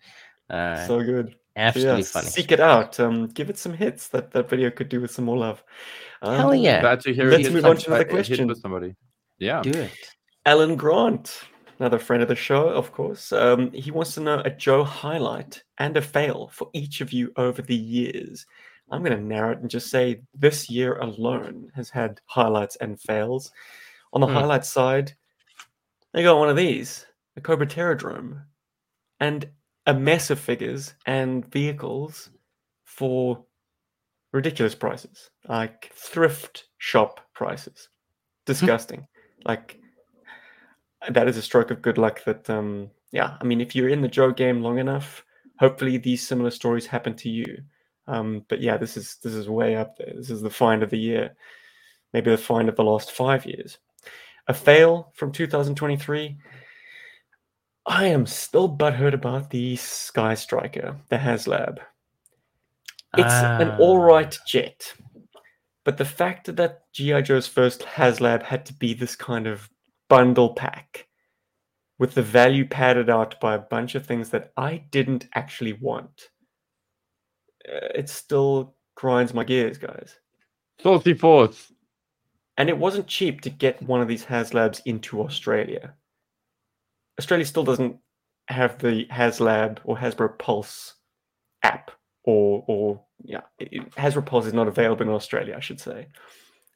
Uh, 0.50 0.88
so 0.88 1.04
good. 1.04 1.36
So 1.56 1.62
absolutely 1.62 2.02
yeah, 2.02 2.06
funny. 2.08 2.28
seek 2.28 2.52
it 2.52 2.60
out. 2.60 3.00
Um, 3.00 3.28
give 3.28 3.50
it 3.50 3.58
some 3.58 3.74
hits. 3.74 4.08
That 4.10 4.32
that 4.32 4.50
video 4.50 4.70
could 4.72 4.90
do 4.90 5.02
with 5.02 5.12
some 5.12 5.26
more 5.26 5.38
love. 5.38 5.64
Hell 6.22 6.54
Um, 6.54 6.60
yeah. 6.60 6.82
Glad 6.82 7.02
to 7.02 7.14
hear 7.14 7.30
Let's 7.30 7.48
it 7.48 7.54
move 7.54 7.66
on 7.66 7.78
to 7.78 7.88
another 7.88 7.96
uh, 7.96 8.02
it 8.02 8.08
hit 8.08 8.14
question. 8.16 8.48
with 8.48 8.62
somebody. 8.62 8.96
Yeah. 9.40 9.62
Do 9.62 9.72
it. 9.72 9.92
Alan 10.46 10.76
Grant, 10.76 11.42
another 11.80 12.00
friend 12.00 12.24
of 12.24 12.30
the 12.30 12.36
show, 12.36 12.68
of 12.70 12.92
course. 12.92 13.32
Um, 13.32 13.72
he 13.74 13.92
wants 13.92 14.14
to 14.16 14.22
know 14.22 14.40
a 14.46 14.50
Joe 14.50 14.84
highlight 14.84 15.62
and 15.78 15.98
a 15.98 16.02
fail 16.02 16.50
for 16.54 16.70
each 16.74 17.02
of 17.02 17.12
you 17.12 17.32
over 17.36 17.62
the 17.62 17.76
years. 17.76 18.46
I'm 18.90 19.04
going 19.04 19.18
to 19.18 19.24
narrow 19.24 19.52
it 19.52 19.60
and 19.60 19.70
just 19.70 19.90
say 19.90 20.22
this 20.34 20.70
year 20.70 20.96
alone 20.98 21.72
has 21.76 21.90
had 21.90 22.20
highlights 22.26 22.76
and 22.78 23.00
fails. 23.00 23.52
On 24.14 24.22
the 24.22 24.28
Hmm. 24.28 24.34
highlight 24.34 24.66
side, 24.66 25.14
they 26.14 26.24
got 26.24 26.38
one 26.38 26.50
of 26.50 26.56
these, 26.58 27.06
a 27.38 27.42
Cobra 27.42 27.66
Terrordrome. 27.68 28.44
And 29.20 29.48
a 29.86 29.94
mess 29.94 30.30
of 30.30 30.40
figures 30.40 30.94
and 31.06 31.46
vehicles 31.52 32.30
for 32.84 33.44
ridiculous 34.32 34.76
prices, 34.76 35.30
like 35.48 35.92
thrift 35.94 36.66
shop 36.78 37.22
prices. 37.34 37.90
Disgusting. 38.46 39.08
like 39.46 39.80
that 41.10 41.28
is 41.28 41.38
a 41.38 41.42
stroke 41.42 41.72
of 41.72 41.82
good 41.82 41.98
luck. 41.98 42.24
That 42.26 42.50
um, 42.50 42.90
yeah, 43.12 43.38
I 43.40 43.44
mean, 43.44 43.62
if 43.62 43.76
you're 43.76 43.90
in 43.90 44.02
the 44.02 44.08
Joe 44.08 44.32
game 44.32 44.62
long 44.62 44.78
enough, 44.78 45.24
hopefully 45.60 45.98
these 45.98 46.26
similar 46.26 46.52
stories 46.52 46.86
happen 46.86 47.16
to 47.16 47.30
you. 47.30 47.58
Um, 48.08 48.46
but 48.50 48.62
yeah, 48.62 48.78
this 48.78 48.98
is 48.98 49.18
this 49.24 49.34
is 49.34 49.48
way 49.50 49.76
up 49.76 49.98
there. 49.98 50.14
This 50.16 50.30
is 50.30 50.42
the 50.42 50.50
find 50.50 50.84
of 50.84 50.90
the 50.90 51.00
year, 51.00 51.36
maybe 52.14 52.32
the 52.32 52.38
find 52.38 52.70
of 52.70 52.76
the 52.76 52.84
last 52.84 53.12
five 53.12 53.46
years. 53.46 53.78
A 54.48 54.54
fail 54.54 55.12
from 55.14 55.32
2023. 55.32 56.38
I 57.86 58.08
am 58.08 58.26
still 58.26 58.70
butthurt 58.70 59.14
about 59.14 59.50
the 59.50 59.76
Sky 59.76 60.36
Striker, 60.36 60.98
the 61.10 61.18
HasLab. 61.18 61.80
It's 63.18 63.34
an 63.34 63.72
Ah. 63.72 63.78
all 63.78 64.00
right 64.00 64.38
jet, 64.48 64.94
but 65.84 65.98
the 65.98 66.06
fact 66.06 66.56
that 66.56 66.92
GI 66.94 67.24
Joe's 67.24 67.48
first 67.48 67.82
HasLab 67.82 68.44
had 68.44 68.66
to 68.68 68.74
be 68.74 68.94
this 68.94 69.16
kind 69.16 69.48
of 69.48 69.70
bundle 70.08 70.54
pack 70.54 71.08
with 71.98 72.14
the 72.14 72.22
value 72.24 72.66
padded 72.66 73.10
out 73.10 73.40
by 73.42 73.56
a 73.56 73.60
bunch 73.60 73.96
of 73.96 74.06
things 74.06 74.30
that 74.30 74.54
I 74.56 74.78
didn't 74.92 75.28
actually 75.36 75.74
want, 75.74 76.30
uh, 77.68 77.90
it 77.96 78.10
still 78.10 78.76
grinds 78.96 79.34
my 79.34 79.44
gears, 79.44 79.78
guys. 79.78 80.18
Saucy 80.82 81.14
Force. 81.14 81.72
And 82.58 82.70
it 82.70 82.78
wasn't 82.78 83.08
cheap 83.08 83.42
to 83.42 83.50
get 83.50 83.82
one 83.82 84.02
of 84.02 84.08
these 84.08 84.26
HasLabs 84.26 84.82
into 84.86 85.22
Australia. 85.22 85.96
Australia 87.20 87.46
still 87.46 87.64
doesn't 87.64 87.98
have 88.48 88.80
the 88.80 89.06
HasLab 89.12 89.80
or 89.84 89.98
Hasbro 89.98 90.38
Pulse 90.40 90.96
app, 91.64 91.92
or 92.24 92.64
or 92.68 93.02
yeah, 93.24 93.42
it- 93.60 93.92
Hasbro 93.92 94.26
Pulse 94.26 94.48
is 94.48 94.54
not 94.54 94.68
available 94.68 95.04
in 95.04 95.10
Australia, 95.10 95.56
I 95.58 95.62
should 95.62 95.80
say. 95.80 96.08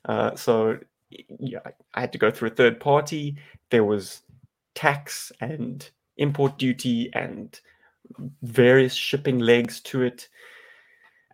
Uh, 0.06 0.36
so 0.36 0.80
yeah, 1.40 1.60
I 1.94 2.02
had 2.02 2.12
to 2.14 2.18
go 2.20 2.32
through 2.32 2.50
a 2.50 2.56
third 2.56 2.80
party. 2.80 3.38
There 3.72 3.84
was 3.84 4.22
tax 4.76 5.32
and 5.42 5.90
import 6.18 6.58
duty 6.58 7.10
and 7.14 7.60
various 8.44 8.94
shipping 8.94 9.40
legs 9.40 9.82
to 9.82 10.04
it. 10.04 10.30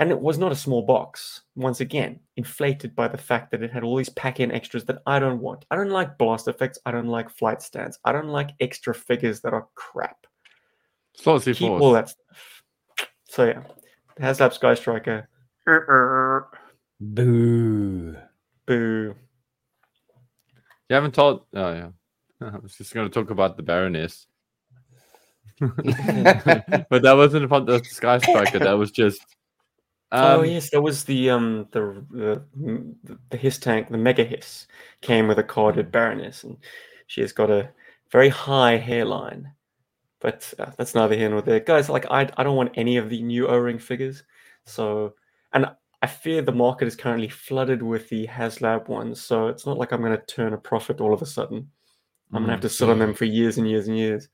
And 0.01 0.09
it 0.09 0.19
was 0.19 0.39
not 0.39 0.51
a 0.51 0.55
small 0.55 0.81
box, 0.81 1.41
once 1.55 1.79
again, 1.79 2.21
inflated 2.35 2.95
by 2.95 3.07
the 3.07 3.19
fact 3.19 3.51
that 3.51 3.61
it 3.61 3.71
had 3.71 3.83
all 3.83 3.95
these 3.95 4.09
pack 4.09 4.39
in 4.39 4.51
extras 4.51 4.83
that 4.85 5.03
I 5.05 5.19
don't 5.19 5.39
want. 5.39 5.63
I 5.69 5.75
don't 5.75 5.91
like 5.91 6.17
blast 6.17 6.47
effects. 6.47 6.79
I 6.87 6.91
don't 6.91 7.05
like 7.05 7.29
flight 7.29 7.61
stands. 7.61 7.99
I 8.03 8.11
don't 8.11 8.29
like 8.29 8.49
extra 8.59 8.95
figures 8.95 9.41
that 9.41 9.53
are 9.53 9.67
crap. 9.75 10.25
Saucy 11.15 11.53
Keep 11.53 11.67
Force. 11.67 11.81
all 11.83 11.91
that 11.91 12.09
stuff. 12.09 12.63
So, 13.25 13.45
yeah, 13.45 13.61
HasLab 14.19 14.53
Sky 14.53 14.73
Striker. 14.73 15.29
er, 15.67 16.47
Boo. 16.99 18.15
Boo. 18.65 19.13
You 20.89 20.95
haven't 20.95 21.13
told. 21.13 21.45
Oh 21.53 21.73
yeah, 21.73 21.89
I 22.41 22.57
was 22.57 22.75
just 22.75 22.95
going 22.95 23.07
to 23.07 23.13
talk 23.13 23.29
about 23.29 23.55
the 23.55 23.61
Baroness, 23.61 24.25
but 25.59 25.73
that 27.03 27.13
wasn't 27.15 27.45
about 27.45 27.67
the 27.67 27.83
Sky 27.83 28.17
Striker. 28.17 28.57
That 28.57 28.79
was 28.79 28.89
just. 28.89 29.23
Um, 30.11 30.39
oh 30.39 30.43
yes, 30.43 30.69
that 30.71 30.81
was 30.81 31.03
the 31.05 31.29
um 31.29 31.67
the 31.71 32.05
the 32.11 32.43
mm, 32.59 32.93
the, 33.29 33.37
hiss 33.37 33.57
tank, 33.57 33.89
the 33.89 33.97
mega 33.97 34.23
hiss 34.23 34.67
came 35.01 35.27
with 35.27 35.39
a 35.39 35.43
carded 35.43 35.91
Baroness, 35.91 36.43
and 36.43 36.57
she 37.07 37.21
has 37.21 37.31
got 37.31 37.49
a 37.49 37.69
very 38.11 38.29
high 38.29 38.77
hairline. 38.77 39.51
But 40.19 40.53
uh, 40.59 40.71
that's 40.77 40.93
neither 40.95 41.15
here 41.15 41.29
nor 41.29 41.41
there, 41.41 41.59
guys. 41.61 41.89
Like 41.89 42.05
I 42.11 42.29
I 42.37 42.43
don't 42.43 42.57
want 42.57 42.73
any 42.75 42.97
of 42.97 43.09
the 43.09 43.21
new 43.21 43.47
O-ring 43.47 43.79
figures. 43.79 44.23
So 44.65 45.13
and 45.53 45.65
I 46.01 46.07
fear 46.07 46.41
the 46.41 46.51
market 46.51 46.87
is 46.87 46.95
currently 46.95 47.29
flooded 47.29 47.81
with 47.81 48.09
the 48.09 48.27
HasLab 48.27 48.87
ones. 48.87 49.21
So 49.21 49.47
it's 49.47 49.65
not 49.65 49.77
like 49.77 49.91
I'm 49.93 50.01
going 50.01 50.17
to 50.17 50.25
turn 50.25 50.53
a 50.53 50.57
profit 50.57 50.99
all 50.99 51.13
of 51.13 51.21
a 51.21 51.25
sudden. 51.25 51.69
I'm 52.33 52.43
gonna 52.43 52.53
have 52.53 52.59
Mm. 52.59 52.63
to 52.63 52.69
sit 52.69 52.89
on 52.89 52.99
them 52.99 53.13
for 53.13 53.25
years 53.25 53.57
and 53.57 53.69
years 53.69 53.87
and 53.87 53.97
years. 53.97 54.29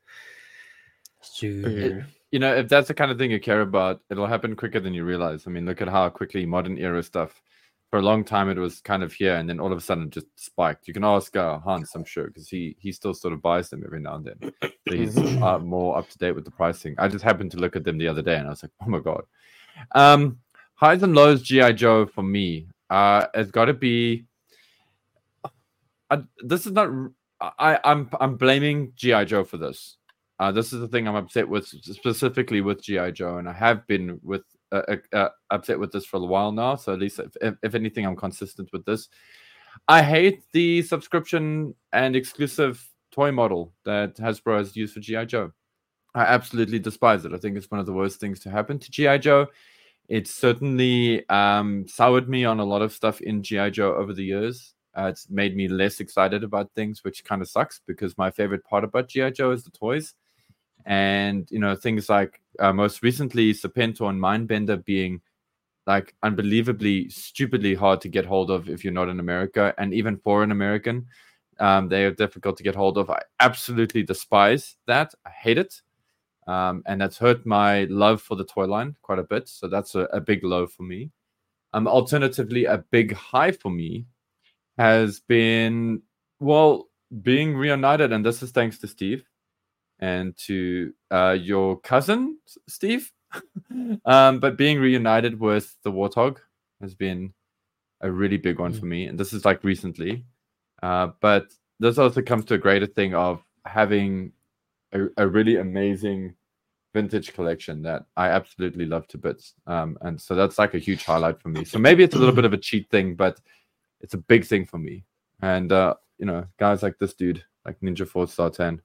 Boo. 1.62 2.04
You 2.30 2.38
know, 2.38 2.54
if 2.54 2.68
that's 2.68 2.88
the 2.88 2.94
kind 2.94 3.10
of 3.10 3.18
thing 3.18 3.30
you 3.30 3.40
care 3.40 3.62
about, 3.62 4.00
it'll 4.10 4.26
happen 4.26 4.54
quicker 4.54 4.80
than 4.80 4.94
you 4.94 5.04
realize. 5.04 5.46
I 5.46 5.50
mean, 5.50 5.64
look 5.64 5.80
at 5.80 5.88
how 5.88 6.08
quickly 6.08 6.44
modern 6.46 6.78
era 6.78 7.02
stuff. 7.02 7.40
For 7.90 7.98
a 7.98 8.02
long 8.02 8.22
time, 8.22 8.50
it 8.50 8.58
was 8.58 8.82
kind 8.82 9.02
of 9.02 9.14
here, 9.14 9.36
and 9.36 9.48
then 9.48 9.58
all 9.58 9.72
of 9.72 9.78
a 9.78 9.80
sudden, 9.80 10.04
it 10.04 10.10
just 10.10 10.26
spiked. 10.36 10.86
You 10.86 10.92
can 10.92 11.04
ask 11.04 11.34
uh, 11.34 11.58
Hans, 11.58 11.90
I'm 11.94 12.04
sure, 12.04 12.26
because 12.26 12.46
he 12.46 12.76
he 12.78 12.92
still 12.92 13.14
sort 13.14 13.32
of 13.32 13.40
buys 13.40 13.70
them 13.70 13.82
every 13.82 14.00
now 14.00 14.16
and 14.16 14.26
then. 14.26 14.52
So 14.62 14.94
he's 14.94 15.16
uh, 15.16 15.58
more 15.58 15.96
up 15.96 16.10
to 16.10 16.18
date 16.18 16.32
with 16.32 16.44
the 16.44 16.50
pricing. 16.50 16.94
I 16.98 17.08
just 17.08 17.24
happened 17.24 17.50
to 17.52 17.56
look 17.56 17.76
at 17.76 17.84
them 17.84 17.96
the 17.96 18.08
other 18.08 18.20
day, 18.20 18.36
and 18.36 18.46
I 18.46 18.50
was 18.50 18.62
like, 18.62 18.72
oh 18.82 18.90
my 18.90 18.98
god. 18.98 19.22
Um, 19.92 20.38
highs 20.74 21.02
and 21.02 21.14
lows, 21.14 21.40
GI 21.40 21.72
Joe 21.74 22.04
for 22.04 22.22
me. 22.22 22.68
Uh, 22.90 23.26
it's 23.32 23.50
got 23.50 23.66
to 23.66 23.74
be. 23.74 24.26
I, 26.10 26.22
this 26.40 26.66
is 26.66 26.72
not. 26.72 26.90
I 27.40 27.80
I'm 27.84 28.10
I'm 28.20 28.36
blaming 28.36 28.92
GI 28.96 29.24
Joe 29.26 29.44
for 29.44 29.56
this. 29.56 29.97
Uh, 30.38 30.52
this 30.52 30.72
is 30.72 30.80
the 30.80 30.88
thing 30.88 31.08
I'm 31.08 31.16
upset 31.16 31.48
with 31.48 31.66
specifically 31.66 32.60
with 32.60 32.82
GI 32.82 33.12
Joe, 33.12 33.38
and 33.38 33.48
I 33.48 33.52
have 33.52 33.86
been 33.88 34.20
with 34.22 34.42
uh, 34.70 34.82
uh, 34.88 35.16
uh, 35.16 35.28
upset 35.50 35.80
with 35.80 35.90
this 35.90 36.04
for 36.04 36.18
a 36.18 36.20
while 36.20 36.52
now. 36.52 36.76
So 36.76 36.92
at 36.92 37.00
least, 37.00 37.20
if, 37.40 37.54
if, 37.62 37.74
anything, 37.74 38.06
I'm 38.06 38.16
consistent 38.16 38.68
with 38.72 38.84
this. 38.84 39.08
I 39.88 40.02
hate 40.02 40.42
the 40.52 40.82
subscription 40.82 41.74
and 41.92 42.14
exclusive 42.14 42.86
toy 43.10 43.32
model 43.32 43.72
that 43.84 44.16
Hasbro 44.16 44.58
has 44.58 44.76
used 44.76 44.94
for 44.94 45.00
GI 45.00 45.26
Joe. 45.26 45.52
I 46.14 46.22
absolutely 46.22 46.78
despise 46.78 47.24
it. 47.24 47.32
I 47.32 47.38
think 47.38 47.56
it's 47.56 47.70
one 47.70 47.80
of 47.80 47.86
the 47.86 47.92
worst 47.92 48.20
things 48.20 48.40
to 48.40 48.50
happen 48.50 48.78
to 48.78 48.90
GI 48.90 49.18
Joe. 49.18 49.46
It 50.08 50.28
certainly 50.28 51.28
um, 51.28 51.86
soured 51.88 52.28
me 52.28 52.44
on 52.44 52.60
a 52.60 52.64
lot 52.64 52.82
of 52.82 52.92
stuff 52.92 53.20
in 53.20 53.42
GI 53.42 53.72
Joe 53.72 53.94
over 53.94 54.14
the 54.14 54.24
years. 54.24 54.74
Uh, 54.96 55.06
it's 55.06 55.28
made 55.30 55.56
me 55.56 55.68
less 55.68 56.00
excited 56.00 56.44
about 56.44 56.72
things, 56.74 57.04
which 57.04 57.24
kind 57.24 57.42
of 57.42 57.48
sucks 57.48 57.80
because 57.86 58.16
my 58.18 58.30
favorite 58.30 58.64
part 58.64 58.84
about 58.84 59.08
GI 59.08 59.32
Joe 59.32 59.50
is 59.50 59.64
the 59.64 59.70
toys 59.70 60.14
and 60.86 61.48
you 61.50 61.58
know 61.58 61.74
things 61.74 62.08
like 62.08 62.40
uh, 62.60 62.72
most 62.72 63.02
recently 63.02 63.52
Serpentor 63.52 64.10
and 64.10 64.20
Mindbender 64.20 64.84
being 64.84 65.20
like 65.86 66.14
unbelievably 66.22 67.08
stupidly 67.08 67.74
hard 67.74 68.00
to 68.02 68.08
get 68.08 68.26
hold 68.26 68.50
of 68.50 68.68
if 68.68 68.84
you're 68.84 68.92
not 68.92 69.08
in 69.08 69.20
America 69.20 69.74
and 69.78 69.94
even 69.94 70.16
for 70.18 70.42
an 70.42 70.50
American 70.50 71.06
um, 71.60 71.88
they 71.88 72.04
are 72.04 72.12
difficult 72.12 72.56
to 72.58 72.62
get 72.62 72.74
hold 72.74 72.98
of. 72.98 73.10
I 73.10 73.20
absolutely 73.40 74.02
despise 74.02 74.76
that. 74.86 75.14
I 75.26 75.30
hate 75.30 75.58
it. 75.58 75.80
Um, 76.46 76.82
and 76.86 77.00
that's 77.00 77.18
hurt 77.18 77.44
my 77.44 77.84
love 77.84 78.22
for 78.22 78.34
the 78.34 78.44
toy 78.44 78.64
line 78.64 78.96
quite 79.02 79.18
a 79.18 79.22
bit 79.22 79.50
so 79.50 79.68
that's 79.68 79.94
a, 79.94 80.04
a 80.14 80.20
big 80.20 80.44
low 80.44 80.66
for 80.66 80.82
me. 80.82 81.10
Um, 81.74 81.86
alternatively 81.86 82.64
a 82.64 82.78
big 82.90 83.12
high 83.12 83.52
for 83.52 83.70
me 83.70 84.06
has 84.78 85.20
been 85.20 86.00
well 86.40 86.88
being 87.20 87.54
reunited 87.54 88.12
and 88.12 88.24
this 88.24 88.42
is 88.42 88.50
thanks 88.50 88.78
to 88.78 88.88
Steve 88.88 89.27
and 89.98 90.36
to 90.36 90.92
uh, 91.10 91.36
your 91.38 91.78
cousin 91.80 92.38
Steve. 92.68 93.10
um, 94.04 94.40
but 94.40 94.56
being 94.56 94.78
reunited 94.80 95.38
with 95.38 95.76
the 95.82 95.92
Warthog 95.92 96.38
has 96.80 96.94
been 96.94 97.34
a 98.00 98.10
really 98.10 98.36
big 98.36 98.58
one 98.58 98.72
for 98.72 98.86
me, 98.86 99.06
and 99.06 99.18
this 99.18 99.32
is 99.32 99.44
like 99.44 99.64
recently. 99.64 100.24
Uh, 100.82 101.08
but 101.20 101.52
this 101.80 101.98
also 101.98 102.22
comes 102.22 102.44
to 102.46 102.54
a 102.54 102.58
greater 102.58 102.86
thing 102.86 103.14
of 103.14 103.42
having 103.64 104.32
a, 104.92 105.06
a 105.16 105.26
really 105.26 105.56
amazing 105.56 106.34
vintage 106.94 107.34
collection 107.34 107.82
that 107.82 108.04
I 108.16 108.28
absolutely 108.28 108.86
love 108.86 109.06
to 109.08 109.18
bits. 109.18 109.54
Um, 109.66 109.98
and 110.00 110.20
so 110.20 110.34
that's 110.34 110.58
like 110.58 110.74
a 110.74 110.78
huge 110.78 111.04
highlight 111.04 111.40
for 111.40 111.48
me. 111.48 111.64
So 111.64 111.78
maybe 111.78 112.02
it's 112.02 112.14
a 112.14 112.18
little 112.18 112.34
bit 112.34 112.44
of 112.44 112.52
a 112.52 112.58
cheat 112.58 112.90
thing, 112.90 113.14
but 113.14 113.40
it's 114.00 114.14
a 114.14 114.18
big 114.18 114.44
thing 114.44 114.64
for 114.64 114.78
me. 114.78 115.04
And 115.42 115.70
uh, 115.70 115.94
you 116.18 116.26
know, 116.26 116.46
guys 116.58 116.82
like 116.82 116.98
this 116.98 117.14
dude, 117.14 117.44
like 117.64 117.78
Ninja 117.80 118.08
Force 118.08 118.32
Star 118.32 118.50
10, 118.50 118.80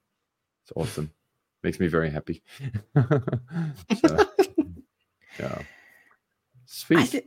it's 0.64 0.72
awesome. 0.76 1.12
Makes 1.64 1.80
me 1.80 1.88
very 1.88 2.10
happy. 2.10 2.42
so, 2.96 4.26
yeah. 5.40 5.62
Sweet. 6.66 7.08
thi- 7.08 7.22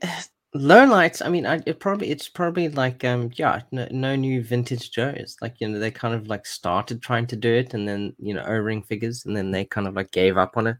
low 0.54 0.84
lights. 0.84 1.22
I 1.22 1.28
mean, 1.28 1.46
I, 1.46 1.60
it 1.66 1.80
probably 1.80 2.10
it's 2.10 2.28
probably 2.28 2.68
like 2.68 3.04
um 3.04 3.30
yeah, 3.34 3.62
no, 3.70 3.86
no 3.90 4.16
new 4.16 4.42
vintage 4.42 4.90
Joes. 4.90 5.36
Like 5.40 5.60
you 5.60 5.68
know, 5.68 5.78
they 5.78 5.90
kind 5.90 6.14
of 6.14 6.26
like 6.28 6.46
started 6.46 7.02
trying 7.02 7.26
to 7.28 7.36
do 7.36 7.52
it, 7.52 7.74
and 7.74 7.88
then 7.88 8.14
you 8.18 8.34
know, 8.34 8.44
O-ring 8.46 8.82
figures, 8.82 9.24
and 9.26 9.36
then 9.36 9.50
they 9.50 9.64
kind 9.64 9.86
of 9.86 9.94
like 9.94 10.10
gave 10.10 10.36
up 10.36 10.56
on 10.56 10.66
it. 10.66 10.76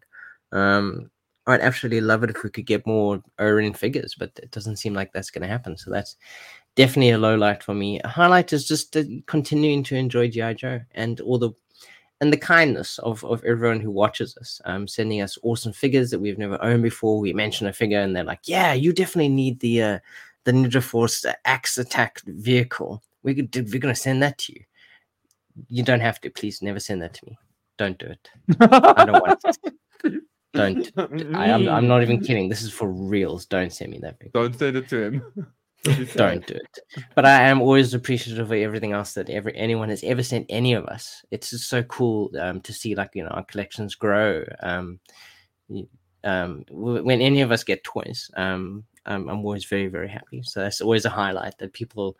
Um, 0.53 1.11
I'd 1.47 1.61
absolutely 1.61 2.01
love 2.01 2.25
it 2.25 2.31
if 2.31 2.43
we 2.43 2.51
could 2.51 2.67
get 2.67 2.87
more 2.87 3.23
O-ring 3.39 3.73
figures, 3.73 4.17
but 4.19 4.33
it 4.43 4.51
doesn't 4.51 4.77
seem 4.77 4.95
like 4.95 5.13
that's 5.13 5.31
going 5.31 5.43
to 5.43 5.49
happen. 5.49 5.77
So 5.77 5.91
that's 5.91 6.17
definitely 6.75 7.11
a 7.11 7.19
low 7.19 7.37
light 7.37 7.63
for 7.63 7.75
me. 7.75 8.01
A 8.01 8.09
highlight 8.09 8.53
is 8.53 8.67
just 8.67 8.97
uh, 8.97 9.05
continuing 9.27 9.85
to 9.85 9.95
enjoy 9.97 10.29
GI 10.29 10.55
Joe 10.55 10.81
and 10.95 11.21
all 11.21 11.39
the 11.39 11.53
and 12.21 12.33
the 12.33 12.39
kindness 12.39 12.99
of, 13.01 13.25
of 13.25 13.45
everyone 13.45 13.81
who 13.81 13.91
watches 13.91 14.37
us, 14.39 14.61
um, 14.65 14.89
sending 14.89 15.21
us 15.21 15.39
awesome 15.43 15.73
figures 15.73 16.11
that 16.11 16.19
we've 16.19 16.39
never 16.39 16.63
owned 16.63 16.83
before. 16.83 17.21
We 17.21 17.33
mention 17.33 17.67
a 17.67 17.73
figure 17.73 18.01
and 18.01 18.17
they're 18.17 18.25
like, 18.25 18.41
"Yeah, 18.45 18.73
you 18.73 18.93
definitely 18.93 19.29
need 19.29 19.61
the 19.61 19.83
uh, 19.83 19.99
the 20.45 20.53
Ninja 20.53 20.83
Force 20.83 21.27
axe 21.45 21.77
attack 21.77 22.23
vehicle. 22.25 23.03
We 23.23 23.35
could, 23.35 23.55
we're 23.55 23.81
going 23.81 23.95
to 23.95 24.01
send 24.01 24.23
that 24.23 24.39
to 24.39 24.55
you. 24.55 24.65
You 25.69 25.83
don't 25.83 26.01
have 26.01 26.21
to. 26.21 26.31
Please 26.31 26.63
never 26.63 26.81
send 26.81 27.03
that 27.03 27.15
to 27.15 27.27
me. 27.27 27.39
Don't 27.77 27.99
do 27.99 28.07
it. 28.07 28.31
I 28.61 29.05
don't 29.05 29.21
want 29.21 29.41
it. 30.05 30.23
Don't. 30.55 30.93
I 31.35 31.49
am. 31.49 31.69
I'm 31.69 31.89
not 31.89 32.03
even 32.03 32.21
kidding. 32.21 32.49
This 32.49 32.63
is 32.63 32.73
for 32.73 32.89
reals. 32.89 33.45
Don't 33.47 33.73
send 33.73 33.91
me 33.91 33.99
that. 33.99 34.17
Don't 34.33 34.59
send 34.59 34.77
it 34.77 34.89
to 34.89 35.03
him. 35.03 35.23
Don't 36.15 36.47
do 36.47 36.55
it. 36.55 36.79
But 37.15 37.27
I 37.27 37.43
am 37.43 37.61
always 37.61 37.95
appreciative 37.95 38.51
of 38.51 38.59
everything 38.59 38.93
else 38.93 39.15
that 39.15 39.31
every 39.31 39.57
anyone 39.57 39.89
has 39.89 40.03
ever 40.03 40.23
sent 40.23 40.47
any 40.49 40.73
of 40.73 40.85
us. 40.87 41.25
It's 41.31 41.51
just 41.51 41.69
so 41.69 41.83
cool 41.85 42.31
um, 42.41 42.61
to 42.63 42.73
see 42.73 42.95
like 42.95 43.11
you 43.15 43.23
know 43.23 43.31
our 43.31 43.45
collections 43.45 43.95
grow. 43.95 44.45
Um, 44.61 44.99
um, 46.25 46.65
when 46.71 47.21
any 47.21 47.41
of 47.41 47.53
us 47.53 47.63
get 47.63 47.85
toys, 47.85 48.31
um, 48.37 48.85
I'm, 49.05 49.29
I'm 49.29 49.39
always 49.39 49.65
very 49.65 49.87
very 49.87 50.09
happy. 50.09 50.43
So 50.43 50.61
that's 50.61 50.81
always 50.81 51.05
a 51.05 51.11
highlight 51.11 51.59
that 51.59 51.73
people 51.73 52.17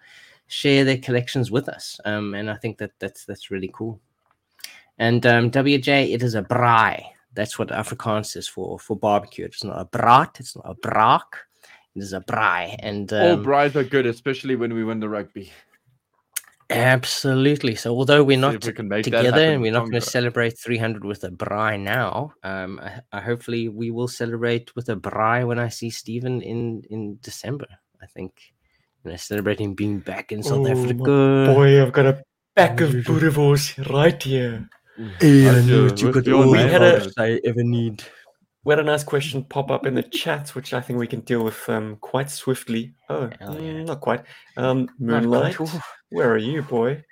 share 0.47 0.85
their 0.85 0.99
collections 0.99 1.51
with 1.51 1.69
us. 1.69 1.99
Um, 2.05 2.35
and 2.35 2.51
I 2.51 2.57
think 2.57 2.79
that 2.79 2.93
that's 2.99 3.25
that's 3.25 3.51
really 3.51 3.71
cool. 3.73 4.01
And 4.99 5.27
um, 5.27 5.51
WJ, 5.51 6.15
it 6.15 6.23
is 6.23 6.35
a 6.35 6.43
braai. 6.43 7.05
That's 7.35 7.59
what 7.59 7.69
Afrikaans 7.69 8.37
is 8.37 8.49
for 8.49 8.79
for 8.79 8.97
barbecue. 8.97 9.45
It's 9.45 9.65
not 9.65 9.81
a 9.81 9.85
brat. 9.85 10.37
It's 10.41 10.57
not 10.57 10.67
a 10.71 10.75
braak. 10.75 11.46
It 11.97 12.03
is 12.03 12.13
a 12.13 12.21
braai. 12.21 12.77
And 12.81 13.11
All 13.13 13.33
um, 13.33 13.43
brides 13.43 13.75
are 13.75 13.85
good, 13.85 14.07
especially 14.07 14.55
when 14.55 14.75
we 14.75 14.85
win 14.85 15.01
the 15.01 15.09
rugby. 15.09 15.51
Absolutely. 16.69 17.75
So 17.77 17.91
although 17.97 18.25
we're 18.25 18.39
not 18.39 18.65
we 18.65 18.73
can 18.73 18.89
make 18.89 19.05
together 19.05 19.53
and 19.53 19.63
we're 19.63 19.73
not 19.73 19.83
going 19.83 19.93
to 19.93 20.01
celebrate 20.01 20.59
300 20.59 21.05
with 21.05 21.23
a 21.25 21.31
braai 21.31 21.81
now, 21.81 22.33
um, 22.43 22.81
I, 22.83 23.01
I 23.13 23.21
hopefully 23.21 23.69
we 23.69 23.91
will 23.91 24.09
celebrate 24.09 24.75
with 24.75 24.89
a 24.89 24.97
braai 24.97 25.47
when 25.47 25.59
I 25.59 25.69
see 25.69 25.91
Stephen 25.91 26.43
in 26.43 26.83
in 26.91 27.19
December. 27.23 27.67
I 28.03 28.07
think 28.07 28.33
you 29.05 29.13
know, 29.13 29.17
celebrating 29.17 29.75
being 29.75 30.01
back 30.01 30.33
in 30.33 30.43
South 30.43 30.59
Oh, 30.59 30.63
my 30.65 30.71
Africa. 30.73 31.53
Boy, 31.55 31.81
I've 31.83 31.93
got 31.93 32.07
a 32.07 32.23
pack 32.57 32.81
of 32.81 32.91
boerewors 32.91 33.65
right 33.91 34.21
here. 34.21 34.69
Hey, 35.21 35.49
I 35.49 35.63
know 35.63 35.85
what 35.85 36.03
you 36.03 36.11
got 36.11 36.27
all 36.29 36.51
We 36.51 36.59
the 36.59 36.69
had 36.69 36.83
a- 36.83 37.01
vibes 37.01 37.13
I 37.17 37.41
ever 37.45 37.63
need. 37.63 38.03
We 38.67 38.73
had 38.73 38.81
a 38.81 38.83
nice 38.83 39.05
question 39.05 39.45
pop 39.45 39.71
up 39.71 39.87
in 39.87 39.95
the 39.95 40.03
chat, 40.03 40.49
which 40.57 40.75
I 40.75 40.81
think 40.81 40.99
we 40.99 41.07
can 41.07 41.21
deal 41.21 41.45
with 41.45 41.69
um, 41.69 41.99
quite 42.01 42.29
swiftly. 42.29 42.95
Oh, 43.09 43.31
yeah. 43.41 43.47
mm, 43.47 43.87
not 43.87 44.01
quite. 44.01 44.25
Um, 44.57 44.89
Not 44.99 45.23
quite. 45.23 45.23
Moonlight, 45.23 45.61
Oof. 45.61 45.81
where 46.09 46.33
are 46.33 46.37
you, 46.37 46.63
boy? 46.63 47.05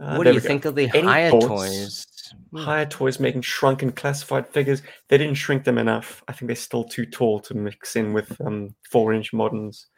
Uh, 0.00 0.14
what 0.16 0.24
do 0.24 0.32
you 0.32 0.40
think 0.40 0.64
of 0.64 0.74
the 0.74 0.90
Any 0.94 1.06
Hiya 1.12 1.30
thoughts? 1.30 1.46
toys? 1.46 2.06
Hmm. 2.52 2.64
Hiya 2.64 2.86
toys 2.86 3.20
making 3.20 3.42
shrunken 3.42 3.92
classified 3.92 4.48
figures. 4.48 4.80
They 5.08 5.18
didn't 5.18 5.34
shrink 5.34 5.64
them 5.64 5.76
enough. 5.76 6.24
I 6.26 6.32
think 6.32 6.46
they're 6.46 6.56
still 6.56 6.84
too 6.84 7.04
tall 7.04 7.38
to 7.40 7.54
mix 7.54 7.94
in 7.94 8.14
with 8.14 8.40
um, 8.40 8.74
four-inch 8.90 9.34
moderns. 9.34 9.88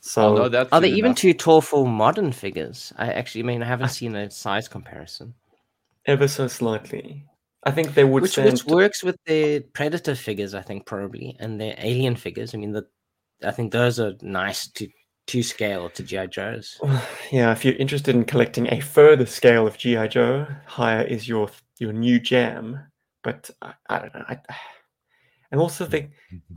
So 0.00 0.22
Oh, 0.22 0.34
no, 0.36 0.48
that's 0.48 0.72
Are 0.72 0.80
they 0.80 0.88
soon 0.88 0.96
even 0.96 1.14
too 1.14 1.34
tall 1.34 1.60
for 1.60 1.86
modern 1.86 2.32
figures? 2.32 2.94
I 2.96 3.12
actually 3.12 3.42
I 3.42 3.44
mean 3.44 3.62
I 3.62 3.66
haven't 3.66 3.90
seen 3.90 4.16
a 4.16 4.30
size 4.30 4.68
comparison. 4.68 5.34
ever 6.06 6.26
so 6.28 6.46
slightly. 6.48 7.26
I 7.64 7.70
think 7.70 7.94
they 7.94 8.04
would 8.04 8.22
which, 8.22 8.36
which 8.36 8.64
works 8.64 9.02
with 9.02 9.16
their 9.26 9.60
predator 9.60 10.14
figures 10.14 10.54
i 10.54 10.62
think 10.62 10.86
probably 10.86 11.36
and 11.40 11.60
their 11.60 11.74
alien 11.78 12.16
figures 12.16 12.54
i 12.54 12.58
mean 12.58 12.72
the 12.72 12.86
i 13.44 13.50
think 13.50 13.72
those 13.72 13.98
are 13.98 14.14
nice 14.22 14.68
to 14.68 14.88
to 15.26 15.42
scale 15.42 15.90
to 15.90 16.02
gi 16.02 16.26
joes 16.28 16.80
Yeah, 17.30 17.52
if 17.52 17.64
you're 17.64 17.74
interested 17.74 18.14
in 18.14 18.24
collecting 18.24 18.72
a 18.72 18.80
further 18.80 19.26
scale 19.26 19.66
of 19.66 19.76
GI 19.76 20.08
Joe, 20.08 20.46
Hiya 20.76 21.04
is 21.04 21.28
your 21.28 21.50
your 21.78 21.92
new 21.92 22.18
jam. 22.18 22.80
But 23.22 23.50
I, 23.60 23.74
I 23.88 23.98
don't 23.98 24.14
know. 24.14 24.24
I, 24.28 24.38
and 25.52 25.60
also 25.60 25.84
the 25.84 26.08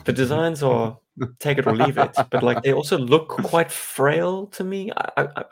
the 0.06 0.14
designs 0.14 0.64
are 0.64 0.98
take 1.40 1.58
it 1.58 1.68
or 1.68 1.76
leave 1.76 1.98
it, 1.98 2.16
but 2.32 2.44
like 2.44 2.64
they 2.64 2.74
also 2.74 2.98
look 2.98 3.28
quite 3.30 3.72
frail 3.72 4.48
to 4.48 4.64
me. 4.64 4.92
I, 4.96 5.12
I, 5.18 5.28
I 5.36 5.44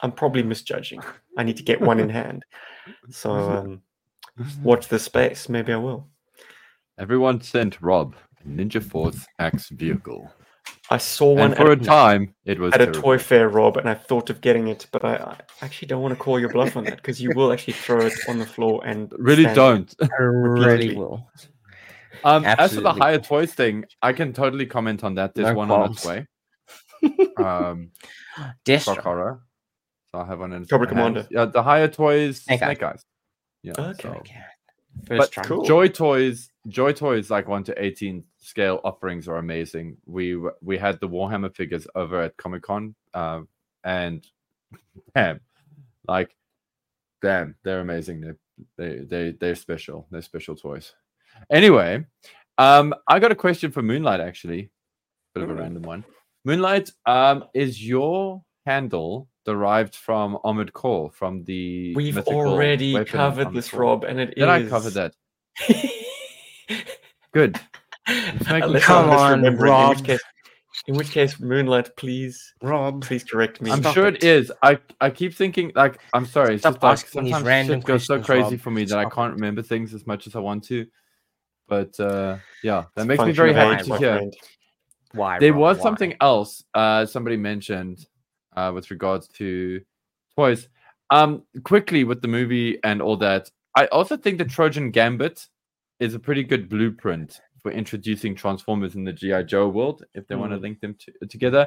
I'm 0.00 0.12
probably 0.12 0.42
misjudging. 0.42 1.02
I 1.38 1.42
need 1.42 1.56
to 1.56 1.62
get 1.62 1.80
one 1.80 2.00
in 2.00 2.08
hand. 2.08 2.44
So 3.10 3.30
um, 3.30 3.82
watch 4.62 4.88
the 4.88 4.98
space. 4.98 5.48
Maybe 5.48 5.72
I 5.72 5.76
will. 5.76 6.08
Everyone 6.98 7.40
sent 7.40 7.80
Rob 7.82 8.14
a 8.44 8.48
Ninja 8.48 8.82
Force 8.82 9.26
Axe 9.38 9.68
vehicle. 9.70 10.30
I 10.90 10.98
saw 10.98 11.32
one 11.32 11.52
And 11.52 11.56
for 11.56 11.70
a 11.70 11.72
at, 11.72 11.82
time, 11.82 12.34
it 12.44 12.58
was 12.58 12.72
at 12.72 12.80
a 12.80 12.90
toy 12.90 13.18
fair, 13.18 13.48
Rob, 13.48 13.76
and 13.76 13.88
I 13.88 13.94
thought 13.94 14.30
of 14.30 14.40
getting 14.40 14.68
it, 14.68 14.86
but 14.92 15.04
I, 15.04 15.16
I 15.16 15.64
actually 15.64 15.88
don't 15.88 16.02
want 16.02 16.16
to 16.16 16.20
call 16.20 16.38
your 16.38 16.48
bluff 16.48 16.76
on 16.76 16.84
that 16.84 16.96
because 16.96 17.20
you 17.20 17.32
will 17.34 17.52
actually 17.52 17.74
throw 17.74 18.06
it 18.06 18.14
on 18.28 18.38
the 18.38 18.46
floor 18.46 18.82
and 18.84 19.12
Really 19.18 19.46
don't. 19.46 19.92
i 20.00 20.22
really 20.22 20.94
will 20.94 21.28
Um, 22.24 22.44
as 22.44 22.74
for 22.74 22.80
the 22.80 22.92
Hiya 22.92 23.20
toys 23.20 23.52
thing, 23.52 23.84
I 24.00 24.12
can 24.12 24.32
totally 24.32 24.66
comment 24.66 25.02
on 25.02 25.14
that. 25.16 25.34
There's 25.34 25.48
No 25.48 25.54
one 25.54 25.70
on 25.70 25.92
its 25.92 26.04
way. 26.04 26.26
Um, 27.36 27.90
Destro. 28.64 28.98
Horror. 28.98 29.42
So 30.10 30.20
I 30.20 30.24
have 30.26 30.40
one 30.40 30.52
in 30.52 30.64
Cobra. 30.64 30.86
Commander. 30.86 31.26
Yeah, 31.30 31.44
the 31.44 31.62
Hiya 31.62 31.88
toys, 31.88 32.42
Snake 32.42 32.60
Snake, 32.60 32.82
Eyes. 32.82 33.04
Eyes. 33.72 33.96
Yeah. 34.02 34.10
Okay. 34.10 34.34
so- 34.34 35.04
first 35.06 35.18
But 35.18 35.30
try 35.32 35.44
cool. 35.44 35.64
Joy 35.64 35.88
Toys, 35.88 36.50
Joy 36.68 36.92
Toys, 36.92 37.30
like 37.30 37.46
one 37.48 37.64
to 37.64 37.82
eighteen 37.84 38.24
scale 38.38 38.80
offerings 38.84 39.28
are 39.28 39.36
amazing. 39.36 39.96
We 40.06 40.40
we 40.62 40.78
had 40.78 40.98
the 41.00 41.08
Warhammer 41.08 41.54
figures 41.54 41.86
over 41.94 42.22
at 42.22 42.36
Comic 42.38 42.62
Con, 42.62 42.94
uh, 43.14 43.42
and 43.84 44.26
damn, 45.14 45.40
like, 46.08 46.34
damn, 47.22 47.54
they're 47.62 47.80
amazing. 47.80 48.20
They 48.22 48.32
they 48.78 48.98
they 49.04 49.30
they're 49.32 49.54
special. 49.54 50.06
They're 50.10 50.22
special 50.22 50.56
toys. 50.56 50.94
Anyway, 51.50 52.04
um, 52.58 52.94
I 53.06 53.18
got 53.18 53.32
a 53.32 53.36
question 53.36 53.70
for 53.70 53.82
Moonlight. 53.82 54.20
Actually, 54.20 54.70
bit 55.34 55.44
of 55.44 55.50
a 55.50 55.54
Mm. 55.54 55.58
random 55.60 55.82
one. 55.82 56.04
Moonlight, 56.46 56.90
um, 57.04 57.44
is 57.54 57.86
your 57.86 58.42
handle 58.64 59.28
derived 59.46 59.94
from 59.94 60.38
Ahmed 60.44 60.72
Core 60.72 61.10
from 61.10 61.44
the 61.44 61.94
We've 61.94 62.18
already 62.18 63.02
covered 63.04 63.54
this, 63.54 63.70
Core? 63.70 63.80
Rob, 63.80 64.04
and 64.04 64.20
it 64.20 64.30
is. 64.30 64.34
Did 64.34 64.48
I 64.48 64.68
cover 64.68 64.90
that? 64.90 65.14
Good. 67.32 67.58
making 68.08 68.62
Unless 68.62 68.82
sure. 68.82 68.96
I'm 68.96 69.08
Come 69.08 69.10
on, 69.10 69.40
misremembering, 69.42 69.58
In 69.58 69.58
Rob. 69.58 69.90
which 69.90 70.04
case, 70.04 70.20
in 70.88 70.94
which 70.96 71.10
case, 71.10 71.40
Moonlight, 71.40 71.96
please, 71.96 72.52
rob 72.62 73.02
please 73.02 73.24
correct 73.24 73.62
me. 73.62 73.70
I'm 73.70 73.80
Stop 73.80 73.94
sure 73.94 74.06
it. 74.06 74.16
it 74.16 74.22
is. 74.24 74.52
I 74.62 74.78
I 75.00 75.10
keep 75.10 75.34
thinking 75.34 75.72
like 75.74 76.00
I'm 76.12 76.26
sorry. 76.26 76.54
It's 76.54 76.62
Stop 76.62 76.74
just 76.74 76.84
like 76.84 76.98
asking 76.98 77.24
these 77.24 77.32
sometimes 77.32 77.46
random 77.46 77.80
shit 77.80 77.86
goes 77.86 78.04
so 78.06 78.20
crazy 78.20 78.56
Rob. 78.56 78.60
for 78.60 78.70
me 78.70 78.84
that 78.84 78.98
I 78.98 79.04
can't 79.08 79.34
remember 79.34 79.62
things 79.62 79.94
as 79.94 80.06
much 80.06 80.26
as 80.26 80.34
I 80.36 80.40
want 80.40 80.64
to. 80.64 80.86
But 81.68 81.98
uh 82.00 82.38
yeah, 82.62 82.84
that 82.94 83.02
It's 83.02 83.08
makes 83.08 83.24
me 83.24 83.32
very 83.32 83.52
happy 83.52 83.90
to 83.90 83.98
hear. 83.98 84.30
why 85.12 85.38
There 85.38 85.52
Rob? 85.52 85.60
was 85.60 85.76
Why? 85.78 85.82
something 85.82 86.14
else 86.20 86.64
uh 86.74 87.06
somebody 87.06 87.36
mentioned 87.36 88.06
uh 88.56 88.72
with 88.74 88.90
regards 88.90 89.28
to 89.28 89.80
toys. 90.34 90.68
Um 91.10 91.42
quickly 91.64 92.04
with 92.04 92.22
the 92.22 92.28
movie 92.28 92.78
and 92.84 93.00
all 93.02 93.16
that. 93.18 93.50
I 93.74 93.86
also 93.86 94.16
think 94.16 94.38
the 94.38 94.44
Trojan 94.44 94.90
Gambit 94.90 95.46
is 96.00 96.14
a 96.14 96.18
pretty 96.18 96.42
good 96.42 96.68
blueprint 96.68 97.40
for 97.62 97.70
introducing 97.70 98.34
Transformers 98.34 98.94
in 98.94 99.04
the 99.04 99.12
GI 99.12 99.44
Joe 99.44 99.68
world 99.68 100.04
if 100.14 100.26
they 100.26 100.34
want 100.36 100.52
to 100.52 100.58
Mm. 100.58 100.62
link 100.62 100.80
them 100.80 100.94
to, 101.00 101.26
together. 101.26 101.66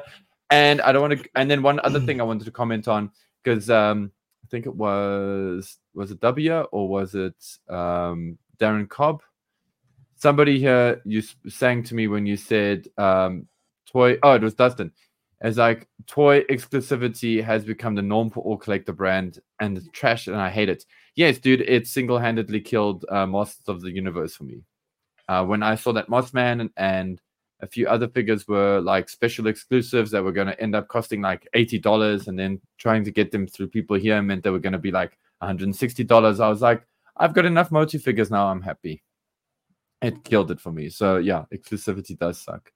And 0.50 0.80
I 0.80 0.92
don't 0.92 1.02
want 1.02 1.22
to. 1.22 1.28
And 1.36 1.48
then 1.50 1.62
one 1.62 1.78
other 1.84 2.00
thing 2.00 2.20
I 2.20 2.24
wanted 2.24 2.44
to 2.46 2.50
comment 2.50 2.88
on 2.88 3.10
because 3.42 3.70
um, 3.70 4.10
I 4.44 4.46
think 4.48 4.66
it 4.66 4.74
was 4.74 5.78
was 5.94 6.10
it 6.10 6.20
W 6.20 6.60
or 6.72 6.88
was 6.88 7.14
it 7.14 7.36
um, 7.68 8.36
Darren 8.58 8.88
Cobb? 8.88 9.22
Somebody 10.16 10.58
here 10.58 11.00
you 11.04 11.22
sang 11.48 11.82
to 11.84 11.94
me 11.94 12.08
when 12.08 12.26
you 12.26 12.36
said 12.36 12.88
um, 12.98 13.46
toy. 13.86 14.18
Oh, 14.22 14.32
it 14.32 14.42
was 14.42 14.54
Dustin. 14.54 14.92
As 15.42 15.56
like 15.56 15.88
toy 16.06 16.42
exclusivity 16.50 17.42
has 17.42 17.64
become 17.64 17.94
the 17.94 18.02
norm 18.02 18.28
for 18.28 18.40
all 18.44 18.58
collector 18.58 18.92
brand 18.92 19.38
and 19.60 19.78
it's 19.78 19.88
trash, 19.92 20.26
and 20.26 20.36
I 20.36 20.50
hate 20.50 20.68
it. 20.68 20.84
Yes, 21.16 21.38
dude, 21.38 21.62
it 21.62 21.86
single-handedly 21.86 22.60
killed 22.60 23.04
uh, 23.08 23.26
Masters 23.26 23.68
of 23.68 23.80
the 23.80 23.90
Universe 23.90 24.36
for 24.36 24.44
me. 24.44 24.62
Uh, 25.28 25.44
when 25.44 25.62
I 25.62 25.76
saw 25.76 25.92
that 25.92 26.08
Mossman 26.08 26.60
and, 26.60 26.70
and 26.76 27.20
a 27.62 27.66
few 27.66 27.86
other 27.88 28.08
figures 28.08 28.48
were 28.48 28.80
like 28.80 29.08
special 29.08 29.46
exclusives 29.46 30.10
that 30.10 30.22
were 30.24 30.32
going 30.32 30.46
to 30.46 30.60
end 30.60 30.74
up 30.74 30.88
costing 30.88 31.20
like 31.20 31.46
$80 31.54 32.26
and 32.26 32.38
then 32.38 32.60
trying 32.78 33.04
to 33.04 33.10
get 33.10 33.30
them 33.30 33.46
through 33.46 33.68
people 33.68 33.96
here 33.96 34.20
meant 34.22 34.42
they 34.42 34.50
were 34.50 34.58
going 34.58 34.72
to 34.72 34.78
be 34.78 34.90
like 34.90 35.18
$160 35.42 36.40
i 36.40 36.48
was 36.48 36.60
like 36.60 36.82
i've 37.16 37.32
got 37.34 37.46
enough 37.46 37.70
multi 37.70 37.98
figures 37.98 38.30
now 38.30 38.46
i'm 38.46 38.60
happy 38.60 39.02
it 40.02 40.22
killed 40.24 40.50
it 40.50 40.60
for 40.60 40.72
me 40.72 40.88
so 40.88 41.16
yeah 41.16 41.44
exclusivity 41.52 42.18
does 42.18 42.40
suck 42.40 42.72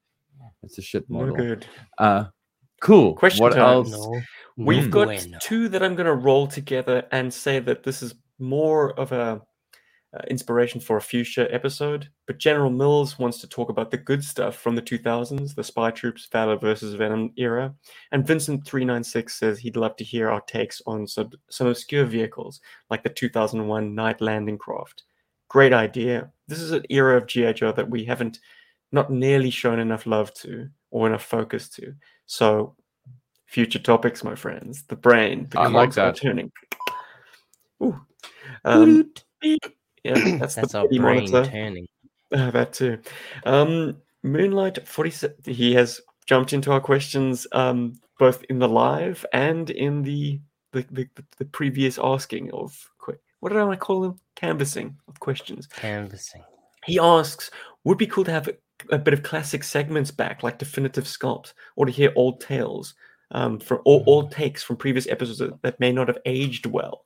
it's 0.62 0.78
a 0.78 0.82
shit 0.82 1.08
No 1.08 1.20
model 1.20 1.36
good. 1.36 1.66
uh 1.98 2.24
cool 2.84 3.14
Question 3.14 3.42
what 3.42 3.54
time. 3.54 3.60
else 3.60 3.90
no 3.90 4.20
We've 4.56 4.84
no 4.84 4.90
got 4.90 5.06
bueno. 5.06 5.38
two 5.42 5.68
that 5.70 5.82
I'm 5.82 5.96
going 5.96 6.06
to 6.06 6.14
roll 6.14 6.46
together 6.46 7.04
and 7.10 7.32
say 7.32 7.58
that 7.58 7.82
this 7.82 8.02
is 8.02 8.14
more 8.38 8.92
of 8.98 9.10
a 9.10 9.40
uh, 10.14 10.22
inspiration 10.28 10.80
for 10.80 10.96
a 10.96 11.02
future 11.02 11.48
episode. 11.50 12.08
But 12.26 12.38
General 12.38 12.70
Mills 12.70 13.18
wants 13.18 13.38
to 13.38 13.48
talk 13.48 13.68
about 13.68 13.90
the 13.90 13.96
good 13.96 14.22
stuff 14.22 14.56
from 14.56 14.76
the 14.76 14.82
2000s, 14.82 15.54
the 15.54 15.64
Spy 15.64 15.90
Troops, 15.90 16.28
Valor 16.30 16.56
versus 16.56 16.94
Venom 16.94 17.32
era. 17.36 17.74
And 18.12 18.24
Vincent396 18.24 19.30
says 19.30 19.58
he'd 19.58 19.76
love 19.76 19.96
to 19.96 20.04
hear 20.04 20.30
our 20.30 20.40
takes 20.42 20.80
on 20.86 21.06
some, 21.06 21.30
some 21.50 21.66
obscure 21.66 22.04
vehicles, 22.04 22.60
like 22.90 23.02
the 23.02 23.10
2001 23.10 23.94
Night 23.94 24.20
Landing 24.20 24.58
Craft. 24.58 25.02
Great 25.48 25.72
idea. 25.72 26.30
This 26.46 26.60
is 26.60 26.70
an 26.70 26.84
era 26.90 27.16
of 27.16 27.26
G.I. 27.26 27.52
Joe 27.54 27.72
that 27.72 27.90
we 27.90 28.04
haven't 28.04 28.38
not 28.92 29.10
nearly 29.10 29.50
shown 29.50 29.80
enough 29.80 30.06
love 30.06 30.32
to 30.34 30.68
or 30.92 31.08
enough 31.08 31.24
focus 31.24 31.68
to. 31.70 31.92
So 32.26 32.74
future 33.46 33.78
topics, 33.78 34.24
my 34.24 34.34
friends. 34.34 34.84
The 34.84 34.96
brain, 34.96 35.48
the 35.50 35.60
I 35.60 35.66
like 35.68 35.90
are 35.90 36.12
that. 36.12 36.16
turning. 36.16 36.50
Ooh. 37.82 38.00
Um, 38.64 39.10
yeah, 39.42 39.56
that's, 40.38 40.54
that's 40.54 40.72
the 40.72 40.78
our 40.78 40.88
brain 40.88 41.30
monitor. 41.30 41.50
turning 41.50 41.86
Uh, 42.32 42.50
that 42.50 42.72
too. 42.72 42.98
Um, 43.44 43.96
Moonlight 44.24 44.88
47. 44.88 45.36
He 45.44 45.74
has 45.74 46.00
jumped 46.26 46.52
into 46.52 46.72
our 46.72 46.80
questions 46.80 47.46
um, 47.52 47.94
both 48.18 48.42
in 48.48 48.58
the 48.58 48.68
live 48.68 49.24
and 49.32 49.70
in 49.70 50.02
the 50.02 50.40
the, 50.72 50.84
the, 50.90 51.08
the 51.36 51.44
previous 51.44 51.98
asking 52.02 52.50
of 52.50 52.90
what 53.44 53.50
did 53.52 53.58
I 53.58 53.64
want 53.64 53.78
to 53.78 53.84
call 53.84 54.00
them? 54.00 54.16
Canvassing 54.36 54.96
of 55.06 55.20
questions. 55.20 55.66
Canvassing. 55.66 56.42
He 56.86 56.98
asks, 56.98 57.50
would 57.84 57.98
be 57.98 58.06
cool 58.06 58.24
to 58.24 58.30
have 58.30 58.48
a, 58.90 58.98
bit 58.98 59.14
of 59.14 59.22
classic 59.22 59.64
segments 59.64 60.10
back, 60.10 60.42
like 60.42 60.58
definitive 60.58 61.04
sculpt, 61.04 61.52
or 61.76 61.86
to 61.86 61.92
hear 61.92 62.12
old 62.16 62.40
tales 62.40 62.94
um, 63.30 63.58
from 63.58 63.80
or 63.84 64.02
old 64.06 64.30
takes 64.30 64.62
from 64.62 64.76
previous 64.76 65.06
episodes 65.08 65.38
that, 65.38 65.62
that 65.62 65.80
may 65.80 65.92
not 65.92 66.08
have 66.08 66.18
aged 66.26 66.66
well, 66.66 67.04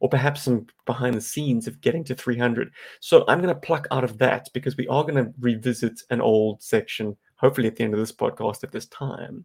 or 0.00 0.08
perhaps 0.08 0.42
some 0.42 0.66
behind 0.86 1.14
the 1.14 1.20
scenes 1.20 1.66
of 1.66 1.80
getting 1.80 2.04
to 2.04 2.14
300. 2.14 2.70
So 3.00 3.24
I'm 3.28 3.40
going 3.40 3.54
to 3.54 3.60
pluck 3.60 3.86
out 3.90 4.04
of 4.04 4.18
that 4.18 4.48
because 4.52 4.76
we 4.76 4.88
are 4.88 5.04
going 5.04 5.24
to 5.24 5.32
revisit 5.40 6.00
an 6.10 6.20
old 6.20 6.62
section, 6.62 7.16
hopefully 7.36 7.68
at 7.68 7.76
the 7.76 7.84
end 7.84 7.94
of 7.94 8.00
this 8.00 8.12
podcast 8.12 8.64
at 8.64 8.72
this 8.72 8.86
time. 8.86 9.44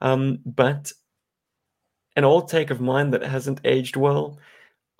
Um, 0.00 0.38
but 0.46 0.92
an 2.16 2.24
old 2.24 2.48
take 2.48 2.70
of 2.70 2.80
mine 2.80 3.10
that 3.10 3.22
hasn't 3.22 3.60
aged 3.64 3.96
well. 3.96 4.38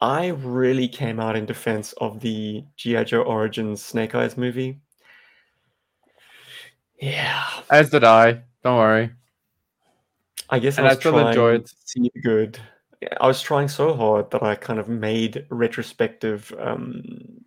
I 0.01 0.29
really 0.29 0.87
came 0.87 1.19
out 1.19 1.35
in 1.35 1.47
defense 1.47 1.93
of 1.95 2.21
the 2.21 2.65
G.I. 2.77 3.03
Joe 3.05 3.23
Origins 3.23 3.83
Snake 3.83 4.15
Eyes 4.15 4.37
movie. 4.37 4.79
Yeah, 7.01 7.45
As 7.71 7.91
did 7.91 8.05
I. 8.05 8.43
Don't 8.65 8.77
worry. 8.79 9.11
I 10.51 10.59
guess 10.59 10.79
And 10.79 10.87
I 10.87 10.91
I 10.91 10.93
was 10.93 10.99
still 10.99 11.13
trying 11.13 11.29
enjoyed- 11.29 11.67
to 11.67 11.75
see 11.85 12.11
the 12.15 12.21
good. 12.21 12.59
I 13.21 13.27
was 13.29 13.41
trying 13.41 13.69
so 13.69 13.95
hard 13.95 14.31
that 14.33 14.43
I 14.43 14.57
kind 14.57 14.81
of 14.81 14.89
made 14.89 15.47
retrospective 15.51 16.53
um, 16.59 17.45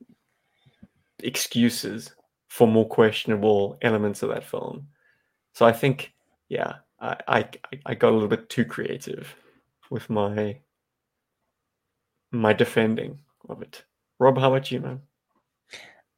excuses 1.19 2.15
for 2.47 2.67
more 2.67 2.87
questionable 2.87 3.77
elements 3.81 4.23
of 4.23 4.29
that 4.29 4.45
film. 4.45 4.87
So 5.53 5.65
I 5.65 5.73
think, 5.73 6.13
yeah, 6.47 6.75
I, 7.01 7.17
I 7.27 7.49
I 7.85 7.95
got 7.95 8.11
a 8.11 8.13
little 8.13 8.29
bit 8.29 8.47
too 8.49 8.63
creative 8.63 9.35
with 9.89 10.09
my 10.09 10.57
my 12.31 12.53
defending 12.53 13.19
of 13.49 13.61
it. 13.61 13.83
Rob, 14.19 14.37
how 14.37 14.53
about 14.53 14.71
you, 14.71 14.79
man? 14.79 15.01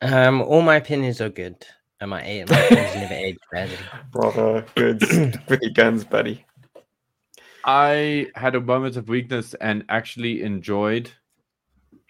Um, 0.01 0.41
all 0.43 0.61
my 0.61 0.76
opinions 0.76 1.22
are 1.22 1.30
good. 1.30 1.65
And 2.03 2.09
my, 2.09 2.21
a- 2.25 2.43
my 2.43 2.59
opinions 2.59 2.95
never 2.95 3.13
age 3.13 3.38
badly. 3.49 3.77
Brother, 4.11 4.65
good. 4.75 5.01
Stick 5.01 5.39
with 5.47 5.61
your 5.61 5.71
guns, 5.71 6.03
buddy. 6.03 6.43
I 7.63 8.27
had 8.35 8.55
a 8.55 8.59
moment 8.61 8.97
of 8.97 9.07
weakness 9.07 9.53
and 9.53 9.85
actually 9.88 10.41
enjoyed 10.43 11.09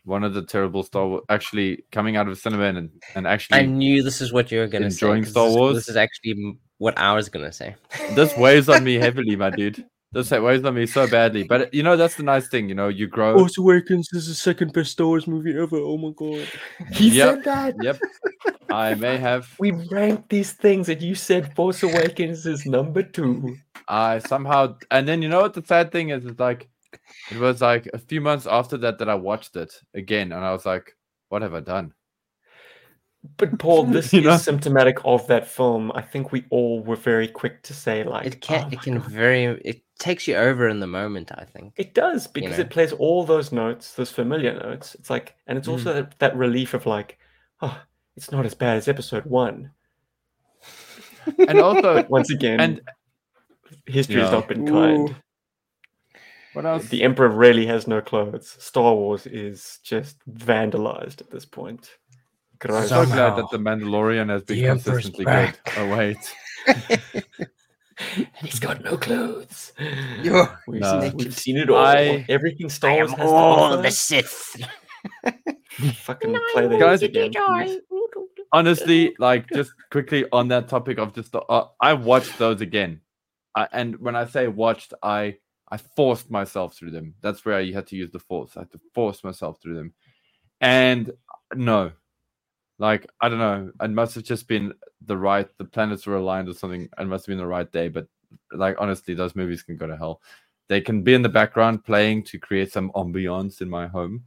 one 0.04 0.24
of 0.24 0.34
the 0.34 0.42
terrible 0.42 0.82
Star 0.82 1.06
Wars. 1.08 1.22
Actually, 1.30 1.84
coming 1.92 2.16
out 2.16 2.28
of 2.28 2.34
the 2.34 2.42
cinema 2.42 2.64
and, 2.64 2.90
and 3.14 3.28
actually, 3.28 3.60
I 3.60 3.66
knew 3.68 4.02
this 4.02 4.20
is 4.20 4.34
what 4.34 4.52
you 4.52 4.62
were 4.62 4.68
going 4.68 4.82
to 4.82 4.90
say. 4.90 4.96
Enjoying 5.06 5.24
'cause 5.26 5.32
Star 5.32 5.46
this, 5.46 5.54
is- 5.54 5.58
Wars? 5.60 5.76
This 5.76 5.90
is 5.90 5.96
actually 5.96 6.58
what 6.80 6.98
I 6.98 7.14
was 7.14 7.30
going 7.30 7.46
to 7.46 7.52
say. 7.52 7.76
this 8.16 8.36
weighs 8.36 8.70
on 8.70 8.84
me 8.84 8.96
heavily, 9.06 9.36
my 9.36 9.52
dude. 9.52 9.86
This 10.14 10.30
weighs 10.32 10.64
on 10.64 10.76
me 10.76 10.86
so 10.86 11.08
badly. 11.08 11.44
But 11.44 11.74
you 11.74 11.82
know, 11.84 11.98
that's 11.98 12.16
the 12.16 12.24
nice 12.24 12.48
thing. 12.48 12.70
You 12.70 12.76
know, 12.76 12.88
you 12.88 13.08
grow. 13.08 13.38
Force 13.38 13.58
Awakens 13.58 14.10
is 14.14 14.28
the 14.28 14.36
second 14.36 14.72
best 14.74 14.92
Star 14.92 15.08
Wars 15.08 15.28
movie 15.28 15.58
ever. 15.58 15.78
Oh 15.78 15.98
my 15.98 16.12
god. 16.16 16.48
He 16.92 17.10
Yep. 17.10 17.36
said 17.36 17.44
that. 17.46 17.76
Yep. 17.82 18.00
I 18.70 18.94
may 18.96 19.18
have. 19.18 19.50
We 19.60 19.72
ranked 19.72 20.30
these 20.30 20.54
things 20.54 20.90
and 20.90 21.02
you 21.02 21.16
said 21.16 21.56
Force 21.56 21.84
Awakens 21.84 22.46
is 22.46 22.66
number 22.66 23.04
two. 23.04 23.56
I 23.88 24.20
somehow, 24.20 24.78
and 24.92 25.08
then 25.08 25.22
you 25.22 25.30
know 25.30 25.42
what 25.42 25.54
the 25.54 25.64
sad 25.66 25.92
thing 25.92 26.10
is? 26.10 26.26
It's 26.26 26.40
like 26.40 26.70
it 27.32 27.38
was 27.38 27.62
like 27.62 27.90
a 27.94 27.98
few 27.98 28.22
months 28.22 28.46
after 28.48 28.78
that 28.78 29.00
that 29.00 29.10
I 29.10 29.16
watched 29.16 29.56
it 29.56 29.74
again, 29.94 30.32
and 30.32 30.46
I 30.46 30.52
was 30.54 30.66
like, 30.66 30.96
"What 31.30 31.42
have 31.42 31.54
I 31.54 31.60
done?" 31.60 31.94
But 33.38 33.58
Paul, 33.60 33.86
this 33.98 34.12
You 34.14 34.20
is 34.20 34.26
know? 34.26 34.38
symptomatic 34.38 34.98
of 35.06 35.26
that 35.28 35.48
film. 35.48 35.92
I 35.96 36.02
think 36.02 36.32
we 36.32 36.46
all 36.50 36.82
were 36.84 36.96
very 36.98 37.28
quick 37.28 37.64
to 37.64 37.74
say 37.74 38.04
like 38.04 38.26
It 38.26 38.42
can, 38.42 38.66
"Oh 38.66 38.70
it 38.72 38.82
can 38.82 39.00
God." 39.00 39.08
very, 39.12 39.44
it 39.64 39.82
takes 40.00 40.28
you 40.28 40.36
over 40.36 40.68
in 40.68 40.80
the 40.80 40.88
moment, 40.88 41.32
I 41.34 41.46
think. 41.46 41.74
It 41.78 41.94
does 41.94 42.28
because 42.28 42.58
know? 42.58 42.64
it 42.64 42.70
plays 42.70 42.92
all 42.92 43.24
those 43.24 43.52
notes, 43.52 43.94
those 43.96 44.12
familiar 44.12 44.54
notes. 44.54 44.96
It's 44.96 45.10
like, 45.10 45.36
and 45.48 45.58
it's 45.58 45.68
Mm. 45.68 45.72
also 45.74 45.94
that, 45.94 46.20
that 46.20 46.36
relief 46.36 46.74
of 46.74 46.86
like, 46.86 47.18
oh, 47.62 47.80
it's 48.18 48.32
not 48.32 48.46
as 48.46 48.54
bad 48.54 48.78
as 48.78 48.88
episode 48.88 49.26
one. 49.26 49.72
And 51.48 51.60
also, 51.60 52.06
Once 52.10 52.30
again, 52.32 52.60
and 52.60 52.82
history 53.86 54.20
has 54.22 54.30
Yeah. 54.30 54.36
not 54.40 54.48
been 54.50 54.68
kind. 54.68 55.16
what 56.54 56.66
else? 56.66 56.88
The 56.90 57.02
Emperor 57.04 57.30
really 57.30 57.66
has 57.68 57.88
no 57.88 58.02
clothes. 58.02 58.56
Star 58.60 58.94
Wars 58.94 59.26
is 59.26 59.80
just 59.84 60.18
vandalized 60.30 61.22
at 61.22 61.32
this 61.32 61.46
point. 61.46 61.92
I'm 62.72 62.88
so 62.88 63.06
glad 63.06 63.36
that 63.38 63.50
the 63.52 63.58
Mandalorian 63.58 64.30
has 64.30 64.44
been 64.44 64.60
The 64.62 64.68
consistently 64.68 65.26
back. 65.26 65.64
good. 65.66 65.74
Oh 65.78 65.96
wait, 65.98 66.18
and 66.68 68.28
he's 68.42 68.60
got 68.60 68.84
no 68.84 68.98
clothes. 68.98 69.74
Yeah. 70.22 70.56
We've, 70.68 70.82
No. 70.82 71.02
seen, 71.02 71.18
we've 71.18 71.34
seen 71.38 71.58
it 71.58 71.70
all. 71.70 71.78
I- 71.78 72.26
Everything 72.30 72.68
I 72.68 72.70
Star 72.70 72.94
Wars 72.96 73.12
am 73.12 73.18
has 73.20 73.28
to 73.30 73.34
all 73.34 73.82
the 73.82 73.92
Sith. 73.92 74.62
Fucking 76.04 76.38
play 76.54 76.68
that 76.68 76.80
Guys- 76.80 77.02
again. 77.02 77.32
honestly, 78.52 79.16
like 79.20 79.50
just 79.50 79.72
quickly 79.92 80.26
on 80.32 80.48
that 80.50 80.68
topic 80.68 80.98
of 81.00 81.14
just 81.14 81.32
the, 81.32 81.40
uh, 81.42 81.68
I 81.82 81.94
watched 81.94 82.38
those 82.38 82.62
again, 82.62 83.02
I, 83.56 83.68
and 83.72 83.98
when 84.00 84.16
I 84.16 84.26
say 84.26 84.48
watched, 84.48 84.94
I 85.04 85.38
I 85.72 85.78
forced 85.78 86.30
myself 86.30 86.76
through 86.76 86.92
them. 86.92 87.16
That's 87.22 87.44
where 87.46 87.60
you 87.62 87.74
had 87.74 87.88
to 87.88 87.96
use 87.96 88.12
the 88.12 88.20
force. 88.20 88.52
I 88.56 88.62
had 88.62 88.72
to 88.72 88.80
force 88.94 89.24
myself 89.24 89.60
through 89.62 89.76
them, 89.76 89.94
and 90.62 91.12
no, 91.56 91.92
like 92.80 93.06
I 93.22 93.30
don't 93.30 93.40
know. 93.40 93.72
It 93.82 93.92
must 93.92 94.16
have 94.16 94.24
just 94.24 94.48
been 94.48 94.74
the 95.06 95.18
right. 95.18 95.48
The 95.58 95.66
planets 95.66 96.06
were 96.08 96.16
aligned 96.16 96.50
or 96.50 96.54
something. 96.54 96.90
It 97.00 97.08
must 97.08 97.26
have 97.26 97.32
been 97.32 97.38
the 97.38 97.48
right 97.48 97.72
day. 97.72 97.88
But 97.90 98.08
like 98.52 98.76
honestly, 98.80 99.14
those 99.14 99.36
movies 99.36 99.64
can 99.64 99.78
go 99.78 99.88
to 99.88 99.96
hell. 99.98 100.22
They 100.70 100.82
can 100.82 101.04
be 101.04 101.14
in 101.14 101.22
the 101.22 101.30
background 101.30 101.84
playing 101.84 102.24
to 102.24 102.40
create 102.40 102.72
some 102.72 102.92
ambiance 102.92 103.62
in 103.62 103.70
my 103.70 103.88
home, 103.88 104.24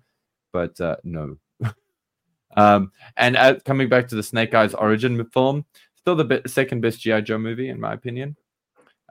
but 0.52 0.78
uh, 0.80 0.96
no. 1.02 1.38
um, 2.56 2.92
and 3.16 3.36
uh, 3.36 3.56
coming 3.64 3.88
back 3.88 4.06
to 4.08 4.14
the 4.14 4.22
Snake 4.22 4.54
Eyes 4.54 4.74
origin 4.74 5.24
film, 5.30 5.64
still 5.94 6.14
the 6.14 6.24
be- 6.24 6.40
second 6.46 6.82
best 6.82 7.00
GI 7.00 7.22
Joe 7.22 7.38
movie 7.38 7.68
in 7.70 7.80
my 7.80 7.94
opinion. 7.94 8.36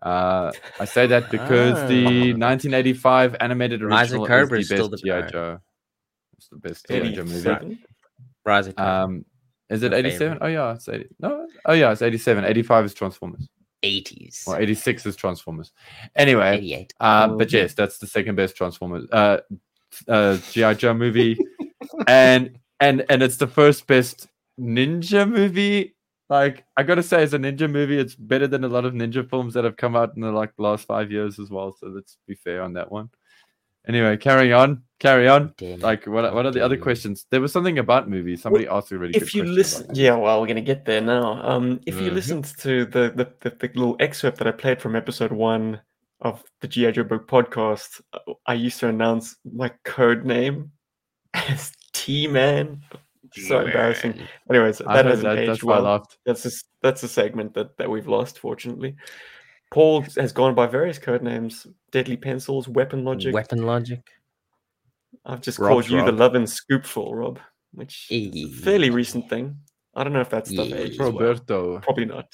Uh, 0.02 0.52
I 0.80 0.86
say 0.86 1.08
that 1.08 1.32
because 1.32 1.74
the 1.90 2.06
Ah. 2.34 2.38
1985 2.38 3.36
animated 3.40 3.82
original 3.82 4.26
is 4.26 4.52
is 4.52 4.70
the 4.70 4.76
still 4.76 4.90
best 4.90 5.04
the 5.04 5.22
GI. 5.22 5.32
Joe. 5.32 5.60
It's 6.38 6.48
the 6.50 6.58
best 6.58 6.88
GI 6.88 7.12
Joe 7.14 7.24
movie. 7.24 7.80
87? 8.48 8.52
Rise 8.54 8.68
of. 8.68 8.80
Um, 8.80 9.26
is 9.70 9.84
it 9.84 9.94
87? 9.94 10.20
favorite. 10.20 10.46
Oh 10.46 10.48
yeah, 10.48 10.74
it's 10.74 10.88
80. 10.88 11.08
No, 11.20 11.48
oh 11.66 11.74
yeah, 11.74 11.92
it's 11.92 12.02
87. 12.02 12.46
85 12.46 12.86
is 12.86 12.94
Transformers. 12.94 13.50
80s. 13.84 14.48
Or 14.48 14.60
86 14.60 15.06
is 15.06 15.16
Transformers. 15.16 15.72
Anyway, 16.16 16.58
88. 16.58 16.94
uh, 17.00 17.28
Oh, 17.30 17.38
but 17.38 17.52
yes, 17.52 17.74
that's 17.74 17.98
the 18.00 18.08
second 18.08 18.36
best 18.36 18.56
Transformers 18.56 19.10
uh, 19.12 19.40
uh, 20.08 20.38
GI 20.52 20.76
Joe 20.76 20.94
movie, 20.94 21.38
and 22.08 22.58
and 22.80 23.06
and 23.10 23.22
it's 23.24 23.38
the 23.38 23.48
first 23.48 23.88
best 23.88 24.28
ninja 24.60 25.30
movie. 25.30 25.96
Like 26.30 26.66
I 26.78 26.84
gotta 26.84 27.04
say, 27.04 27.22
as 27.22 27.34
a 27.34 27.40
ninja 27.40 27.70
movie, 27.70 28.00
it's 28.00 28.16
better 28.16 28.48
than 28.48 28.64
a 28.64 28.68
lot 28.68 28.86
of 28.86 28.94
ninja 28.94 29.28
films 29.30 29.54
that 29.54 29.64
have 29.64 29.78
come 29.78 29.96
out 29.96 30.16
in 30.16 30.22
the 30.22 30.32
like 30.32 30.52
last 30.58 30.88
five 30.88 31.12
years 31.12 31.38
as 31.40 31.50
well. 31.50 31.76
So 31.80 31.88
let's 31.88 32.18
be 32.28 32.34
fair 32.36 32.64
on 32.64 32.74
that 32.74 32.92
one. 32.92 33.10
Anyway, 33.88 34.18
carry 34.18 34.52
on, 34.52 34.82
carry 35.00 35.28
on. 35.28 35.54
Damn. 35.58 35.80
Like, 35.80 36.06
what 36.08 36.34
what 36.34 36.46
are 36.46 36.52
the 36.52 36.64
other 36.66 36.78
questions? 36.78 37.26
There 37.30 37.42
was 37.42 37.52
something 37.52 37.78
about 37.80 38.10
movies. 38.10 38.42
Somebody 38.42 38.68
asked 38.68 38.92
a 38.92 38.98
really 38.98 39.14
good 39.14 39.22
if 39.24 39.36
you 39.36 39.44
listen, 39.44 39.88
yeah, 39.94 40.16
well, 40.16 40.42
we're 40.42 40.48
gonna 40.48 40.62
get 40.62 40.86
there 40.86 41.02
now. 41.02 41.42
Um, 41.48 41.80
if 41.86 41.96
you 42.02 42.10
Mhm. 42.10 42.14
listened 42.14 42.46
to 42.60 42.86
the, 42.86 43.12
the 43.16 43.32
the 43.42 43.56
the 43.60 43.68
little 43.76 43.96
excerpt 44.00 44.38
that 44.40 44.48
I 44.48 44.52
played 44.52 44.82
from 44.82 44.96
episode 44.96 45.32
one 45.32 45.80
of 46.22 46.44
the 46.62 46.68
GI 46.68 46.94
Joe 46.94 47.04
Book 47.04 47.28
podcast, 47.28 48.02
uh, 48.14 48.34
I 48.48 48.54
used 48.56 48.80
to 48.80 48.88
announce 48.88 49.36
my 49.44 49.70
code 49.84 50.26
name 50.26 50.72
as 51.34 51.72
T 51.94 52.28
Man. 52.28 52.82
So 53.34 53.60
embarrassing. 53.66 54.18
Anyways, 54.50 54.78
that 54.78 55.06
hasn't 55.06 55.24
that, 55.24 55.40
aged 55.40 55.52
that's 55.52 55.64
why 55.64 55.74
I 55.74 55.82
well. 55.82 55.92
laughed. 55.92 56.18
That's 56.26 56.46
a, 56.46 56.48
s- 56.48 56.64
that's 56.82 57.04
a 57.04 57.08
segment 57.10 57.54
that, 57.56 57.76
that 57.78 57.90
we've 57.90 58.08
lost, 58.08 58.40
fortunately. 58.40 58.96
Paul 59.76 60.06
has 60.18 60.32
gone 60.32 60.56
by 60.56 60.68
various 60.68 60.98
code 60.98 61.22
names: 61.22 61.68
Deadly 61.92 62.16
Pencils, 62.16 62.70
Weapon 62.70 63.04
Logic. 63.04 63.34
Weapon 63.34 63.64
Logic. 63.64 64.00
I've 65.26 65.42
just 65.42 65.60
Rob's 65.60 65.70
called 65.70 65.90
you 65.90 65.98
the 66.06 66.14
Rob. 66.14 66.20
Love 66.20 66.36
and 66.36 66.48
Scoopful, 66.48 67.12
Rob, 67.14 67.40
which 67.74 68.08
is 68.10 68.34
a 68.34 68.48
fairly 68.64 68.90
recent 68.90 69.30
thing. 69.30 69.58
I 69.94 70.06
don't 70.06 70.14
know 70.14 70.22
if 70.22 70.30
that 70.30 70.48
stuff 70.48 70.70
Yeah. 70.70 70.78
aged 70.78 70.98
well. 70.98 71.12
Roberto. 71.12 71.80
Probably 71.82 72.06
not. 72.06 72.32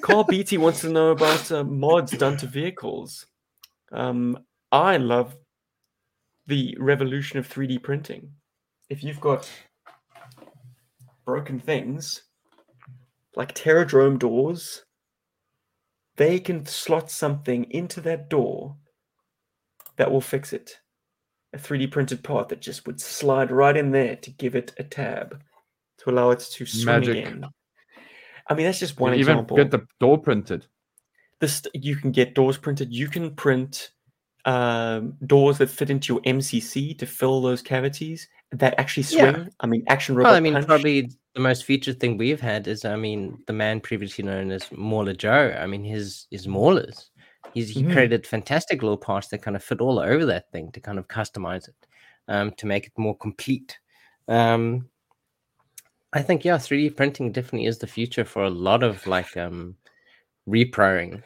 Carl 0.00 0.24
Beatty 0.28 0.56
wants 0.56 0.80
to 0.80 0.88
know 0.88 1.10
about 1.10 1.52
uh, 1.52 1.64
mods 1.64 2.12
done 2.12 2.38
to 2.38 2.46
vehicles. 2.46 3.26
Um, 3.92 4.38
I 4.72 4.96
love 4.96 5.36
the 6.46 6.78
revolution 6.80 7.38
of 7.38 7.46
3D 7.46 7.82
printing. 7.82 8.30
If 8.88 9.04
you've 9.04 9.20
got 9.20 9.50
broken 11.26 11.60
things 11.60 12.22
like 13.34 13.54
Terrordrome 13.54 14.18
doors, 14.18 14.85
they 16.16 16.40
can 16.40 16.64
slot 16.66 17.10
something 17.10 17.64
into 17.70 18.00
that 18.02 18.28
door 18.28 18.76
that 19.96 20.10
will 20.10 20.20
fix 20.20 20.52
it. 20.52 20.78
A 21.52 21.58
3D 21.58 21.90
printed 21.90 22.22
part 22.22 22.48
that 22.48 22.60
just 22.60 22.86
would 22.86 23.00
slide 23.00 23.50
right 23.50 23.76
in 23.76 23.90
there 23.90 24.16
to 24.16 24.30
give 24.30 24.54
it 24.56 24.72
a 24.78 24.84
tab 24.84 25.30
to 25.98 26.04
to 26.04 26.10
allow 26.10 26.30
it 26.30 26.40
to 26.40 26.66
swing 26.66 26.86
Magic. 26.86 27.16
again. 27.16 27.44
I 28.48 28.54
mean, 28.54 28.66
that's 28.66 28.78
just 28.78 28.98
You 28.98 29.02
one 29.04 29.14
even 29.14 29.44
get 29.46 29.70
the 29.70 29.86
door 30.00 30.18
printed. 30.18 30.66
this 31.40 31.62
you 31.74 31.96
can 31.96 32.10
get 32.12 32.34
doors 32.34 32.56
printed. 32.58 32.92
You 32.92 33.08
can 33.08 33.34
print 33.34 33.90
um, 34.44 35.14
doors 35.26 35.58
that 35.58 35.70
fit 35.70 35.90
into 35.90 36.14
your 36.14 36.22
MCC 36.22 36.96
to 36.98 37.06
fill 37.06 37.40
those 37.40 37.62
cavities 37.62 38.28
that 38.52 38.78
actually 38.78 39.04
Yeah. 39.10 39.32
swing. 39.32 39.48
I 39.60 39.66
mean, 39.66 39.84
action 39.88 40.14
Well, 40.14 40.34
I 40.34 40.40
mean, 40.40 40.52
punch. 40.54 40.66
probably 40.66 41.10
the 41.36 41.42
most 41.42 41.64
featured 41.64 42.00
thing 42.00 42.18
we've 42.18 42.40
had 42.42 42.68
is, 42.68 42.84
I 42.86 42.96
mean, 42.96 43.44
the 43.48 43.54
man 43.54 43.80
previously 43.80 44.24
known 44.24 44.50
as 44.52 44.72
Mauler 44.72 45.14
Joe. 45.14 45.56
I 45.60 45.66
mean, 45.68 45.84
his 45.84 46.26
his 46.32 46.48
Maulers. 46.48 47.10
He's 47.52 47.70
he 47.70 47.84
Mhm. 47.84 47.92
created 47.92 48.26
fantastic 48.26 48.82
little 48.82 48.98
parts 48.98 49.28
that 49.30 49.42
kind 49.42 49.56
of 49.56 49.64
fit 49.64 49.80
all 49.82 50.00
over 50.00 50.26
that 50.26 50.50
thing 50.52 50.72
to 50.72 50.80
kind 50.80 50.98
of 50.98 51.08
customize 51.08 51.68
it, 51.68 51.76
um, 52.28 52.52
to 52.58 52.66
make 52.66 52.86
it 52.88 52.94
more 52.98 53.16
complete. 53.18 53.78
Um, 54.28 54.90
I 56.12 56.22
think 56.22 56.44
yeah, 56.44 56.58
3D 56.58 56.90
printing 56.90 57.30
definitely 57.32 57.66
is 57.66 57.78
the 57.78 57.86
future 57.86 58.24
for 58.24 58.42
a 58.44 58.50
lot 58.50 58.82
of 58.82 59.06
like 59.06 59.36
um, 59.36 59.76
reproing, 60.48 61.22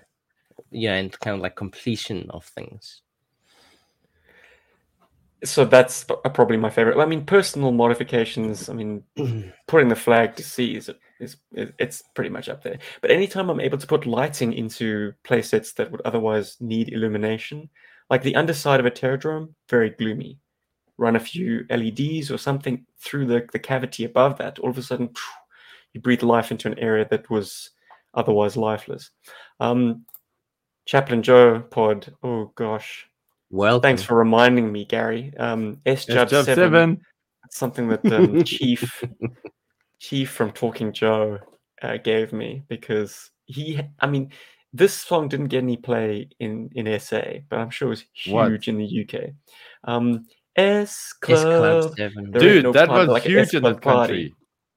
yeah, 0.73 0.95
and 0.97 1.19
kind 1.21 1.37
of 1.37 1.43
like 1.43 1.57
completion 1.57 2.31
of 2.31 2.45
things. 2.47 3.03
So 5.45 5.65
that's 5.65 6.05
probably 6.05 6.57
my 6.57 6.71
favorite. 6.71 7.01
I 7.01 7.07
mean, 7.07 7.25
personal 7.25 7.73
modifications. 7.73 8.69
I 8.69 8.75
mean, 8.75 9.03
putting 9.69 9.89
the 9.89 9.97
Flagg 9.97 10.37
to 10.37 10.43
sea 10.43 10.77
is, 10.77 10.91
is 11.19 11.37
is 11.53 11.73
it's 11.79 12.03
pretty 12.15 12.31
much 12.31 12.49
up 12.49 12.63
there. 12.63 12.79
But 13.01 13.11
anytime 13.11 13.49
I'm 13.49 13.61
able 13.61 13.79
to 13.79 13.87
put 13.87 14.07
lighting 14.07 14.53
into 14.53 15.13
playsets 15.25 15.75
that 15.77 15.91
would 15.91 16.03
otherwise 16.03 16.57
need 16.61 16.93
illumination, 16.93 17.71
like 18.11 18.23
the 18.23 18.37
underside 18.37 18.81
of 18.81 18.87
a 18.87 18.91
Terrordrome, 18.91 19.55
very 19.69 19.91
gloomy. 19.91 20.39
Run 20.99 21.17
a 21.17 21.21
few 21.21 21.65
LEDs 21.71 22.31
or 22.31 22.37
something 22.37 22.85
through 22.99 23.27
the, 23.27 23.47
the 23.53 23.59
cavity 23.59 24.05
above 24.05 24.37
that, 24.39 24.59
all 24.59 24.69
of 24.69 24.77
a 24.77 24.83
sudden, 24.83 25.11
you 25.95 26.01
breathe 26.01 26.23
life 26.23 26.51
into 26.51 26.69
an 26.69 26.79
area 26.79 27.07
that 27.11 27.31
was 27.31 27.71
otherwise 28.13 28.57
lifeless. 28.57 29.11
Um, 29.61 30.05
Chaplain 30.87 31.23
Joe 31.23 31.61
pod. 31.61 32.13
Oh 32.23 32.53
gosh, 32.57 33.09
Well, 33.51 33.81
thanks 33.81 34.03
for 34.03 34.15
reminding 34.17 34.71
me, 34.71 34.85
Gary. 34.85 35.33
Um, 35.37 35.81
S 35.85 36.07
Yes, 36.09 36.17
Jub 36.17 36.27
Jub 36.29 36.45
seven. 36.45 36.55
seven. 36.55 37.01
That's 37.43 37.57
something 37.59 37.89
that 37.89 38.05
um, 38.13 38.45
Chief 38.45 39.03
Chief 39.99 40.31
from 40.31 40.53
Talking 40.53 40.93
Joe 40.93 41.39
uh, 41.83 41.97
gave 41.99 42.33
me 42.33 42.63
because 42.69 43.31
he. 43.47 43.81
I 43.99 44.07
mean, 44.07 44.31
this 44.73 44.95
song 44.95 45.29
didn't 45.29 45.49
get 45.49 45.63
any 45.65 45.77
play 45.77 46.29
in 46.39 46.71
in 46.75 46.99
SA, 47.01 47.23
but 47.49 47.59
I'm 47.59 47.71
sure 47.71 47.89
it 47.89 47.91
was 47.91 48.05
What? 48.27 48.51
huge 48.51 48.69
in 48.69 48.79
the 48.79 49.05
UK. 49.09 49.31
Um, 49.85 50.27
S 50.57 50.91
S 50.91 51.13
Club. 51.21 51.83
Club 51.83 51.97
Seven. 51.97 52.31
There 52.31 52.43
is 52.45 52.55
Dude, 52.55 52.65
no 52.65 52.73
that 52.73 52.89
was 52.89 53.09
like 53.09 53.23
huge 53.25 53.53
in 53.55 53.63
Club 53.63 53.75
this 53.75 53.81
party. 53.83 54.13
country. 54.13 54.35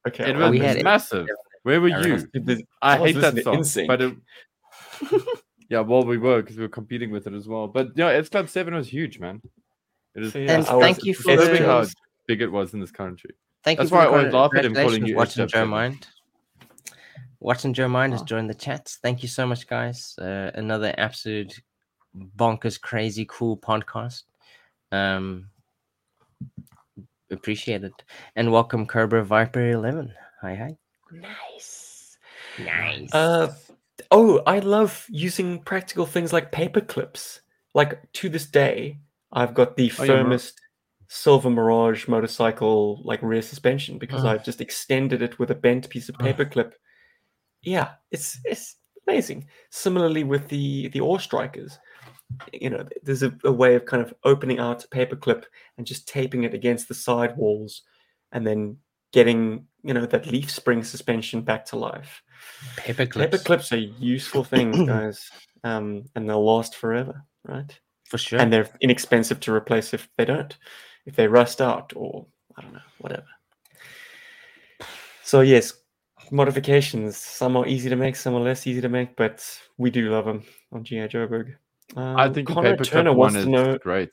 Okay, 0.08 0.32
It 0.32 0.38
well, 0.38 0.50
was 0.50 0.60
we 0.60 0.66
had 0.66 0.78
it. 0.78 0.84
massive. 0.84 1.28
Where 1.64 1.80
were 1.80 1.90
I 1.90 2.06
you? 2.06 2.28
remember. 2.34 2.64
I 2.82 2.96
I 2.96 2.98
hate 2.98 3.16
that 3.22 3.44
song, 3.44 3.64
but 3.88 4.02
it, 4.02 4.16
yeah, 5.74 5.80
well, 5.80 6.04
we 6.04 6.20
were 6.20 6.42
because 6.44 6.56
we 6.56 6.62
were 6.62 6.70
competing 6.70 7.10
with 7.10 7.26
it 7.26 7.34
as 7.34 7.48
well. 7.48 7.68
But 7.68 7.88
yeah, 7.96 8.10
S 8.10 8.30
Club 8.30 8.48
Seven 8.48 8.76
was 8.76 8.88
huge, 8.88 9.20
man. 9.20 9.42
It 10.16 10.24
is 10.24 10.34
So, 10.34 10.38
yeah, 10.40 10.54
And 10.58 10.68
I 10.68 10.76
was- 10.76 10.84
thank 10.86 11.04
you 11.04 11.16
for 11.16 11.32
S 11.32 11.40
disturbing 11.40 11.64
how 11.64 11.86
big 12.28 12.42
it 12.44 12.52
was 12.52 12.76
in 12.76 12.80
this 12.80 12.92
country. 12.92 13.32
Thank 13.64 13.80
That's 13.80 13.90
you 13.90 13.98
for 13.98 13.98
why 13.98 14.04
I 14.04 14.06
the 14.06 14.18
always 14.18 14.34
laugh 14.34 14.52
at 14.56 14.66
him 14.66 14.76
calling 14.76 15.06
you 15.08 15.16
Watching 15.16 15.46
H. 15.46 15.52
Joe 15.52 15.66
Mind. 15.66 16.06
Watching 17.40 17.74
Joe 17.74 17.88
Mind 17.88 18.14
has 18.14 18.22
joined 18.22 18.50
the 18.52 18.54
chat. 18.54 18.88
Thank 19.02 19.24
you 19.24 19.30
so 19.30 19.48
much, 19.48 19.68
guys. 19.68 20.16
Uh, 20.20 20.52
another 20.54 20.94
absolute 20.98 21.60
bonkers, 22.38 22.80
crazy, 22.80 23.26
cool 23.28 23.58
podcast. 23.58 24.24
Um, 24.92 25.50
appreciate 27.32 27.84
it, 27.84 28.04
and 28.36 28.52
welcome 28.52 28.86
Kerber 28.86 29.24
Viper 29.24 29.72
Eleven. 29.72 30.14
Hi, 30.42 30.54
hi. 30.56 30.78
Nice. 31.12 32.18
Nice. 32.60 33.14
Uh, 33.14 33.54
oh, 34.14 34.42
I 34.46 34.60
love 34.60 35.06
using 35.10 35.60
practical 35.60 36.06
things 36.06 36.32
like 36.32 36.52
paper 36.52 36.82
clips. 36.82 37.42
Like 37.74 38.00
to 38.14 38.30
this 38.30 38.46
day, 38.46 39.00
I've 39.32 39.54
got 39.54 39.76
the 39.76 39.92
Oh, 40.00 40.04
yeah, 40.04 40.24
firmest 40.24 40.54
Silver 41.10 41.50
Mirage 41.50 42.08
motorcycle 42.08 43.02
like 43.04 43.22
rear 43.22 43.42
suspension 43.42 43.98
because. 43.98 44.24
I've 44.26 44.46
just 44.46 44.62
extended 44.62 45.22
it 45.22 45.38
with 45.40 45.52
a 45.52 45.56
bent 45.56 45.90
piece 45.90 46.10
of 46.10 46.18
paper 46.18 46.46
clip. 46.46 46.76
Yeah, 47.62 47.92
it's 48.12 48.40
it's 48.46 48.78
amazing. 49.08 49.48
Similarly 49.70 50.24
with 50.24 50.48
the 50.48 50.88
the 50.90 51.02
AWE 51.02 51.20
Strikers, 51.20 51.80
you 52.52 52.70
know, 52.70 52.86
there's 53.04 53.24
a, 53.24 53.34
a 53.44 53.52
way 53.52 53.76
of 53.76 53.86
kind 53.86 54.02
of 54.02 54.14
opening 54.24 54.60
out 54.60 54.84
a 54.84 54.88
paper 54.88 55.16
clip 55.16 55.46
and 55.78 55.88
just 55.88 56.08
taping 56.08 56.44
it 56.44 56.54
against 56.54 56.88
the 56.88 56.94
side 56.94 57.36
walls, 57.38 57.84
and 58.32 58.46
then 58.46 58.78
getting 59.14 59.66
you 59.84 59.94
know 59.94 60.06
that 60.06 60.28
leaf 60.28 60.52
spring 60.52 60.84
suspension 60.84 61.42
back 61.42 61.66
to 61.68 61.78
life. 61.78 62.22
paper 62.76 63.06
clips, 63.06 63.32
Paper 63.32 63.44
clips 63.44 63.72
are 63.72 63.78
useful 63.78 64.44
things, 64.44 64.82
guys, 64.88 65.30
um, 65.64 66.04
and 66.16 66.30
they'll 66.30 66.46
last 66.46 66.76
forever, 66.76 67.24
right? 67.46 67.80
for 68.14 68.20
sure. 68.20 68.40
And 68.40 68.54
they're 68.54 68.70
inexpensive 68.80 69.40
to 69.40 69.52
replace 69.52 69.92
if 69.92 70.08
they 70.20 70.26
don't, 70.26 70.56
if 71.08 71.16
they 71.16 71.28
rust 71.28 71.62
out 71.62 71.94
or 71.96 72.28
I 72.56 72.62
don't 72.62 72.74
know, 72.74 72.80
whatever. 73.00 73.26
So 75.24 75.42
yes, 75.42 75.74
modifications. 76.30 77.18
Some 77.18 77.58
are 77.58 77.66
easy 77.66 77.90
to 77.90 77.96
make, 77.96 78.16
some 78.16 78.36
are 78.36 78.40
less 78.40 78.68
easy 78.68 78.82
to 78.82 78.90
make, 78.90 79.16
but 79.16 79.44
we 79.80 79.90
do 79.90 80.12
love 80.12 80.26
them 80.26 80.44
on 80.72 80.84
GI 80.84 81.08
Joburg. 81.08 81.56
Um, 81.96 82.18
I 82.18 82.30
think 82.30 82.48
the 82.48 82.54
Connor 82.54 82.72
paper 82.74 82.86
Turner 82.86 83.10
clip 83.10 83.18
wants 83.18 83.36
one 83.36 83.46
to 83.46 83.50
know. 83.50 83.78
great. 83.80 84.10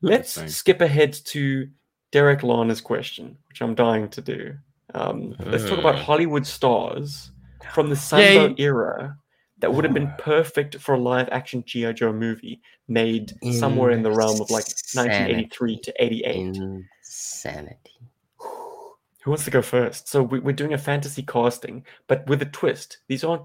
Let's 0.00 0.54
skip 0.54 0.80
ahead 0.80 1.14
to 1.14 1.68
Derek 2.14 2.44
Lana's 2.44 2.80
question, 2.80 3.36
which 3.48 3.60
I'm 3.60 3.74
dying 3.74 4.08
to 4.10 4.20
do. 4.22 4.54
Um, 4.94 5.34
let's 5.40 5.68
talk 5.68 5.80
about 5.80 5.96
Uh. 5.96 6.02
Hollywood 6.04 6.46
stars 6.46 7.32
from 7.72 7.88
the 7.88 7.96
Sunbow 7.96 8.56
Yay. 8.56 8.64
era 8.64 9.18
that 9.58 9.74
would 9.74 9.84
have 9.84 9.92
been 9.94 10.12
perfect 10.18 10.76
for 10.80 10.94
a 10.94 10.98
live 11.00 11.28
action 11.32 11.64
G.I. 11.66 11.90
Joe 11.92 12.12
movie 12.12 12.60
made 12.86 13.32
somewhere 13.58 13.90
in 13.90 14.04
the 14.04 14.12
realm 14.12 14.40
of 14.40 14.48
like 14.50 14.64
1983 14.94 15.78
to 15.80 15.94
88. 15.98 16.36
Insanity. 16.36 17.90
Who 18.38 19.30
wants 19.30 19.44
to 19.46 19.50
go 19.50 19.60
first? 19.62 20.06
So 20.06 20.22
we, 20.22 20.38
we're 20.38 20.52
doing 20.52 20.74
a 20.74 20.78
fantasy 20.78 21.22
casting, 21.22 21.84
but 22.06 22.24
with 22.28 22.42
a 22.42 22.46
twist. 22.46 22.98
These 23.08 23.24
aren't 23.24 23.42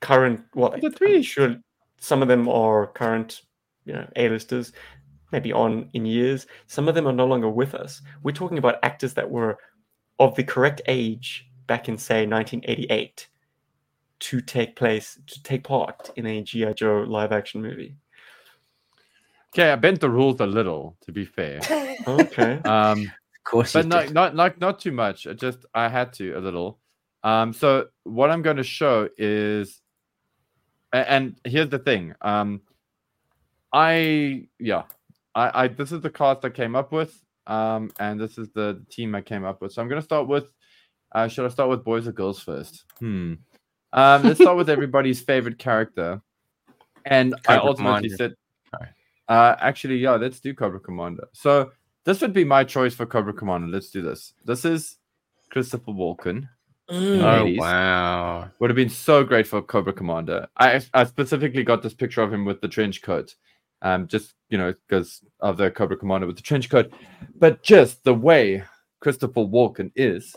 current. 0.00 0.40
Well, 0.54 0.70
With 0.70 0.84
a 0.84 0.86
I'm 0.86 0.92
twist. 0.94 1.28
sure 1.28 1.56
some 1.98 2.22
of 2.22 2.28
them 2.28 2.48
are 2.48 2.86
current, 2.86 3.42
you 3.84 3.92
know, 3.92 4.08
A-listers, 4.16 4.72
maybe 5.32 5.52
on 5.52 5.88
in 5.92 6.06
years. 6.06 6.46
Some 6.66 6.88
of 6.88 6.94
them 6.94 7.06
are 7.06 7.12
no 7.12 7.26
longer 7.26 7.48
with 7.48 7.74
us. 7.74 8.02
We're 8.22 8.32
talking 8.32 8.58
about 8.58 8.76
actors 8.82 9.14
that 9.14 9.30
were 9.30 9.58
of 10.18 10.34
the 10.34 10.44
correct 10.44 10.80
age 10.86 11.48
back 11.66 11.88
in 11.88 11.98
say 11.98 12.26
1988 12.26 13.28
to 14.20 14.40
take 14.40 14.74
place 14.74 15.18
to 15.26 15.42
take 15.42 15.62
part 15.64 16.10
in 16.16 16.26
a 16.26 16.42
GI 16.42 16.74
Joe 16.74 17.04
live 17.06 17.32
action 17.32 17.62
movie. 17.62 17.94
Okay, 19.54 19.70
I 19.70 19.76
bent 19.76 20.00
the 20.00 20.10
rules 20.10 20.40
a 20.40 20.46
little, 20.46 20.96
to 21.02 21.12
be 21.12 21.24
fair. 21.24 21.60
Okay. 22.06 22.60
Um, 22.64 23.02
Of 23.02 23.44
course, 23.44 23.72
but 23.72 23.86
not 23.86 24.12
not 24.12 24.34
not 24.34 24.60
not 24.60 24.78
too 24.78 24.92
much. 24.92 25.26
I 25.26 25.32
just 25.32 25.64
I 25.74 25.88
had 25.88 26.12
to 26.14 26.32
a 26.34 26.40
little. 26.40 26.78
Um, 27.24 27.52
so 27.52 27.88
what 28.04 28.30
I'm 28.30 28.42
going 28.42 28.58
to 28.58 28.62
show 28.62 29.08
is, 29.18 29.82
and 30.92 31.36
here's 31.44 31.68
the 31.68 31.78
thing. 31.80 32.14
Um, 32.20 32.60
I 33.72 34.48
yeah, 34.60 34.84
I 35.34 35.64
I 35.64 35.68
this 35.68 35.92
is 35.92 36.00
the 36.00 36.10
cast 36.10 36.44
I 36.44 36.50
came 36.50 36.76
up 36.76 36.92
with. 36.92 37.18
Um, 37.46 37.90
and 37.98 38.20
this 38.20 38.36
is 38.36 38.50
the 38.50 38.84
team 38.90 39.14
I 39.14 39.22
came 39.22 39.44
up 39.44 39.62
with. 39.62 39.72
So 39.72 39.80
I'm 39.80 39.88
going 39.88 40.00
to 40.00 40.04
start 40.04 40.28
with. 40.28 40.44
Uh, 41.12 41.28
should 41.28 41.46
I 41.46 41.48
start 41.48 41.70
with 41.70 41.82
boys 41.82 42.06
or 42.06 42.12
girls 42.12 42.40
first? 42.40 42.84
Hmm. 43.00 43.34
Um, 43.94 44.22
let's 44.22 44.38
start 44.38 44.58
with 44.58 44.68
everybody's 44.68 45.22
favorite 45.22 45.58
character. 45.58 46.20
And 47.06 47.34
I 47.48 47.56
ultimately 47.56 48.10
Commander. 48.10 48.16
said, 48.16 48.34
uh, 49.28 49.56
actually, 49.60 49.96
yeah, 49.96 50.16
let's 50.16 50.40
do 50.40 50.52
Cobra 50.52 50.78
Commander. 50.78 51.28
So 51.32 51.72
this 52.04 52.20
would 52.20 52.34
be 52.34 52.44
my 52.44 52.64
choice 52.64 52.94
for 52.94 53.06
Cobra 53.06 53.32
Commander. 53.32 53.68
Let's 53.68 53.90
do 53.90 54.02
this. 54.02 54.34
This 54.44 54.66
is 54.66 54.96
Christopher 55.50 55.92
Walken. 55.92 56.48
Mm. 56.90 57.22
Oh, 57.22 57.44
ladies. 57.44 57.60
wow! 57.60 58.50
Would 58.58 58.70
have 58.70 58.76
been 58.76 58.88
so 58.88 59.22
great 59.22 59.46
for 59.46 59.60
Cobra 59.60 59.92
Commander. 59.92 60.48
I 60.56 60.82
I 60.94 61.04
specifically 61.04 61.62
got 61.62 61.82
this 61.82 61.94
picture 61.94 62.22
of 62.22 62.32
him 62.32 62.46
with 62.46 62.60
the 62.62 62.68
trench 62.68 63.02
coat, 63.02 63.34
um, 63.82 64.08
just 64.08 64.34
you 64.50 64.58
know 64.58 64.74
because 64.88 65.20
of 65.40 65.56
the 65.56 65.70
Cobra 65.70 65.96
Commander 65.96 66.26
with 66.26 66.36
the 66.36 66.42
trench 66.42 66.68
coat, 66.70 66.92
but 67.36 67.62
just 67.62 68.04
the 68.04 68.14
way 68.14 68.62
Christopher 69.00 69.40
Walken 69.40 69.90
is 69.96 70.34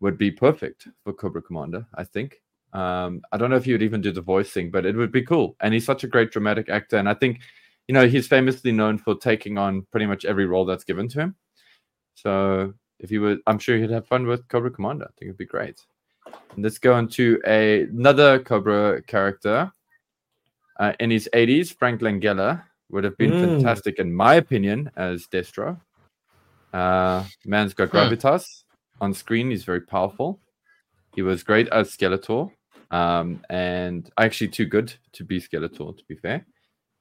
would 0.00 0.18
be 0.18 0.30
perfect 0.30 0.88
for 1.04 1.12
Cobra 1.12 1.42
Commander. 1.42 1.86
I 1.94 2.04
think. 2.04 2.40
Um, 2.72 3.22
I 3.30 3.36
don't 3.36 3.50
know 3.50 3.56
if 3.56 3.64
he 3.64 3.72
would 3.72 3.84
even 3.84 4.00
do 4.00 4.10
the 4.10 4.20
voice 4.20 4.50
thing, 4.50 4.70
but 4.70 4.84
it 4.84 4.96
would 4.96 5.12
be 5.12 5.22
cool. 5.22 5.56
And 5.60 5.72
he's 5.72 5.86
such 5.86 6.02
a 6.02 6.08
great 6.08 6.32
dramatic 6.32 6.68
actor, 6.68 6.96
and 6.96 7.08
I 7.08 7.14
think, 7.14 7.40
you 7.86 7.94
know, 7.94 8.08
he's 8.08 8.26
famously 8.26 8.72
known 8.72 8.98
for 8.98 9.14
taking 9.14 9.58
on 9.58 9.86
pretty 9.92 10.06
much 10.06 10.24
every 10.24 10.46
role 10.46 10.64
that's 10.64 10.82
given 10.82 11.08
to 11.10 11.20
him. 11.20 11.36
So 12.14 12.74
if 12.98 13.10
he 13.10 13.18
would, 13.18 13.40
I'm 13.46 13.58
sure 13.58 13.76
he'd 13.76 13.90
have 13.90 14.06
fun 14.06 14.26
with 14.26 14.48
Cobra 14.48 14.70
Commander. 14.70 15.04
I 15.04 15.12
think 15.18 15.28
it'd 15.28 15.38
be 15.38 15.46
great. 15.46 15.80
And 16.54 16.64
let's 16.64 16.78
go 16.78 16.94
on 16.94 17.08
to 17.10 17.40
a, 17.46 17.82
another 17.82 18.40
Cobra 18.40 19.02
character. 19.02 19.70
Uh, 20.78 20.92
in 21.00 21.10
his 21.10 21.28
80s, 21.32 21.72
Frank 21.76 22.00
Langella 22.00 22.62
would 22.90 23.04
have 23.04 23.16
been 23.16 23.32
Mm. 23.32 23.40
fantastic, 23.40 23.98
in 23.98 24.12
my 24.12 24.34
opinion, 24.34 24.90
as 24.96 25.26
Destro. 25.28 25.80
Uh, 26.72 27.24
man's 27.44 27.74
got 27.74 27.90
gravitas. 27.90 28.62
on 29.00 29.12
screen. 29.12 29.50
He's 29.50 29.64
very 29.64 29.80
powerful. 29.80 30.40
He 31.14 31.22
was 31.22 31.42
great 31.42 31.68
as 31.68 31.94
Skeletor, 31.94 32.50
um, 32.90 33.44
and 33.50 34.08
actually 34.18 34.48
too 34.48 34.66
good 34.66 34.92
to 35.12 35.24
be 35.24 35.40
Skeletor, 35.40 35.96
to 35.96 36.04
be 36.08 36.14
fair. 36.14 36.46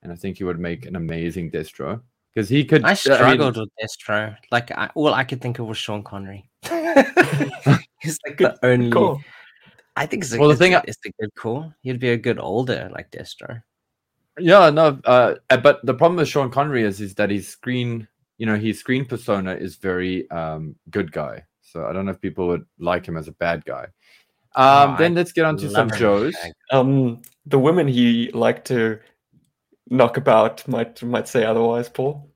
And 0.01 0.11
I 0.11 0.15
think 0.15 0.37
he 0.37 0.43
would 0.43 0.59
make 0.59 0.85
an 0.85 0.95
amazing 0.95 1.51
Destro 1.51 2.01
because 2.33 2.49
he 2.49 2.65
could. 2.65 2.83
I 2.83 2.89
mean, 2.89 2.95
struggled 2.95 3.57
with 3.57 3.69
Destro. 3.81 4.35
Like 4.51 4.71
I, 4.71 4.89
all 4.95 5.13
I 5.13 5.23
could 5.23 5.39
think 5.41 5.59
of 5.59 5.67
was 5.67 5.77
Sean 5.77 6.03
Connery. 6.03 6.49
He's 8.01 8.17
like 8.27 8.37
the 8.37 8.57
only. 8.63 8.91
Cool. 8.91 9.21
I 9.95 10.05
think 10.05 10.23
it's 10.23 10.33
a, 10.33 10.39
Well, 10.39 10.47
the 10.49 10.53
it's, 10.53 10.59
thing 10.59 10.73
a, 10.73 10.77
I- 10.79 10.83
it's 10.87 10.97
a 11.05 11.11
good 11.21 11.33
call. 11.35 11.73
He'd 11.81 11.99
be 11.99 12.09
a 12.09 12.17
good 12.17 12.39
older 12.39 12.89
like 12.93 13.11
Destro. 13.11 13.61
Yeah, 14.39 14.69
no, 14.71 14.99
uh, 15.05 15.35
but 15.61 15.85
the 15.85 15.93
problem 15.93 16.15
with 16.17 16.27
Sean 16.27 16.49
Connery 16.49 16.83
is 16.83 16.99
is 16.99 17.13
that 17.15 17.29
his 17.29 17.47
screen, 17.47 18.07
you 18.39 18.47
know, 18.47 18.55
his 18.55 18.79
screen 18.79 19.05
persona 19.05 19.53
is 19.53 19.75
very 19.75 20.29
um 20.31 20.75
good 20.89 21.11
guy. 21.11 21.45
So 21.61 21.85
I 21.85 21.93
don't 21.93 22.05
know 22.05 22.11
if 22.11 22.19
people 22.21 22.47
would 22.47 22.65
like 22.79 23.05
him 23.05 23.15
as 23.17 23.27
a 23.27 23.31
bad 23.33 23.63
guy. 23.65 23.85
Um, 24.55 24.93
Oh, 24.93 24.95
then 24.97 25.11
I 25.11 25.15
let's 25.15 25.31
get 25.31 25.45
on 25.45 25.57
to 25.57 25.69
some 25.69 25.87
Love 25.87 25.97
him. 25.97 25.99
Joes. 25.99 26.35
Um, 26.71 27.21
the 27.45 27.59
women 27.59 27.87
he 27.87 28.31
liked 28.31 28.65
to 28.67 28.99
knock 29.89 30.17
about 30.17 30.67
might 30.67 31.03
might 31.03 31.27
say 31.27 31.43
otherwise, 31.45 31.89
Paul. 31.89 32.27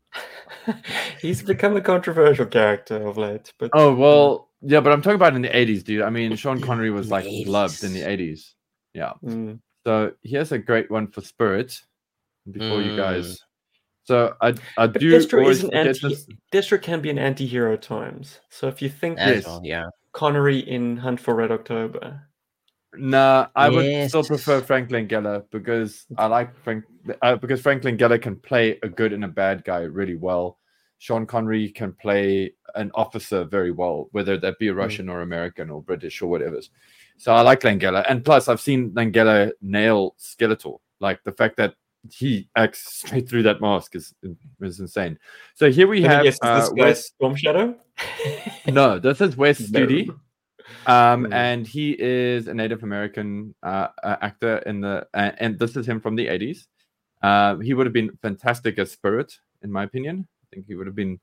He's 1.21 1.41
become 1.41 1.75
a 1.77 1.81
controversial 1.81 2.45
character 2.45 3.07
of 3.07 3.17
late, 3.17 3.51
but 3.57 3.71
Oh 3.73 3.93
well, 3.95 4.47
yeah, 4.61 4.79
but 4.79 4.91
I'm 4.91 5.01
talking 5.01 5.15
about 5.15 5.35
in 5.35 5.41
the 5.41 5.49
'80s, 5.49 5.84
dude. 5.84 6.01
I 6.01 6.09
mean, 6.09 6.35
Sean 6.35 6.61
Connery 6.61 6.91
was 6.91 7.09
like 7.11 7.25
the 7.25 7.45
loved 7.45 7.84
in 7.84 7.93
the 7.93 8.01
80s. 8.01 8.05
'80s. 8.05 8.53
Yeah. 8.93 9.13
mm, 9.23 9.59
So 9.85 10.11
here's 10.23 10.51
a 10.51 10.57
great 10.57 10.89
one 10.89 11.07
for 11.07 11.21
Spirit. 11.21 11.79
Before 12.49 12.81
you 12.81 12.91
Mm. 12.91 12.95
guys, 12.97 13.39
so 14.05 14.34
I 14.41 14.53
I 14.77 14.88
but 14.88 15.01
do 15.01 15.11
Destro 15.13 15.39
always 15.39 15.57
is 15.57 15.63
an 15.65 15.73
anti. 15.73 16.07
this. 16.07 16.27
Destro 16.53 16.81
can 16.81 17.01
be 17.01 17.09
an 17.09 17.19
anti-hero 17.19 17.73
at 17.73 17.81
times. 17.81 18.39
So 18.49 18.69
if 18.69 18.81
you 18.81 18.88
think 18.88 19.19
As 19.19 19.35
Yes. 19.35 19.45
well, 19.45 19.61
yeah. 19.65 19.85
Connery 20.13 20.59
in 20.59 20.95
Hunt 20.95 21.19
for 21.19 21.35
Red 21.35 21.51
October, 21.51 22.21
Nah, 22.95 23.47
I 23.55 23.69
would 23.69 24.09
still 24.09 24.23
prefer 24.23 24.61
Frank 24.61 24.89
Langella 24.89 25.43
because 25.51 26.05
I 26.17 26.27
like 26.27 26.55
Frank 26.63 26.85
uh, 27.21 27.35
because 27.35 27.61
Frank 27.61 27.84
Langella 27.84 28.19
can 28.21 28.38
play 28.38 28.79
a 28.81 28.88
good 28.89 29.13
and 29.13 29.25
a 29.25 29.27
bad 29.27 29.63
guy 29.65 29.81
really 29.81 30.15
well. 30.15 30.57
Sean 30.99 31.26
Connery 31.26 31.69
can 31.69 31.94
play 31.94 32.53
an 32.76 32.91
officer 32.95 33.44
very 33.44 33.72
well, 33.72 34.07
whether 34.11 34.38
that 34.38 34.60
be 34.60 34.68
a 34.69 34.74
Russian 34.74 35.10
or 35.10 35.22
American 35.22 35.69
or 35.69 35.82
British 35.82 36.22
or 36.22 36.28
whatever. 36.28 36.60
So 37.18 37.34
I 37.34 37.41
like 37.41 37.61
Langella, 37.61 38.06
and 38.10 38.24
plus 38.24 38.48
I've 38.48 38.61
seen 38.61 38.91
Langella 38.91 39.52
nail 39.61 40.15
Skeletor. 40.19 40.80
Like 40.99 41.24
the 41.24 41.32
fact 41.32 41.57
that 41.57 41.76
he 42.11 42.48
acts 42.56 42.94
straight 42.99 43.28
through 43.28 43.44
that 43.44 43.61
mask 43.61 43.95
is 43.95 44.14
is 44.61 44.80
insane. 44.80 45.18
So 45.56 45.69
here 45.72 45.88
we 45.88 46.02
have 46.03 46.26
uh, 46.41 46.60
this 46.60 46.69
guy 46.69 46.84
Wes. 46.84 47.06
Storm 47.07 47.36
Shadow? 47.36 47.76
No, 48.68 48.99
this 48.99 49.22
is 49.22 49.38
Wes 49.38 49.72
No. 49.72 49.80
Studi. 49.80 50.10
Um, 50.86 51.26
Hmm. 51.26 51.34
and 51.34 51.68
he 51.68 51.95
is 51.99 52.48
a 52.48 52.53
Native 52.53 52.84
American 52.84 53.56
uh, 53.64 53.88
uh, 54.03 54.18
actor 54.22 54.57
in 54.65 54.82
the, 54.82 55.07
uh, 55.14 55.32
and 55.40 55.57
this 55.57 55.76
is 55.78 55.88
him 55.88 55.99
from 56.02 56.15
the 56.15 56.28
80s. 56.28 56.68
Uh, 57.22 57.57
he 57.60 57.74
would 57.74 57.86
have 57.86 57.94
been 57.94 58.11
fantastic 58.22 58.78
as 58.78 58.91
Spirit, 58.91 59.38
in 59.64 59.72
my 59.72 59.84
opinion. 59.84 60.28
I 60.52 60.56
think 60.56 60.68
he 60.68 60.76
would 60.76 60.88
have 60.88 60.95
been 60.95 61.19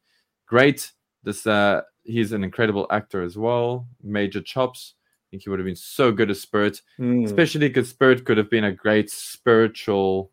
great. 0.47 0.93
This, 1.23 1.47
uh, 1.47 1.83
he's 2.03 2.33
an 2.33 2.45
incredible 2.45 2.87
actor 2.91 3.23
as 3.23 3.37
well. 3.37 3.87
Major 4.03 4.41
chops. 4.43 4.95
I 4.97 5.27
think 5.31 5.43
he 5.45 5.51
would 5.51 5.59
have 5.59 5.67
been 5.67 5.77
so 5.77 6.13
good 6.13 6.31
as 6.31 6.41
Spirit, 6.41 6.81
Mm, 6.99 7.25
especially 7.25 7.69
because 7.69 7.89
Spirit 7.89 8.25
could 8.25 8.37
have 8.37 8.51
been 8.51 8.65
a 8.65 8.73
great 8.73 9.11
spiritual, 9.11 10.31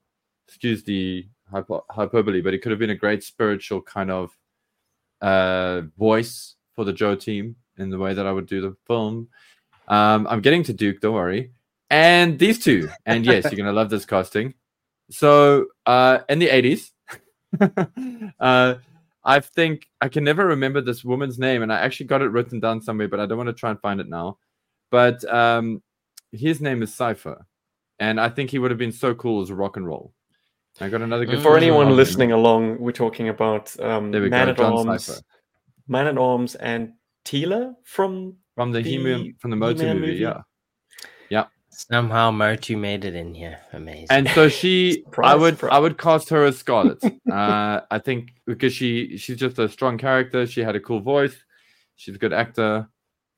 excuse 0.48 0.84
the 0.84 1.28
hyper, 1.50 1.80
hyperbole, 1.90 2.42
but 2.42 2.54
it 2.54 2.60
could 2.62 2.72
have 2.72 2.80
been 2.80 2.90
a 2.90 2.96
great 2.96 3.24
spiritual 3.24 3.82
kind 3.82 4.12
of 4.12 4.38
uh, 5.22 5.82
voice 5.98 6.56
for 6.76 6.84
the 6.86 6.94
Joe 6.94 7.16
team 7.16 7.56
in 7.78 7.90
the 7.90 7.98
way 7.98 8.14
that 8.14 8.26
I 8.28 8.32
would 8.32 8.46
do 8.48 8.62
the 8.62 8.76
film. 8.88 9.30
Um, 9.88 10.28
I'm 10.30 10.42
getting 10.42 10.64
to 10.64 10.74
Duke, 10.74 11.00
don't 11.02 11.16
worry. 11.16 11.52
And 11.90 12.38
these 12.40 12.60
two, 12.64 12.90
and 13.06 13.26
yes, 13.26 13.44
you're 13.52 13.58
gonna 13.58 13.74
love 13.74 13.90
this 13.90 14.06
casting. 14.06 14.54
So, 15.10 15.68
uh, 15.86 16.20
in 16.30 16.40
the 16.40 16.48
80s, 16.48 16.92
uh, 18.40 18.76
I 19.24 19.40
think 19.40 19.88
I 20.00 20.10
can 20.10 20.24
never 20.24 20.48
remember 20.48 20.82
this 20.82 21.04
woman's 21.04 21.38
name, 21.38 21.62
and 21.62 21.72
I 21.72 21.80
actually 21.80 22.08
got 22.08 22.22
it 22.22 22.30
written 22.30 22.60
down 22.60 22.82
somewhere, 22.82 23.08
but 23.08 23.20
I 23.20 23.26
don't 23.26 23.38
want 23.38 23.48
to 23.48 23.54
try 23.54 23.70
and 23.70 23.80
find 23.80 24.00
it 24.00 24.10
now. 24.10 24.38
But 24.90 25.24
um, 25.32 25.82
his 26.32 26.62
name 26.62 26.82
is 26.82 26.94
Cypher, 26.94 27.46
and 28.00 28.20
I 28.20 28.30
think 28.30 28.50
he 28.50 28.60
would 28.60 28.72
have 28.72 28.78
been 28.78 28.92
so 28.92 29.14
cool 29.14 29.42
as 29.42 29.52
rock 29.52 29.78
and 29.78 29.86
roll. 29.86 30.14
I 30.80 30.90
got 30.90 31.02
another 31.02 31.26
good. 31.26 31.40
Mm. 31.40 31.44
For 31.44 31.58
anyone 31.58 31.96
listening 31.96 32.32
along, 32.32 32.80
we're 32.80 32.92
talking 32.92 33.30
about 33.30 33.78
um, 33.80 34.12
we 34.12 34.20
go, 34.20 34.30
Man 34.30 34.50
at 34.50 34.58
John 34.58 34.88
Arms, 34.88 35.06
Cypher. 35.06 35.22
Man 35.88 36.08
at 36.08 36.18
Arms, 36.18 36.56
and 36.56 36.94
Teela 37.26 37.76
from 37.84 38.38
from 38.56 38.72
the, 38.72 38.82
the 38.82 39.36
from 39.40 39.52
the 39.52 39.58
Motu 39.58 39.80
He-Man 39.80 40.00
movie, 40.00 40.14
yeah, 40.16 40.42
yeah. 41.30 41.46
Somehow 41.74 42.32
Motu 42.32 42.76
made 42.76 43.06
it 43.06 43.16
in 43.16 43.34
here. 43.34 43.58
Amazing. 43.72 44.08
And 44.10 44.30
so 44.30 44.50
she, 44.50 45.04
I 45.24 45.36
would, 45.36 45.56
surprise. 45.56 45.72
I 45.74 45.80
would 45.80 45.98
cast 45.98 46.30
her 46.30 46.44
as 46.44 46.58
Scarlett. 46.58 47.02
uh, 47.32 47.82
I 47.90 47.98
think 48.00 48.34
because 48.46 48.74
she, 48.74 49.18
she's 49.18 49.38
just 49.38 49.58
a 49.58 49.70
strong 49.70 49.98
character. 49.98 50.46
She 50.46 50.62
had 50.62 50.76
a 50.76 50.80
cool 50.82 51.00
voice. 51.00 51.36
She's 51.96 52.16
a 52.16 52.18
good 52.20 52.34
actor. 52.34 52.90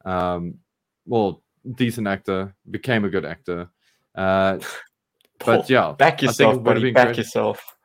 Um, 0.04 0.56
well, 1.06 1.44
decent 1.76 2.08
actor. 2.08 2.56
Became 2.70 3.06
a 3.06 3.10
good 3.10 3.24
actor. 3.26 3.70
Uh, 4.16 4.58
Paul, 5.40 5.58
but 5.58 5.70
yeah, 5.70 5.92
back 5.92 6.16
I 6.16 6.18
think 6.18 6.24
it 6.24 6.26
yourself, 6.26 6.64
buddy. 6.64 6.92
Back 6.92 7.08
great. 7.08 7.18
yourself. 7.18 7.76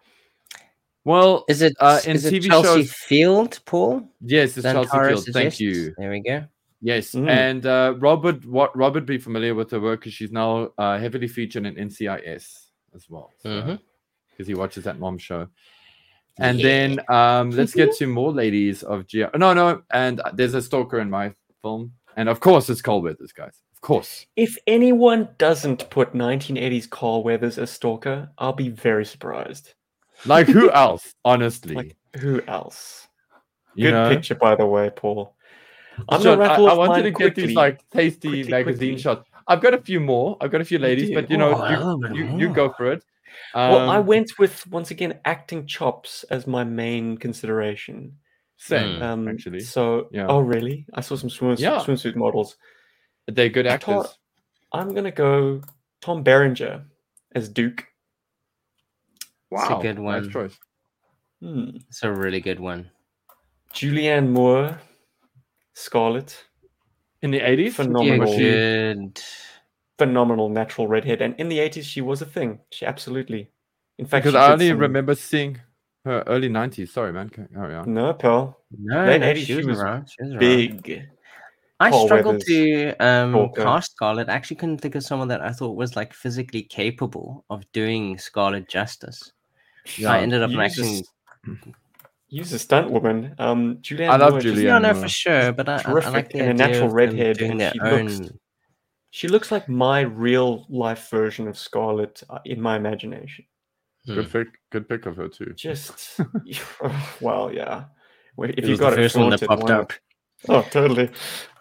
Well, 1.05 1.45
is 1.49 1.63
it 1.63 1.75
uh, 1.81 2.01
in 2.05 2.17
is 2.17 2.25
it 2.27 2.43
Chelsea 2.43 2.83
shows- 2.85 2.93
Field, 2.93 3.61
Paul? 3.65 4.11
yes, 4.21 4.57
it's 4.57 4.65
Chelsea 4.65 4.91
Zantara 4.91 5.09
Field. 5.09 5.27
Thank 5.33 5.61
you. 5.61 5.95
There 5.97 6.11
we 6.11 6.21
go. 6.21 6.45
Yes, 6.81 7.13
Mm. 7.13 7.29
and 7.29 7.67
uh, 7.67 7.95
Rob 7.99 8.23
would 8.25 8.45
what 8.45 8.77
Rob 8.77 8.95
would 8.95 9.07
be 9.07 9.19
familiar 9.19 9.55
with 9.55 9.71
her 9.73 9.81
work 9.81 10.01
because 10.01 10.13
she's 10.15 10.31
now 10.31 10.71
uh, 10.79 10.99
heavily 10.99 11.27
featured 11.27 11.67
in 11.67 11.75
NCIS 11.75 12.67
as 12.95 13.11
well. 13.11 13.33
Because 13.43 13.79
Mhm. 14.39 14.47
he 14.47 14.55
watches 14.55 14.85
that 14.85 14.99
mom 14.99 15.19
show. 15.19 15.49
And 16.39 16.61
then 16.61 17.01
um, 17.09 17.51
let's 17.51 17.75
get 17.75 17.93
to 17.97 18.07
more 18.07 18.31
ladies 18.33 18.85
of 18.85 19.09
G. 19.09 19.25
No, 19.37 19.53
no, 19.55 19.83
and 19.91 20.21
there's 20.35 20.55
a 20.55 20.63
stalker 20.63 21.01
in 21.01 21.11
my 21.11 21.35
film, 21.63 21.93
and 22.17 22.29
of 22.29 22.39
course 22.39 22.71
it's 22.71 22.81
Carl 22.81 23.03
Weathers, 23.03 23.33
guys. 23.33 23.61
Of 23.73 23.81
course. 23.81 24.27
If 24.37 24.57
anyone 24.69 25.29
doesn't 25.39 25.91
put 25.91 26.13
1980s 26.15 26.87
Carl 26.89 27.25
Weathers 27.25 27.59
as 27.59 27.71
Stalker, 27.71 28.29
I'll 28.39 28.53
be 28.53 28.69
very 28.69 29.05
surprised. 29.05 29.75
Like 30.27 30.47
who 30.49 30.71
else? 30.71 31.15
Honestly, 31.25 31.75
Like, 31.75 31.97
who 32.21 32.41
else? 32.47 33.09
you 33.75 33.85
Good 33.85 33.93
know. 33.95 34.09
picture, 34.09 34.35
by 34.37 34.55
the 34.57 34.67
way, 34.67 34.91
Paul. 34.91 35.35
I'm 36.09 36.23
Sean, 36.23 36.39
gonna 36.39 36.43
I, 36.45 36.49
rattle 36.49 36.69
I 36.69 36.71
off 36.73 36.79
wanted 36.79 36.91
mine 36.93 37.03
to 37.05 37.11
get 37.11 37.35
these 37.35 37.55
like 37.55 37.89
tasty 37.91 38.29
Quickly, 38.29 38.51
magazine 38.51 38.79
quickly. 38.95 38.99
shots. 39.03 39.29
I've 39.47 39.61
got 39.61 39.75
a 39.75 39.79
few 39.81 40.01
more. 40.01 40.37
I've 40.41 40.51
got 40.51 40.61
a 40.61 40.65
few 40.65 40.79
ladies, 40.79 41.09
do? 41.09 41.15
but 41.15 41.31
you 41.31 41.37
know, 41.39 41.55
Oh, 41.57 41.99
you, 42.13 42.25
you, 42.25 42.39
you 42.39 42.49
go 42.53 42.73
for 42.77 42.93
it. 42.93 43.03
well, 43.55 43.89
I 43.91 43.97
Um, 43.99 44.07
went 44.07 44.39
with 44.39 44.67
once 44.67 44.91
again 44.91 45.19
acting 45.25 45.67
chops 45.67 46.25
as 46.31 46.47
my 46.47 46.65
main 46.65 47.17
consideration. 47.17 48.19
same 48.61 49.01
Um, 49.03 49.29
actually. 49.29 49.61
So, 49.61 50.09
Yeah. 50.13 50.27
oh 50.29 50.41
really? 50.41 50.85
I 50.93 51.01
saw 51.01 51.15
some 51.17 51.31
swim- 51.31 51.57
Yeah. 51.59 51.79
swimsuit 51.79 52.17
models. 52.17 52.57
They're 53.27 53.49
good 53.49 53.67
actors. 53.69 53.87
thought- 54.07 54.17
I'm 54.73 54.93
gonna 54.95 55.13
go 55.13 55.63
Tom 56.01 56.23
Berenger 56.25 56.85
as 57.35 57.49
Duke. 57.49 57.87
It's 59.51 59.63
a 59.63 59.75
Wow, 59.75 59.81
good 59.81 59.99
nice 59.99 60.23
one. 60.25 60.31
choice. 60.31 60.59
Hmm. 61.41 61.71
It's 61.89 62.03
a 62.03 62.13
really 62.13 62.41
good 62.41 62.59
one. 62.61 62.91
Julianne 63.73 64.29
Moore, 64.29 64.79
Scarlett. 65.79 66.45
In 67.23 67.31
the 67.31 67.41
eighties, 67.41 67.75
Phenomenal. 67.77 68.37
good. 68.37 69.21
phenomenal 69.99 70.49
natural 70.49 70.87
redhead, 70.87 71.21
and 71.23 71.35
in 71.39 71.49
the 71.49 71.59
eighties 71.59 71.87
she 71.87 72.01
was 72.01 72.23
a 72.23 72.27
thing. 72.27 72.61
She 72.71 72.87
absolutely, 72.87 73.51
in 73.99 74.07
fact, 74.07 74.25
because 74.25 74.37
I 74.37 74.53
only 74.53 74.69
some- 74.69 74.79
remember 74.79 75.15
seeing 75.17 75.59
her 76.05 76.23
early 76.29 76.49
nineties. 76.49 76.93
Sorry, 76.93 77.13
man. 77.13 77.29
ca- 77.31 77.49
Carry 77.53 77.75
on. 77.75 77.93
No, 77.93 78.13
pal, 78.15 78.61
No, 78.71 79.05
Late 79.07 79.21
no, 79.21 79.27
80s, 79.33 79.37
she 79.39 79.45
she 79.47 79.55
was, 79.57 79.67
was 79.67 79.81
around. 79.81 80.09
She 80.11 80.23
was 80.23 80.31
around. 80.33 80.39
big. 80.41 81.09
I 81.81 81.91
Paul 81.91 82.07
struggled 82.07 82.35
Weathers, 82.37 82.95
to 82.97 83.05
um, 83.05 83.33
Stalker. 83.33 83.63
cast 83.63 83.93
Scarlett. 83.93 84.29
I 84.29 84.33
actually 84.35 84.57
couldn't 84.57 84.79
think 84.79 84.95
of 84.97 85.03
someone 85.05 85.29
that 85.29 85.41
I 85.41 85.53
thought 85.53 85.77
was 85.77 85.95
like 85.97 86.13
physically 86.13 86.63
capable 86.63 87.45
of 87.51 87.65
doing 87.73 88.19
Scarlett 88.19 88.69
justice. 88.69 89.33
So 89.87 90.09
I 90.09 90.19
ended 90.21 90.43
up 90.43 90.51
use, 90.51 90.59
actually. 90.61 91.03
A, 92.31 92.35
use 92.35 92.53
a 92.53 92.59
stunt 92.59 92.91
woman. 92.91 93.35
Um, 93.39 93.79
Julianne 93.79 94.11
I 94.11 94.17
love 94.17 94.31
Moore 94.33 94.41
just- 94.41 94.57
Julianne 94.57 94.63
Yeah, 94.65 94.79
no, 94.79 94.93
Moore. 94.93 95.03
for 95.03 95.09
sure. 95.09 95.53
But 95.53 95.69
I, 95.69 95.77
I, 95.77 95.91
I 95.91 96.09
like 96.11 96.31
the 96.31 96.39
and 96.41 96.49
a 96.61 96.65
idea 96.65 96.67
natural 96.67 96.85
of 96.85 96.91
them 96.91 96.97
redhead, 96.97 97.39
doing 97.39 97.63
and 97.63 97.73
she 97.73 97.81
own. 97.81 98.07
looks- 98.07 98.33
She 99.11 99.29
looks 99.29 99.51
like 99.51 99.69
my 99.69 100.01
real 100.01 100.67
life 100.69 101.09
version 101.11 101.49
of 101.49 101.57
Scarlett 101.59 102.23
uh, 102.29 102.39
in 102.45 102.61
my 102.61 102.77
imagination. 102.77 103.47
Good 104.07 104.27
Hmm. 104.27 104.31
pick. 104.33 104.49
Good 104.71 104.89
pick 104.89 105.07
of 105.07 105.17
her 105.17 105.29
too. 105.29 105.53
Just, 105.55 106.21
well, 107.21 107.53
yeah. 107.53 107.85
If 108.39 108.65
you 108.65 108.71
was 108.73 108.81
got 108.81 108.91
the 108.91 109.01
it 109.01 109.05
first 109.05 109.17
one 109.17 109.31
that 109.31 109.41
popped 109.43 109.63
why 109.65 109.69
not? 109.69 109.81
up. 109.81 109.93
Oh, 110.49 110.63
totally. 110.71 111.11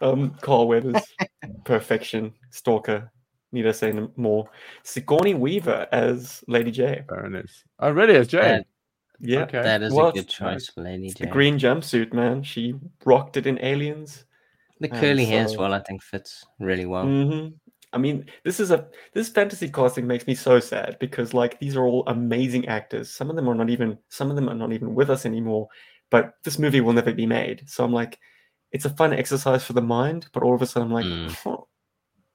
Um, 0.02 0.36
Carl 0.42 0.68
Weathers, 0.68 1.02
perfection, 1.66 2.34
stalker. 2.52 3.12
Need 3.52 3.66
I 3.66 3.72
say 3.72 3.90
n- 3.90 4.12
more? 4.18 4.50
Sigourney 4.84 5.34
Weaver 5.34 5.88
as 5.92 6.44
Lady 6.48 6.72
Jaye. 6.72 7.08
Baroness. 7.08 7.64
Oh, 7.80 7.90
really? 7.90 8.16
As 8.16 8.28
Jay. 8.28 8.64
That, 9.20 9.30
Yeah, 9.30 9.42
Okay. 9.44 9.64
that 9.64 9.82
is 9.82 9.94
Well, 9.94 10.10
a 10.10 10.14
good 10.14 10.30
choice, 10.30 10.68
for 10.68 10.82
Lady 10.82 11.12
the 11.12 11.26
green 11.28 11.58
jumpsuit, 11.58 12.14
man. 12.14 12.44
She 12.44 12.76
rocked 13.06 13.38
it 13.38 13.48
in 13.48 13.60
Aliens. 13.64 14.26
The 14.80 14.90
And 14.90 15.00
curly 15.00 15.26
hair 15.26 15.44
as 15.46 15.58
well, 15.58 15.74
I 15.74 15.80
think, 15.80 16.04
fits 16.04 16.46
really 16.60 16.86
well. 16.86 17.06
hmm 17.06 17.48
I 17.94 17.98
mean, 17.98 18.26
this 18.44 18.60
is 18.60 18.72
a 18.72 18.90
this 19.14 19.30
fantasy 19.30 19.70
casting 19.70 20.06
makes 20.06 20.28
me 20.28 20.36
so 20.36 20.60
sad 20.60 20.98
because 21.00 21.34
like 21.34 21.58
these 21.60 21.76
are 21.78 21.86
all 21.86 22.04
amazing 22.08 22.68
actors. 22.68 23.10
Some 23.10 23.30
of 23.30 23.38
them 23.38 23.48
are 23.48 23.56
not 23.56 23.70
even 23.70 23.98
some 24.10 24.30
of 24.30 24.36
them 24.36 24.50
are 24.50 24.54
not 24.56 24.74
even 24.74 24.94
with 24.94 25.10
us 25.10 25.26
anymore. 25.26 25.70
But 26.12 26.34
this 26.44 26.60
movie 26.60 26.82
will 26.82 26.94
never 26.94 27.14
be 27.14 27.26
made. 27.26 27.64
So 27.70 27.84
I'm 27.86 27.94
like, 27.94 28.20
it's 28.74 28.86
a 28.86 28.90
fun 28.92 29.14
exercise 29.14 29.64
for 29.64 29.74
the 29.74 29.82
mind. 29.82 30.28
But 30.34 30.44
all 30.44 30.54
of 30.54 30.62
a 30.62 30.66
sudden, 30.66 30.90
I'm 30.90 30.94
like, 30.94 31.06
Mm. 31.06 31.38
"Oh, 31.46 31.68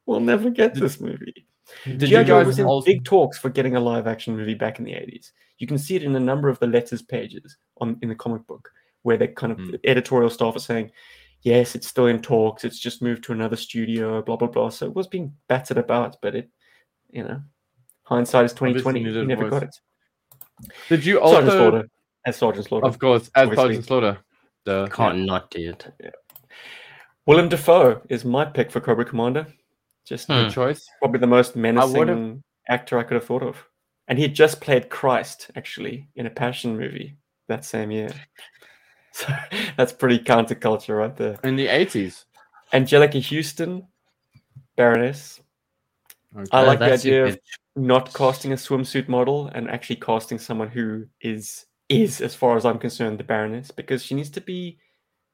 we'll 0.07 0.21
never 0.21 0.51
get 0.51 0.75
this 0.75 1.01
movie. 1.01 1.47
Did 1.85 2.01
G.I. 2.01 2.21
you 2.21 2.25
Joe 2.27 2.45
was 2.45 2.59
in 2.59 2.67
also? 2.67 2.85
big 2.85 3.05
talks 3.05 3.39
for 3.39 3.49
getting 3.49 3.77
a 3.77 3.81
live 3.81 4.07
action 4.07 4.37
movie 4.37 4.55
back 4.55 4.79
in 4.79 4.85
the 4.85 4.93
80s. 4.93 5.31
You 5.59 5.67
can 5.67 5.79
see 5.79 5.95
it 5.97 6.03
in 6.03 6.15
a 6.17 6.21
number 6.21 6.49
of 6.49 6.59
the 6.59 6.67
letters 6.67 7.03
pages 7.03 7.57
on 7.81 7.99
in 8.03 8.09
the 8.09 8.15
comic 8.15 8.47
book 8.47 8.69
where 9.03 9.17
they 9.17 9.29
kind 9.29 9.53
of 9.53 9.59
Mm. 9.59 9.73
the 9.73 9.89
editorial 9.89 10.31
staff 10.31 10.57
are 10.57 10.61
saying, 10.61 10.91
yes, 11.43 11.75
it's 11.75 11.87
still 11.87 12.07
in 12.07 12.21
talks, 12.21 12.65
it's 12.65 12.79
just 12.79 13.03
moved 13.03 13.25
to 13.25 13.33
another 13.33 13.57
studio, 13.57 14.23
blah 14.23 14.37
blah 14.37 14.49
blah. 14.49 14.69
So 14.71 14.87
it 14.87 14.95
was 14.95 15.07
being 15.07 15.35
battered 15.49 15.79
about, 15.79 16.17
but 16.21 16.35
it 16.35 16.51
you 17.11 17.23
know, 17.25 17.41
hindsight 18.05 18.45
is 18.45 18.53
twenty 18.53 18.81
twenty. 18.81 19.01
needed 19.05 19.21
We 19.21 19.27
never 19.27 19.49
got 19.51 19.63
it. 19.65 19.75
Did 20.89 21.05
you 21.05 21.17
Sergeant 21.21 21.49
also? 21.49 21.59
Slaughter 21.59 21.89
as 22.27 22.37
Sergeant 22.37 22.67
Slaughter. 22.67 22.87
Of 22.87 22.99
course, 22.99 23.31
as 23.35 23.43
Obviously. 23.49 23.57
Sergeant 23.65 23.85
Slaughter. 23.87 24.19
The, 24.65 24.87
Can't 24.93 25.25
not 25.25 25.51
do 25.51 25.71
it. 25.71 25.93
Willem 27.27 27.49
Dafoe 27.49 28.01
is 28.09 28.25
my 28.25 28.45
pick 28.45 28.71
for 28.71 28.81
Cobra 28.81 29.05
Commander. 29.05 29.47
Just 30.05 30.27
Hmm. 30.27 30.35
good 30.45 30.53
choice. 30.53 30.87
probably 30.99 31.21
the 31.21 31.27
most 31.27 31.55
would've- 31.57 31.61
menacing 31.61 32.43
actor 32.69 32.99
I 32.99 33.03
could 33.05 33.15
have 33.15 33.25
thought 33.27 33.43
of. 33.43 33.65
And 34.09 34.19
he 34.19 34.29
just 34.29 34.61
played 34.61 34.91
Christ, 34.91 35.51
actually, 35.57 36.09
in 36.17 36.27
a 36.27 36.31
Passion 36.31 36.77
movie 36.77 37.17
that 37.49 37.65
same 37.65 37.91
year. 37.91 38.11
So 39.15 39.27
that's 39.77 39.93
pretty 39.93 40.19
counterculture 40.21 40.97
right 40.97 41.15
there. 41.15 41.39
In 41.45 41.55
the 41.57 41.69
eighties. 41.69 42.25
Anjelica 42.73 43.21
Huston, 43.23 43.87
Baroness. 44.75 45.39
I 46.51 46.63
Oh, 46.63 46.65
like 46.65 46.79
the 46.79 46.95
idea 46.95 47.27
of 47.27 47.39
not 47.77 48.15
casting 48.15 48.53
a 48.53 48.57
swimsuit 48.57 49.09
model 49.09 49.49
and 49.49 49.69
actually 49.71 49.97
casting 49.97 50.39
someone 50.39 50.69
who 50.69 51.07
is 51.21 51.67
is, 51.91 52.23
as 52.23 52.35
far 52.35 52.57
as 52.57 52.65
I'm 52.65 52.79
concerned, 52.79 53.19
the 53.19 53.25
Baroness, 53.25 53.71
because 53.71 54.03
she 54.03 54.15
needs 54.15 54.31
to 54.31 54.41
be 54.41 54.79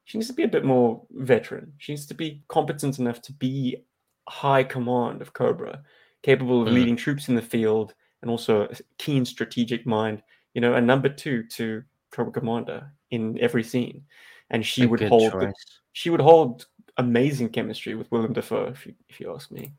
she 0.03 0.17
needs 0.17 0.27
to 0.27 0.33
be 0.33 0.43
a 0.43 0.47
bit 0.49 0.65
more 0.65 1.05
veteran. 1.11 1.71
She 1.77 1.93
needs 1.93 2.05
to 2.07 2.13
be 2.13 2.43
competent 2.49 2.99
enough 2.99 3.21
to 3.21 3.31
be 3.31 3.77
high 4.29 4.63
command 4.63 5.21
of 5.21 5.33
Cobra, 5.33 5.81
capable 6.23 6.61
of 6.61 6.67
Mm. 6.69 6.73
leading 6.73 6.95
troops 6.95 7.27
in 7.29 7.35
the 7.35 7.41
field, 7.41 7.93
and 8.21 8.29
also 8.31 8.63
a 8.63 8.75
keen 8.97 9.25
strategic 9.25 9.85
mind. 9.85 10.21
You 10.53 10.61
know, 10.61 10.73
a 10.75 10.81
number 10.81 11.09
two 11.09 11.43
to 11.57 11.83
Cobra 12.11 12.31
Commander 12.31 12.91
in 13.11 13.37
every 13.39 13.63
scene, 13.63 14.03
and 14.49 14.65
she 14.65 14.83
a 14.83 14.87
would 14.87 15.01
hold 15.01 15.31
the, 15.33 15.53
she 15.93 16.09
would 16.09 16.21
hold 16.21 16.65
amazing 16.97 17.49
chemistry 17.49 17.95
with 17.95 18.11
Willem 18.11 18.33
Dafoe, 18.33 18.67
if 18.67 18.85
you, 18.85 18.93
if 19.09 19.19
you 19.19 19.33
ask 19.33 19.51
me. 19.51 19.73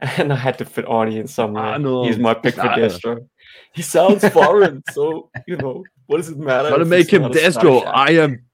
And 0.16 0.32
I 0.32 0.36
had 0.36 0.56
to 0.58 0.64
fit 0.64 0.86
Arnie 0.86 1.18
in 1.18 1.26
somewhere. 1.26 1.76
He's 2.06 2.18
my 2.20 2.32
pick 2.32 2.54
for 2.54 2.62
Destro. 2.68 3.28
He 3.74 3.82
sounds 3.82 4.26
foreign, 4.28 4.82
so 4.92 5.28
you 5.48 5.56
know 5.56 5.82
what 6.06 6.18
does 6.18 6.28
it 6.28 6.38
matter? 6.38 6.70
Gotta 6.70 6.84
make 6.84 7.10
him 7.12 7.22
Destro. 7.24 7.84
I 7.84 8.12
am. 8.12 8.44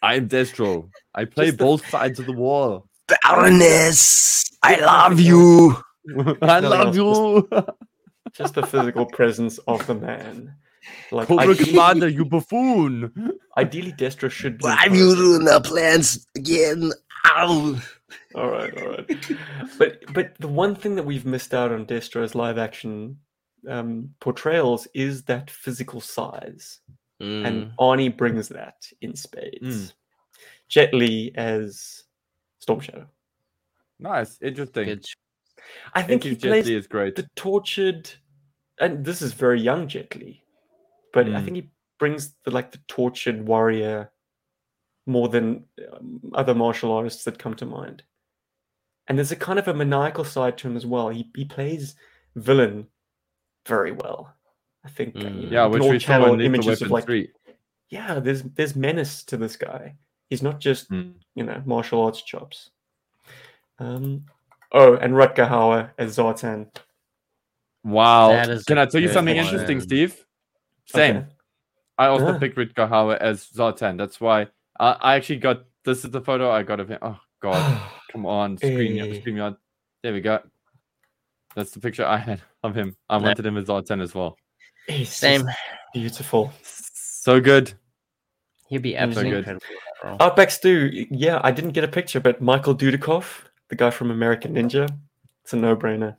I 0.00 0.14
am 0.14 0.28
Destro. 0.28 0.88
I 1.12 1.24
play 1.24 1.46
Just 1.46 1.58
the- 1.58 1.64
both 1.64 1.88
sides 1.88 2.20
of 2.20 2.26
the 2.26 2.32
wall. 2.32 2.86
Baroness, 3.08 4.51
I 4.64 4.76
love 4.76 5.20
you. 5.20 5.76
I 6.42 6.60
love 6.60 6.94
you, 6.96 7.48
just 8.32 8.54
the 8.54 8.66
physical 8.66 9.06
presence 9.06 9.58
of 9.68 9.86
the 9.86 9.94
man. 9.94 10.54
Like 11.12 11.28
Cobra 11.28 11.50
ideally, 11.50 11.70
Commander. 11.70 12.08
You 12.08 12.24
buffoon. 12.24 13.32
ideally 13.56 13.92
Destro 13.92 14.30
should 14.30 14.58
be. 14.58 14.64
Why 14.64 14.74
have 14.76 14.94
you 14.96 15.14
ruined 15.14 15.48
our 15.48 15.60
plans 15.60 16.26
again? 16.36 16.92
Ow. 17.28 17.80
All 18.34 18.50
right, 18.50 18.76
all 18.82 18.88
right. 18.88 19.22
But 19.78 20.12
but 20.12 20.34
the 20.40 20.48
one 20.48 20.74
thing 20.74 20.96
that 20.96 21.04
we've 21.04 21.24
missed 21.26 21.54
out 21.54 21.70
on 21.72 21.84
Destro's 21.86 22.34
live 22.34 22.58
action 22.58 23.18
um, 23.68 24.10
portrayals 24.20 24.88
is 24.94 25.22
that 25.24 25.50
physical 25.50 26.00
size, 26.00 26.80
Mm. 27.22 27.46
and 27.46 27.72
Arnie 27.78 28.16
brings 28.16 28.48
that 28.48 28.84
in 29.00 29.14
spades. 29.14 29.62
Mm. 29.62 29.92
Jet 30.68 30.92
Li 30.92 31.30
as 31.36 32.02
Storm 32.58 32.80
Shadow. 32.80 33.06
Nice, 34.02 34.38
interesting. 34.42 34.86
Good. 34.86 35.06
I 35.94 36.00
I 36.00 36.02
think 36.02 36.24
he 36.24 36.34
plays 36.34 36.68
is 36.68 36.86
great. 36.86 37.14
the 37.16 37.28
tortured, 37.36 38.10
and 38.80 39.04
this 39.04 39.22
is 39.22 39.32
very 39.32 39.60
young 39.60 39.86
Jet 39.88 40.14
Li, 40.16 40.42
but 41.12 41.26
I 41.28 41.40
Mm. 41.40 41.44
think 41.44 41.56
he 41.56 41.70
brings 41.98 42.34
the 42.44 42.50
like 42.50 42.72
the 42.72 42.80
tortured 42.88 43.46
warrior 43.46 44.10
more 45.06 45.28
than 45.28 45.64
um, 45.92 46.20
other 46.34 46.54
martial 46.54 46.92
artists 46.92 47.24
that 47.24 47.38
come 47.38 47.54
to 47.56 47.66
mind. 47.66 48.02
And 49.08 49.18
there's 49.18 49.32
a 49.32 49.36
kind 49.36 49.58
of 49.58 49.68
a 49.68 49.74
maniacal 49.74 50.24
side 50.24 50.58
to 50.58 50.68
him 50.68 50.76
as 50.76 50.86
well. 50.86 51.08
He 51.10 51.30
he 51.36 51.44
plays 51.44 51.94
villain 52.34 52.88
very 53.66 53.92
well. 53.92 54.34
I 54.84 54.88
think. 54.88 55.14
uh, 55.16 55.20
you 55.20 55.26
Mm. 55.26 55.42
know, 55.44 55.50
Yeah, 55.52 55.66
which 55.66 55.82
we 55.82 55.98
saw 56.00 56.32
in 56.34 56.40
images 56.40 56.82
of 56.82 56.90
like, 56.90 57.04
Three. 57.04 57.30
yeah, 57.88 58.18
there's 58.18 58.42
there's 58.42 58.74
menace 58.74 59.22
to 59.24 59.36
this 59.36 59.54
guy. 59.56 59.96
He's 60.28 60.42
not 60.42 60.58
just 60.58 60.90
Mm. 60.90 61.14
you 61.36 61.44
know 61.44 61.62
martial 61.64 62.02
arts 62.02 62.22
chops. 62.22 62.70
Um, 63.78 64.26
oh, 64.72 64.94
and 64.96 65.14
Rutger 65.14 65.48
Hauer 65.48 65.90
as 65.98 66.16
Zartan. 66.16 66.68
Wow. 67.84 68.44
Can 68.66 68.78
I 68.78 68.86
tell 68.86 69.00
you 69.00 69.08
something 69.08 69.36
one. 69.36 69.44
interesting, 69.46 69.80
Steve? 69.80 70.24
Same. 70.86 71.16
Okay. 71.18 71.26
I 71.98 72.06
also 72.06 72.34
Ah. 72.34 72.38
picked 72.38 72.56
Rutger 72.56 72.88
Hauer 72.88 73.16
as 73.18 73.44
Zartan. 73.48 73.98
That's 73.98 74.20
why 74.20 74.48
I, 74.78 74.92
I 75.00 75.14
actually 75.16 75.36
got 75.38 75.64
this 75.84 76.04
is 76.04 76.10
the 76.10 76.20
photo 76.20 76.50
I 76.50 76.62
got 76.62 76.80
of 76.80 76.88
him. 76.88 76.98
Oh 77.02 77.18
god, 77.40 77.90
come 78.12 78.24
on, 78.26 78.56
screen 78.56 78.98
Eh. 78.98 79.20
screen 79.20 79.36
yard. 79.36 79.56
There 80.02 80.12
we 80.12 80.20
go. 80.20 80.40
That's 81.54 81.72
the 81.72 81.80
picture 81.80 82.04
I 82.04 82.16
had 82.16 82.40
of 82.62 82.74
him. 82.74 82.96
I 83.10 83.18
Nice. 83.18 83.24
wanted 83.26 83.46
him 83.46 83.56
as 83.58 83.64
Zartan 83.66 84.00
as 84.02 84.14
well. 84.14 84.36
He's 84.88 85.10
Same. 85.14 85.44
beautiful. 85.92 86.52
So 86.62 87.40
good. 87.40 87.72
He'd 88.68 88.78
be 88.82 88.96
absolutely 88.96 89.30
good. 89.32 89.38
incredible. 89.40 89.66
in 90.04 90.18
that. 90.18 90.20
Outback 90.24 90.50
Stew, 90.50 91.06
yeah, 91.10 91.40
I 91.44 91.50
didn't 91.52 91.72
get 91.72 91.84
a 91.84 91.88
picture, 91.88 92.18
but 92.20 92.40
Michael 92.40 92.74
Dudikoff, 92.74 93.42
the 93.72 93.76
guy 93.76 93.88
from 93.88 94.10
American 94.10 94.54
Ninja, 94.54 94.86
it's 95.42 95.54
a 95.54 95.56
no-brainer 95.56 96.14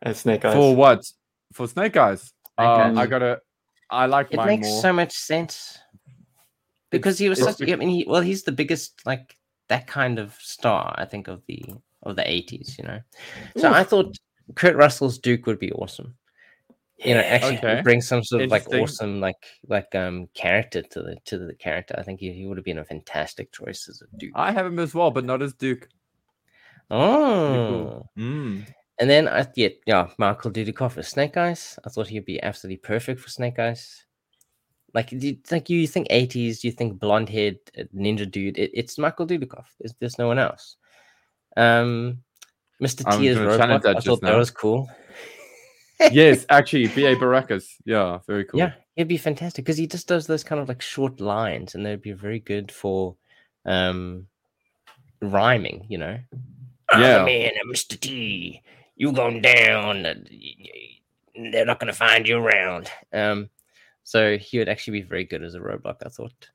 as 0.00 0.20
Snake 0.20 0.42
Eyes. 0.46 0.54
For 0.54 0.74
what? 0.74 1.04
For 1.52 1.68
Snake 1.68 1.98
Eyes. 1.98 2.32
Uh, 2.56 2.62
Eyes. 2.62 2.96
I 2.96 3.06
gotta. 3.06 3.42
I 3.90 4.06
like 4.06 4.28
It 4.30 4.36
mine 4.38 4.46
makes 4.46 4.68
more. 4.70 4.80
so 4.80 4.90
much 4.90 5.12
sense 5.12 5.78
because 6.88 7.18
he 7.18 7.28
was 7.28 7.40
it's 7.40 7.58
such. 7.58 7.68
I 7.68 7.76
mean, 7.76 7.90
he, 7.90 8.06
well, 8.08 8.22
he's 8.22 8.44
the 8.44 8.52
biggest 8.52 9.02
like 9.04 9.36
that 9.68 9.86
kind 9.86 10.18
of 10.18 10.34
star. 10.40 10.94
I 10.96 11.04
think 11.04 11.28
of 11.28 11.42
the 11.46 11.62
of 12.04 12.16
the 12.16 12.26
eighties. 12.26 12.76
You 12.78 12.84
know, 12.86 13.00
so 13.58 13.70
I 13.70 13.84
thought 13.84 14.16
Kurt 14.54 14.74
Russell's 14.74 15.18
Duke 15.18 15.44
would 15.44 15.58
be 15.58 15.72
awesome. 15.72 16.14
You 17.04 17.16
know, 17.16 17.20
actually 17.20 17.58
Okay. 17.58 17.82
bring 17.82 18.00
some 18.00 18.24
sort 18.24 18.44
of 18.44 18.50
like 18.50 18.66
awesome 18.72 19.20
like 19.20 19.44
like 19.68 19.94
um 19.94 20.26
character 20.32 20.80
to 20.80 21.02
the 21.02 21.16
to 21.26 21.36
the 21.36 21.52
character. 21.52 21.94
I 21.98 22.02
think 22.02 22.20
he, 22.20 22.32
he 22.32 22.46
would 22.46 22.56
have 22.56 22.64
been 22.64 22.78
a 22.78 22.84
fantastic 22.84 23.52
choice 23.52 23.90
as 23.90 24.00
a 24.00 24.16
Duke. 24.16 24.32
I 24.34 24.52
have 24.52 24.64
him 24.64 24.78
as 24.78 24.94
well, 24.94 25.10
but 25.10 25.26
not 25.26 25.42
as 25.42 25.52
Duke. 25.52 25.86
Oh, 26.90 28.06
Mm. 28.18 28.66
and 28.98 29.10
then 29.10 29.28
I 29.28 29.46
yeah 29.56 29.68
yeah 29.86 30.08
Michael 30.18 30.50
Dudikoff 30.50 30.98
as 30.98 31.08
Snake 31.08 31.36
Eyes. 31.36 31.78
I 31.84 31.90
thought 31.90 32.08
he'd 32.08 32.24
be 32.24 32.42
absolutely 32.42 32.78
perfect 32.78 33.20
for 33.20 33.28
Snake 33.30 33.58
Eyes. 33.58 34.04
Like 34.94 35.08
do 35.10 35.16
you, 35.28 35.38
like 35.50 35.70
you 35.70 35.86
think 35.86 36.06
eighties, 36.10 36.62
you 36.64 36.70
think 36.70 36.98
blonde 37.00 37.28
haired 37.30 37.58
ninja 37.94 38.30
dude. 38.30 38.58
It, 38.58 38.70
it's 38.74 38.98
Michael 38.98 39.26
Dudikoff. 39.26 39.66
There's, 39.80 39.94
there's 40.00 40.18
no 40.18 40.26
one 40.26 40.38
else. 40.38 40.76
Um, 41.56 42.18
Mr. 42.82 43.16
T 43.18 43.28
is 43.28 43.38
robot. 43.38 43.70
I 43.86 44.00
thought 44.00 44.20
that 44.20 44.36
was 44.36 44.50
cool. 44.50 44.88
yes, 46.10 46.44
actually, 46.50 46.88
B.A. 46.88 47.14
Baracus. 47.22 47.64
Yeah, 47.84 48.18
very 48.26 48.44
cool. 48.44 48.58
Yeah, 48.58 48.72
it'd 48.96 49.08
be 49.08 49.16
fantastic 49.16 49.64
because 49.64 49.76
he 49.78 49.86
just 49.86 50.08
does 50.08 50.26
those 50.26 50.42
kind 50.42 50.60
of 50.60 50.68
like 50.68 50.82
short 50.82 51.20
lines, 51.20 51.74
and 51.74 51.86
they'd 51.86 52.02
be 52.02 52.12
very 52.12 52.40
good 52.40 52.70
for 52.72 53.16
um 53.64 54.26
rhyming. 55.20 55.86
You 55.88 55.98
know. 55.98 56.18
Yeah. 57.00 57.22
I'm 57.22 57.28
in, 57.28 57.50
Mr. 57.70 57.98
T. 57.98 58.62
You 58.96 59.12
going 59.12 59.40
down. 59.42 60.06
uh, 60.06 60.14
y- 60.30 60.54
y- 60.58 61.50
They're 61.50 61.64
not 61.66 61.80
going 61.80 61.92
to 61.92 61.98
find 61.98 62.26
you 62.28 62.36
around. 62.38 62.90
Um, 63.12 63.48
so 64.04 64.36
he 64.36 64.58
would 64.58 64.68
actually 64.68 65.00
be 65.00 65.06
very 65.06 65.24
good 65.24 65.42
as 65.42 65.54
a 65.54 65.60
Roadblock, 65.60 65.96
I 66.04 66.08
thought. 66.08 66.50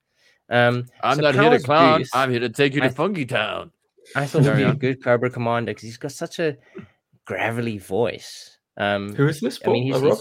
Um, 0.50 0.86
I'm 1.04 1.16
so 1.18 1.22
not 1.24 1.34
here 1.34 1.44
to 1.44 1.50
Powers 1.50 1.64
clown. 1.66 2.00
Booth, 2.02 2.10
I'm 2.14 2.30
here 2.32 2.40
to 2.42 2.50
take 2.50 2.74
you 2.76 2.82
I 2.84 2.88
to 2.88 2.94
Funky 2.94 3.26
Town. 3.26 3.72
I 4.16 4.26
thought 4.26 4.44
he'd 4.44 4.56
be 4.56 4.64
a 4.64 4.74
good 4.74 5.04
Cobra 5.04 5.30
Commander 5.30 5.72
because 5.72 5.84
he's 5.84 5.98
got 5.98 6.12
such 6.14 6.40
a 6.40 6.56
gravelly 7.26 7.78
voice. 7.80 8.58
Um, 8.78 9.14
Who 9.16 9.28
is 9.28 9.40
this 9.42 9.60
I 9.66 9.70
mean, 9.70 9.84
he's, 9.84 10.02
A 10.02 10.16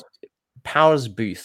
Powers 0.65 1.07
Boothe. 1.09 1.39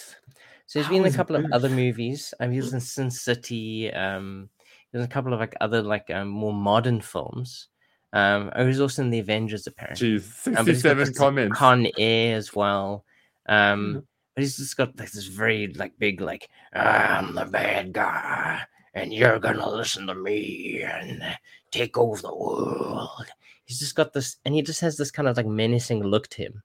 So 0.66 0.80
he's 0.80 0.88
been 0.88 0.98
in 0.98 1.02
a 1.02 1.04
Powers 1.06 1.16
couple 1.16 1.36
of 1.36 1.46
other 1.52 1.68
Booth. 1.68 1.78
movies. 1.78 2.34
Um, 2.40 2.52
he 2.52 2.58
was 2.58 2.74
in 2.74 2.80
Sin 2.80 3.12
City. 3.12 3.92
Um, 3.94 4.50
there's 4.92 5.06
a 5.06 5.10
couple 5.10 5.34
of 5.34 5.40
like 5.40 5.54
other 5.62 5.82
like 5.84 6.10
um, 6.10 6.30
more 6.30 6.54
modern 6.54 7.02
films. 7.02 7.68
Um, 8.14 8.52
oh, 8.56 8.66
he's 8.68 8.82
also 8.82 9.02
in 9.04 9.10
the 9.10 9.20
Avengers 9.20 9.68
apparently. 9.68 10.20
Jeez, 10.20 10.48
Um, 10.48 10.54
but 10.54 10.68
he's 10.68 10.84
got 10.84 10.98
67 10.98 10.98
this 11.08 11.18
comments. 11.18 11.58
Con 11.58 11.88
Air 11.98 12.36
as 12.36 12.54
well. 12.54 13.06
Um, 13.48 13.56
Mm-hmm. 13.88 14.00
but 14.36 14.42
he's 14.44 14.58
just 14.58 14.78
got 14.78 14.98
like 15.00 15.12
this 15.12 15.28
very 15.28 15.68
like 15.74 15.98
big 16.00 16.22
like 16.22 16.50
I'm 16.74 17.36
the 17.36 17.46
bad 17.46 17.94
guy 17.94 18.62
and 18.94 19.14
you're 19.14 19.40
gonna 19.40 19.70
listen 19.70 20.08
to 20.08 20.16
me 20.16 20.84
and 20.84 21.24
take 21.72 21.98
over 21.98 22.22
the 22.22 22.36
world. 22.36 23.26
He's 23.66 23.80
just 23.80 23.96
got 23.96 24.12
this, 24.12 24.36
and 24.44 24.54
he 24.54 24.62
just 24.62 24.82
has 24.82 24.98
this 24.98 25.12
kind 25.12 25.30
of 25.30 25.38
like 25.38 25.46
menacing 25.46 26.04
look 26.04 26.28
to 26.30 26.42
him. 26.44 26.62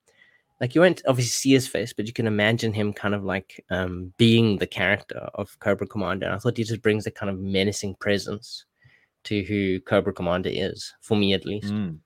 Like 0.60 0.74
you 0.74 0.80
won't 0.80 1.02
obviously 1.06 1.30
see 1.30 1.52
his 1.52 1.68
face, 1.68 1.92
but 1.92 2.06
you 2.08 2.12
can 2.12 2.26
imagine 2.26 2.72
him 2.72 2.92
kind 2.92 3.14
of 3.14 3.22
like 3.24 3.64
um, 3.70 4.12
being 4.16 4.58
the 4.58 4.66
character 4.66 5.28
of 5.34 5.56
Cobra 5.60 5.86
Commander. 5.86 6.26
And 6.26 6.34
I 6.34 6.38
thought 6.38 6.56
he 6.56 6.64
just 6.64 6.82
brings 6.82 7.06
a 7.06 7.10
kind 7.12 7.30
of 7.30 7.38
menacing 7.38 7.94
presence 7.96 8.64
to 9.26 9.42
who 9.44 9.80
Cobra 9.80 10.12
Commander 10.12 10.50
is, 10.52 10.92
for 11.00 11.16
me 11.16 11.34
at 11.34 11.46
least. 11.46 11.72
Mm. 11.72 11.98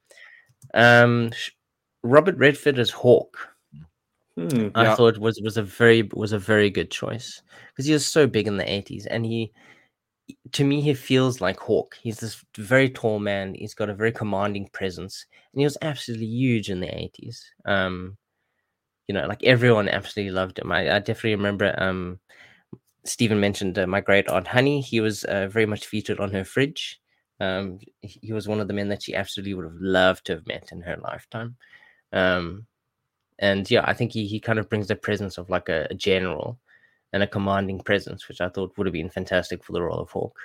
Um, 0.75 1.31
Robert 2.03 2.37
Redford 2.37 2.79
as 2.79 2.91
Hawk. 2.91 3.37
Hmm. 4.37 4.69
I 4.75 4.85
Yeah. 4.85 4.97
thought 4.97 5.19
was 5.19 5.41
was 5.43 5.57
a 5.57 5.63
very 5.63 6.09
was 6.15 6.33
a 6.33 6.39
very 6.39 6.71
good 6.71 6.91
choice 6.91 7.43
because 7.69 7.87
he 7.87 7.93
was 7.93 8.07
so 8.07 8.27
big 8.27 8.47
in 8.47 8.57
the 8.57 8.71
eighties, 8.71 9.07
and 9.07 9.27
he, 9.27 9.53
to 10.53 10.65
me, 10.65 10.81
he 10.81 10.95
feels 10.95 11.41
like 11.41 11.59
Hawk. 11.59 11.97
He's 12.01 12.21
this 12.21 12.45
very 12.57 12.89
tall 12.89 13.19
man. 13.19 13.55
He's 13.55 13.75
got 13.75 13.91
a 13.91 13.95
very 13.95 14.13
commanding 14.13 14.69
presence, 14.73 15.27
and 15.53 15.61
he 15.61 15.65
was 15.65 15.77
absolutely 15.83 16.27
huge 16.27 16.71
in 16.71 16.81
the 16.81 16.97
eighties. 16.97 17.45
Um, 17.65 18.17
you 19.09 19.15
know, 19.15 19.27
like 19.27 19.43
everyone 19.43 19.89
absolutely 19.89 20.33
loved 20.33 20.59
him. 20.59 20.71
I, 20.71 20.97
I 20.97 20.99
definitely 21.01 21.35
remember. 21.35 21.75
Um, 21.77 22.21
Stephen 23.05 23.41
mentioned 23.41 23.79
uh, 23.79 23.87
my 23.87 24.01
great 24.01 24.29
aunt 24.29 24.47
Honey. 24.47 24.81
He 24.81 25.01
was 25.01 25.25
uh, 25.25 25.49
very 25.49 25.67
much 25.67 25.87
featured 25.87 26.21
on 26.21 26.31
her 26.31 26.45
fridge. 26.45 27.01
Um, 27.41 27.79
he 28.03 28.33
was 28.33 28.47
one 28.47 28.61
of 28.61 28.69
the 28.69 28.75
men 28.75 28.89
that 28.91 29.03
she 29.03 29.15
absolutely 29.15 29.55
would 29.55 29.65
have 29.65 29.81
loved 29.81 30.27
to 30.27 30.35
have 30.35 30.47
met 30.47 30.69
in 30.73 30.83
her 30.83 30.97
lifetime. 30.97 31.57
Um, 32.13 32.67
and 33.39 33.69
yeah, 33.71 33.83
I 33.87 33.95
think 33.95 34.13
he, 34.13 34.27
he 34.27 34.39
kind 34.39 34.59
of 34.59 34.69
brings 34.69 34.89
the 34.89 34.97
presence 34.97 35.39
of 35.39 35.49
like 35.49 35.71
a, 35.71 35.87
a 35.91 35.95
general 35.95 36.59
and 37.13 37.23
a 37.23 37.27
commanding 37.27 37.81
presence, 37.81 38.29
which 38.29 38.41
I 38.41 38.51
thought 38.51 38.77
would 38.77 38.87
have 38.87 38.93
been 38.93 39.11
fantastic 39.11 39.65
for 39.65 39.73
the 39.73 39.83
role 39.83 40.01
of 40.01 40.11
Hawk. 40.11 40.37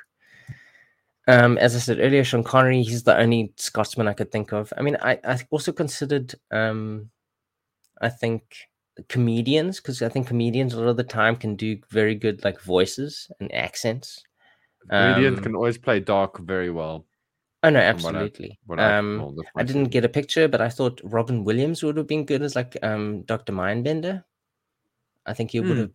Um, 1.28 1.58
as 1.58 1.76
I 1.76 1.80
said 1.80 2.00
earlier, 2.00 2.24
Sean 2.24 2.44
Connery, 2.44 2.84
he's 2.84 3.04
the 3.04 3.18
only 3.18 3.52
Scotsman 3.58 4.08
I 4.08 4.14
could 4.14 4.32
think 4.32 4.54
of. 4.54 4.72
I 4.78 4.82
mean, 4.82 4.96
I, 5.02 5.20
I 5.24 5.40
also 5.50 5.72
considered, 5.72 6.36
um, 6.52 7.10
I 8.02 8.10
think, 8.10 8.44
comedians, 9.10 9.78
because 9.78 10.02
I 10.02 10.10
think 10.10 10.28
comedians 10.28 10.74
a 10.74 10.80
lot 10.80 10.90
of 10.90 10.98
the 10.98 11.04
time 11.04 11.36
can 11.36 11.56
do 11.56 11.78
very 11.90 12.16
good 12.16 12.44
like 12.44 12.62
voices 12.62 13.30
and 13.40 13.54
accents. 13.54 14.24
Comedians 14.90 15.38
Um, 15.40 15.44
can 15.44 15.56
always 15.56 15.78
play 15.78 16.00
dark 16.00 16.40
very 16.40 16.70
well. 16.72 17.06
Oh 17.64 17.70
no, 17.70 17.80
from 17.92 18.04
what 18.04 18.16
I- 18.16 18.20
absolutely. 18.20 18.60
What 18.68 18.80
I, 18.80 18.98
um, 18.98 19.34
that's 19.38 19.50
I 19.56 19.64
didn't 19.64 19.86
get 19.90 20.06
a 20.06 20.10
picture, 20.10 20.48
but 20.48 20.62
I 20.62 20.70
thought 20.70 21.02
Robin 21.04 21.44
Williams 21.44 21.82
would 21.84 21.98
have 21.98 22.08
been 22.08 22.26
good 22.26 22.42
as 22.44 22.56
like 22.56 22.78
um 22.84 23.24
Dr. 23.24 23.54
Mindbender. 23.54 24.24
I 25.26 25.34
think 25.34 25.52
he 25.52 25.60
would 25.60 25.72
Hmm. 25.78 25.82
have 25.82 25.92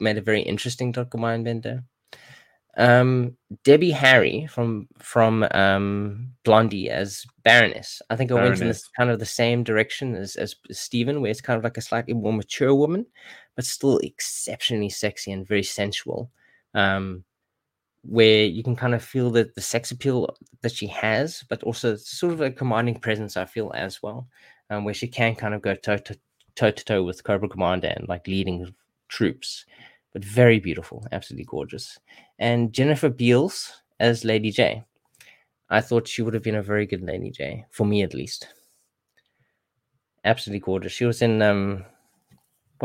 made 0.00 0.18
a 0.18 0.22
very 0.22 0.42
interesting 0.42 0.92
Dr. 0.92 1.16
Mindbender. 1.18 1.84
Um 2.76 3.36
Debbie 3.62 3.92
Harry 3.92 4.46
from 4.48 4.88
from 4.98 5.46
um 5.52 6.32
Blondie 6.44 6.90
as 6.90 7.24
Baroness. 7.44 8.02
I 8.10 8.16
think 8.16 8.30
I 8.30 8.34
went 8.34 8.46
in 8.46 8.52
Baroness. 8.58 8.82
this 8.82 8.88
kind 8.88 9.10
of 9.10 9.20
the 9.20 9.26
same 9.26 9.62
direction 9.62 10.16
as 10.16 10.34
as 10.36 10.56
Stephen, 10.72 11.20
where 11.22 11.30
it's 11.30 11.40
kind 11.40 11.56
of 11.56 11.62
like 11.64 11.76
a 11.78 11.80
slightly 11.80 12.14
more 12.14 12.32
mature 12.32 12.74
woman, 12.74 13.06
but 13.54 13.64
still 13.64 13.98
exceptionally 13.98 14.90
sexy 14.90 15.30
and 15.32 15.46
very 15.46 15.62
sensual. 15.62 16.30
Um 16.74 17.24
where 18.06 18.44
you 18.44 18.62
can 18.62 18.76
kind 18.76 18.94
of 18.94 19.02
feel 19.02 19.30
the, 19.30 19.50
the 19.54 19.60
sex 19.60 19.90
appeal 19.90 20.36
that 20.62 20.72
she 20.72 20.86
has, 20.86 21.44
but 21.48 21.62
also 21.62 21.96
sort 21.96 22.32
of 22.32 22.40
a 22.40 22.50
commanding 22.50 22.98
presence, 22.98 23.36
I 23.36 23.44
feel 23.44 23.72
as 23.74 24.02
well, 24.02 24.28
um, 24.70 24.84
where 24.84 24.94
she 24.94 25.08
can 25.08 25.34
kind 25.34 25.54
of 25.54 25.62
go 25.62 25.74
toe 25.74 25.96
to 25.96 26.16
toe 26.54 26.70
to 26.70 26.84
toe 26.84 27.02
with 27.02 27.24
Cobra 27.24 27.48
Commander 27.48 27.88
and 27.88 28.08
like 28.08 28.26
leading 28.26 28.74
troops, 29.08 29.64
but 30.12 30.24
very 30.24 30.60
beautiful, 30.60 31.06
absolutely 31.12 31.46
gorgeous. 31.46 31.98
And 32.38 32.72
Jennifer 32.72 33.08
Beals 33.08 33.72
as 34.00 34.24
Lady 34.24 34.52
Jaye. 34.52 34.84
I 35.70 35.80
thought 35.80 36.06
she 36.06 36.22
would 36.22 36.34
have 36.34 36.42
been 36.42 36.56
a 36.56 36.62
very 36.62 36.86
good 36.86 37.02
Lady 37.02 37.30
Jaye, 37.30 37.64
for 37.70 37.86
me 37.86 38.02
at 38.02 38.14
least. 38.14 38.48
Absolutely 40.24 40.60
gorgeous. 40.60 40.92
She 40.92 41.04
was 41.04 41.22
in 41.22 41.42
um, 41.42 41.84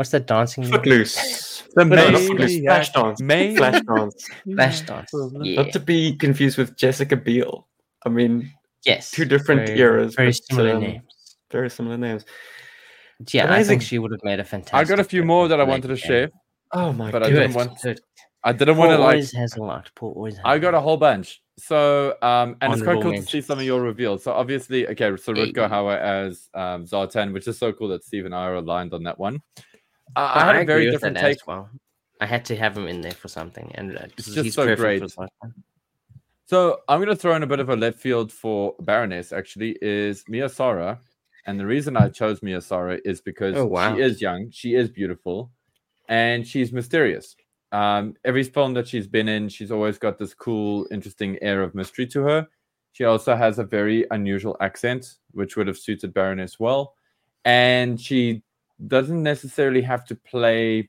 what's 0.00 0.12
that 0.12 0.26
dancing? 0.26 0.64
movie? 0.64 0.76
Footloose. 0.76 1.62
The 1.74 1.84
No, 1.84 1.94
not 1.94 2.12
Maniac. 2.12 2.26
Footloose. 2.26 2.60
Flashdance. 2.62 3.20
Maniac. 3.20 3.84
Flashdance. 3.84 4.24
Flashdance. 4.48 5.44
Yeah. 5.44 5.62
Not 5.62 5.72
to 5.72 5.78
be 5.78 6.16
confused 6.16 6.56
with 6.58 6.74
Jessica 6.76 7.16
Biel. 7.16 7.68
I 8.04 8.08
mean, 8.08 8.50
yes. 8.84 9.10
two 9.12 9.24
different 9.26 9.66
very, 9.68 9.78
eras, 9.78 10.14
Very 10.16 10.28
but, 10.28 10.34
similar 10.36 10.74
um, 10.74 10.80
names. 10.80 11.36
very 11.52 11.70
similar 11.70 11.96
names. 11.98 12.24
Yeah, 13.30 13.52
I 13.52 13.62
think 13.62 13.82
she 13.82 13.98
would 14.00 14.10
have 14.10 14.24
made 14.24 14.40
a 14.40 14.44
fantastic. 14.44 14.74
I 14.74 14.82
got 14.84 14.98
a 14.98 15.04
few 15.04 15.22
more 15.22 15.46
that 15.46 15.60
I 15.60 15.62
Lady 15.62 15.70
wanted 15.70 15.88
to 15.88 15.96
J. 15.96 16.08
share, 16.08 16.30
Oh 16.72 16.92
my 16.92 17.10
but 17.12 17.22
I 17.22 17.28
didn't 17.30 17.52
want. 17.52 17.80
good. 17.82 18.00
I 18.42 18.52
didn't 18.52 18.76
Paul 18.76 18.88
want 18.88 18.96
to 18.96 18.98
like. 18.98 19.12
always 19.12 19.32
has 19.32 19.54
a 19.56 19.62
lot. 19.62 19.90
Paul 19.94 20.14
always 20.16 20.36
has 20.38 20.42
I 20.46 20.58
got 20.58 20.74
a 20.74 20.80
whole 20.80 20.96
bunch. 20.96 21.40
So, 21.58 22.16
um, 22.22 22.56
and 22.62 22.72
it's 22.72 22.82
quite 22.82 22.96
Honorable 22.96 23.12
cool 23.12 23.22
to 23.22 23.30
see 23.30 23.42
some 23.42 23.58
of 23.58 23.64
your 23.64 23.82
reveals. 23.82 24.24
So, 24.24 24.32
obviously, 24.32 24.88
okay, 24.88 25.14
so 25.18 25.34
Hey. 25.34 25.52
Rutger 25.52 25.68
Hauer 25.70 25.98
as 26.00 26.48
um, 26.54 26.84
Zartan, 26.84 27.32
which 27.34 27.46
is 27.46 27.58
so 27.58 27.72
cool 27.72 27.88
that 27.88 28.02
Steve 28.02 28.24
and 28.24 28.34
I 28.34 28.46
are 28.46 28.54
aligned 28.56 28.94
on 28.94 29.02
that 29.04 29.18
one. 29.20 29.40
Uh, 30.16 30.20
I, 30.20 30.40
I 30.42 30.46
had 30.54 30.56
a 30.62 30.64
very 30.64 30.90
different 30.90 31.16
take. 31.16 31.46
well. 31.46 31.68
I 32.20 32.26
had 32.26 32.44
to 32.46 32.56
have 32.56 32.76
him 32.76 32.86
in 32.86 33.00
there 33.00 33.12
for 33.12 33.28
something, 33.28 33.70
and 33.76 33.96
uh, 33.96 34.02
It's 34.16 34.26
he's 34.26 34.34
just 34.34 34.52
so 34.54 34.74
great. 34.76 35.02
So, 36.46 36.80
I'm 36.88 36.98
going 36.98 37.08
to 37.08 37.16
throw 37.16 37.34
in 37.36 37.42
a 37.44 37.46
bit 37.46 37.60
of 37.60 37.68
a 37.68 37.76
left 37.76 37.98
field 37.98 38.32
for 38.32 38.74
Baroness, 38.80 39.32
actually, 39.32 39.78
is 39.80 40.24
Mia 40.28 40.48
Sara. 40.48 40.98
And 41.46 41.58
the 41.58 41.64
reason 41.64 41.96
I 41.96 42.08
chose 42.08 42.42
Mia 42.42 42.60
Sara 42.60 42.98
is 43.04 43.20
because 43.20 43.56
Oh, 43.56 43.66
wow. 43.66 43.94
she 43.94 44.02
is 44.02 44.20
young, 44.20 44.50
she 44.50 44.74
is 44.74 44.90
beautiful, 44.90 45.50
and 46.08 46.46
she's 46.46 46.72
mysterious. 46.72 47.36
Um, 47.72 48.14
every 48.24 48.42
film 48.42 48.74
that 48.74 48.88
she's 48.88 49.06
been 49.06 49.28
in, 49.28 49.48
she's 49.48 49.70
always 49.70 49.96
got 49.96 50.18
this 50.18 50.34
cool, 50.34 50.86
interesting 50.90 51.38
air 51.40 51.62
of 51.62 51.74
mystery 51.74 52.06
to 52.08 52.22
her. 52.22 52.48
She 52.92 53.04
also 53.04 53.36
has 53.36 53.60
a 53.60 53.64
very 53.64 54.04
unusual 54.10 54.56
accent, 54.60 55.18
which 55.30 55.56
would 55.56 55.68
have 55.68 55.78
suited 55.78 56.12
Baroness 56.12 56.58
well. 56.58 56.94
And 57.44 57.98
she 58.00 58.42
doesn't 58.86 59.22
necessarily 59.22 59.82
have 59.82 60.04
to 60.06 60.14
play 60.14 60.88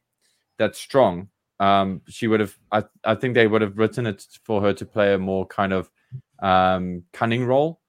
that 0.58 0.76
strong. 0.76 1.30
Um, 1.60 2.02
she 2.08 2.28
would 2.28 2.40
have, 2.40 2.58
I, 2.72 2.84
I 3.04 3.16
think 3.16 3.36
they 3.36 3.48
would 3.48 3.62
have 3.62 3.78
written 3.78 4.08
it 4.08 4.26
for 4.44 4.62
her 4.62 4.74
to 4.74 4.86
play 4.86 5.14
a 5.14 5.18
more 5.18 5.46
kind 5.46 5.74
of 5.74 5.90
um, 6.40 7.04
cunning 7.14 7.46
role 7.46 7.80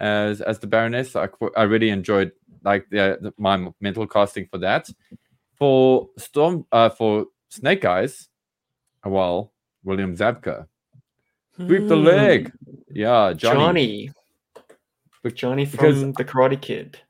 as 0.00 0.40
as 0.42 0.58
the 0.58 0.66
Baroness. 0.66 1.16
I, 1.16 1.28
I 1.56 1.62
really 1.62 1.88
enjoyed 1.88 2.32
like 2.62 2.86
the, 2.90 3.18
the 3.20 3.32
my 3.38 3.68
mental 3.80 4.06
casting 4.06 4.46
for 4.50 4.58
that. 4.58 4.90
For 5.54 6.08
Storm, 6.18 6.66
uh, 6.70 6.90
for 6.90 7.26
Snake 7.48 7.84
Eyes, 7.86 8.28
well, 9.04 9.52
William 9.84 10.14
Zabka. 10.14 10.66
Sweep 11.54 11.88
the 11.88 11.96
Hmm. 11.96 12.04
leg. 12.04 12.52
Yeah, 12.90 13.32
Johnny. 13.32 14.10
Johnny. 15.24 15.32
Johnny 15.34 15.64
from 15.64 15.70
Because- 15.78 16.02
The 16.16 16.24
Karate 16.24 16.60
Kid. 16.60 17.00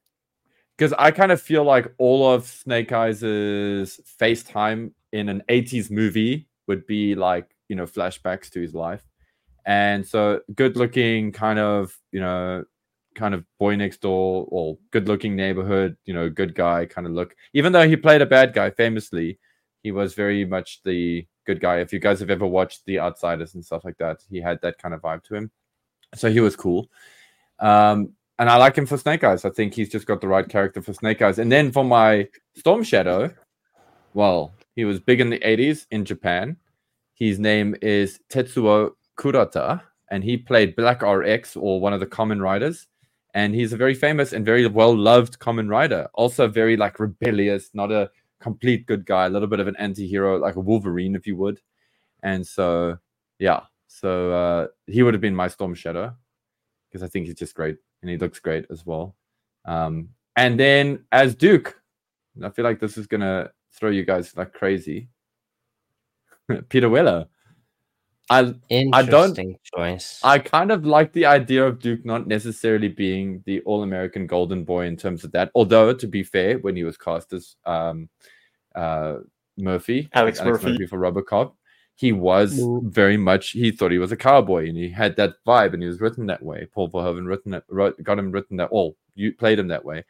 Because 0.77 0.93
I 0.99 1.11
kind 1.11 1.33
of 1.33 1.41
feel 1.41 1.65
like 1.65 1.93
all 1.99 2.31
of 2.31 2.47
Snake 2.47 2.93
Eyes' 2.93 3.23
FaceTime 3.23 4.93
in 5.13 5.29
an 5.29 5.43
80s 5.49 5.91
movie 5.91 6.49
would 6.67 6.87
be 6.87 7.15
like, 7.15 7.55
you 7.69 7.77
know, 7.77 7.87
flashbacks 7.87 8.51
to 8.51 8.61
his 8.61 8.75
life. 8.75 9.03
And 9.65 10.07
so 10.07 10.41
good 10.55 10.77
looking, 10.77 11.33
kind 11.33 11.59
of, 11.59 11.97
you 12.13 12.21
know, 12.21 12.65
kind 13.15 13.35
of 13.35 13.45
boy 13.59 13.75
next 13.75 14.03
door 14.03 14.47
or 14.49 14.79
good 14.93 15.09
looking 15.09 15.35
neighborhood, 15.35 15.97
you 16.05 16.15
know, 16.15 16.29
good 16.31 16.55
guy 16.55 16.87
kind 16.87 17.07
of 17.07 17.13
look. 17.15 17.35
Even 17.55 17.73
though 17.73 17.89
he 17.89 17.97
played 17.97 18.23
a 18.23 18.27
bad 18.27 18.53
guy 18.53 18.71
famously, 18.71 19.39
he 19.83 19.91
was 19.91 20.15
very 20.15 20.45
much 20.45 20.83
the 20.85 21.27
good 21.47 21.61
guy. 21.61 21.79
If 21.81 21.93
you 21.93 21.99
guys 21.99 22.21
have 22.21 22.31
ever 22.31 22.47
watched 22.47 22.85
The 22.87 23.01
Outsiders 23.01 23.55
and 23.55 23.65
stuff 23.65 23.85
like 23.85 23.97
that, 23.99 24.19
he 24.31 24.41
had 24.41 24.61
that 24.63 24.79
kind 24.79 24.95
of 24.95 25.01
vibe 25.01 25.25
to 25.25 25.35
him. 25.35 25.51
So 26.15 26.31
he 26.31 26.41
was 26.41 26.55
cool. 26.55 26.89
Um, 27.59 28.13
and 28.39 28.51
I 28.51 28.57
like 28.57 28.77
him 28.77 28.87
for 28.87 28.99
Snake 28.99 29.25
Eyes. 29.25 29.45
I 29.45 29.51
think 29.51 29.75
he's 29.75 29.89
just 29.89 30.07
got 30.07 30.21
the 30.21 30.29
right 30.29 30.49
character 30.49 30.83
for 30.83 30.93
Snake 30.93 31.23
Eyes. 31.23 31.39
And 31.39 31.51
then 31.51 31.73
for 31.73 31.85
my 31.85 32.29
Storm 32.55 32.83
Shadow, 32.83 33.33
well, 34.15 34.53
he 34.75 34.85
was 34.85 35.01
big 35.01 35.21
in 35.21 35.31
the 35.31 35.39
80s 35.41 35.87
in 35.91 36.05
Japan. 36.05 36.57
His 37.15 37.39
name 37.39 37.75
is 37.81 38.21
Tetsuo 38.31 38.91
Kurata, 39.19 39.81
and 40.11 40.23
he 40.23 40.37
played 40.37 40.77
Black 40.77 41.01
RX 41.01 41.57
or 41.57 41.81
one 41.81 41.95
of 41.95 42.01
the 42.01 42.07
Kamen 42.07 42.43
Riders. 42.43 42.87
And 43.33 43.55
he's 43.55 43.73
a 43.73 43.77
very 43.77 43.95
famous 43.95 44.33
and 44.33 44.45
very 44.45 44.67
well 44.67 44.97
loved 44.97 45.39
Kamen 45.39 45.71
Rider. 45.71 46.09
Also, 46.15 46.47
very 46.47 46.77
like 46.77 47.01
rebellious, 47.01 47.71
not 47.73 47.91
a 47.91 48.11
complete 48.41 48.87
good 48.87 49.07
guy, 49.07 49.27
a 49.27 49.31
little 49.31 49.49
bit 49.49 49.61
of 49.61 49.69
an 49.69 49.77
anti 49.79 50.07
hero, 50.07 50.39
like 50.39 50.57
a 50.57 50.61
Wolverine, 50.61 51.15
if 51.15 51.27
you 51.27 51.37
would. 51.37 51.61
And 52.23 52.47
so, 52.47 52.99
yeah, 53.39 53.61
so 53.89 54.31
uh, 54.31 54.67
he 54.87 55.03
would 55.03 55.15
have 55.15 55.21
been 55.21 55.35
my 55.35 55.49
Storm 55.49 55.75
Shadow 55.75 56.15
because 56.91 57.03
I 57.03 57.09
think 57.09 57.27
he's 57.27 57.35
just 57.35 57.55
great 57.55 57.77
and 58.03 58.11
he 58.11 58.17
looks 58.19 58.39
great 58.41 58.67
as 58.71 58.85
well. 58.87 59.17
Um, 59.65 60.11
and 60.37 60.59
then 60.59 61.05
as 61.13 61.35
Duke, 61.35 61.81
I 62.43 62.51
feel 62.51 62.65
like 62.65 62.81
this 62.81 62.99
is 62.99 63.07
gonna 63.07 63.51
throw 63.75 63.91
you 63.91 64.05
guys 64.05 64.37
like 64.37 64.53
crazy. 64.53 65.09
Peter 66.69 66.89
Weller. 66.89 67.27
I 68.29 68.55
I 68.93 69.03
don't- 69.03 69.39
choice. 69.75 70.21
I 70.25 70.41
kind 70.41 70.73
of 70.73 70.85
like 70.85 71.13
the 71.13 71.27
idea 71.27 71.65
of 71.65 71.79
Duke 71.79 72.05
not 72.05 72.27
necessarily 72.27 72.89
being 72.89 73.43
the 73.47 73.61
All 73.61 73.85
American 73.85 74.27
Golden 74.27 74.65
Boy 74.65 74.87
in 74.87 74.97
terms 74.97 75.23
of 75.23 75.31
that. 75.33 75.51
Although, 75.55 75.93
to 75.95 76.07
be 76.09 76.25
fair, 76.25 76.59
when 76.59 76.75
he 76.75 76.83
was 76.83 76.97
cast 76.97 77.33
as 77.33 77.55
um, 77.67 78.09
uh, 78.75 79.19
Murphy, 79.57 80.09
Alex 80.13 80.43
Murphy. 80.43 80.87
for 80.87 80.99
Robocop, 80.99 81.53
he 81.97 82.13
was 82.13 82.59
Ooh. 82.61 82.83
very 82.85 83.17
much 83.17 83.51
he 83.51 83.71
thought 83.71 83.91
he 83.91 83.99
was 83.99 84.13
a 84.13 84.17
cowboy 84.17 84.69
and 84.69 84.77
he 84.77 84.89
had 84.91 85.17
that 85.17 85.35
vibe 85.47 85.73
and 85.73 85.83
he 85.83 85.89
was 85.89 86.01
written 86.01 86.27
that 86.27 86.43
way. 86.43 86.69
Paul 86.73 86.91
Verhoeven 86.91 87.27
written 87.27 87.55
it, 87.55 87.65
wrote, 87.69 88.01
got 88.03 88.19
him 88.19 88.31
written 88.31 88.59
that. 88.59 88.71
Well, 88.73 88.97
you 89.15 89.33
played 89.33 89.59
him 89.59 89.69
that 89.69 89.85
way, 89.85 90.05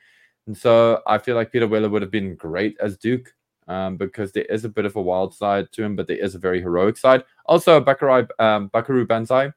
and 0.46 0.56
so 0.56 1.00
I 1.06 1.18
feel 1.18 1.36
like 1.36 1.52
Peter 1.52 1.68
Weller 1.68 1.88
would 1.88 2.02
have 2.02 2.10
been 2.10 2.34
great 2.34 2.76
as 2.80 2.96
Duke. 2.98 3.32
Um, 3.68 3.96
because 3.96 4.30
there 4.30 4.44
is 4.44 4.64
a 4.64 4.68
bit 4.68 4.84
of 4.84 4.94
a 4.94 5.02
wild 5.02 5.34
side 5.34 5.72
to 5.72 5.82
him, 5.82 5.96
but 5.96 6.06
there 6.06 6.16
is 6.24 6.36
a 6.36 6.38
very 6.38 6.60
heroic 6.60 6.96
side. 6.96 7.24
Also, 7.46 7.80
Bakarai, 7.80 8.28
um, 8.38 8.68
Buckaroo 8.68 9.04
Banzai, 9.04 9.50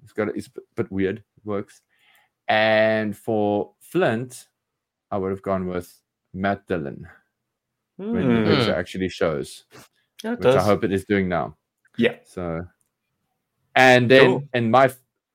he's 0.00 0.12
got 0.12 0.32
he's 0.32 0.46
a 0.46 0.50
bit- 0.50 0.64
bit 0.76 0.92
weird, 0.92 1.24
works. 1.44 1.82
And 2.46 3.16
for 3.16 3.72
Flint, 3.80 4.46
I 5.10 5.18
would 5.18 5.30
have 5.32 5.42
gone 5.42 5.66
with 5.66 5.92
Matt 6.34 6.68
Dillon 6.68 7.08
when 7.96 8.28
the 8.28 8.42
Hmm. 8.42 8.56
picture 8.56 8.74
actually 8.76 9.08
shows, 9.08 9.64
Yeah, 10.24 10.32
it 10.32 10.38
which 10.40 10.54
I 10.54 10.62
hope 10.62 10.84
it 10.84 10.92
is 10.92 11.04
doing 11.04 11.28
now. 11.28 11.56
Yeah. 11.98 12.16
So, 12.24 12.66
and 13.74 14.10
then 14.10 14.26
Cool. 14.26 14.48
in 14.54 14.70
my, 14.70 14.90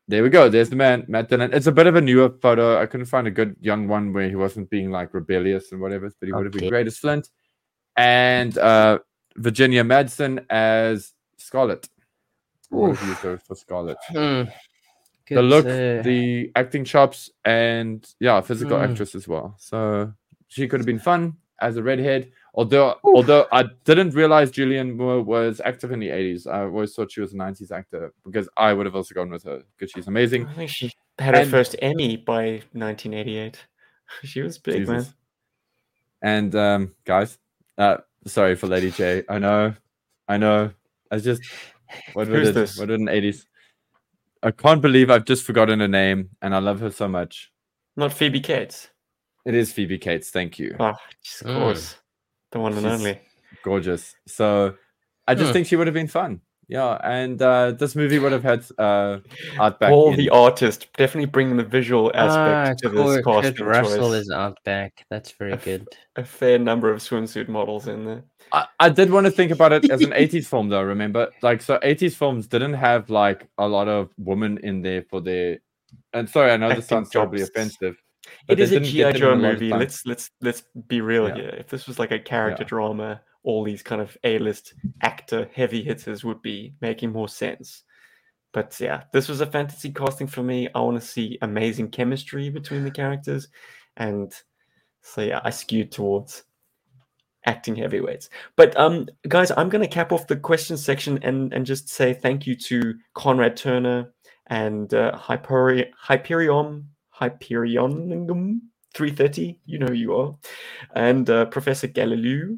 there 0.07 0.23
we 0.23 0.29
go. 0.29 0.49
There's 0.49 0.69
the 0.69 0.75
man, 0.75 1.05
Matt 1.07 1.29
Dillon. 1.29 1.53
It's 1.53 1.67
a 1.67 1.71
bit 1.71 1.87
of 1.87 1.95
a 1.95 2.01
newer 2.01 2.29
photo. 2.41 2.79
I 2.81 2.85
couldn't 2.85 3.05
find 3.05 3.27
a 3.27 3.31
good 3.31 3.55
young 3.61 3.87
one 3.87 4.13
where 4.13 4.27
he 4.29 4.35
wasn't 4.35 4.69
being 4.69 4.91
like 4.91 5.13
rebellious 5.13 5.71
and 5.71 5.79
whatever, 5.81 6.11
but 6.19 6.25
he 6.27 6.33
would 6.33 6.45
have 6.45 6.53
been 6.53 6.69
great 6.69 6.87
as 6.87 6.97
Flint. 6.97 7.29
And 7.97 8.57
uh, 8.57 8.99
Virginia 9.37 9.83
Madsen 9.83 10.45
as 10.49 11.13
Scarlett. 11.37 11.87
What 12.69 12.95
have 12.97 13.01
you 13.23 13.29
used 13.31 13.43
for 13.45 13.55
Scarlett? 13.55 13.97
Hmm. 14.09 14.43
the 15.29 15.41
look, 15.41 15.65
uh, 15.65 16.01
the 16.03 16.51
acting 16.55 16.83
chops, 16.85 17.29
and 17.45 18.05
yeah, 18.19 18.41
physical 18.41 18.77
Mm. 18.77 18.89
actress 18.89 19.15
as 19.15 19.27
well. 19.27 19.55
So 19.59 20.13
she 20.47 20.67
could 20.67 20.79
have 20.79 20.85
been 20.87 20.99
fun 20.99 21.37
as 21.59 21.77
a 21.77 21.83
redhead. 21.83 22.31
Although, 22.53 22.95
although 23.05 23.47
I 23.53 23.63
didn't 23.85 24.11
realize 24.13 24.51
Julianne 24.51 24.95
Moore 24.97 25.21
was 25.21 25.61
active 25.63 25.91
in 25.93 25.99
the 25.99 26.09
eighties, 26.09 26.47
I 26.47 26.63
always 26.63 26.93
thought 26.93 27.11
she 27.11 27.21
was 27.21 27.31
a 27.33 27.37
nineties 27.37 27.71
actor 27.71 28.13
because 28.25 28.49
I 28.57 28.73
would 28.73 28.85
have 28.85 28.95
also 28.95 29.15
gone 29.15 29.29
with 29.29 29.43
her 29.43 29.63
because 29.77 29.91
she's 29.91 30.07
amazing. 30.07 30.47
I 30.47 30.53
think 30.53 30.69
she 30.69 30.91
had 31.17 31.33
her 31.35 31.41
And- 31.41 31.49
first 31.49 31.75
Emmy 31.81 32.17
by 32.17 32.61
1988. 32.73 33.57
She 34.23 34.41
was 34.41 34.57
big, 34.57 34.85
man. 34.89 35.05
And 36.21 36.53
um, 36.53 36.93
guys, 37.05 37.37
uh, 37.77 37.97
sorry 38.27 38.55
for 38.55 38.67
Lady 38.67 38.91
Jaye. 38.91 39.23
I 39.29 39.39
know, 39.39 39.73
I 40.27 40.35
know. 40.35 40.71
I 41.09 41.17
just 41.19 41.41
what 42.13 42.27
Who's 42.27 42.39
was 42.39 42.49
it? 42.49 42.53
this? 42.53 42.77
What 42.77 42.91
in 42.91 43.05
the 43.05 43.13
eighties? 43.13 43.47
I 44.43 44.51
can't 44.51 44.81
believe 44.81 45.09
I've 45.09 45.23
just 45.23 45.45
forgotten 45.45 45.79
her 45.79 45.87
name, 45.87 46.29
and 46.41 46.53
I 46.53 46.59
love 46.59 46.81
her 46.81 46.91
so 46.91 47.07
much. 47.07 47.51
Not 47.95 48.11
Phoebe 48.11 48.41
Cates. 48.41 48.89
It 49.45 49.55
is 49.55 49.71
Phoebe 49.71 49.97
Cates. 49.97 50.29
Thank 50.29 50.59
you. 50.59 50.75
Oh, 50.79 50.87
of 50.89 50.97
Mm. 51.45 51.95
Course. 52.51 52.53
The 52.53 52.59
one 52.59 52.73
and 52.73 52.81
She's- 52.81 52.99
only. 52.99 53.19
gorgeous. 53.63 54.15
So 54.27 54.75
I 55.27 55.35
just 55.35 55.47
Hmm. 55.49 55.53
think 55.53 55.67
she 55.67 55.75
would 55.75 55.87
have 55.87 55.93
been 55.93 56.07
fun. 56.07 56.41
Yeah, 56.67 56.97
and 57.03 57.41
uh, 57.41 57.71
this 57.71 57.97
movie 57.97 58.17
would 58.17 58.31
have 58.31 58.43
had 58.43 58.63
uh, 58.77 59.19
Outback. 59.59 59.89
Paul 59.89 60.11
in- 60.11 60.17
the 60.17 60.29
artist, 60.29 60.87
definitely 60.97 61.25
bringing 61.25 61.57
the 61.57 61.65
visual 61.65 62.11
ah, 62.15 62.17
aspect 62.19 62.79
to 62.83 62.89
this 62.89 63.01
Kurt, 63.17 63.23
Kurt 63.25 63.43
casting 63.43 63.65
Russell 63.65 64.09
choice. 64.11 64.21
is 64.21 64.31
Outback. 64.31 65.05
That's 65.09 65.31
very 65.33 65.51
F- 65.53 65.65
good. 65.65 65.85
A 66.15 66.23
fair 66.23 66.57
number 66.59 66.89
of 66.89 66.99
swimsuit 67.01 67.49
models 67.49 67.87
in 67.89 68.05
there. 68.05 68.23
I, 68.53 68.67
I 68.79 68.89
did 68.89 69.11
want 69.11 69.25
to 69.25 69.31
think 69.31 69.51
about 69.51 69.73
it 69.73 69.89
as 69.91 70.01
an 70.01 70.11
80s 70.11 70.45
film, 70.45 70.69
though. 70.69 70.81
Remember, 70.81 71.29
like, 71.41 71.61
so 71.61 71.77
80s 71.79 72.15
films 72.15 72.47
didn't 72.47 72.73
have 72.75 73.09
like 73.09 73.47
a 73.57 73.67
lot 73.67 73.89
of 73.89 74.09
women 74.17 74.57
in 74.63 74.81
there 74.81 75.03
for 75.09 75.19
their. 75.19 75.57
And 76.13 76.29
sorry, 76.29 76.51
I 76.51 76.57
know 76.57 76.69
this 76.69 76.85
Acting 76.85 76.95
sounds 76.99 77.09
probably 77.09 77.41
offensive. 77.41 77.97
But 78.47 78.59
It 78.59 78.63
is 78.63 78.71
a 78.71 78.79
GI 78.79 79.13
Joe 79.13 79.33
a 79.33 79.35
lot 79.35 79.53
of 79.53 79.61
movie. 79.61 79.69
Let's 79.69 80.05
let's 80.05 80.31
let's 80.41 80.63
be 80.87 81.01
real 81.01 81.27
Yeah. 81.29 81.35
here. 81.35 81.55
If 81.57 81.67
this 81.67 81.87
was 81.87 81.99
like 81.99 82.11
a 82.11 82.19
character 82.19 82.63
Yeah. 82.63 82.67
drama, 82.67 83.21
all 83.43 83.63
these 83.63 83.81
kind 83.83 84.01
of 84.01 84.15
A-list 84.23 84.73
actor 85.01 85.49
heavy 85.53 85.83
hitters 85.83 86.23
would 86.23 86.41
be 86.41 86.73
making 86.81 87.11
more 87.11 87.27
sense. 87.27 87.83
But 88.53 88.77
yeah, 88.79 89.03
this 89.13 89.29
was 89.29 89.41
a 89.41 89.45
fantasy 89.45 89.91
casting 89.91 90.27
for 90.27 90.43
me. 90.43 90.67
I 90.75 90.79
want 90.81 90.99
to 90.99 91.07
see 91.07 91.37
amazing 91.41 91.89
chemistry 91.91 92.49
between 92.49 92.83
the 92.83 92.91
characters, 92.91 93.47
and 93.97 94.33
so 95.01 95.21
yeah, 95.21 95.39
I 95.43 95.49
skewed 95.51 95.91
towards 95.91 96.43
acting 97.45 97.75
heavyweights. 97.75 98.29
But 98.55 98.77
um, 98.77 99.07
guys, 99.27 99.51
I'm 99.57 99.69
going 99.69 99.81
to 99.81 99.87
cap 99.87 100.11
off 100.11 100.27
the 100.27 100.35
question 100.35 100.77
section 100.77 101.17
and 101.23 101.53
and 101.53 101.65
just 101.65 101.89
say 101.89 102.13
thank 102.13 102.45
you 102.45 102.55
to 102.55 102.93
Conrad 103.15 103.55
Turner 103.57 104.13
and 104.47 104.93
uh, 104.93 105.17
Hyperi- 105.17 105.89
Hyperion 105.97 106.89
Hyperion 107.21 108.61
330. 108.93 109.59
You 109.65 109.79
know 109.79 109.91
you 109.91 110.15
are, 110.15 110.35
and 110.95 111.29
uh, 111.29 111.45
Professor 111.45 111.87
Galileo. 111.87 112.57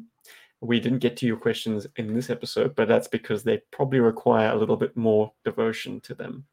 We 0.60 0.80
didn't 0.80 1.00
get 1.00 1.18
to 1.18 1.26
your 1.26 1.36
questions 1.36 1.86
in 1.96 2.14
this 2.14 2.30
episode, 2.30 2.74
but 2.74 2.88
that's 2.88 3.06
because 3.06 3.42
they 3.42 3.60
probably 3.70 4.00
require 4.00 4.50
a 4.50 4.56
little 4.56 4.78
bit 4.78 4.96
more 4.96 5.30
devotion 5.44 6.00
to 6.00 6.14
them. 6.14 6.46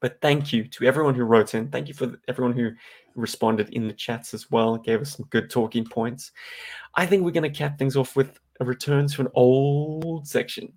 But 0.00 0.18
thank 0.22 0.54
you 0.54 0.64
to 0.64 0.86
everyone 0.86 1.14
who 1.14 1.24
wrote 1.24 1.54
in. 1.54 1.68
Thank 1.68 1.88
you 1.88 1.94
for 1.94 2.18
everyone 2.28 2.54
who 2.54 2.70
responded 3.14 3.68
in 3.70 3.88
the 3.88 3.92
chats 3.92 4.32
as 4.32 4.50
well, 4.50 4.78
gave 4.78 5.02
us 5.02 5.16
some 5.16 5.26
good 5.28 5.50
talking 5.50 5.84
points. 5.84 6.32
I 6.94 7.04
think 7.04 7.22
we're 7.22 7.30
going 7.32 7.50
to 7.50 7.58
cap 7.58 7.78
things 7.78 7.96
off 7.96 8.16
with 8.16 8.38
a 8.60 8.64
return 8.64 9.06
to 9.08 9.20
an 9.20 9.28
old 9.34 10.26
section 10.26 10.72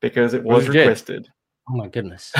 because 0.00 0.34
it 0.34 0.42
was 0.42 0.66
you 0.66 0.72
requested. 0.72 1.28
Oh 1.68 1.74
my 1.74 1.88
goodness. 1.88 2.32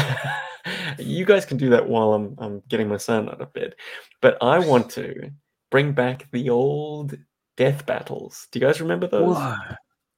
you 0.99 1.25
guys 1.25 1.45
can 1.45 1.57
do 1.57 1.71
that 1.71 1.89
while 1.89 2.13
I'm, 2.13 2.35
I'm 2.39 2.63
getting 2.69 2.89
my 2.89 2.97
son 2.97 3.29
out 3.29 3.41
of 3.41 3.53
bed. 3.53 3.75
But 4.21 4.39
I 4.41 4.59
want 4.59 4.91
to 4.91 5.31
bring 5.71 5.93
back 5.93 6.29
the 6.31 6.51
old 6.51 7.17
death 7.57 7.87
battles. 7.87 8.47
Do 8.51 8.59
you 8.59 8.67
guys 8.67 8.81
remember 8.81 9.07
those? 9.09 9.37
Whoa. 9.37 9.57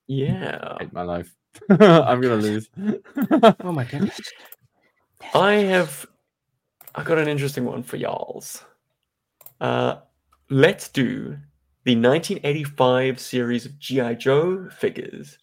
Yeah. 0.06 0.76
hate 0.80 0.92
my 0.92 1.02
life. 1.02 1.34
I'm 1.70 2.20
gonna 2.20 2.36
lose. 2.36 2.68
Oh 3.60 3.72
my 3.72 3.84
goodness. 3.84 4.20
I 5.34 5.54
have 5.54 6.06
I 6.94 7.02
got 7.02 7.18
an 7.18 7.28
interesting 7.28 7.64
one 7.64 7.82
for 7.82 7.96
y'alls. 7.96 8.64
Uh 9.60 9.96
let's 10.50 10.88
do 10.88 11.38
the 11.84 11.96
1985 11.96 13.18
series 13.18 13.64
of 13.64 13.78
G.I. 13.78 14.14
Joe 14.14 14.68
figures 14.70 15.38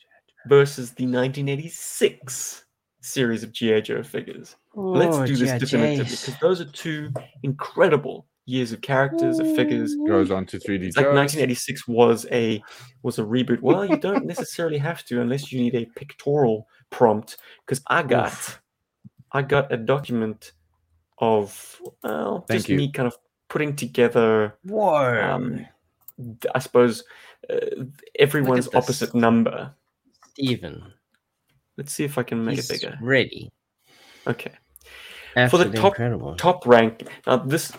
versus 0.47 0.91
the 0.91 1.05
1986 1.05 2.64
series 3.05 3.43
of 3.43 3.51
G.I. 3.51 3.81
Joe 3.81 4.03
figures. 4.03 4.55
Let's 4.73 5.15
Oh, 5.17 5.25
do 5.25 5.35
this 5.35 5.49
G.I. 5.49 5.57
definitively 5.59 6.03
Jays. 6.05 6.25
because 6.25 6.39
those 6.39 6.61
are 6.61 6.65
two 6.71 7.11
incredible 7.43 8.25
years 8.45 8.71
of 8.71 8.81
characters, 8.81 9.39
of 9.39 9.55
figures. 9.55 9.95
Goes 10.07 10.31
on 10.31 10.45
to 10.47 10.57
3D. 10.57 10.83
It's 10.85 10.97
like 10.97 11.07
1986 11.07 11.87
was 11.87 12.25
a 12.31 12.61
was 13.03 13.17
a 13.19 13.23
reboot. 13.23 13.61
Well, 13.61 13.85
you 13.85 13.97
don't 13.97 14.25
necessarily 14.33 14.77
have 14.77 15.03
to 15.05 15.21
unless 15.21 15.51
you 15.51 15.59
need 15.61 15.75
a 15.75 15.85
pictorial 15.95 16.67
prompt. 16.89 17.37
Because 17.65 17.81
I 17.87 18.03
got 18.03 18.59
I 19.31 19.41
got 19.41 19.71
a 19.71 19.77
document 19.77 20.51
of 21.19 21.81
well, 22.03 22.45
Thank 22.47 22.59
just 22.59 22.69
you. 22.69 22.77
me 22.77 22.91
kind 22.91 23.07
of 23.07 23.17
putting 23.49 23.75
together. 23.75 24.55
Whoa. 24.63 25.21
Um, 25.21 25.65
d- 26.39 26.49
I 26.53 26.59
suppose 26.59 27.03
uh, 27.49 27.55
everyone's 28.19 28.67
opposite 28.73 29.13
number. 29.15 29.73
Steven. 30.31 30.91
Let's 31.77 31.93
see 31.93 32.03
if 32.03 32.17
I 32.17 32.23
can 32.23 32.43
make 32.43 32.55
He's 32.55 32.69
it 32.69 32.81
bigger. 32.81 32.97
ready. 33.01 33.51
Okay. 34.27 34.51
Absolutely 35.35 35.77
top- 35.77 35.93
incredible. 35.93 36.35
top 36.35 36.65
rank. 36.65 37.03
Now 37.27 37.37
this 37.37 37.71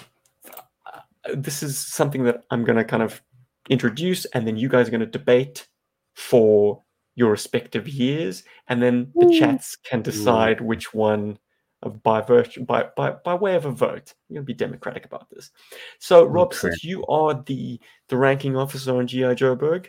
uh, 0.94 1.00
this 1.34 1.62
is 1.62 1.78
something 1.78 2.24
that 2.24 2.44
I'm 2.50 2.64
going 2.64 2.76
to 2.76 2.84
kind 2.84 3.02
of 3.02 3.22
introduce, 3.70 4.26
and 4.26 4.46
then 4.46 4.56
you 4.56 4.68
guys 4.68 4.88
are 4.88 4.90
going 4.90 5.00
to 5.00 5.06
debate 5.06 5.66
for 6.14 6.82
your 7.14 7.30
respective 7.30 7.88
years, 7.88 8.44
and 8.68 8.82
then 8.82 9.10
the 9.14 9.34
chats 9.38 9.76
can 9.76 10.02
decide 10.02 10.60
which 10.60 10.92
one. 10.92 11.38
uh, 11.82 11.88
By 11.88 12.20
virtue, 12.20 12.64
by, 12.64 12.88
by 12.96 13.12
by 13.24 13.34
way 13.34 13.54
of 13.56 13.64
a 13.64 13.70
vote, 13.70 14.12
you're 14.28 14.36
gonna 14.40 14.44
be 14.44 14.54
democratic 14.54 15.04
about 15.06 15.28
this. 15.30 15.50
So, 15.98 16.24
Rob, 16.24 16.50
crap. 16.50 16.60
since 16.72 16.84
you 16.84 17.04
are 17.06 17.42
the 17.46 17.80
the 18.08 18.16
ranking 18.18 18.54
officer 18.56 18.96
on 18.98 19.06
GI 19.06 19.34
Joburg, 19.34 19.86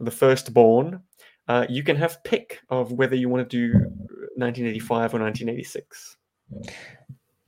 the 0.00 0.10
firstborn, 0.10 1.02
uh, 1.50 1.66
you 1.68 1.82
can 1.82 1.96
have 1.96 2.22
pick 2.22 2.60
of 2.70 2.92
whether 2.92 3.16
you 3.16 3.28
want 3.28 3.50
to 3.50 3.56
do 3.56 3.72
1985 4.36 5.14
or 5.14 5.18
1986. 5.18 6.16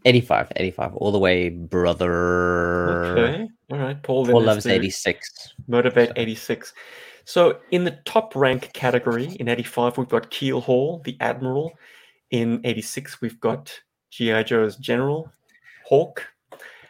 85, 0.05 0.53
85, 0.57 0.97
all 0.97 1.13
the 1.13 1.21
way, 1.21 1.49
brother. 1.51 3.17
Okay. 3.17 3.49
All 3.71 3.79
right. 3.79 4.03
Paul, 4.03 4.27
Paul 4.27 4.43
loves 4.43 4.67
86. 4.67 5.55
Motivate 5.69 6.11
86. 6.17 6.75
So 7.27 7.61
in 7.71 7.85
the 7.85 7.97
top 8.05 8.35
rank 8.35 8.73
category 8.73 9.37
in 9.39 9.47
85, 9.47 9.99
we've 9.99 10.09
got 10.09 10.33
Keel-Haul, 10.33 11.03
the 11.05 11.17
Admiral. 11.21 11.71
In 12.33 12.61
86, 12.65 13.21
we've 13.21 13.39
got 13.39 13.73
G.I. 14.11 14.43
Joe's 14.43 14.75
General, 14.79 15.31
Hawk. 15.87 16.27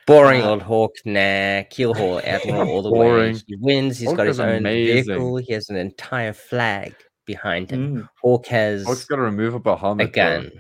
Boring 0.07 0.43
Uh, 0.43 0.51
old 0.51 0.63
Hawk, 0.63 0.93
nah. 1.05 1.63
Keel-Haul, 1.71 2.21
Admiral, 2.25 2.69
all 2.69 2.83
the 2.83 2.91
Boring. 2.91 3.35
way. 3.35 3.41
He 3.47 3.57
wins. 3.57 3.99
He's 3.99 4.09
Hawk 4.09 4.17
got 4.19 4.27
his 4.27 4.41
own 4.41 4.57
amazing. 4.59 5.05
vehicle. 5.05 5.37
He 5.37 5.53
has 5.53 5.69
an 5.71 5.77
entire 5.77 6.33
flag 6.33 6.95
behind 7.25 7.71
him. 7.71 7.97
Mm. 8.03 8.09
Hawk 8.21 8.47
has 8.47 8.85
Hawk's 8.85 9.05
got 9.05 9.19
a 9.21 9.23
removable 9.23 9.73
a 9.75 9.77
helmet. 9.77 10.13
though. 10.13 10.41
gun. 10.41 10.53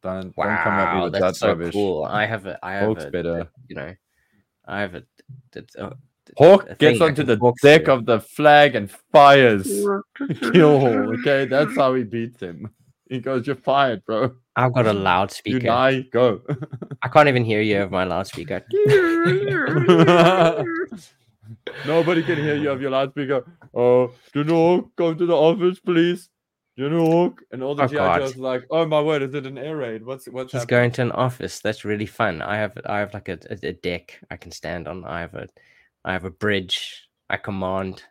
Don't, 0.00 0.22
don't 0.22 0.34
come 0.34 0.46
at 0.74 0.94
me 0.94 1.00
Wow, 1.00 1.04
with 1.04 1.12
that 1.14 1.34
so 1.36 1.48
rubbish. 1.48 1.72
cool. 1.72 2.04
I 2.04 2.24
have 2.24 2.46
a, 2.46 2.56
I 2.64 2.74
have 2.74 2.86
Hawk's 2.86 3.04
a, 3.06 3.10
better. 3.10 3.48
you 3.68 3.74
know, 3.74 3.92
I 4.64 4.80
have 4.80 4.94
a, 4.94 5.02
that's 5.50 5.74
a, 5.74 5.96
Hawk 6.36 6.78
gets 6.78 7.00
onto 7.00 7.24
the 7.24 7.36
deck 7.62 7.84
through. 7.86 7.94
of 7.94 8.06
the 8.06 8.20
flag 8.20 8.76
and 8.76 8.88
fires 9.12 9.64
Keel-Haul. 10.52 11.18
Okay, 11.18 11.46
that's 11.46 11.74
how 11.74 11.94
he 11.94 12.04
beats 12.04 12.40
him. 12.40 12.70
He 13.10 13.18
goes, 13.18 13.46
"You're 13.46 13.56
fired, 13.56 14.04
bro. 14.04 14.36
I've 14.58 14.74
got 14.74 14.86
a 14.86 14.92
You 14.92 14.98
loudspeaker. 14.98 15.66
die, 15.66 16.00
go." 16.12 16.40
I 17.02 17.08
can't 17.08 17.28
even 17.28 17.44
hear 17.44 17.60
you 17.62 17.76
over 17.78 17.90
my 17.92 18.04
loudspeaker. 18.04 18.62
Nobody 21.86 22.22
can 22.22 22.36
hear 22.36 22.56
you 22.56 22.70
of 22.70 22.80
your 22.82 22.90
loudspeaker. 22.90 23.44
Oh, 23.74 24.10
Januk, 24.34 24.90
come 24.96 25.16
to 25.16 25.26
the 25.26 25.34
office, 25.36 25.78
please. 25.80 26.28
Januk. 26.78 27.38
And 27.52 27.62
all 27.62 27.74
the 27.74 27.84
Oh, 27.84 27.86
GI 27.88 27.96
Joes 27.96 28.36
like, 28.36 28.64
oh 28.70 28.84
my 28.86 29.00
word, 29.00 29.22
is 29.22 29.34
it 29.34 29.46
an 29.46 29.58
air 29.58 29.76
raid? 29.76 30.04
What's 30.04 30.26
what's 30.28 30.52
happening? 30.52 30.68
going 30.68 30.90
to 30.92 31.02
an 31.02 31.12
office. 31.12 31.60
That's 31.60 31.84
really 31.84 32.06
fun. 32.06 32.42
I 32.42 32.56
have 32.56 32.76
I 32.86 32.98
have 32.98 33.14
like 33.14 33.28
a, 33.28 33.38
a, 33.50 33.58
a 33.68 33.72
deck 33.72 34.18
I 34.30 34.36
can 34.36 34.50
stand 34.52 34.86
on. 34.88 35.04
I 35.04 35.20
have 35.20 35.34
a 35.34 35.48
I 36.04 36.12
have 36.12 36.24
a 36.24 36.30
bridge. 36.30 37.08
I 37.30 37.36
command. 37.36 38.02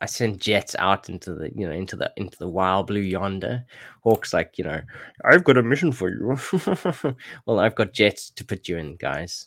I 0.00 0.06
send 0.06 0.40
jets 0.40 0.76
out 0.78 1.08
into 1.08 1.34
the 1.34 1.50
you 1.54 1.66
know 1.66 1.72
into 1.72 1.96
the 1.96 2.12
into 2.16 2.36
the 2.38 2.48
wild 2.48 2.88
blue 2.88 3.00
yonder. 3.00 3.64
Hawk's 4.02 4.34
like 4.34 4.58
you 4.58 4.64
know 4.64 4.80
I've 5.24 5.44
got 5.44 5.56
a 5.56 5.62
mission 5.62 5.92
for 5.92 6.10
you. 6.10 6.36
well, 7.46 7.60
I've 7.60 7.74
got 7.74 7.92
jets 7.92 8.30
to 8.30 8.44
put 8.44 8.68
you 8.68 8.76
in, 8.76 8.96
guys. 8.96 9.46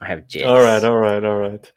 I 0.00 0.08
have 0.08 0.26
jets. 0.26 0.46
All 0.46 0.60
right, 0.60 0.82
all 0.82 0.98
right, 0.98 1.24
all 1.24 1.38
right. 1.38 1.72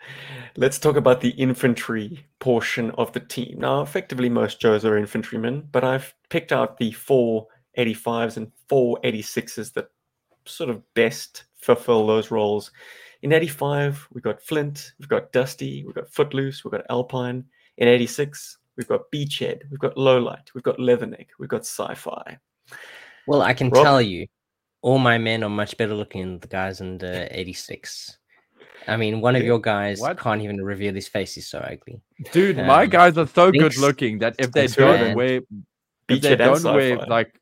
Let's 0.56 0.80
talk 0.80 0.96
about 0.96 1.22
the 1.22 1.30
infantry 1.30 2.26
portion 2.40 2.92
of 2.92 3.14
the 3.14 3.20
team. 3.20 3.60
Now, 3.60 3.82
effectively, 3.82 4.28
most 4.28 4.60
Joes 4.60 4.84
are 4.84 4.98
infantrymen, 4.98 5.68
but 5.72 5.84
I've 5.84 6.14
picked 6.30 6.52
out 6.52 6.78
the 6.78 6.92
four 6.92 7.48
85s 7.78 8.38
and 8.38 8.52
four 8.68 9.00
86s 9.04 9.74
that 9.74 9.90
sort 10.46 10.70
of 10.70 10.82
best 10.94 11.46
fulfill 11.56 12.08
those 12.08 12.32
roles. 12.32 12.72
In 13.22 13.34
85, 13.34 14.08
we've 14.14 14.24
got 14.24 14.42
Flint, 14.42 14.94
we've 15.00 15.10
got 15.10 15.32
Dusty, 15.32 15.84
we've 15.86 15.96
got 15.96 16.12
Footloose, 16.12 16.64
we've 16.64 16.72
got 16.72 16.86
Alpine. 16.90 17.46
In 17.78 17.88
86, 17.88 18.58
we've 18.76 18.88
got 18.88 19.02
Beachhead, 19.14 19.62
we've 19.70 19.80
got 19.80 19.96
Lowlight, 19.96 20.54
we've 20.54 20.64
got 20.64 20.78
Leatherneck, 20.78 21.28
we've 21.40 21.50
got 21.50 21.62
Sci-Fi. 21.62 22.38
Well, 23.28 23.42
I 23.42 23.54
can 23.54 23.70
Rob? 23.70 23.84
tell 23.84 24.02
you, 24.02 24.28
all 24.82 24.98
my 25.00 25.18
men 25.18 25.44
are 25.44 25.50
much 25.50 25.78
better 25.78 25.94
looking 25.94 26.22
than 26.24 26.40
the 26.40 26.48
guys 26.48 26.82
under 26.82 27.28
86. 27.32 28.18
I 28.88 28.96
mean, 28.96 29.20
one 29.20 29.36
of 29.36 29.44
your 29.44 29.60
guys 29.60 30.00
What? 30.00 30.18
can't 30.18 30.42
even 30.42 30.64
reveal 30.64 30.94
his 30.94 31.10
face. 31.10 31.36
He's 31.36 31.48
so 31.48 31.60
ugly. 31.60 32.00
Dude, 32.32 32.56
my 32.58 32.84
Um, 32.84 32.90
guys 32.90 33.18
are 33.18 33.28
so 33.28 33.52
good 33.52 33.78
looking 33.78 34.20
that 34.20 34.36
if 34.40 34.52
they 34.54 34.68
don't 34.68 35.00
man. 35.02 35.16
wear 35.18 35.42
if 36.08 36.22
they 36.22 36.36
don't 36.38 36.64
wear 36.64 36.96
like 37.06 37.38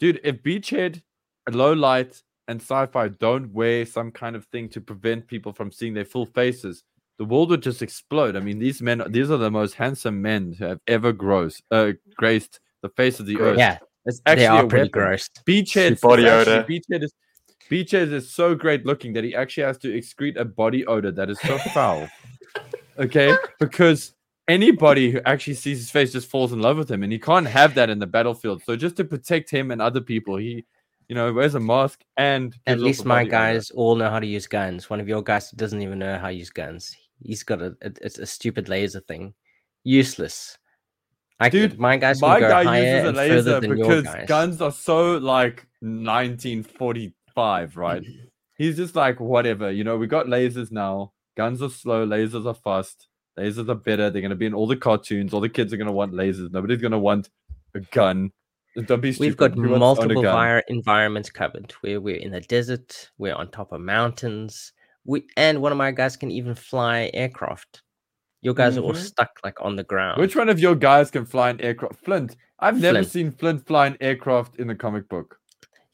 dude, 0.00 0.20
if 0.24 0.42
Beachhead, 0.42 1.00
Low 1.48 1.72
Light, 1.74 2.20
and 2.48 2.60
Sci-Fi 2.60 3.08
don't 3.08 3.52
wear 3.52 3.86
some 3.86 4.10
kind 4.10 4.34
of 4.34 4.46
thing 4.46 4.68
to 4.70 4.80
prevent 4.80 5.28
people 5.28 5.52
from 5.52 5.70
seeing 5.70 5.94
their 5.94 6.04
full 6.04 6.26
faces, 6.26 6.82
the 7.18 7.24
world 7.24 7.50
would 7.50 7.62
just 7.62 7.82
explode. 7.82 8.36
I 8.36 8.40
mean, 8.40 8.58
these 8.58 8.82
men 8.82 9.02
these 9.08 9.30
are 9.30 9.36
the 9.36 9.50
most 9.50 9.74
handsome 9.74 10.20
men 10.20 10.54
who 10.58 10.64
have 10.64 10.80
ever 10.86 11.12
gross 11.12 11.60
uh 11.70 11.92
graced 12.16 12.60
the 12.82 12.88
face 12.90 13.20
of 13.20 13.26
the 13.26 13.40
earth. 13.40 13.58
Yeah, 13.58 13.78
it's, 14.04 14.20
actually 14.26 14.40
they 14.42 14.46
are 14.46 14.66
pretty 14.66 14.84
weapon. 14.88 14.90
gross. 14.90 15.28
Beachhead 15.46 15.92
is 15.92 16.00
body 16.00 16.26
actually- 16.28 16.52
odor. 16.54 16.64
Beachhead 16.68 17.02
is 17.04 17.12
Beachhead 17.70 18.12
is 18.12 18.30
so 18.30 18.54
great 18.54 18.84
looking 18.84 19.14
that 19.14 19.24
he 19.24 19.34
actually 19.34 19.62
has 19.64 19.78
to 19.78 19.88
excrete 19.88 20.38
a 20.38 20.44
body 20.44 20.84
odor 20.86 21.10
that 21.12 21.30
is 21.30 21.40
so 21.40 21.56
foul. 21.72 22.08
Okay, 22.96 23.34
because 23.58 24.14
anybody 24.46 25.10
who 25.10 25.20
actually 25.26 25.54
sees 25.54 25.78
his 25.78 25.90
face 25.90 26.12
just 26.12 26.30
falls 26.30 26.52
in 26.52 26.60
love 26.60 26.76
with 26.76 26.88
him, 26.88 27.02
and 27.02 27.10
he 27.12 27.18
can't 27.18 27.46
have 27.48 27.74
that 27.74 27.90
in 27.90 27.98
the 27.98 28.06
battlefield. 28.06 28.62
So 28.62 28.76
just 28.76 28.94
to 28.98 29.04
protect 29.04 29.50
him 29.50 29.72
and 29.72 29.82
other 29.82 30.00
people, 30.00 30.36
he, 30.36 30.64
you 31.08 31.16
know, 31.16 31.32
wears 31.32 31.56
a 31.56 31.60
mask 31.60 32.02
and 32.16 32.54
At 32.68 32.78
least 32.78 33.04
my 33.04 33.16
body 33.16 33.26
odor. 33.26 33.30
guys 33.30 33.70
all 33.72 33.96
know 33.96 34.08
how 34.10 34.20
to 34.20 34.26
use 34.28 34.46
guns. 34.46 34.88
One 34.88 35.00
of 35.00 35.08
your 35.08 35.22
guys 35.22 35.50
doesn't 35.50 35.82
even 35.82 35.98
know 35.98 36.16
how 36.18 36.28
to 36.28 36.34
use 36.34 36.50
guns. 36.50 36.96
He's 37.22 37.42
got 37.42 37.62
a, 37.62 37.76
a, 37.82 37.92
it's 38.02 38.18
a 38.18 38.26
stupid 38.26 38.68
laser 38.68 39.00
thing. 39.00 39.34
Useless. 39.84 40.58
I 41.40 41.48
Dude, 41.48 41.72
could, 41.72 41.80
my 41.80 41.96
guys 41.96 42.20
My 42.20 42.40
guy 42.40 42.78
uses 42.78 43.08
a 43.08 43.12
laser 43.12 43.60
because 43.60 44.04
guys. 44.04 44.28
guns 44.28 44.60
are 44.60 44.70
so 44.70 45.18
like 45.18 45.66
1945, 45.80 47.76
right? 47.76 48.02
He's 48.56 48.76
just 48.76 48.94
like 48.94 49.18
whatever, 49.18 49.70
you 49.70 49.82
know. 49.82 49.96
We 49.96 50.06
got 50.06 50.26
lasers 50.26 50.70
now. 50.70 51.12
Guns 51.36 51.60
are 51.60 51.70
slow. 51.70 52.06
Lasers 52.06 52.46
are 52.46 52.54
fast. 52.54 53.08
Lasers 53.36 53.68
are 53.68 53.74
better. 53.74 54.10
They're 54.10 54.22
gonna 54.22 54.36
be 54.36 54.46
in 54.46 54.54
all 54.54 54.68
the 54.68 54.76
cartoons. 54.76 55.34
All 55.34 55.40
the 55.40 55.48
kids 55.48 55.72
are 55.72 55.76
gonna 55.76 55.92
want 55.92 56.12
lasers. 56.12 56.52
Nobody's 56.52 56.80
gonna 56.80 56.98
want 56.98 57.30
a 57.74 57.80
gun. 57.80 58.30
Don't 58.86 59.00
be 59.00 59.12
stupid. 59.12 59.26
We've 59.26 59.36
got 59.36 59.54
Who 59.54 59.62
wants 59.62 59.98
to 60.00 60.04
own 60.04 60.10
a 60.10 60.14
multiple 60.14 60.62
environments 60.68 61.30
covered. 61.30 61.72
Where 61.80 62.00
we're 62.00 62.16
in 62.16 62.32
the 62.32 62.40
desert, 62.40 63.10
we're 63.18 63.34
on 63.34 63.50
top 63.50 63.72
of 63.72 63.80
mountains. 63.80 64.72
We 65.04 65.26
and 65.36 65.60
one 65.60 65.72
of 65.72 65.78
my 65.78 65.90
guys 65.90 66.16
can 66.16 66.30
even 66.30 66.54
fly 66.54 67.10
aircraft. 67.12 67.82
Your 68.42 68.54
guys 68.54 68.76
are 68.76 68.82
all 68.82 68.92
Mhm. 68.92 68.96
stuck 68.96 69.30
like 69.42 69.60
on 69.62 69.76
the 69.76 69.84
ground. 69.84 70.20
Which 70.20 70.36
one 70.36 70.48
of 70.48 70.60
your 70.60 70.74
guys 70.74 71.10
can 71.10 71.24
fly 71.24 71.50
an 71.50 71.60
aircraft? 71.60 72.04
Flint. 72.04 72.36
I've 72.58 72.80
never 72.80 72.98
Flint. 72.98 73.08
seen 73.10 73.30
Flint 73.32 73.66
fly 73.66 73.86
an 73.86 73.96
aircraft 74.00 74.56
in 74.56 74.66
the 74.66 74.74
comic 74.74 75.08
book. 75.08 75.38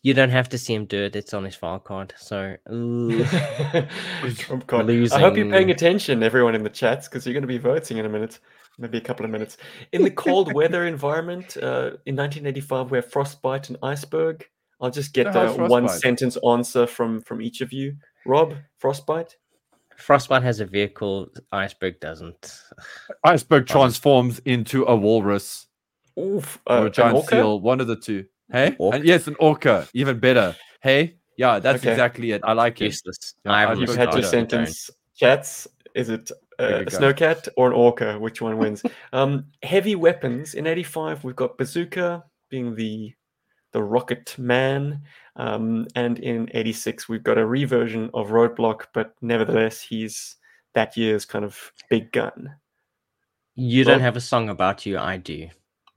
You 0.02 0.14
don't 0.14 0.30
have 0.30 0.48
to 0.50 0.58
see 0.58 0.74
him 0.74 0.86
do 0.86 1.02
it. 1.02 1.14
It's 1.14 1.34
on 1.34 1.44
his 1.44 1.54
file 1.54 1.78
card. 1.78 2.14
So 2.16 2.56
ooh. 2.72 3.24
Trump 4.36 4.66
card. 4.66 4.88
I 4.90 5.20
hope 5.20 5.36
you're 5.36 5.50
paying 5.50 5.70
attention, 5.70 6.22
everyone 6.22 6.54
in 6.54 6.62
the 6.62 6.70
chats, 6.70 7.06
because 7.08 7.26
you're 7.26 7.34
going 7.34 7.42
to 7.42 7.46
be 7.48 7.58
voting 7.58 7.98
in 7.98 8.06
a 8.06 8.08
minute, 8.08 8.38
maybe 8.78 8.98
a 8.98 9.02
couple 9.02 9.24
of 9.24 9.30
minutes. 9.30 9.58
In 9.92 10.02
the 10.02 10.10
cold 10.10 10.52
weather 10.54 10.86
environment 10.86 11.56
uh, 11.58 11.96
in 12.06 12.16
1985, 12.16 12.90
we 12.90 12.98
have 12.98 13.10
frostbite 13.10 13.68
and 13.68 13.78
iceberg. 13.82 14.46
I'll 14.80 14.90
just 14.90 15.12
get 15.12 15.32
The 15.32 15.52
one 15.68 15.88
sentence 15.88 16.38
answer 16.48 16.86
from 16.86 17.20
from 17.20 17.42
each 17.42 17.60
of 17.60 17.72
you. 17.72 17.96
Rob, 18.26 18.54
frostbite. 18.78 19.36
Frostbite 19.96 20.42
has 20.42 20.60
a 20.60 20.64
vehicle. 20.66 21.28
Iceberg 21.52 22.00
doesn't. 22.00 22.60
Iceberg 23.24 23.66
transforms 23.66 24.38
into 24.46 24.84
a 24.84 24.96
walrus 24.96 25.66
Oof, 26.18 26.58
or 26.66 26.72
uh, 26.72 26.82
a 26.82 26.86
an 26.86 26.92
giant 26.92 27.16
orca? 27.16 27.28
seal. 27.28 27.60
One 27.60 27.80
of 27.80 27.86
the 27.86 27.96
two. 27.96 28.24
Hey, 28.52 28.74
Orc. 28.78 28.94
and 28.96 29.04
yes, 29.04 29.26
an 29.28 29.36
orca. 29.38 29.86
Even 29.94 30.18
better. 30.18 30.56
Hey, 30.82 31.16
yeah, 31.36 31.58
that's 31.60 31.80
Okay. 31.82 31.92
exactly 31.92 32.32
it. 32.32 32.40
I 32.44 32.52
like 32.52 32.80
it. 32.80 32.86
Useless. 32.86 33.34
Yeah, 33.44 33.52
I 33.52 33.62
I've 33.62 33.68
haven't 33.68 33.86
You've 33.88 33.96
had 33.96 34.08
your 34.12 34.22
looked 34.22 34.24
at 34.26 34.32
it, 34.32 34.36
I 34.36 34.38
don't. 34.38 34.48
sentence. 34.50 34.90
Chats. 35.14 35.68
Is 35.94 36.08
it 36.08 36.30
uh, 36.58 36.64
a 36.64 36.78
you 36.80 36.84
go. 36.86 36.98
snowcat 36.98 37.48
or 37.56 37.68
an 37.68 37.72
orca? 37.74 38.18
Which 38.18 38.40
one 38.40 38.56
wins? 38.58 38.82
um, 39.12 39.46
heavy 39.62 39.94
weapons 39.96 40.54
in 40.54 40.66
'85. 40.66 41.24
We've 41.24 41.36
got 41.36 41.58
bazooka 41.58 42.24
being 42.48 42.74
the 42.74 43.12
the 43.72 43.82
rocket 43.82 44.36
man, 44.38 45.02
um, 45.36 45.86
and 45.94 46.18
in 46.18 46.48
'86 46.52 47.08
we've 47.08 47.22
got 47.22 47.38
a 47.38 47.46
reversion 47.46 48.10
of 48.14 48.28
Roadblock, 48.28 48.86
but 48.92 49.14
nevertheless 49.22 49.80
he's 49.80 50.36
that 50.74 50.96
year's 50.96 51.24
kind 51.24 51.44
of 51.44 51.72
big 51.88 52.12
gun. 52.12 52.54
You 53.54 53.84
don't 53.84 54.00
have 54.00 54.16
a 54.16 54.20
song 54.20 54.48
about 54.48 54.86
you. 54.86 54.98
I 54.98 55.16
do. 55.16 55.48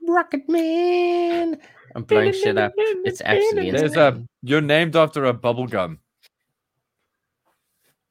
Rocket 0.07 0.47
Man. 0.49 1.59
I'm 1.95 2.03
blowing 2.03 2.33
shit 2.33 2.57
up. 2.57 2.73
It's 2.77 3.21
absolutely 3.21 3.71
There's 3.77 3.95
a. 3.95 4.23
You're 4.41 4.61
named 4.61 4.95
after 4.95 5.25
a 5.25 5.33
bubble 5.33 5.67
gum. 5.67 5.99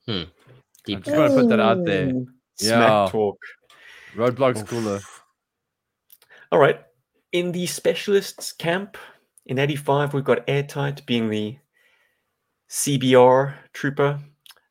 I 0.08 0.26
Deep 0.84 1.04
just 1.04 1.16
want 1.16 1.32
to 1.32 1.40
put 1.40 1.48
that 1.48 1.60
out 1.60 1.84
there. 1.84 2.08
Ooh, 2.08 2.26
Yeah. 2.60 3.06
Smack 3.06 3.12
talk. 3.12 3.38
Roadblock's 4.16 4.62
Oof. 4.62 4.68
cooler. 4.68 5.00
All 6.50 6.58
right. 6.58 6.80
In 7.32 7.52
the 7.52 7.66
specialists 7.66 8.52
camp 8.52 8.96
in 9.46 9.58
85, 9.58 10.14
we've 10.14 10.24
got 10.24 10.48
Airtight 10.48 11.04
being 11.06 11.28
the 11.28 11.58
CBR 12.70 13.54
trooper 13.72 14.20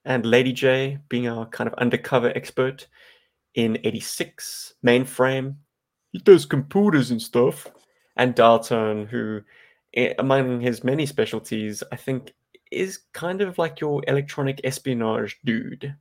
and 0.06 0.26
Lady 0.26 0.54
Jaye 0.54 1.00
being 1.10 1.28
our 1.28 1.46
kind 1.46 1.68
of 1.68 1.74
undercover 1.76 2.32
expert. 2.36 2.88
In 3.54 3.78
86, 3.84 4.76
Mainframe, 4.86 5.56
he 6.12 6.20
does 6.20 6.46
computers 6.46 7.12
and 7.12 7.22
stuff. 7.22 7.68
And 8.16 8.34
Dial-Tone, 8.34 9.08
who, 9.08 9.42
eh, 9.94 10.14
among 10.20 10.62
his 10.62 10.84
many 10.84 11.06
specialties, 11.06 11.84
I 11.92 11.98
think 11.98 12.34
is 12.72 13.00
kind 13.14 13.42
of 13.42 13.58
like 13.58 13.82
your 13.82 14.02
electronic 14.08 14.62
espionage 14.64 15.38
dude. 15.44 15.96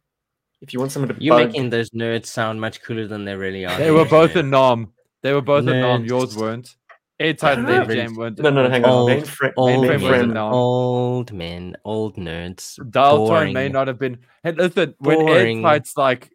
If 0.61 0.73
you 0.73 0.79
want 0.79 0.93
someone 0.93 1.15
to 1.15 1.23
You're 1.23 1.39
bug 1.39 1.49
making 1.49 1.71
those 1.71 1.91
nerds 1.91 2.27
sound 2.27 2.61
much 2.61 2.83
cooler 2.83 3.07
than 3.07 3.25
they 3.25 3.35
really 3.35 3.65
are. 3.65 3.77
They 3.77 3.91
were 3.91 4.05
both 4.05 4.33
nerds. 4.33 4.41
in 4.41 4.51
Nom. 4.51 4.93
They 5.23 5.33
were 5.33 5.41
both 5.41 5.67
a 5.67 5.75
Nom. 5.75 6.05
Yours 6.05 6.37
weren't. 6.37 6.77
Airtight 7.21 7.59
and 7.59 7.67
don't. 7.67 7.87
Lady 7.87 8.07
Jane. 8.07 8.15
No, 8.15 8.29
no, 8.51 8.51
no, 8.63 8.71
hang 8.71 8.85
on. 8.85 8.91
Old- 8.91 9.11
Mainframe, 9.11 9.53
Old 9.59 9.85
Mainframe 9.85 9.89
men, 9.89 10.03
wasn't 10.03 10.31
mainframe 10.31 10.33
now. 10.35 10.53
old 10.53 11.33
men, 11.33 11.77
old 11.85 12.17
nerds. 12.17 12.91
Dial-Tone 12.91 13.27
boring. 13.27 13.53
may 13.53 13.69
not 13.69 13.89
have 13.89 13.99
been. 13.99 14.19
Hey, 14.43 14.53
listen, 14.53 14.95
when 14.99 15.19
Airtight's 15.19 15.97
like 15.99 16.31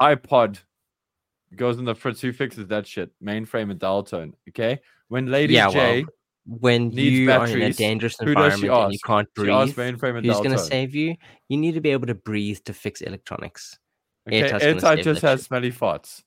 iPod 0.00 0.58
goes 1.56 1.78
in 1.78 1.86
the 1.86 1.94
fritz, 1.94 2.20
who 2.20 2.32
fixes 2.32 2.68
that 2.68 2.86
shit? 2.86 3.10
Mainframe 3.24 3.70
and 3.70 3.80
Dial-Tone. 3.80 4.34
Okay. 4.50 4.80
When 5.08 5.26
Lady 5.30 5.54
Yeah, 5.54 5.70
J, 5.70 6.02
well, 6.02 6.12
when 6.60 6.88
needs 6.90 7.00
you 7.18 7.30
are 7.30 7.46
in 7.46 7.62
a 7.62 7.68
batteries, 7.70 7.78
dangerand 7.78 8.24
who 8.24 8.34
does 8.34 8.58
she 8.60 8.66
environment 8.66 8.84
and 8.84 8.92
you 8.92 8.98
can't 9.06 9.28
she 9.34 9.50
asked 9.50 9.74
breathe, 9.76 9.96
Mainframe 9.96 10.16
and 10.18 10.26
who's 10.26 10.36
going 10.36 10.50
to 10.50 10.58
save 10.58 10.94
you? 10.94 11.16
You 11.48 11.56
need 11.56 11.72
to 11.72 11.80
be 11.80 11.90
able 11.90 12.06
to 12.06 12.14
breathe 12.14 12.58
to 12.66 12.74
fix 12.74 13.00
electronics. 13.00 13.78
Okay, 14.28 14.42
Airtight's 14.42 14.62
Airtight 14.64 15.04
just 15.04 15.22
that 15.22 15.28
has 15.28 15.40
shit. 15.40 15.46
smelly 15.46 15.72
farts. 15.72 16.22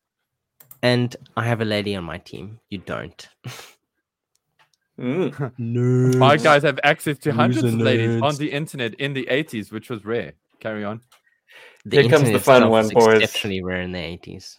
And 0.82 1.16
I 1.38 1.46
have 1.46 1.62
a 1.62 1.66
lady 1.66 1.96
on 1.96 2.04
my 2.04 2.18
team. 2.18 2.60
You 2.72 2.80
don't. 2.80 3.30
Mm. 5.02 6.16
My 6.18 6.38
guys 6.38 6.64
have 6.64 6.80
access 6.84 7.18
to 7.20 7.32
hundreds 7.32 7.64
Loser 7.64 7.76
of 7.76 7.82
ladies 7.82 8.22
on 8.22 8.36
the 8.36 8.52
internet 8.52 8.94
in 8.96 9.14
the 9.14 9.28
80s, 9.32 9.72
which 9.72 9.90
was 9.90 10.06
rare. 10.06 10.34
Carry 10.60 10.84
on. 10.84 11.02
The 11.86 12.02
Here 12.02 12.10
comes 12.10 12.24
the 12.24 12.28
internet 12.28 12.42
fun 12.44 12.62
one, 12.70 12.84
was 12.84 12.94
boys. 12.94 13.24
Exceptionally 13.24 13.64
rare 13.64 13.82
in 13.82 13.92
the 13.92 14.00
80s. 14.00 14.58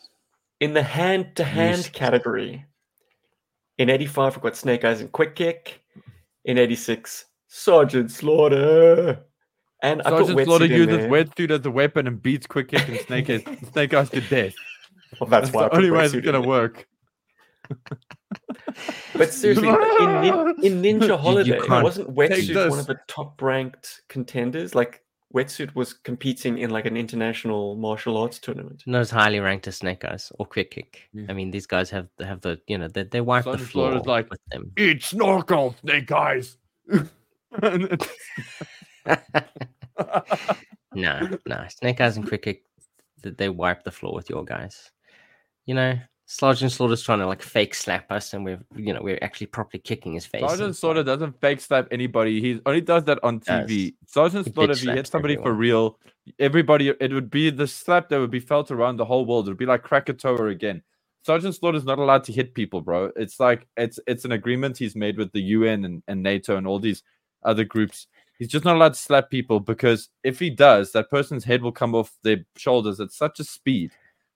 In 0.61 0.75
the 0.75 0.83
hand 0.83 1.37
to 1.37 1.45
hand 1.45 1.91
category, 1.93 2.65
In 3.79 3.89
85, 3.89 4.37
we've 4.37 4.43
got 4.43 4.57
Snake 4.57 4.85
Eyes 4.85 5.01
and 5.01 5.13
Quick 5.13 5.37
Kick. 5.37 5.81
In 6.45 6.59
86, 6.59 7.27
Sergeant 7.47 8.11
Slaughter. 8.11 9.25
And 9.83 10.03
I 10.05 10.11
put 10.11 10.27
Sergeant 10.27 10.47
Slaughter 10.47 10.65
Wetsuit 10.67 10.71
in 10.71 10.77
uses 10.77 10.97
there. 10.97 11.09
wetsuit 11.09 11.51
as 11.51 11.67
a 11.67 11.71
weapon 11.71 12.07
and 12.09 12.21
beats 12.21 12.47
Quick 12.47 12.69
Kick 12.69 12.89
and 12.89 12.99
Snake 13.01 13.31
Eyes, 13.31 13.43
Snake 13.73 13.95
Eyes 13.95 14.11
to 14.11 14.21
death. 14.23 14.55
Well, 15.21 15.31
that's, 15.31 15.51
That's 15.51 15.55
why 15.55 15.69
the 15.69 15.77
only 15.77 15.91
way 15.91 16.05
it's 16.07 16.15
gonna 16.17 16.41
work. 16.41 16.87
But 19.15 19.33
seriously, 19.33 19.69
in, 19.69 19.75
Nin- 20.21 20.83
in 20.83 21.01
Ninja 21.01 21.19
Holiday, 21.21 21.61
can't 21.67 21.85
wasn't 21.85 22.09
take 22.09 22.31
Wetsuit 22.31 22.71
one 22.71 22.79
of 22.79 22.87
the 22.87 22.99
top 23.09 23.41
ranked 23.43 24.03
contenders? 24.09 24.75
Like, 24.75 25.03
Wetsuit 25.35 25.75
was 25.75 25.93
competing 25.95 26.59
in 26.59 26.71
like 26.71 26.85
an 26.87 26.97
international 26.97 27.77
martial 27.77 28.17
arts 28.17 28.39
tournament. 28.39 28.83
Not 28.87 29.01
as 29.01 29.11
highly 29.11 29.41
ranked 29.41 29.67
as 29.67 29.77
Snake 29.77 30.05
Eyes 30.05 30.31
or 30.39 30.47
Quick 30.47 30.71
Kick. 30.73 31.09
Yeah. 31.13 31.27
I 31.29 31.33
mean, 31.33 31.51
these 31.51 31.67
guys 31.67 31.89
have 31.91 32.09
have 32.21 32.41
the 32.43 32.61
you 32.67 32.77
know 32.79 32.89
they, 32.89 33.05
they 33.05 33.21
wipe 33.21 33.45
the 33.45 33.57
floor 33.59 33.91
Slaughter's 33.93 34.07
like- 34.07 34.31
with 34.31 34.41
them. 34.51 34.73
Eat 34.79 35.03
snorkel, 35.03 35.75
Snake 35.81 36.11
Eyes. 36.13 36.57
And 37.63 37.85
it's- 37.85 38.09
No, 40.95 41.29
no, 41.47 41.65
Snake 41.69 42.01
Eyes 42.01 42.17
and 42.19 42.27
Quick 42.29 42.43
Kick, 42.43 42.63
they 43.23 43.49
wipe 43.49 43.83
the 43.85 43.91
floor 43.91 44.15
with 44.15 44.29
your 44.29 44.45
guys. 44.45 44.91
You 45.65 45.75
know, 45.75 45.99
Sergeant 46.33 46.73
Slaughter's 46.73 47.03
trying 47.03 47.19
to 47.19 47.27
like 47.27 47.43
fake 47.43 47.75
slap 47.75 48.11
us, 48.11 48.33
and 48.33 48.43
we're 48.43 48.59
you 48.75 48.95
know 48.95 49.03
we're 49.03 49.19
actually 49.21 49.49
properly 49.49 49.81
kicking 49.81 50.15
his 50.15 50.25
face. 50.25 50.41
Sergeant 50.41 50.75
Slaughter 50.75 51.03
doesn't 51.03 51.39
fake 51.43 51.61
slap 51.61 51.87
anybody. 51.91 52.41
He 52.41 52.59
only 52.65 52.81
does 52.81 53.05
that 53.05 53.19
on 53.23 53.41
Does. 53.41 53.69
TV. 53.69 53.95
Sergeant 54.07 54.47
He 54.47 54.53
Slaughter, 54.53 54.73
if 54.73 54.81
he 54.81 54.91
hits 54.91 55.11
somebody 55.11 55.37
for 55.37 55.53
real, 55.53 55.99
everybody, 56.39 56.89
it 56.89 57.13
would 57.13 57.31
be 57.31 57.51
the 57.51 57.67
slap 57.67 58.09
that 58.09 58.19
would 58.19 58.31
be 58.31 58.41
felt 58.41 58.71
around 58.71 58.97
the 58.97 59.05
whole 59.05 59.27
world. 59.27 59.47
It 59.47 59.51
would 59.51 59.59
be 59.59 59.67
like 59.67 59.83
Krakatoa 59.83 60.47
again. 60.47 60.83
Sergeant 61.23 61.55
Slaughter's 61.55 61.85
not 61.85 61.99
allowed 61.99 62.25
to 62.25 62.33
hit 62.33 62.55
people, 62.55 62.81
bro. 62.81 63.13
It's 63.15 63.39
like 63.39 63.67
it's 63.77 64.01
it's 64.07 64.25
an 64.25 64.33
agreement 64.33 64.79
he's 64.79 64.97
made 64.97 65.19
with 65.19 65.33
the 65.33 65.43
UN 65.43 65.85
and, 65.85 66.03
and 66.09 66.23
NATO 66.23 66.57
and 66.57 66.67
all 66.67 66.79
these 66.79 67.03
other 67.43 67.65
groups. 67.65 68.07
He's 68.39 68.49
just 68.49 68.65
not 68.65 68.77
allowed 68.77 68.95
to 68.95 69.01
slap 69.01 69.29
people 69.29 69.61
because 69.61 70.09
if 70.25 70.39
he 70.39 70.49
does, 70.49 70.93
that 70.93 71.11
person's 71.11 71.45
head 71.45 71.61
will 71.61 71.73
come 71.73 71.95
off 71.95 72.17
their 72.23 72.47
shoulders 72.57 73.01
at 73.01 73.13
such 73.13 73.39
a 73.39 73.45
speed, 73.45 73.93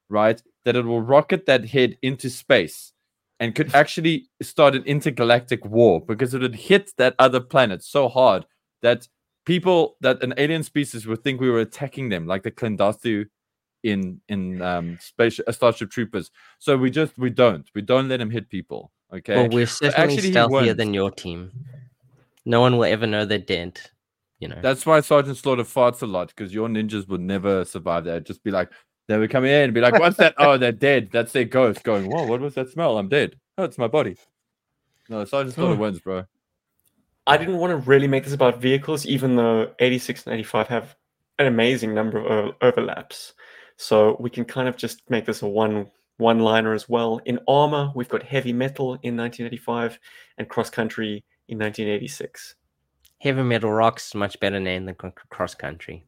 right, 0.08 0.42
that 0.64 0.76
it 0.76 0.84
will 0.84 1.02
rocket 1.02 1.46
that 1.46 1.66
head 1.66 1.96
into 2.02 2.30
space 2.30 2.92
and 3.40 3.54
could 3.54 3.74
actually 3.74 4.28
start 4.42 4.74
an 4.74 4.82
intergalactic 4.84 5.64
war 5.64 6.00
because 6.00 6.34
it 6.34 6.42
would 6.42 6.56
hit 6.56 6.92
that 6.98 7.14
other 7.18 7.40
planet 7.40 7.82
so 7.82 8.08
hard 8.08 8.46
that 8.82 9.08
people 9.44 9.96
that 10.00 10.22
an 10.22 10.34
alien 10.36 10.62
species 10.62 11.06
would 11.06 11.22
think 11.22 11.40
we 11.40 11.50
were 11.50 11.60
attacking 11.60 12.08
them, 12.08 12.26
like 12.26 12.42
the 12.42 12.50
Klendathu 12.50 13.26
in 13.82 14.20
in 14.28 14.60
um 14.62 14.98
space 15.00 15.40
uh, 15.46 15.52
Starship 15.52 15.90
Troopers. 15.90 16.30
So 16.58 16.76
we 16.76 16.90
just 16.90 17.16
we 17.16 17.30
don't 17.30 17.66
we 17.74 17.82
don't 17.82 18.08
let 18.08 18.20
him 18.20 18.30
hit 18.30 18.50
people. 18.50 18.92
Okay. 19.14 19.36
Well, 19.36 19.48
we're 19.48 19.66
certainly 19.66 20.14
actually 20.14 20.32
stealthier 20.32 20.76
than 20.76 20.92
your 20.92 21.10
team. 21.10 21.52
No 22.44 22.60
one 22.60 22.76
will 22.76 22.84
ever 22.84 23.06
know 23.06 23.24
they're 23.24 23.38
dead. 23.38 23.80
You 24.40 24.48
know. 24.48 24.58
That's 24.60 24.84
why 24.84 25.00
Sergeant 25.00 25.38
Slaughter 25.38 25.62
farts 25.62 26.02
a 26.02 26.06
lot 26.06 26.28
because 26.28 26.52
your 26.52 26.68
ninjas 26.68 27.08
would 27.08 27.22
never 27.22 27.64
survive 27.64 28.04
that. 28.04 28.26
Just 28.26 28.44
be 28.44 28.50
like, 28.50 28.70
they 29.08 29.18
would 29.18 29.30
come 29.30 29.44
in 29.44 29.64
and 29.64 29.74
be 29.74 29.80
like, 29.80 29.98
"What's 29.98 30.16
that? 30.18 30.34
Oh, 30.38 30.58
they're 30.58 30.72
dead. 30.72 31.10
That's 31.12 31.32
their 31.32 31.44
ghost." 31.44 31.82
Going, 31.82 32.10
"Whoa, 32.10 32.26
what 32.26 32.40
was 32.40 32.54
that 32.54 32.70
smell? 32.70 32.98
I'm 32.98 33.08
dead. 33.08 33.36
Oh, 33.58 33.64
it's 33.64 33.78
my 33.78 33.88
body." 33.88 34.16
No, 35.08 35.24
Sergeant 35.24 35.54
Slaughter 35.54 35.76
wins, 35.76 36.00
bro. 36.00 36.24
I 37.26 37.36
didn't 37.36 37.58
want 37.58 37.70
to 37.72 37.76
really 37.76 38.08
make 38.08 38.24
this 38.24 38.32
about 38.32 38.60
vehicles, 38.60 39.06
even 39.06 39.36
though 39.36 39.72
86 39.78 40.26
and 40.26 40.34
85 40.34 40.68
have 40.68 40.96
an 41.38 41.46
amazing 41.46 41.94
number 41.94 42.24
of 42.24 42.54
overlaps. 42.62 43.34
So 43.76 44.16
we 44.20 44.30
can 44.30 44.44
kind 44.44 44.68
of 44.68 44.76
just 44.76 45.02
make 45.10 45.26
this 45.26 45.42
a 45.42 45.48
one 45.48 45.90
one 46.18 46.38
liner 46.38 46.72
as 46.72 46.88
well. 46.88 47.20
In 47.26 47.38
armor, 47.46 47.92
we've 47.94 48.08
got 48.08 48.22
heavy 48.22 48.52
metal 48.52 48.94
in 49.02 49.16
1985 49.16 49.98
and 50.38 50.48
cross 50.48 50.70
country 50.70 51.24
in 51.48 51.58
1986. 51.58 52.54
Heavy 53.20 53.42
Metal 53.42 53.72
Rocks, 53.72 54.14
much 54.14 54.38
better 54.40 54.60
name 54.60 54.84
than 54.84 54.94
Cross 54.94 55.54
Country. 55.54 56.05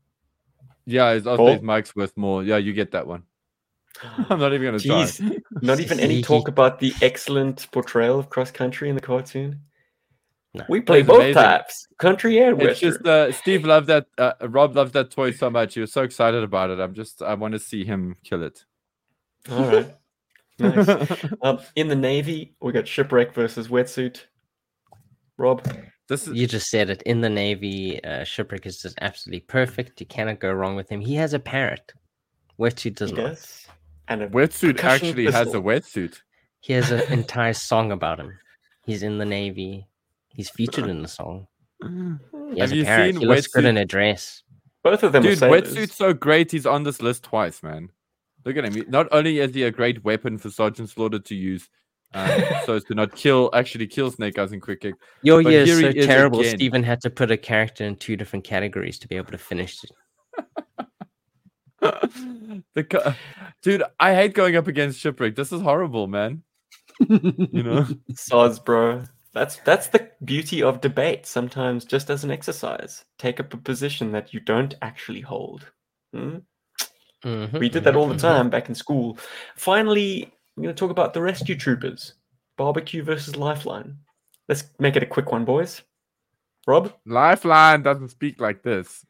Yeah, 0.88 1.12
his, 1.12 1.26
also 1.26 1.36
Cool. 1.36 1.52
his 1.52 1.62
mic's 1.62 1.94
worth 1.94 2.16
more. 2.16 2.42
Yeah, 2.42 2.56
you 2.56 2.72
get 2.72 2.92
that 2.92 3.06
one. 3.06 3.22
I'm 4.30 4.38
not 4.38 4.54
even 4.54 4.66
gonna 4.68 4.78
try. 4.78 5.02
Jeez, 5.02 5.40
not 5.62 5.80
even 5.80 6.00
any 6.00 6.22
talk 6.22 6.48
about 6.54 6.78
the 6.80 6.94
excellent 7.02 7.68
portrayal 7.72 8.18
of 8.18 8.30
cross 8.30 8.50
country 8.50 8.88
in 8.88 8.94
the 8.94 9.00
cartoon. 9.02 9.60
No. 10.54 10.64
We 10.68 10.80
play 10.80 11.02
both 11.02 11.18
amazing. 11.18 11.34
types, 11.34 11.86
country 11.98 12.38
and 12.38 12.56
It's 12.62 12.80
western. 12.80 12.90
just 12.92 13.06
uh, 13.06 13.32
Steve 13.32 13.64
loved 13.66 13.86
that. 13.88 14.06
Uh, 14.16 14.32
Rob 14.48 14.74
loves 14.74 14.92
that 14.92 15.10
toy 15.10 15.30
so 15.32 15.50
much. 15.50 15.74
He 15.74 15.80
was 15.80 15.92
so 15.92 16.02
excited 16.02 16.42
about 16.42 16.70
it. 16.70 16.80
I'm 16.80 16.94
just 16.94 17.20
I 17.20 17.34
want 17.34 17.52
to 17.52 17.58
see 17.58 17.84
him 17.84 18.16
kill 18.24 18.42
it. 18.42 18.64
All 19.50 19.66
right, 19.66 19.94
nice. 20.58 21.24
um, 21.42 21.58
in 21.76 21.88
the 21.88 21.96
navy, 21.96 22.54
we 22.62 22.72
got 22.72 22.88
shipwreck 22.88 23.34
versus 23.34 23.68
wetsuit. 23.68 24.24
Rob, 25.36 25.62
this 26.08 26.26
is 26.26 26.34
You 26.34 26.46
just 26.46 26.68
said 26.70 26.90
it. 26.90 27.02
In 27.02 27.20
the 27.20 27.28
Navy, 27.30 28.02
uh, 28.04 28.24
Shipwreck 28.24 28.66
is 28.66 28.78
just 28.80 28.98
absolutely 29.00 29.40
perfect. 29.40 30.00
You 30.00 30.06
cannot 30.06 30.40
go 30.40 30.50
wrong 30.52 30.76
with 30.76 30.88
him. 30.90 31.00
He 31.00 31.14
has 31.16 31.34
a 31.34 31.38
parrot. 31.38 31.92
Wetsuit 32.58 32.96
does 32.96 33.12
not. 33.12 33.20
yes, 33.20 33.66
and 34.08 34.22
a 34.22 34.28
wetsuit 34.28 34.76
percussion 34.76 35.08
actually 35.08 35.24
has 35.26 35.34
a 35.54 35.60
pistol. 35.60 35.62
wetsuit. 35.62 36.20
He 36.60 36.72
has 36.72 36.90
an 36.90 37.00
entire 37.12 37.52
song 37.52 37.92
about 37.92 38.18
him. 38.18 38.36
He's 38.84 39.02
in 39.02 39.18
the 39.18 39.24
Navy. 39.24 39.86
He's 40.28 40.50
featured 40.50 40.86
in 40.88 41.02
the 41.02 41.08
song. 41.08 41.46
He 41.82 42.58
has 42.58 42.70
Have 42.70 42.72
a 42.72 42.76
you 42.76 42.84
parrot. 42.84 43.12
seen 43.14 43.20
He 43.20 43.26
looks 43.26 43.46
good 43.48 43.64
Wetsuit? 43.64 43.68
in 43.68 43.76
a 43.76 43.84
dress. 43.84 44.42
both 44.82 45.02
of 45.02 45.12
them 45.12 45.22
Dude, 45.22 45.32
are 45.34 45.36
sailors. 45.36 45.74
wetsuit's 45.76 45.94
so 45.94 46.12
great. 46.12 46.50
He's 46.50 46.66
on 46.66 46.82
this 46.82 47.00
list 47.02 47.22
twice, 47.24 47.62
man. 47.62 47.90
Look 48.44 48.56
at 48.56 48.64
him. 48.64 48.84
Not 48.88 49.06
only 49.12 49.38
is 49.40 49.54
he 49.54 49.62
a 49.64 49.70
great 49.70 50.02
weapon 50.04 50.38
for 50.38 50.50
Sergeant 50.50 50.88
Slaughter 50.90 51.18
to 51.18 51.34
use, 51.34 51.68
um, 52.14 52.30
so 52.64 52.74
as 52.74 52.84
to 52.84 52.94
not 52.94 53.14
kill, 53.14 53.50
actually 53.54 53.86
kill 53.86 54.10
Snake 54.10 54.38
Eyes 54.38 54.52
and 54.52 54.62
Quick 54.62 54.80
Kick. 54.80 54.94
Your 55.22 55.42
But 55.42 55.50
year 55.52 55.62
is 55.62 55.80
so 55.80 55.88
is 55.88 56.06
terrible. 56.06 56.40
again. 56.40 56.56
Stephen 56.56 56.82
had 56.82 57.00
to 57.02 57.10
put 57.10 57.30
a 57.30 57.36
character 57.36 57.84
in 57.84 57.96
two 57.96 58.16
different 58.16 58.44
categories 58.44 58.98
to 59.00 59.08
be 59.08 59.16
able 59.16 59.32
to 59.32 59.38
finish 59.38 59.84
it. 59.84 59.90
the 62.74 62.84
co- 62.84 63.14
dude, 63.62 63.82
I 64.00 64.14
hate 64.14 64.34
going 64.34 64.56
up 64.56 64.66
against 64.66 64.98
shipwreck. 65.00 65.36
This 65.36 65.52
is 65.52 65.60
horrible, 65.60 66.06
man. 66.06 66.42
You 67.00 67.62
know, 67.62 67.86
Soz, 68.12 68.64
bro. 68.64 69.04
That's 69.34 69.56
that's 69.58 69.88
the 69.88 70.10
beauty 70.24 70.62
of 70.62 70.80
debate. 70.80 71.26
Sometimes, 71.26 71.84
just 71.84 72.10
as 72.10 72.24
an 72.24 72.30
exercise, 72.30 73.04
take 73.18 73.38
up 73.38 73.52
a 73.54 73.58
position 73.58 74.10
that 74.12 74.32
you 74.34 74.40
don't 74.40 74.74
actually 74.82 75.20
hold. 75.20 75.70
Hmm? 76.12 76.38
Mhm, 77.24 77.58
We 77.58 77.68
did 77.68 77.84
that 77.84 77.94
all 77.96 78.08
the 78.08 78.16
time 78.30 78.48
back 78.50 78.68
in 78.68 78.74
school. 78.74 79.18
Finally, 79.56 80.32
I'm 80.58 80.62
going 80.64 80.74
to 80.74 80.78
talk 80.78 80.90
about 80.90 81.14
the 81.14 81.22
rescue 81.22 81.54
troopers. 81.54 82.14
Barbecue 82.56 83.04
versus 83.04 83.36
Lifeline. 83.36 83.96
Let's 84.48 84.64
make 84.80 84.96
it 84.96 85.04
a 85.04 85.06
quick 85.06 85.30
one, 85.30 85.44
boys. 85.44 85.82
Rob, 86.66 86.92
Lifeline 87.06 87.82
doesn't 87.82 88.08
speak 88.08 88.40
like 88.40 88.62
this. 88.64 89.04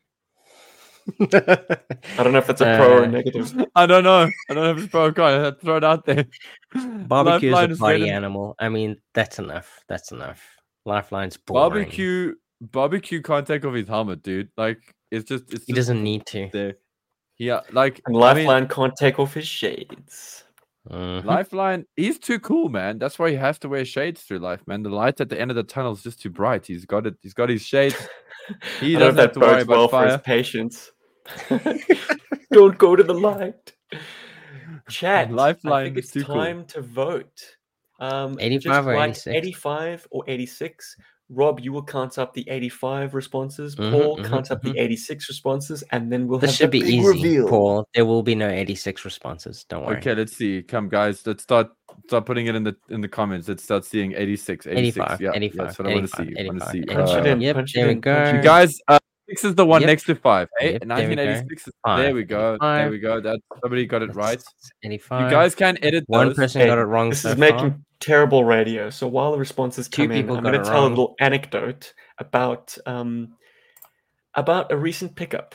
I 1.20 1.24
don't 2.18 2.32
know 2.32 2.38
if 2.38 2.46
that's 2.46 2.60
a 2.60 2.76
pro 2.76 2.98
or 2.98 3.00
Uh, 3.00 3.04
a 3.04 3.08
negative. 3.08 3.64
I 3.74 3.86
don't 3.86 4.04
know. 4.04 4.28
I 4.50 4.54
don't 4.54 4.64
know 4.64 4.70
if 4.72 4.78
it's 4.78 4.88
pro 4.90 5.06
or 5.06 5.12
con. 5.12 5.32
I 5.32 5.44
had 5.44 5.58
to 5.58 5.64
throw 5.64 5.76
it 5.78 5.84
out 5.84 6.04
there. 6.04 6.26
Barbecue 6.74 7.50
Lifeline 7.50 7.70
is 7.70 7.78
a 7.78 7.80
party 7.80 8.00
better- 8.00 8.12
animal. 8.12 8.54
I 8.58 8.68
mean, 8.68 8.98
that's 9.14 9.38
enough. 9.38 9.82
That's 9.88 10.12
enough. 10.12 10.42
Lifeline's 10.84 11.38
boring. 11.38 11.70
Barbecue, 11.84 12.34
barbecue 12.60 13.22
can't 13.22 13.46
take 13.46 13.64
off 13.64 13.72
his 13.74 13.88
helmet, 13.88 14.22
dude. 14.22 14.50
Like 14.58 14.94
it's 15.10 15.26
just 15.26 15.44
it's 15.54 15.64
He 15.64 15.72
just 15.72 15.88
doesn't 15.88 16.02
need 16.02 16.26
to. 16.26 16.50
there. 16.52 16.74
Yeah, 17.38 17.60
like 17.72 18.02
And 18.04 18.14
I 18.14 18.34
mean, 18.34 18.46
Lifeline 18.46 18.68
can't 18.68 18.94
take 18.96 19.18
off 19.18 19.32
his 19.32 19.46
shades. 19.48 20.44
Mhm. 20.90 21.24
Lifeline, 21.24 21.85
he's 21.97 22.19
too 22.19 22.39
cool, 22.40 22.69
man. 22.70 22.98
That's 22.98 23.19
why 23.19 23.31
he 23.31 23.36
has 23.36 23.59
to 23.60 23.69
wear 23.69 23.85
shades 23.85 24.23
through 24.23 24.39
life, 24.39 24.66
man. 24.66 24.82
The 24.82 24.89
light 24.90 25.20
at 25.20 25.28
the 25.28 25.39
end 25.40 25.51
of 25.51 25.56
the 25.56 25.62
tunnel 25.62 25.93
is 25.93 26.02
just 26.02 26.20
too 26.23 26.31
bright. 26.31 26.66
He's 26.66 26.86
got 26.86 27.06
it. 27.06 27.16
He's 27.20 27.35
got 27.35 27.48
his 27.48 27.62
shades. 27.62 27.97
He 28.81 28.97
I 28.97 29.01
doesn't 29.01 29.16
that 29.16 29.23
have 29.23 29.32
to 29.32 29.40
worry 29.40 29.56
bodes 29.65 29.69
well 29.69 29.85
about 29.85 29.90
for 29.90 30.05
his 30.06 30.15
fire. 30.15 30.19
patience. 30.20 30.90
don't 32.52 32.78
go 32.78 32.97
to 32.97 33.02
the 33.02 33.12
light. 33.12 33.74
Chat. 34.89 35.28
I 35.28 35.31
Lifeline 35.32 35.85
think 35.86 35.98
it's 35.98 36.10
too 36.10 36.24
cool. 36.24 36.35
time 36.36 36.65
to 36.69 36.81
vote. 36.81 37.39
Um, 38.01 38.39
85 38.40 38.62
just 38.62 38.86
or 38.89 39.02
86? 39.05 39.36
85 39.36 40.06
or 40.10 40.24
86. 40.27 40.97
Rob, 41.30 41.60
you 41.60 41.72
will 41.74 41.82
count 41.84 42.16
up 42.18 42.32
the 42.32 42.48
85 42.48 43.14
responses. 43.14 43.76
Mhm, 43.76 43.90
Paul 43.90 44.16
mhm, 44.18 44.24
counts 44.30 44.50
up 44.50 44.62
the 44.62 44.76
86 44.78 45.28
responses, 45.28 45.84
and 45.92 46.10
then 46.10 46.26
we'll 46.26 46.38
This 46.38 46.50
have 46.52 46.56
should 46.56 46.70
the 46.70 46.80
be 46.80 46.86
big 46.86 46.94
easy, 46.94 47.06
reveal. 47.06 47.48
Paul. 47.48 47.86
There 47.94 48.06
will 48.06 48.22
be 48.22 48.34
no 48.34 48.48
86 48.48 49.05
responses. 49.05 49.64
Don't 49.68 49.84
worry. 49.84 49.98
Okay, 49.98 50.14
let's 50.14 50.34
see. 50.34 50.62
Come, 50.62 50.88
guys. 50.88 51.26
Let's 51.26 51.42
start 51.42 51.68
start 52.06 52.24
putting 52.24 52.46
it 52.46 52.55
in 52.55 52.64
the 52.64 52.74
in 52.88 53.00
the 53.02 53.09
comments. 53.09 53.46
Let's 53.48 53.62
start 53.62 53.84
seeing 53.84 54.12
86, 54.12 54.66
86. 54.66 54.96
85, 54.98 55.20
yeah, 55.20 55.30
85, 55.34 55.66
that's 55.66 55.78
what 55.78 55.88
I 55.88 55.94
want 55.94 56.10
to 56.10 56.22
85, 56.22 56.26
see. 56.26 56.40
I 56.42 56.46
want 56.46 56.60
to 56.60 56.70
see. 56.70 56.82
Punch 56.84 57.10
it 57.10 57.26
Uh, 57.26 57.30
in. 57.32 57.40
Yep, 57.42 57.56
punch 57.56 57.72
there 57.74 57.84
we 57.86 57.92
in, 57.92 58.00
punch 58.00 58.28
it 58.28 58.32
go. 58.32 58.36
You 58.38 58.42
guys, 58.42 58.78
uh, 58.88 58.98
six 59.28 59.44
is 59.44 59.55
the 59.55 59.66
one 59.66 59.82
Yep. 59.82 59.88
next 59.88 60.05
to 60.05 60.14
five. 60.14 60.48
Hey, 60.59 60.72
Yep, 60.72 60.80
there 60.80 61.09
we 61.09 61.16
go. 61.16 61.22
1986. 61.22 61.68
Is, 61.68 61.74
Five, 61.84 61.98
there 61.98 62.14
we 62.14 62.24
go. 62.24 62.59
There 62.60 62.90
we 62.90 62.98
go. 62.98 63.20
That 63.20 63.40
somebody 63.62 63.86
got 63.86 64.02
it 64.02 64.14
right. 64.14 64.42
85. 64.82 65.22
You 65.22 65.30
guys 65.30 65.55
can 65.55 65.78
edit 65.82 66.05
One 66.06 66.34
person 66.34 66.62
Hey, 66.62 66.66
got 66.66 66.78
it 66.78 66.84
wrong. 66.84 67.10
This 67.10 67.22
so 67.22 67.30
is 67.30 67.38
making 67.38 67.84
terrible 68.00 68.44
radio. 68.44 68.90
So 68.90 69.06
while 69.06 69.32
the 69.32 69.38
responses 69.38 69.88
Two 69.88 70.05
come 70.05 70.12
in, 70.12 70.22
people 70.22 70.36
I'm 70.36 70.42
going 70.42 70.55
to 70.55 70.60
it 70.60 70.64
tell 70.64 70.86
a 70.86 70.88
little 70.88 71.14
anecdote 71.20 71.92
about 72.18 72.76
um, 72.86 73.34
about 74.34 74.72
a 74.72 74.76
recent 74.76 75.14
pickup. 75.14 75.55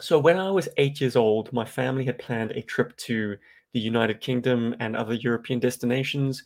So 0.00 0.18
when 0.18 0.38
I 0.38 0.50
was 0.50 0.68
eight 0.78 1.00
years 1.00 1.16
old, 1.16 1.52
my 1.52 1.64
family 1.64 2.04
had 2.04 2.18
planned 2.18 2.52
a 2.52 2.62
trip 2.62 2.96
to 2.98 3.36
the 3.72 3.80
United 3.80 4.20
Kingdom 4.20 4.74
and 4.80 4.96
other 4.96 5.14
European 5.14 5.60
destinations. 5.60 6.42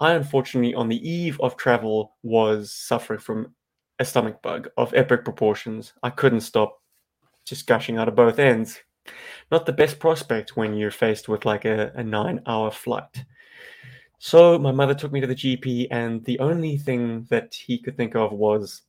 I 0.00 0.12
unfortunately, 0.14 0.74
on 0.74 0.88
the 0.88 1.08
eve 1.08 1.40
of 1.40 1.56
travel, 1.56 2.14
was 2.22 2.72
suffering 2.72 3.20
from 3.20 3.54
a 3.98 4.04
stomach 4.04 4.42
bug 4.42 4.68
of 4.76 4.94
epic 4.94 5.24
proportions. 5.24 5.92
I 6.02 6.10
couldn't 6.10 6.40
stop 6.40 6.80
just 7.44 7.66
gushing 7.66 7.98
out 7.98 8.08
of 8.08 8.14
both 8.14 8.38
ends. 8.38 8.80
Not 9.50 9.66
the 9.66 9.72
best 9.72 9.98
prospect 9.98 10.56
when 10.56 10.74
you're 10.74 10.90
faced 10.90 11.28
with 11.28 11.44
like 11.44 11.64
a, 11.64 11.92
a 11.94 12.02
nine 12.02 12.40
hour 12.46 12.70
flight. 12.70 13.24
So 14.18 14.58
my 14.58 14.72
mother 14.72 14.94
took 14.94 15.12
me 15.12 15.20
to 15.20 15.26
the 15.26 15.34
GP, 15.34 15.88
and 15.90 16.24
the 16.24 16.38
only 16.38 16.78
thing 16.78 17.26
that 17.28 17.54
he 17.54 17.78
could 17.78 17.96
think 17.96 18.16
of 18.16 18.32
was 18.32 18.82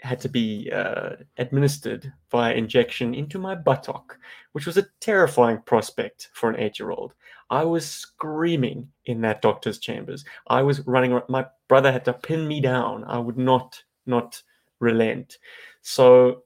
had 0.00 0.20
to 0.20 0.28
be 0.28 0.70
uh, 0.72 1.10
administered 1.38 2.12
via 2.30 2.54
injection 2.54 3.14
into 3.14 3.38
my 3.38 3.54
buttock, 3.54 4.18
which 4.52 4.66
was 4.66 4.76
a 4.76 4.86
terrifying 5.00 5.58
prospect 5.64 6.30
for 6.34 6.50
an 6.50 6.60
eight 6.60 6.78
year 6.78 6.90
old. 6.90 7.14
I 7.50 7.64
was 7.64 7.88
screaming 7.88 8.88
in 9.06 9.22
that 9.22 9.42
doctor's 9.42 9.78
chambers. 9.78 10.24
I 10.48 10.62
was 10.62 10.86
running. 10.86 11.18
My 11.28 11.46
brother 11.66 11.90
had 11.90 12.04
to 12.04 12.12
pin 12.12 12.46
me 12.46 12.60
down. 12.60 13.04
I 13.04 13.18
would 13.18 13.38
not 13.38 13.82
not 14.08 14.42
relent. 14.80 15.38
So 15.82 16.42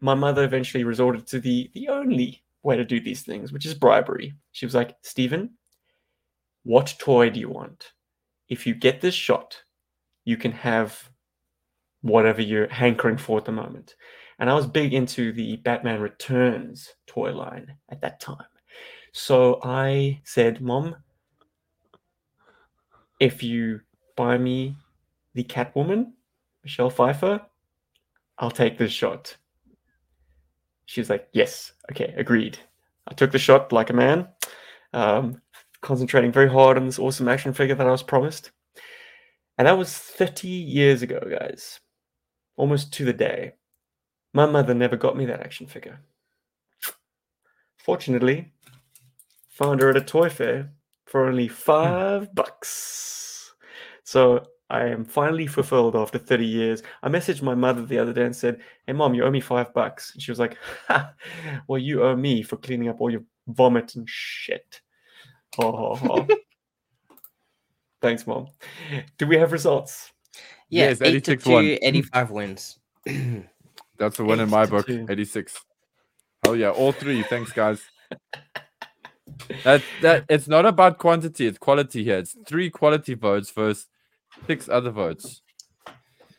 my 0.00 0.14
mother 0.14 0.44
eventually 0.44 0.84
resorted 0.84 1.26
to 1.28 1.40
the 1.40 1.70
the 1.74 1.88
only 1.88 2.42
way 2.62 2.76
to 2.76 2.84
do 2.84 3.00
these 3.00 3.22
things, 3.22 3.52
which 3.52 3.66
is 3.66 3.74
bribery. 3.74 4.34
She 4.52 4.66
was 4.66 4.74
like, 4.74 4.96
Stephen, 5.02 5.50
what 6.64 6.94
toy 6.98 7.30
do 7.30 7.40
you 7.40 7.48
want? 7.48 7.92
If 8.48 8.66
you 8.66 8.74
get 8.74 9.00
this 9.00 9.14
shot, 9.14 9.56
you 10.24 10.36
can 10.36 10.52
have 10.52 11.08
whatever 12.02 12.42
you're 12.42 12.68
hankering 12.68 13.16
for 13.16 13.38
at 13.38 13.44
the 13.44 13.52
moment. 13.52 13.96
And 14.38 14.50
I 14.50 14.54
was 14.54 14.66
big 14.66 14.94
into 14.94 15.32
the 15.32 15.56
Batman 15.56 16.00
Returns 16.00 16.88
toy 17.06 17.32
line 17.32 17.74
at 17.90 18.00
that 18.00 18.20
time. 18.20 18.44
So 19.12 19.60
I 19.62 20.20
said, 20.24 20.60
Mom, 20.60 20.96
if 23.20 23.42
you 23.42 23.80
buy 24.16 24.38
me 24.38 24.74
the 25.34 25.44
Catwoman, 25.44 26.12
Michelle 26.62 26.90
Pfeiffer, 26.90 27.40
I'll 28.38 28.50
take 28.50 28.78
this 28.78 28.92
shot. 28.92 29.36
She 30.86 31.00
was 31.00 31.10
like, 31.10 31.28
Yes, 31.32 31.72
okay, 31.90 32.14
agreed. 32.16 32.58
I 33.08 33.14
took 33.14 33.32
the 33.32 33.38
shot 33.38 33.72
like 33.72 33.90
a 33.90 33.94
man, 33.94 34.28
um, 34.92 35.40
concentrating 35.80 36.32
very 36.32 36.48
hard 36.48 36.76
on 36.76 36.86
this 36.86 36.98
awesome 36.98 37.28
action 37.28 37.52
figure 37.52 37.74
that 37.74 37.86
I 37.86 37.90
was 37.90 38.02
promised. 38.02 38.52
And 39.58 39.66
that 39.66 39.76
was 39.76 39.96
30 39.96 40.48
years 40.48 41.02
ago, 41.02 41.20
guys. 41.28 41.80
Almost 42.56 42.92
to 42.94 43.04
the 43.04 43.12
day. 43.12 43.54
My 44.32 44.46
mother 44.46 44.72
never 44.72 44.96
got 44.96 45.16
me 45.16 45.26
that 45.26 45.40
action 45.40 45.66
figure. 45.66 46.00
Fortunately, 47.76 48.52
found 49.50 49.80
her 49.80 49.90
at 49.90 49.96
a 49.96 50.00
toy 50.00 50.30
fair 50.30 50.72
for 51.06 51.26
only 51.26 51.48
five 51.48 52.34
bucks. 52.34 53.52
So 54.04 54.46
I 54.72 54.86
am 54.86 55.04
finally 55.04 55.46
fulfilled 55.46 55.94
after 55.94 56.18
30 56.18 56.46
years. 56.46 56.82
I 57.02 57.10
messaged 57.10 57.42
my 57.42 57.54
mother 57.54 57.84
the 57.84 57.98
other 57.98 58.14
day 58.14 58.24
and 58.24 58.34
said, 58.34 58.60
Hey, 58.86 58.94
mom, 58.94 59.12
you 59.12 59.22
owe 59.22 59.30
me 59.30 59.40
five 59.40 59.72
bucks. 59.74 60.14
And 60.14 60.22
she 60.22 60.30
was 60.30 60.38
like, 60.40 60.56
ha, 60.88 61.12
Well, 61.68 61.78
you 61.78 62.02
owe 62.02 62.16
me 62.16 62.42
for 62.42 62.56
cleaning 62.56 62.88
up 62.88 62.98
all 62.98 63.10
your 63.10 63.22
vomit 63.48 63.94
and 63.96 64.08
shit. 64.08 64.80
Oh, 65.58 65.98
oh, 66.02 66.26
oh. 66.30 67.16
Thanks, 68.00 68.26
mom. 68.26 68.46
Do 69.18 69.26
we 69.26 69.36
have 69.36 69.52
results? 69.52 70.10
Yeah, 70.70 70.88
Yes, 70.88 71.02
8 71.02 71.10
to 71.24 71.32
86 71.32 71.46
won. 71.46 71.64
2, 71.64 71.78
85 71.82 72.30
wins. 72.30 72.78
That's 73.98 74.18
a 74.18 74.24
win 74.24 74.40
in 74.40 74.48
my 74.48 74.64
book. 74.64 74.86
two. 74.86 75.06
86. 75.06 75.60
Oh 76.46 76.54
yeah, 76.54 76.70
all 76.70 76.92
three. 76.92 77.22
Thanks, 77.22 77.52
guys. 77.52 77.82
That 79.64 79.82
that 80.00 80.24
it's 80.28 80.48
not 80.48 80.66
about 80.66 80.98
quantity, 80.98 81.46
it's 81.46 81.58
quality 81.58 82.02
here. 82.04 82.18
It's 82.18 82.36
three 82.46 82.70
quality 82.70 83.14
votes 83.14 83.50
versus 83.50 83.86
six 84.46 84.68
other 84.68 84.90
votes. 84.90 85.42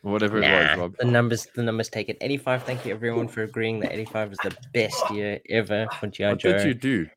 Whatever 0.02 0.40
it 0.40 0.52
was, 0.52 0.78
Rob. 0.78 0.96
the 1.00 1.06
numbers, 1.06 1.48
the 1.56 1.64
numbers 1.64 1.88
take 1.90 2.10
it. 2.10 2.18
85. 2.20 2.64
Thank 2.64 2.86
you 2.86 2.94
everyone 2.94 3.30
for 3.30 3.44
agreeing 3.44 3.80
that 3.82 3.94
85 3.94 4.32
is 4.34 4.38
the 4.44 4.56
best 4.74 5.10
year 5.12 5.40
ever 5.50 5.88
for 6.00 6.08
GI 6.08 6.26
What 6.26 6.40
did 6.40 6.60
Joe 6.60 6.66
you 6.66 6.74
do? 6.74 7.08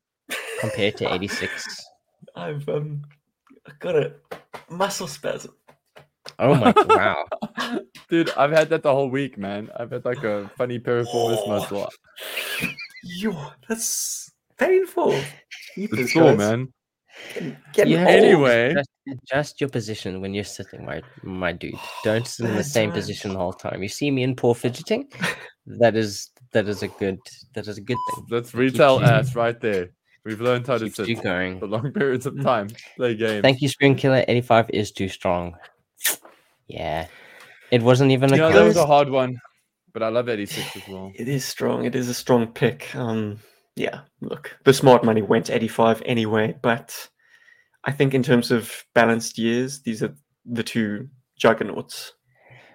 compared 0.61 0.95
to 0.97 1.13
86. 1.13 1.85
I've 2.35 2.67
um 2.69 3.01
got 3.79 3.95
a 3.97 4.13
muscle 4.69 5.07
spasm. 5.07 5.53
Oh 6.39 6.55
my 6.55 6.73
wow! 6.87 7.25
Dude, 8.09 8.29
I've 8.37 8.51
had 8.51 8.69
that 8.69 8.83
the 8.83 8.91
whole 8.93 9.09
week, 9.09 9.37
man. 9.37 9.69
I've 9.77 9.91
had 9.91 10.05
like 10.05 10.23
a 10.23 10.49
funny 10.57 10.79
piriformis 10.79 11.39
Oh. 11.43 11.47
muscle. 11.49 11.89
Yo, 13.03 13.33
that's 13.67 14.31
painful. 14.57 15.11
It's 15.13 15.25
Jeepers, 15.75 16.13
sore, 16.13 16.23
guys. 16.23 16.37
man. 16.37 16.73
Getting 17.73 17.91
You 17.93 17.97
have 17.99 18.07
Anyway. 18.07 18.71
adjust, 18.71 18.89
adjust 19.11 19.61
your 19.61 19.69
position 19.69 20.21
when 20.21 20.33
you're 20.33 20.43
sitting, 20.43 20.85
my 20.85 21.01
my 21.23 21.51
dude. 21.51 21.75
Don't 22.03 22.25
sit 22.27 22.45
in 22.47 22.55
the 22.55 22.63
same 22.63 22.91
position 22.91 23.33
the 23.33 23.39
whole 23.39 23.53
time. 23.53 23.81
You 23.83 23.89
see 23.89 24.09
me 24.11 24.23
in 24.23 24.35
poor 24.35 24.55
fidgeting. 24.55 25.09
That 25.67 25.95
is 25.95 26.29
that 26.53 26.67
is 26.67 26.81
a 26.83 26.87
good 26.87 27.19
that 27.53 27.67
is 27.67 27.77
a 27.77 27.81
good 27.81 27.97
thing. 28.09 28.25
That's 28.29 28.49
It 28.49 28.51
keeps 28.51 28.55
retail 28.55 28.99
ass 29.03 29.35
right 29.35 29.59
there. 29.59 29.89
We've 30.25 30.41
learned 30.41 30.67
how 30.67 30.77
to 30.77 30.85
Keeps 30.85 30.99
you 30.99 31.15
sit 31.15 31.23
going. 31.23 31.59
for 31.59 31.67
long 31.67 31.91
periods 31.91 32.25
of 32.25 32.41
time. 32.41 32.67
Play 32.97 33.15
games. 33.15 33.41
Thank 33.43 33.61
you, 33.61 33.69
Screen 33.69 33.95
Killer. 33.95 34.25
85 34.27 34.69
is 34.73 34.91
too 34.91 35.07
strong. 35.07 35.55
Yeah. 36.67 37.07
It 37.71 37.81
wasn't 37.81 38.11
even 38.11 38.33
a 38.33 38.37
Yeah, 38.37 38.49
that 38.49 38.63
was 38.65 38.77
a 38.77 38.85
hard 38.85 39.09
one, 39.09 39.37
but 39.93 40.03
I 40.03 40.09
love 40.09 40.27
86 40.29 40.75
as 40.75 40.87
well. 40.87 41.11
It 41.15 41.27
is 41.27 41.45
strong. 41.45 41.85
It 41.85 41.95
is 41.95 42.09
a 42.09 42.13
strong 42.13 42.47
pick. 42.47 42.93
Um, 42.95 43.39
yeah. 43.77 44.01
Look, 44.21 44.57
the 44.65 44.73
smart 44.73 45.03
money 45.03 45.21
went 45.21 45.49
85 45.49 46.01
anyway, 46.05 46.55
but 46.61 47.09
I 47.83 47.91
think 47.91 48.13
in 48.13 48.23
terms 48.23 48.51
of 48.51 48.83
balanced 48.93 49.37
years, 49.37 49.81
these 49.81 50.03
are 50.03 50.15
the 50.45 50.63
two 50.63 51.09
juggernauts. 51.37 52.13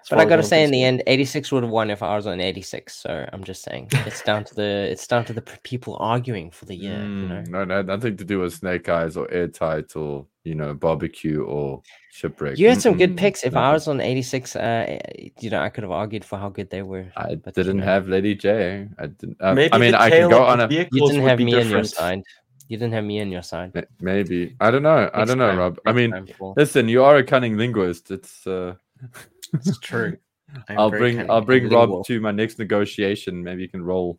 As 0.03 0.09
But 0.11 0.19
I 0.19 0.23
as 0.25 0.29
gotta 0.31 0.43
say, 0.43 0.65
in 0.65 0.71
the 0.71 0.83
end, 0.83 1.03
86 1.07 1.53
would 1.53 1.63
have 1.63 1.71
won 1.73 1.89
if 1.91 2.03
I 2.03 2.17
was 2.17 2.27
on 2.27 2.41
86. 2.41 2.95
So 2.95 3.25
I'm 3.33 3.45
just 3.45 3.63
saying, 3.63 3.89
it's 3.93 4.23
down 4.23 4.45
to 4.45 4.55
the 4.55 4.89
it's 4.91 5.07
down 5.07 5.25
to 5.27 5.33
the 5.33 5.43
people 5.63 5.97
arguing 6.01 6.51
for 6.51 6.65
the 6.65 6.75
year. 6.75 7.07
You 7.21 7.29
know, 7.29 7.43
Mm, 7.43 7.49
no, 7.49 7.65
no, 7.65 7.83
nothing 7.83 8.17
to 8.17 8.25
do 8.25 8.41
with 8.41 8.53
Snake 8.53 8.89
Eyes 8.89 9.17
or 9.17 9.31
Airtight 9.31 9.95
or 9.97 10.27
you 10.45 10.57
know 10.57 10.75
barbecue 10.75 11.43
or 11.45 11.83
shipwreck. 12.11 12.59
you 12.59 12.69
had 12.69 12.81
some 12.81 12.97
good 12.97 13.11
Mm-mm, 13.11 13.17
picks. 13.17 13.45
If 13.45 13.57
I 13.57 13.73
was 13.73 13.87
on 13.87 14.01
86, 14.01 14.57
uh, 14.57 14.99
you 15.41 15.51
know, 15.51 15.61
I 15.63 15.69
could 15.69 15.85
have 15.85 15.93
argued 15.93 16.25
for 16.25 16.37
how 16.37 16.49
good 16.49 16.69
they 16.71 16.83
were. 16.83 17.07
I 17.17 17.37
but, 17.37 17.55
didn't 17.55 17.79
know, 17.79 17.85
have 17.85 18.09
Lady 18.09 18.35
Jaye. 18.37 18.89
I 18.99 19.07
didn't. 19.07 19.37
Uh, 19.41 19.55
Maybe 19.55 19.73
I 19.73 19.79
mean, 19.79 19.93
the 19.93 20.03
I 20.03 20.11
can 20.11 20.29
go 20.29 20.45
on 20.45 20.61
a 20.61 20.69
You 20.69 20.85
didn't 20.85 21.29
have 21.29 21.39
be 21.39 21.45
me 21.45 21.61
on 21.61 21.71
your 21.71 21.85
side. 21.85 22.23
You 22.69 22.77
didn't 22.77 22.95
have 22.95 23.05
me 23.05 23.21
on 23.21 23.31
your 23.31 23.43
side. 23.43 23.73
maybe. 24.01 24.57
I 24.61 24.71
don't 24.71 24.83
know. 24.83 25.11
I 25.15 25.25
don't 25.25 25.39
know, 25.39 25.49
time, 25.49 25.59
Rob. 25.59 25.79
I 25.87 25.93
mean, 25.93 26.13
listen, 26.57 26.89
you 26.89 27.05
are 27.05 27.17
a 27.17 27.25
cunning 27.25 27.57
linguist. 27.57 28.11
It's. 28.11 28.47
uh 28.47 28.75
it's 29.53 29.79
true. 29.81 30.17
I'm 30.69 30.79
I'll 30.79 30.91
very 30.91 31.01
bring. 31.01 31.17
cunning 31.17 31.31
I'll 31.31 31.41
bring 31.41 31.65
Rob 31.65 31.89
lingual. 31.89 32.05
to 32.05 32.21
my 32.21 32.31
next 32.31 32.59
negotiation. 32.59 33.43
Maybe 33.43 33.63
you 33.63 33.69
can 33.69 33.83
roll. 33.83 34.19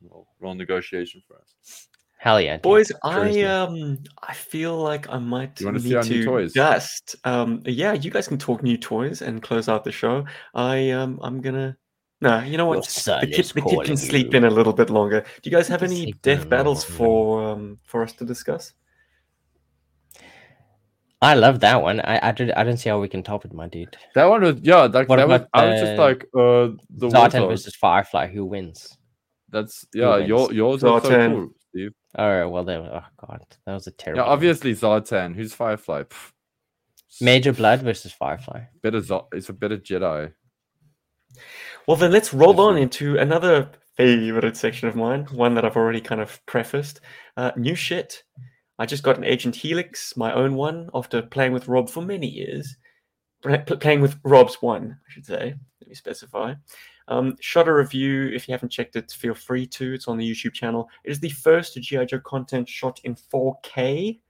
Roll, 0.00 0.28
roll 0.38 0.54
negotiation 0.54 1.20
for 1.26 1.36
us. 1.38 1.88
Hell 2.18 2.40
yeah, 2.40 2.54
dude. 2.56 2.62
Boys, 2.62 2.92
I 3.02 3.42
um 3.42 3.98
I 4.22 4.34
feel 4.34 4.76
like 4.76 5.08
I 5.08 5.18
might 5.18 5.58
You 5.60 5.66
wanna 5.66 5.80
see 5.80 5.88
need 5.90 5.94
our 5.96 6.04
new 6.04 6.18
to 6.20 6.24
toys? 6.24 6.52
dust. 6.52 7.16
Um 7.24 7.62
yeah, 7.64 7.92
you 7.92 8.10
guys 8.10 8.28
can 8.28 8.38
talk 8.38 8.62
new 8.62 8.76
toys 8.76 9.22
and 9.22 9.42
close 9.42 9.68
out 9.68 9.84
the 9.84 9.92
show. 9.92 10.24
I 10.54 10.90
um 10.90 11.18
I'm 11.22 11.40
gonna 11.40 11.76
no, 12.20 12.40
you 12.40 12.56
know 12.56 12.66
what? 12.66 12.84
The 12.84 13.28
kid, 13.32 13.44
the 13.54 13.60
kid 13.62 13.84
can 13.84 13.96
sleep 13.96 14.32
you. 14.32 14.38
in 14.38 14.44
a 14.44 14.50
little 14.50 14.72
bit 14.72 14.90
longer. 14.90 15.20
Do 15.42 15.50
you 15.50 15.56
guys 15.56 15.68
have 15.68 15.84
any 15.84 16.02
sleep 16.02 16.26
in 16.26 16.32
a 16.32 16.36
death 16.36 16.48
battles 16.48 16.84
for 16.84 17.44
um 17.44 17.78
for 17.84 18.02
us 18.02 18.12
to 18.14 18.24
discuss? 18.24 18.74
I 21.20 21.34
love 21.34 21.60
that 21.60 21.82
one. 21.82 22.00
I 22.00 22.28
I, 22.28 22.32
did, 22.32 22.52
I 22.52 22.62
don't 22.64 22.76
see 22.76 22.88
how 22.90 23.00
we 23.00 23.08
can 23.08 23.22
top 23.24 23.44
it, 23.44 23.52
my 23.52 23.66
dude. 23.68 23.96
That 24.14 24.26
one 24.26 24.42
was 24.42 24.56
yeah. 24.62 24.82
Like 24.84 25.08
What 25.08 25.16
that 25.16 25.28
was. 25.28 25.40
about, 25.40 25.48
I 25.54 25.64
was 25.70 25.80
just 25.80 25.98
like 25.98 26.22
uh 26.36 26.76
the 26.90 27.08
Zartan 27.08 27.42
Warthog. 27.42 27.48
versus 27.48 27.74
Firefly. 27.74 28.28
Who 28.28 28.44
wins? 28.46 28.96
That's 29.50 29.84
yeah. 29.94 30.18
Your 30.18 30.46
wins? 30.46 30.52
yours 30.56 30.82
was 30.82 31.02
so 31.02 31.08
Zartan. 31.10 31.30
cool, 31.34 31.48
Steve. 31.70 31.90
All 32.16 32.30
right. 32.30 32.44
Well, 32.44 32.64
there. 32.64 32.78
Oh 32.80 33.04
god, 33.26 33.44
that 33.66 33.74
was 33.74 33.86
a 33.88 33.90
terrible. 33.90 34.22
Yeah, 34.24 34.28
obviously 34.30 34.72
Zartan. 34.74 35.34
Who's 35.34 35.52
Firefly? 35.54 36.04
Pff, 36.04 36.32
Major 37.20 37.52
Blood 37.52 37.82
versus 37.82 38.12
Firefly. 38.12 38.60
better. 38.82 39.00
Zar- 39.00 39.26
It's 39.32 39.48
a 39.48 39.52
better 39.52 39.76
Jedi. 39.76 40.32
Well, 41.86 41.96
then 41.96 42.12
let's 42.12 42.32
roll 42.34 42.60
on 42.60 42.74
Definitely. 42.76 42.82
into 42.82 43.18
another 43.18 43.70
favorite 43.96 44.56
section 44.56 44.88
of 44.88 44.94
mine, 44.94 45.26
one 45.32 45.54
that 45.54 45.64
I've 45.64 45.76
already 45.76 46.00
kind 46.00 46.20
of 46.20 46.40
prefaced. 46.46 47.00
Uh, 47.36 47.50
new 47.56 47.74
shit. 47.74 48.22
I 48.78 48.86
just 48.86 49.02
got 49.02 49.18
an 49.18 49.24
Agent 49.24 49.56
Helix, 49.56 50.16
my 50.16 50.32
own 50.32 50.54
one, 50.54 50.88
after 50.94 51.20
playing 51.22 51.52
with 51.52 51.68
Rob 51.68 51.90
for 51.90 52.02
many 52.02 52.28
years. 52.28 52.76
Playing 53.42 54.00
with 54.00 54.18
Rob's 54.24 54.60
one, 54.62 54.98
I 55.06 55.12
should 55.12 55.26
say. 55.26 55.54
Let 55.80 55.88
me 55.88 55.94
specify. 55.94 56.54
Um, 57.08 57.36
shot 57.40 57.68
a 57.68 57.74
review. 57.74 58.26
If 58.28 58.46
you 58.46 58.52
haven't 58.52 58.70
checked 58.70 58.96
it, 58.96 59.10
feel 59.10 59.34
free 59.34 59.66
to. 59.66 59.94
It's 59.94 60.08
on 60.08 60.18
the 60.18 60.30
YouTube 60.30 60.52
channel. 60.52 60.88
It 61.04 61.10
is 61.10 61.20
the 61.20 61.30
first 61.30 61.74
G.I. 61.74 62.04
Joe 62.04 62.20
content 62.20 62.68
shot 62.68 63.00
in 63.04 63.14
4K, 63.14 64.20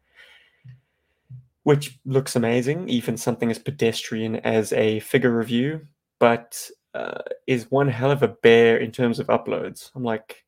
which 1.64 1.98
looks 2.06 2.36
amazing, 2.36 2.88
even 2.88 3.16
something 3.16 3.50
as 3.50 3.58
pedestrian 3.58 4.36
as 4.36 4.72
a 4.72 5.00
figure 5.00 5.36
review. 5.36 5.86
But 6.20 6.70
uh, 6.94 7.20
is 7.46 7.70
one 7.70 7.88
hell 7.88 8.10
of 8.10 8.22
a 8.22 8.28
bear 8.28 8.78
in 8.78 8.92
terms 8.92 9.18
of 9.18 9.26
uploads. 9.26 9.90
I'm 9.94 10.04
like, 10.04 10.44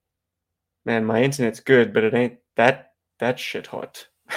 man, 0.85 1.05
my 1.05 1.23
internet's 1.23 1.61
good, 1.61 1.93
but 1.93 2.05
it 2.05 2.15
ain't 2.15 2.39
that 2.57 2.90
that 3.21 3.39
shit 3.39 3.67
hot. 3.69 4.07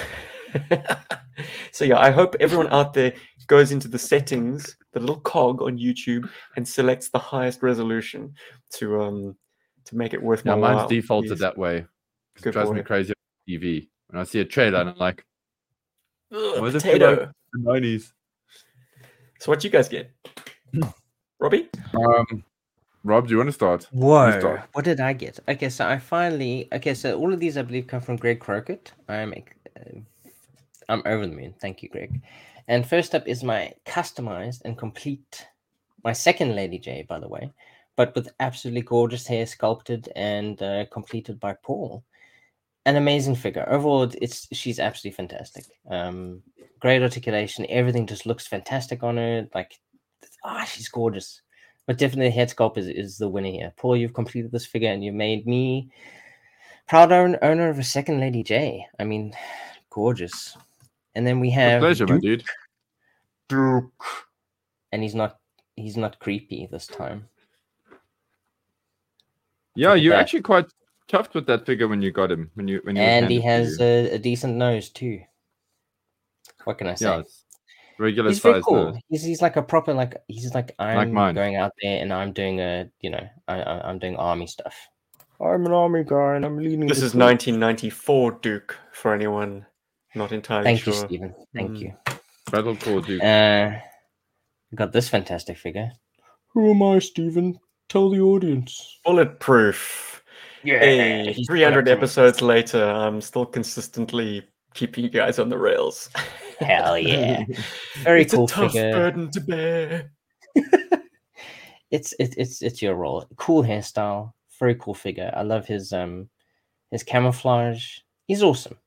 So 1.72 1.84
yeah, 1.86 1.98
I 2.00 2.12
hope 2.12 2.36
everyone 2.40 2.68
out 2.68 2.94
there 2.94 3.14
goes 3.48 3.72
into 3.72 3.88
the 3.88 3.98
settings, 3.98 4.78
the 4.94 5.00
little 5.00 5.20
cog 5.22 5.64
on 5.64 5.80
YouTube, 5.80 6.30
and 6.56 6.68
selects 6.68 7.10
the 7.10 7.18
highest 7.18 7.64
resolution 7.64 8.36
to 8.74 9.02
um 9.02 9.36
to 9.86 9.96
make 9.98 10.14
it 10.14 10.22
worth 10.22 10.46
Now 10.46 10.56
my 10.56 10.68
mine's 10.68 10.78
while. 10.78 10.88
defaulted 10.88 11.32
please. 11.32 11.40
that 11.40 11.58
way. 11.58 11.86
It 12.46 12.52
drives 12.52 12.70
me 12.72 12.84
crazy 12.84 13.14
on 13.14 13.52
TV. 13.52 13.90
When 14.10 14.22
I 14.22 14.24
see 14.26 14.40
a 14.42 14.46
trailer 14.46 14.82
and 14.82 14.92
I'm 14.92 14.98
like, 14.98 15.26
Ugh, 16.32 16.62
Where's 16.62 16.74
the 16.74 16.80
potato. 16.80 17.32
the 17.54 17.60
90s. 17.60 18.12
So 19.40 19.52
what 19.52 19.64
you 19.64 19.72
guys 19.72 19.90
get? 19.90 20.12
Robbie? 21.40 21.70
Um, 21.96 22.44
Rob, 23.04 23.28
do 23.28 23.32
you 23.32 23.38
want 23.38 23.50
to 23.50 23.54
start? 23.54 23.88
Whoa! 23.92 24.40
start. 24.40 24.62
What 24.72 24.86
did 24.86 25.02
I 25.02 25.12
get? 25.12 25.40
Okay, 25.48 25.70
so 25.70 25.86
I 25.86 26.00
finally. 26.00 26.70
Okay, 26.72 26.94
so 26.94 27.20
all 27.20 27.34
of 27.34 27.40
these 27.40 27.58
I 27.58 27.62
believe 27.62 27.88
come 27.88 28.02
from 28.02 28.16
Greg 28.16 28.40
Crockett. 28.40 28.94
I'm, 29.10 29.34
uh, 29.34 30.00
I'm 30.88 31.02
over 31.06 31.28
the 31.28 31.36
moon. 31.36 31.54
Thank 31.60 31.84
you, 31.84 31.90
Greg. 31.90 32.22
And 32.70 32.88
first 32.88 33.14
up 33.14 33.28
is 33.28 33.44
my 33.44 33.74
customized 33.86 34.62
and 34.64 34.78
complete, 34.78 35.48
my 36.06 36.14
second 36.14 36.56
Lady 36.56 36.80
Jaye, 36.80 37.06
by 37.06 37.20
the 37.20 37.28
way, 37.28 37.52
but 37.98 38.16
with 38.16 38.32
absolutely 38.40 38.82
gorgeous 38.82 39.28
hair 39.28 39.46
sculpted 39.46 40.08
and 40.16 40.62
uh, 40.62 40.86
completed 40.86 41.42
by 41.42 41.54
Paul. 41.62 42.04
An 42.86 42.96
amazing 42.96 43.36
figure. 43.36 43.68
Overall, 43.70 44.10
it's 44.22 44.48
she's 44.54 44.80
absolutely 44.80 45.16
fantastic. 45.16 45.66
Um, 45.90 46.42
great 46.80 47.02
articulation. 47.02 47.66
Everything 47.70 48.08
just 48.08 48.26
looks 48.26 48.48
fantastic 48.48 49.04
on 49.04 49.18
her. 49.18 49.48
Like, 49.54 49.80
ah, 50.44 50.64
she's 50.66 50.90
gorgeous. 50.90 51.42
But 51.86 51.98
definitely, 51.98 52.32
head 52.32 52.50
sculpt 52.50 52.78
is, 52.78 52.88
is 52.88 53.18
the 53.18 53.28
winner 53.28 53.50
here. 53.50 53.74
Paul, 53.76 53.98
you've 53.98 54.14
completed 54.14 54.52
this 54.52 54.66
figure 54.66 54.90
and 54.90 55.04
you've 55.04 55.16
made 55.16 55.46
me 55.46 55.92
proud 56.88 57.12
owner 57.12 57.70
of 57.70 57.80
a 57.80 57.84
second 57.84 58.20
Lady 58.20 58.44
Jaye. 58.44 58.84
I 59.00 59.04
mean, 59.04 59.34
gorgeous. 59.90 60.58
And 61.16 61.28
then 61.28 61.40
we 61.40 61.48
With 61.48 61.56
have 61.56 61.82
pleasure, 61.82 62.08
my 62.08 62.20
dude. 62.20 62.44
Duke. 63.50 64.04
and 64.92 65.04
he's 65.04 65.16
not 65.16 65.40
he's 65.76 65.98
not 65.98 66.20
creepy 66.20 66.68
this 66.72 66.88
time. 66.88 67.28
Yeah, 69.76 69.94
you're 69.96 70.14
that. 70.14 70.22
actually 70.22 70.42
quite 70.42 70.68
chuffed 71.10 71.34
with 71.34 71.46
that 71.48 71.66
figure 71.66 71.88
when 71.88 72.02
you 72.02 72.12
got 72.12 72.32
him. 72.32 72.52
When 72.56 72.68
you 72.68 72.80
when 72.84 72.96
you 72.96 73.02
And 73.02 73.30
he 73.30 73.42
has 73.42 73.80
a, 73.80 74.12
a 74.12 74.20
decent 74.20 74.56
nose 74.56 74.90
too. 74.90 75.22
What 76.64 76.78
can 76.78 76.88
I 76.88 76.96
say? 76.96 77.06
yeah, 77.06 77.20
it's 77.20 77.43
regular 78.00 78.30
he's 78.30 78.40
very 78.40 78.56
size. 78.56 78.64
cool. 78.64 79.00
He's, 79.10 79.24
he's 79.24 79.42
like 79.42 79.56
a 79.56 79.62
proper 79.62 79.94
like 79.94 80.16
he's 80.28 80.54
like 80.54 80.74
I'm 80.80 81.12
mine. 81.14 81.36
going 81.36 81.56
out 81.56 81.72
there 81.82 82.02
and 82.02 82.12
I'm 82.14 82.34
doing 82.34 82.60
a 82.60 82.90
you 83.02 83.10
know 83.10 83.28
I, 83.48 83.62
I 83.62 83.90
I'm 83.90 84.00
doing 84.00 84.16
army 84.18 84.48
stuff. 84.48 84.76
I'm 85.42 85.66
an 85.66 85.72
army 85.74 86.04
guy 86.06 86.36
and 86.36 86.46
I'm 86.46 86.58
leading. 86.58 86.88
This 86.88 87.02
is 87.02 87.12
troop. 87.12 87.24
1994 87.24 88.32
Duke 88.42 88.78
for 88.94 89.14
anyone 89.14 89.66
not 90.16 90.32
entirely 90.32 90.64
Thank 90.66 90.82
sure. 90.82 90.94
you, 90.94 91.00
Stephen. 91.00 91.36
Thank 91.56 91.72
Mm. 91.72 91.80
you. 91.82 91.94
Battle 92.52 92.76
Corps 92.76 93.02
Duke. 93.02 93.24
Uh, 93.24 93.72
got 94.76 94.92
this 94.92 95.10
fantastic 95.10 95.58
figure. 95.58 95.92
Who 96.50 96.70
am 96.72 96.84
I, 96.84 97.00
Stephen? 97.00 97.58
Tell 97.90 98.10
the 98.12 98.20
audience. 98.22 99.00
Bulletproof. 99.04 100.24
Yeah, 100.64 100.80
Hey, 100.80 101.34
300 101.48 101.90
episodes 101.90 102.42
later, 102.42 102.84
I'm 102.84 103.20
still 103.22 103.46
consistently 103.46 104.44
keeping 104.74 105.04
you 105.04 105.10
guys 105.10 105.40
on 105.40 105.50
the 105.50 105.58
rails. 105.58 106.10
Hell 106.60 106.98
yeah! 106.98 107.46
Very 108.04 108.22
it's 108.22 108.34
cool 108.34 108.46
a 108.46 108.48
tough 108.48 108.72
figure. 108.74 108.92
burden 108.92 109.32
to 109.32 109.42
bear. 109.42 110.12
It's 111.94 112.12
it, 112.18 112.34
it's 112.38 112.64
it's 112.64 112.82
your 112.82 112.96
role. 112.96 113.24
Cool 113.36 113.62
hairstyle. 113.62 114.34
Very 114.60 114.74
cool 114.74 114.96
figure. 114.96 115.32
I 115.36 115.44
love 115.44 115.68
his 115.68 115.94
um 115.94 116.28
his 116.90 117.04
camouflage. 117.04 118.00
He's 118.26 118.42
awesome. 118.42 118.80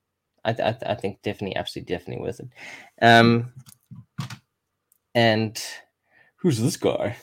I 0.44 0.50
I, 0.50 0.76
I 0.84 0.94
think 0.96 1.22
definitely 1.22 1.54
absolutely 1.54 1.94
definitely 1.94 2.24
worth 2.24 2.40
it. 2.40 2.48
Um 3.00 3.52
and 5.14 5.56
who's 6.38 6.60
this 6.60 6.76
guy? 6.76 7.16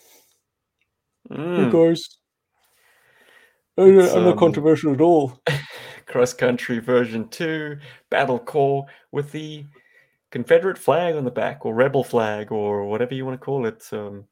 Mm, 1.29 1.69
guys. 1.69 2.07
It's, 3.75 4.13
um, 4.13 4.37
controversial 4.37 4.93
at 4.93 5.01
all. 5.01 5.41
Cross 6.05 6.35
country 6.35 6.79
version 6.79 7.27
2, 7.27 7.77
Battle 8.09 8.39
Corps 8.39 8.85
with 9.11 9.33
the 9.33 9.65
Confederate 10.33 10.77
flag 10.79 11.15
on 11.15 11.23
the 11.25 11.31
back, 11.31 11.63
or 11.65 11.73
Rebel 11.75 12.03
flag, 12.03 12.51
or 12.51 12.85
whatever 12.87 13.13
you 13.13 13.23
want 13.25 13.39
to 13.39 13.45
call 13.45 13.65
it. 13.67 13.87
Um, 13.93 14.25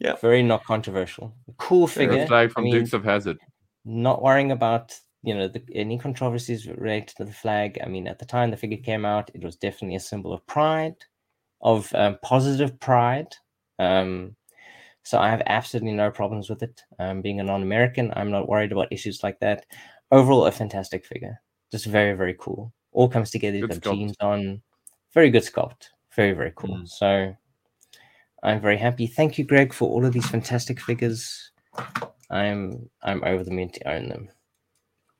yeah, 0.00 0.16
Very 0.16 0.42
not 0.42 0.64
controversial. 0.64 1.34
Cool 1.56 1.86
The 1.86 1.92
figure. 1.92 2.26
flag 2.26 2.50
I 2.50 2.52
from 2.52 2.64
mean, 2.64 2.74
Dukes 2.74 2.92
of 2.92 3.04
Hazzard. 3.04 3.38
not 3.84 4.22
worrying 4.22 4.50
about 4.52 4.92
you 5.22 5.34
know 5.34 5.48
the, 5.48 5.62
any 5.72 5.98
controversies 5.98 6.66
related 6.68 7.16
to 7.16 7.24
the 7.24 7.32
flag. 7.32 7.78
I 7.82 7.88
mean, 7.88 8.06
at 8.08 8.18
the 8.18 8.26
time 8.26 8.50
the 8.50 8.56
figure 8.56 8.76
came 8.78 9.04
out, 9.06 9.30
it 9.34 9.42
was 9.44 9.56
definitely 9.56 9.96
a 9.96 10.00
symbol 10.00 10.32
of 10.32 10.44
pride, 10.46 10.96
of 11.60 11.90
um, 11.94 12.18
positive 12.22 12.78
pride. 12.80 13.32
Um, 13.78 14.36
so 15.04 15.18
I 15.20 15.30
have 15.30 15.42
absolutely 15.46 15.92
no 15.92 16.10
problems 16.10 16.50
with 16.50 16.62
it. 16.64 16.82
Um, 16.98 17.22
being 17.22 17.38
a 17.38 17.44
non-American, 17.44 18.12
I'm 18.16 18.32
not 18.32 18.48
worried 18.48 18.72
about 18.72 18.92
issues 18.92 19.22
like 19.22 19.38
that. 19.40 19.64
Overall, 20.10 20.46
a 20.46 20.50
fantastic 20.50 21.06
figure. 21.06 21.40
Just 21.70 21.86
very, 21.86 22.14
very 22.16 22.34
cool. 22.38 22.72
All 22.90 23.08
comes 23.08 23.30
together. 23.30 23.56
You've 23.56 23.70
Good 23.70 23.82
got 23.82 23.92
sculpt. 23.92 23.96
jeans 23.98 24.16
on. 24.20 24.62
Very 25.16 25.30
good 25.30 25.42
sculpt. 25.44 25.88
Very, 26.14 26.32
very 26.32 26.52
cool. 26.54 26.76
Mm. 26.76 26.86
So 26.88 27.34
I'm 28.42 28.60
very 28.60 28.76
happy. 28.76 29.06
Thank 29.06 29.38
you, 29.38 29.44
Greg, 29.44 29.72
for 29.72 29.88
all 29.88 30.04
of 30.04 30.12
these 30.12 30.26
fantastic 30.28 30.78
figures. 30.78 31.52
I'm 32.30 32.90
I'm 33.02 33.24
over 33.24 33.42
the 33.42 33.50
moon 33.50 33.70
to 33.70 33.88
own 33.90 34.10
them. 34.10 34.28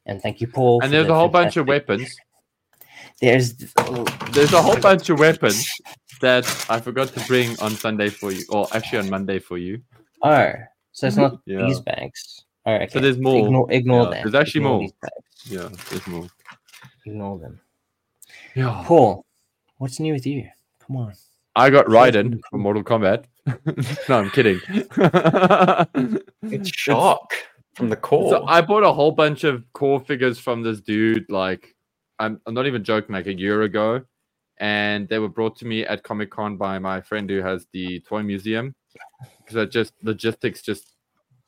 And 0.05 0.21
thank 0.21 0.43
you, 0.43 0.49
Paul. 0.49 0.81
And 0.83 0.93
there's 0.93 1.07
the 1.07 1.15
a 1.15 1.17
whole 1.17 1.29
bunch 1.31 1.57
of 1.57 1.67
weapons. 1.67 2.15
There's 3.21 3.55
There's 4.33 4.53
a 4.53 4.61
whole 4.61 4.79
bunch 4.79 5.09
of 5.09 5.19
weapons 5.19 5.67
that 6.21 6.45
I 6.69 6.81
forgot 6.81 7.09
to 7.09 7.21
bring 7.27 7.59
on 7.61 7.71
Sunday 7.73 8.11
for 8.11 8.33
you, 8.33 8.45
or 8.51 8.69
actually 8.75 8.99
on 8.99 9.09
Monday 9.11 9.39
for 9.39 9.57
you. 9.57 9.81
oh, 10.23 10.53
so 10.93 11.07
it's 11.07 11.17
not 11.17 11.41
Yeah. 11.47 11.67
these 11.67 11.81
bags. 11.81 12.45
Oh, 12.67 12.75
okay. 12.75 12.89
So 12.89 13.01
there's 13.01 13.19
more. 13.19 13.47
Ignore, 13.47 13.73
ignore 13.73 14.05
Yeah, 14.05 14.11
that. 14.11 14.23
there's 14.25 14.35
actually 14.35 14.61
Ignore 14.61 14.81
more. 14.81 14.91
Yeah, 15.47 15.69
there's 15.91 16.07
more. 16.07 16.27
Ignore 17.07 17.39
them. 17.39 17.61
Yeah. 18.55 18.83
Paul, 18.87 19.26
what's 19.79 20.01
new 20.01 20.13
with 20.13 20.27
you? 20.27 20.49
Come 20.87 20.97
on. 20.97 21.15
I 21.55 21.71
got 21.71 21.87
Sure, 21.87 21.95
Raiden 21.95 22.41
from 22.51 22.61
Mortal 22.61 22.85
Kombat. 22.85 23.25
no, 24.09 24.19
I'm 24.19 24.31
kidding. 24.31 24.61
it's 26.43 26.69
shock 26.69 27.33
from 27.75 27.89
the 27.89 27.97
Corps. 27.97 28.31
So 28.31 28.45
I 28.47 28.61
bought 28.61 28.83
a 28.83 28.93
whole 28.93 29.13
bunch 29.13 29.45
of 29.45 29.65
Corps 29.73 30.01
figures 30.01 30.39
from 30.39 30.63
this 30.63 30.81
dude. 30.81 31.31
Like, 31.31 31.75
I'm, 32.19 32.41
I'm 32.47 32.55
not 32.55 32.67
even 32.67 32.85
joking. 32.85 33.15
Like 33.15 33.27
a 33.27 33.35
year 33.35 33.63
ago, 33.63 34.03
and 34.59 35.09
they 35.09 35.19
were 35.19 35.29
brought 35.29 35.57
to 35.57 35.67
me 35.67 35.85
at 35.85 36.03
Comic 36.03 36.31
Con 36.31 36.57
by 36.57 36.79
my 36.79 37.01
friend 37.01 37.29
who 37.29 37.41
has 37.41 37.67
the 37.73 38.01
toy 38.01 38.23
museum. 38.23 38.75
Because 39.39 39.57
I 39.57 39.65
just 39.67 39.95
logistics 40.03 40.63
just 40.63 40.97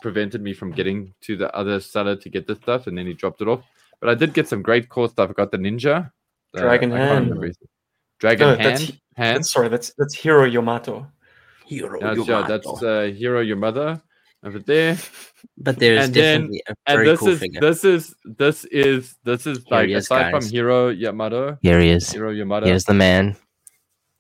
prevented 0.01 0.43
me 0.43 0.55
from 0.55 0.71
getting 0.71 1.13
to 1.23 1.37
the 1.37 1.55
other 1.55 1.81
seller 1.81 2.17
to 2.17 2.29
get 2.29 2.47
this 2.47 2.59
stuff, 2.59 2.87
and 2.87 2.97
then 2.97 3.07
he 3.07 3.13
dropped 3.13 3.43
it 3.43 3.49
off. 3.49 3.63
But 4.01 4.11
I 4.11 4.15
did 4.15 4.33
get 4.33 4.49
some 4.49 4.63
great 4.63 4.89
Corps 4.89 5.09
stuff. 5.09 5.31
I 5.31 5.33
got 5.33 5.51
the 5.51 5.59
ninja, 5.59 6.11
Dragon 6.55 6.93
I 6.93 6.97
can't 6.99 7.29
Hand. 7.29 7.57
Remember 8.23 8.37
Dragon 8.37 8.47
No, 8.49 8.57
that's 8.57 8.81
hand, 8.81 8.91
he- 8.91 9.01
hand. 9.17 9.37
That's, 9.39 9.51
sorry, 9.53 9.69
that's 9.69 9.93
that's 9.99 10.15
Hero 10.15 10.45
Yamato. 10.45 11.07
Hero, 11.67 12.01
That's, 12.01 12.27
yeah, 12.27 12.47
that's 12.49 12.83
uh, 12.83 13.13
hero, 13.15 13.41
your 13.43 13.57
mother 13.59 14.01
over 14.43 14.59
there. 14.59 14.97
but 15.59 15.79
there 15.79 15.97
is 15.97 16.07
and 16.07 16.15
then- 16.15 16.41
definitely 16.41 16.63
a 16.67 16.75
and 16.87 16.97
very 16.97 17.09
this 17.09 17.19
cool 17.21 17.29
is 17.29 17.39
figure. 17.41 17.61
this 17.61 17.85
is 17.85 18.15
this 18.25 18.65
is 18.67 19.17
this 19.25 19.47
is 19.47 19.59
Here 19.59 19.77
like 19.77 19.89
he 19.89 19.95
is, 19.95 20.05
aside 20.05 20.33
guys. 20.33 20.45
from 20.47 20.51
Hero 20.51 20.89
Yamato, 20.89 21.59
Here 21.61 21.79
he 21.81 21.91
is. 21.91 22.11
Hero 22.11 22.31
Yamato. 22.31 22.65
Here's 22.67 22.85
the 22.85 22.95
man. 22.95 23.37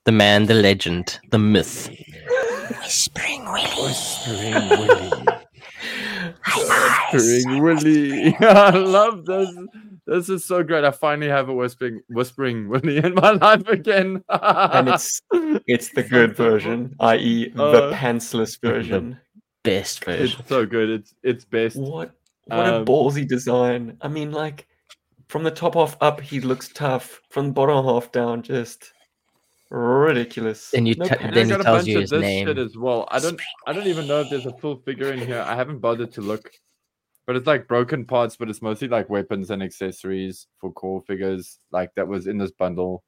The 0.05 0.12
man, 0.12 0.45
the 0.47 0.55
legend, 0.55 1.19
the 1.31 1.39
myth. 1.39 1.89
Whispering 2.81 3.45
Willie. 3.45 3.89
Whispering 3.89 4.69
Willy. 4.69 5.11
Whispering 7.12 7.62
Willy. 7.62 8.37
I 8.41 8.70
love 8.70 9.25
this. 9.27 9.49
This 10.09 10.29
is 10.31 10.45
so 10.45 10.63
great. 10.63 10.85
I 10.85 10.91
finally 10.91 11.29
have 11.29 11.49
a 11.51 11.53
whispering 11.55 12.01
whispering 12.09 12.69
Willy 12.69 12.97
in 13.07 13.15
my 13.15 13.33
life 13.33 13.69
again. 13.69 14.23
And 14.31 14.89
it's 14.89 15.21
it's 15.67 15.91
the 15.91 16.03
good 16.03 16.35
version, 16.35 16.97
i.e., 17.01 17.51
the 17.55 17.63
Uh, 17.63 17.95
pantsless 17.95 18.59
version. 18.61 19.19
Best 19.65 20.05
version. 20.05 20.39
it's 20.41 20.49
so 20.49 20.65
good. 20.65 20.89
It's 20.89 21.15
it's 21.23 21.45
best. 21.45 21.77
What 21.77 22.13
what 22.47 22.67
a 22.67 22.77
Um, 22.77 22.85
ballsy 22.87 23.29
design! 23.29 23.99
I 24.01 24.09
mean, 24.09 24.33
like 24.33 24.67
from 25.29 25.43
the 25.45 25.51
top 25.51 25.77
off 25.77 25.95
up, 26.01 26.21
he 26.23 26.41
looks 26.41 26.69
tough. 26.73 27.21
From 27.29 27.49
the 27.49 27.53
bottom 27.53 27.85
half 27.85 28.11
down, 28.11 28.41
just 28.43 28.93
ridiculous. 29.71 30.73
And 30.73 30.89
you 30.89 30.95
No 30.97 31.05
t- 31.05 31.11
pants. 31.11 31.25
And 31.25 31.37
then 31.37 31.45
he 31.47 31.51
got 31.51 31.61
a 31.61 31.65
tells 31.65 31.79
bunch 31.81 31.89
you 31.89 31.97
of 31.97 32.01
his 32.03 32.11
this 32.11 32.21
name. 32.23 32.47
shit 32.47 32.57
as 32.59 32.77
well. 32.79 33.07
I 33.11 33.19
don't 33.19 33.39
I 33.67 33.73
don't 33.75 33.87
even 33.87 34.07
know 34.07 34.21
if 34.23 34.31
there's 34.31 34.47
a 34.47 34.57
full 34.59 34.77
figure 34.77 35.13
in 35.13 35.19
here. 35.21 35.45
I 35.47 35.55
haven't 35.55 35.81
bothered 35.81 36.13
to 36.13 36.23
look. 36.23 36.51
But 37.29 37.37
it's 37.37 37.47
like 37.47 37.69
broken 37.69 38.07
parts, 38.07 38.37
but 38.37 38.49
it's 38.49 38.63
mostly 38.63 38.89
like 38.89 39.11
weapons 39.11 39.51
and 39.51 39.63
accessories 39.63 40.47
for 40.59 40.73
Corps 40.73 41.03
figures, 41.07 41.59
like 41.71 41.91
that 41.95 42.09
was 42.09 42.27
in 42.27 42.39
this 42.39 42.53
bundle. 42.53 43.05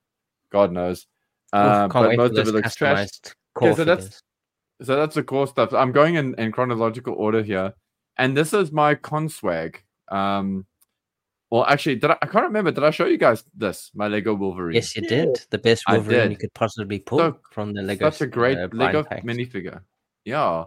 God 0.53 0.73
knows. 0.73 1.07
Oof, 1.55 1.63
Uh, 1.63 1.89
can't 1.89 2.11
but 2.11 2.17
most 2.19 2.39
of 2.39 2.47
it 2.49 2.53
looks 2.53 2.75
trash. 2.75 2.99
customized 3.09 3.35
Corps 3.55 3.77
so 3.77 3.85
that's- 3.85 4.21
So 4.83 4.95
that's 4.97 5.15
the 5.15 5.23
Corps 5.23 5.47
stuff. 5.49 5.73
I'm 5.73 5.91
going 5.93 6.17
in, 6.17 6.35
in 6.35 6.53
chronological 6.53 7.15
order 7.15 7.43
here. 7.43 7.73
And 8.19 8.37
this 8.37 8.53
is 8.53 8.71
my 8.71 8.95
conswag. 8.95 9.77
Um 10.13 10.67
Well, 11.51 11.65
actually, 11.65 11.97
did 11.97 12.11
I, 12.11 12.19
I 12.21 12.27
can't 12.27 12.45
remember. 12.45 12.71
Did 12.73 12.85
I 12.85 12.91
show 12.91 13.07
you 13.07 13.17
guys 13.17 13.43
this? 13.57 13.91
My 13.95 14.07
Lego 14.09 14.35
Wolverine. 14.35 14.75
Yes, 14.75 14.95
you 14.97 15.03
did. 15.03 15.41
The 15.51 15.59
best 15.59 15.83
Wolverine 15.89 16.31
you 16.31 16.37
could 16.37 16.53
possibly 16.53 16.99
pull 16.99 17.19
So- 17.21 17.39
from 17.53 17.73
the 17.73 17.81
Lego. 17.83 18.11
Such 18.11 18.21
a 18.21 18.27
great 18.27 18.59
uh, 18.59 18.69
Lego 18.73 19.03
packs. 19.03 19.25
minifigure. 19.25 19.81
Yeah. 20.27 20.65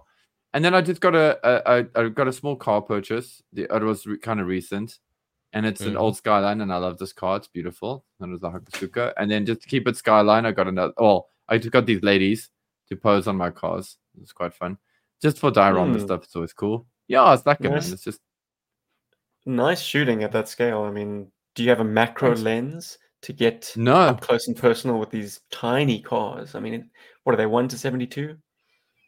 And 0.54 0.64
then 0.64 0.76
I 0.76 0.82
just 0.82 1.02
got 1.02 1.16
a, 1.16 1.40
a, 1.44 1.86
a 1.96 2.06
I 2.06 2.10
got 2.10 2.28
a 2.28 2.34
small 2.34 2.56
car 2.56 2.82
purchase. 2.82 3.42
The 3.54 3.64
it 3.64 3.84
was 3.84 4.06
re- 4.06 4.18
kind 4.18 4.40
of 4.40 4.48
recent, 4.48 5.00
and 5.54 5.66
it's 5.66 5.82
an 5.82 5.94
Mhm. 5.94 6.00
old 6.00 6.18
Skyline, 6.18 6.62
and 6.62 6.72
I 6.72 6.78
love 6.78 6.98
this 7.00 7.14
car. 7.14 7.38
It's 7.38 7.48
beautiful. 7.48 8.06
And 8.20 8.30
it 8.30 8.34
was 8.34 8.42
the 8.42 8.50
Hakosuka. 8.52 9.14
And 9.18 9.30
then 9.32 9.46
just 9.46 9.62
to 9.64 9.68
keep 9.68 9.88
it 9.88 9.98
Skyline, 9.98 10.46
I 10.46 10.52
got 10.52 10.68
another. 10.68 10.94
Well, 10.98 11.30
I 11.50 11.58
just 11.58 11.72
got 11.72 11.86
these 11.86 12.04
ladies 12.04 12.50
to 12.90 12.96
pose 12.96 13.28
on 13.28 13.36
my 13.36 13.50
cars. 13.50 13.98
It's 14.22 14.32
quite 14.32 14.54
fun. 14.54 14.78
Just 15.22 15.40
for 15.40 15.50
diorama 15.52 15.98
Hmm. 15.98 16.06
stuff, 16.06 16.24
it's 16.24 16.36
always 16.36 16.54
cool. 16.54 16.86
Yeah, 17.08 17.34
it's 17.34 17.46
like 17.46 17.60
it, 17.62 17.70
man. 17.70 17.78
It's 17.78 18.04
just 18.04 18.22
Nice 19.46 19.82
shooting 19.82 20.24
at 20.24 20.32
that 20.32 20.48
scale. 20.48 20.84
I 20.84 20.92
mean, 20.92 21.30
do 21.56 21.64
you 21.64 21.70
have 21.70 21.82
a 21.82 21.84
macro 21.84 22.30
Thanks. 22.30 22.42
lens 22.42 22.98
to 23.24 23.34
get 23.34 23.74
no. 23.76 23.94
up 23.96 24.22
close 24.22 24.48
and 24.48 24.56
personal 24.56 25.00
with 25.00 25.10
these 25.10 25.42
tiny 25.52 26.00
cars? 26.02 26.56
I 26.56 26.60
mean, 26.62 26.90
what 27.24 27.34
are 27.34 27.38
they? 27.38 27.46
One 27.46 27.68
to 27.70 27.78
seventy-two? 27.78 28.38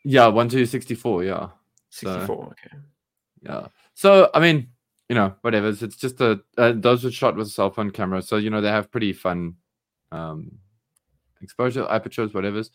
Yeah, 0.05 0.27
one 0.27 0.47
to 0.49 0.65
sixty-four. 0.65 1.23
Yeah. 1.23 1.49
So- 1.89 2.07
Sixty-four. 2.13 2.45
Okay. 2.51 2.77
Yeah. 3.41 3.67
So 3.95 4.29
I 4.33 4.39
mean, 4.39 4.69
you 5.09 5.15
know, 5.15 5.35
whatever. 5.41 5.67
It's, 5.69 5.81
it's 5.81 5.97
just 5.97 6.21
a 6.21 6.39
uh, 6.57 6.73
those 6.75 7.03
were 7.03 7.11
shot 7.11 7.35
with 7.35 7.47
a 7.47 7.49
cell 7.49 7.71
phone 7.71 7.91
camera, 7.91 8.21
so 8.21 8.37
you 8.37 8.49
know 8.49 8.61
they 8.61 8.69
have 8.69 8.91
pretty 8.91 9.13
fun 9.13 9.55
um 10.11 10.51
exposure 11.41 11.85
apertures, 11.89 12.33
whatever's. 12.33 12.71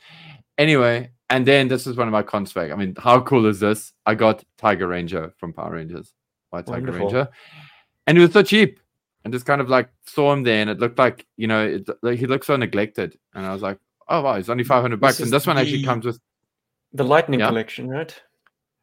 Anyway, 0.58 1.10
and 1.30 1.46
then 1.46 1.68
this 1.68 1.86
is 1.86 1.96
one 1.96 2.08
of 2.08 2.12
my 2.12 2.22
cons. 2.22 2.56
I 2.56 2.74
mean, 2.74 2.94
how 2.98 3.20
cool 3.20 3.46
is 3.46 3.60
this? 3.60 3.92
I 4.06 4.14
got 4.14 4.44
Tiger 4.58 4.86
Ranger 4.88 5.32
from 5.38 5.52
Power 5.52 5.72
Rangers, 5.72 6.12
White 6.50 6.66
Tiger 6.66 6.80
Wonderful. 6.82 7.06
Ranger, 7.06 7.28
and 8.06 8.18
it 8.18 8.20
was 8.20 8.32
so 8.32 8.42
cheap. 8.42 8.80
And 9.22 9.34
just 9.34 9.44
kind 9.44 9.60
of 9.60 9.68
like 9.68 9.90
saw 10.06 10.32
him 10.32 10.44
there, 10.44 10.62
and 10.62 10.70
it 10.70 10.78
looked 10.78 10.98
like 10.98 11.26
you 11.36 11.46
know, 11.46 11.66
it, 11.66 11.88
like 12.02 12.18
he 12.18 12.26
looked 12.26 12.46
so 12.46 12.56
neglected, 12.56 13.18
and 13.34 13.44
I 13.44 13.52
was 13.52 13.60
like, 13.60 13.78
oh 14.08 14.22
wow, 14.22 14.34
it's 14.34 14.48
only 14.48 14.64
five 14.64 14.80
hundred 14.80 14.98
bucks, 15.00 15.18
This 15.18 15.20
and 15.20 15.26
is 15.26 15.32
this 15.32 15.46
one 15.46 15.58
actually 15.58 15.82
comes 15.84 16.06
with 16.06 16.18
The 16.92 17.04
Lightning 17.04 17.40
Yeah. 17.40 17.48
Collection, 17.48 17.88
right? 17.88 18.20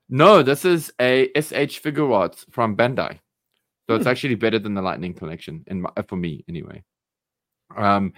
no, 0.10 0.42
this 0.42 0.64
is 0.66 0.92
a 1.02 1.30
S.H.Figuarts 1.36 2.46
from 2.52 2.76
Bandai. 2.78 3.20
So 3.90 3.96
it's 3.96 4.04
Hmm. 4.04 4.10
actually 4.10 4.36
better 4.36 4.60
than 4.60 4.74
the 4.74 4.82
Lightning 4.82 5.14
collection 5.14 5.64
in 5.68 5.82
my, 5.82 5.90
for 6.08 6.16
me 6.16 6.44
anyway. 6.48 6.84
Um 7.76 8.14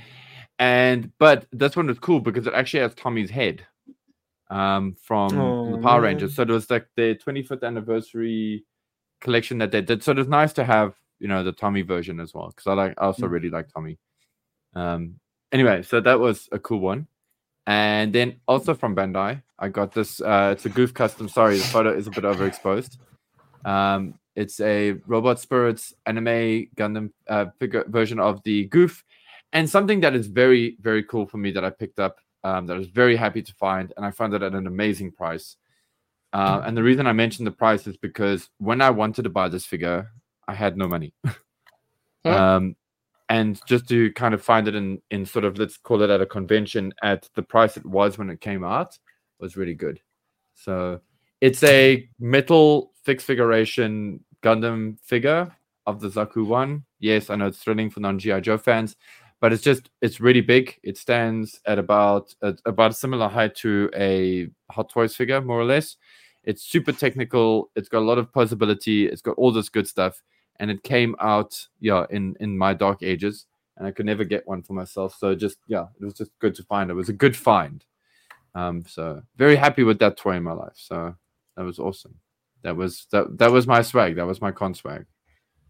and 0.59 1.11
but 1.19 1.47
this 1.51 1.75
one 1.75 1.87
was 1.87 1.99
cool 1.99 2.19
because 2.19 2.45
it 2.47 2.53
actually 2.53 2.81
has 2.81 2.93
Tommy's 2.95 3.29
head 3.31 3.65
um 4.51 4.95
from 5.01 5.35
the 5.65 5.77
Oh, 5.77 5.77
Power 5.77 6.01
man. 6.01 6.09
Rangers. 6.11 6.35
So 6.35 6.43
it 6.43 6.49
was 6.49 6.69
like 6.69 6.87
the 6.95 7.15
25th 7.15 7.63
anniversary 7.63 8.65
collection 9.21 9.57
that 9.59 9.71
they 9.71 9.81
did. 9.81 10.03
So 10.03 10.11
it 10.11 10.17
was 10.17 10.27
nice 10.27 10.53
to 10.53 10.63
have, 10.63 10.95
you 11.19 11.27
know, 11.27 11.43
the 11.43 11.51
Tommy 11.51 11.81
version 11.81 12.19
as 12.19 12.33
well 12.33 12.49
because 12.49 12.67
I 12.67 12.73
like 12.73 12.93
I 12.97 13.05
also 13.05 13.27
Mm. 13.27 13.31
really 13.31 13.49
like 13.49 13.67
Tommy. 13.73 13.97
Um 14.75 15.19
anyway, 15.51 15.81
so 15.81 15.99
that 16.01 16.19
was 16.19 16.47
a 16.51 16.59
cool 16.59 16.79
one. 16.79 17.07
And 17.67 18.13
then 18.13 18.39
also 18.47 18.73
from 18.75 18.95
Bandai, 18.95 19.41
I 19.59 19.67
got 19.67 19.93
this. 19.93 20.21
Uh, 20.21 20.49
it's 20.53 20.65
a 20.65 20.69
Gouf 20.69 20.93
custom. 20.93 21.27
Sorry, 21.27 21.57
the 21.57 21.63
photo 21.65 21.93
is 21.93 22.07
a 22.07 22.11
bit 22.11 22.23
overexposed. 22.23 22.97
Um, 23.65 24.15
it's 24.35 24.59
a 24.61 24.93
Robot 25.05 25.39
Spirits 25.39 25.93
anime 26.05 26.67
Gundam 26.75 27.11
uh, 27.27 27.47
figure 27.59 27.83
version 27.87 28.19
of 28.19 28.41
the 28.43 28.69
Gouf, 28.69 29.03
and 29.51 29.69
something 29.69 29.99
that 30.01 30.15
is 30.15 30.27
very, 30.27 30.77
very 30.79 31.03
cool 31.03 31.25
for 31.25 31.37
me 31.37 31.51
that 31.51 31.65
I 31.65 31.69
picked 31.69 31.99
up. 31.99 32.17
Um, 32.41 32.67
that 32.67 32.75
I 32.75 32.79
was 32.79 32.87
very 32.87 33.17
happy 33.17 33.41
to 33.41 33.53
find, 33.55 33.91
and 33.97 34.05
I 34.05 34.11
found 34.11 34.33
it 34.33 34.41
at 34.41 34.53
an 34.53 34.65
amazing 34.65 35.11
price. 35.11 35.57
Uh, 36.31 36.61
and 36.63 36.77
the 36.77 36.83
reason 36.83 37.05
I 37.05 37.11
mentioned 37.11 37.45
the 37.45 37.51
price 37.51 37.85
is 37.85 37.97
because 37.97 38.49
when 38.59 38.81
I 38.81 38.91
wanted 38.91 39.23
to 39.23 39.29
buy 39.29 39.49
this 39.49 39.65
figure, 39.65 40.09
I 40.47 40.53
had 40.53 40.77
no 40.77 40.87
money. 40.87 41.13
Um, 42.25 42.75
and 43.29 43.61
just 43.65 43.87
to 43.87 44.11
kind 44.11 44.33
of 44.33 44.43
find 44.43 44.67
it 44.67 44.75
in 44.75 45.01
in 45.09 45.25
sort 45.25 45.45
of 45.45 45.57
let's 45.57 45.77
call 45.77 46.01
it 46.01 46.09
at 46.09 46.21
a 46.21 46.25
convention 46.25 46.93
at 47.01 47.29
the 47.33 47.41
price 47.41 47.77
it 47.77 47.85
was 47.85 48.17
when 48.17 48.29
it 48.29 48.41
came 48.41 48.63
out 48.63 48.97
was 49.39 49.57
really 49.57 49.73
good. 49.73 49.99
So 50.55 51.01
it's 51.41 51.63
a 51.63 52.09
metal 52.19 52.93
fixed 53.03 53.25
figuration 53.25 54.23
Gundam 54.43 54.99
figure 55.01 55.51
of 55.85 55.99
the 55.99 56.09
Zaku 56.09 56.45
one. 56.45 56.83
Yes, 56.99 57.29
I 57.29 57.35
know 57.35 57.47
it's 57.47 57.59
thrilling 57.59 57.89
for 57.89 57.99
non 57.99 58.19
GI 58.19 58.41
Joe 58.41 58.57
fans, 58.57 58.95
but 59.41 59.53
it's 59.53 59.63
just 59.63 59.89
it's 60.01 60.19
really 60.19 60.41
big. 60.41 60.79
It 60.83 60.97
stands 60.97 61.59
at 61.65 61.79
about 61.79 62.33
at 62.43 62.59
about 62.65 62.91
a 62.91 62.95
similar 62.95 63.27
height 63.27 63.55
to 63.55 63.89
a 63.95 64.49
Hot 64.71 64.89
Toys 64.89 65.15
figure, 65.15 65.41
more 65.41 65.59
or 65.59 65.65
less. 65.65 65.97
It's 66.43 66.63
super 66.63 66.91
technical. 66.91 67.69
It's 67.75 67.89
got 67.89 67.99
a 67.99 68.05
lot 68.05 68.17
of 68.17 68.31
posability. 68.31 69.09
It's 69.09 69.21
got 69.21 69.37
all 69.37 69.51
this 69.51 69.69
good 69.69 69.87
stuff, 69.87 70.21
and 70.59 70.69
it 70.69 70.83
came 70.83 71.15
out 71.19 71.67
yeah 71.79 72.05
in 72.09 72.35
in 72.39 72.57
my 72.57 72.73
dark 72.73 73.01
ages, 73.01 73.45
and 73.77 73.87
I 73.87 73.91
could 73.91 74.05
never 74.05 74.23
get 74.23 74.47
one 74.47 74.61
for 74.61 74.73
myself. 74.73 75.15
So 75.17 75.35
just 75.35 75.57
yeah, 75.67 75.85
it 75.99 76.03
was 76.03 76.15
just 76.15 76.31
good 76.39 76.55
to 76.55 76.63
find. 76.63 76.89
It 76.89 76.95
was 76.95 77.09
a 77.09 77.13
good 77.13 77.35
find. 77.35 77.83
Um, 78.55 78.83
so 78.87 79.21
very 79.37 79.55
happy 79.55 79.83
with 79.83 79.99
that 79.99 80.17
toy 80.17 80.35
in 80.35 80.43
my 80.43 80.53
life. 80.53 80.75
So 80.75 81.15
that 81.55 81.63
was 81.63 81.79
awesome. 81.79 82.15
That 82.63 82.75
was 82.75 83.07
that 83.11 83.37
that 83.37 83.51
was 83.51 83.67
my 83.67 83.81
swag. 83.81 84.15
That 84.15 84.27
was 84.27 84.41
my 84.41 84.51
con 84.51 84.73
swag. 84.73 85.05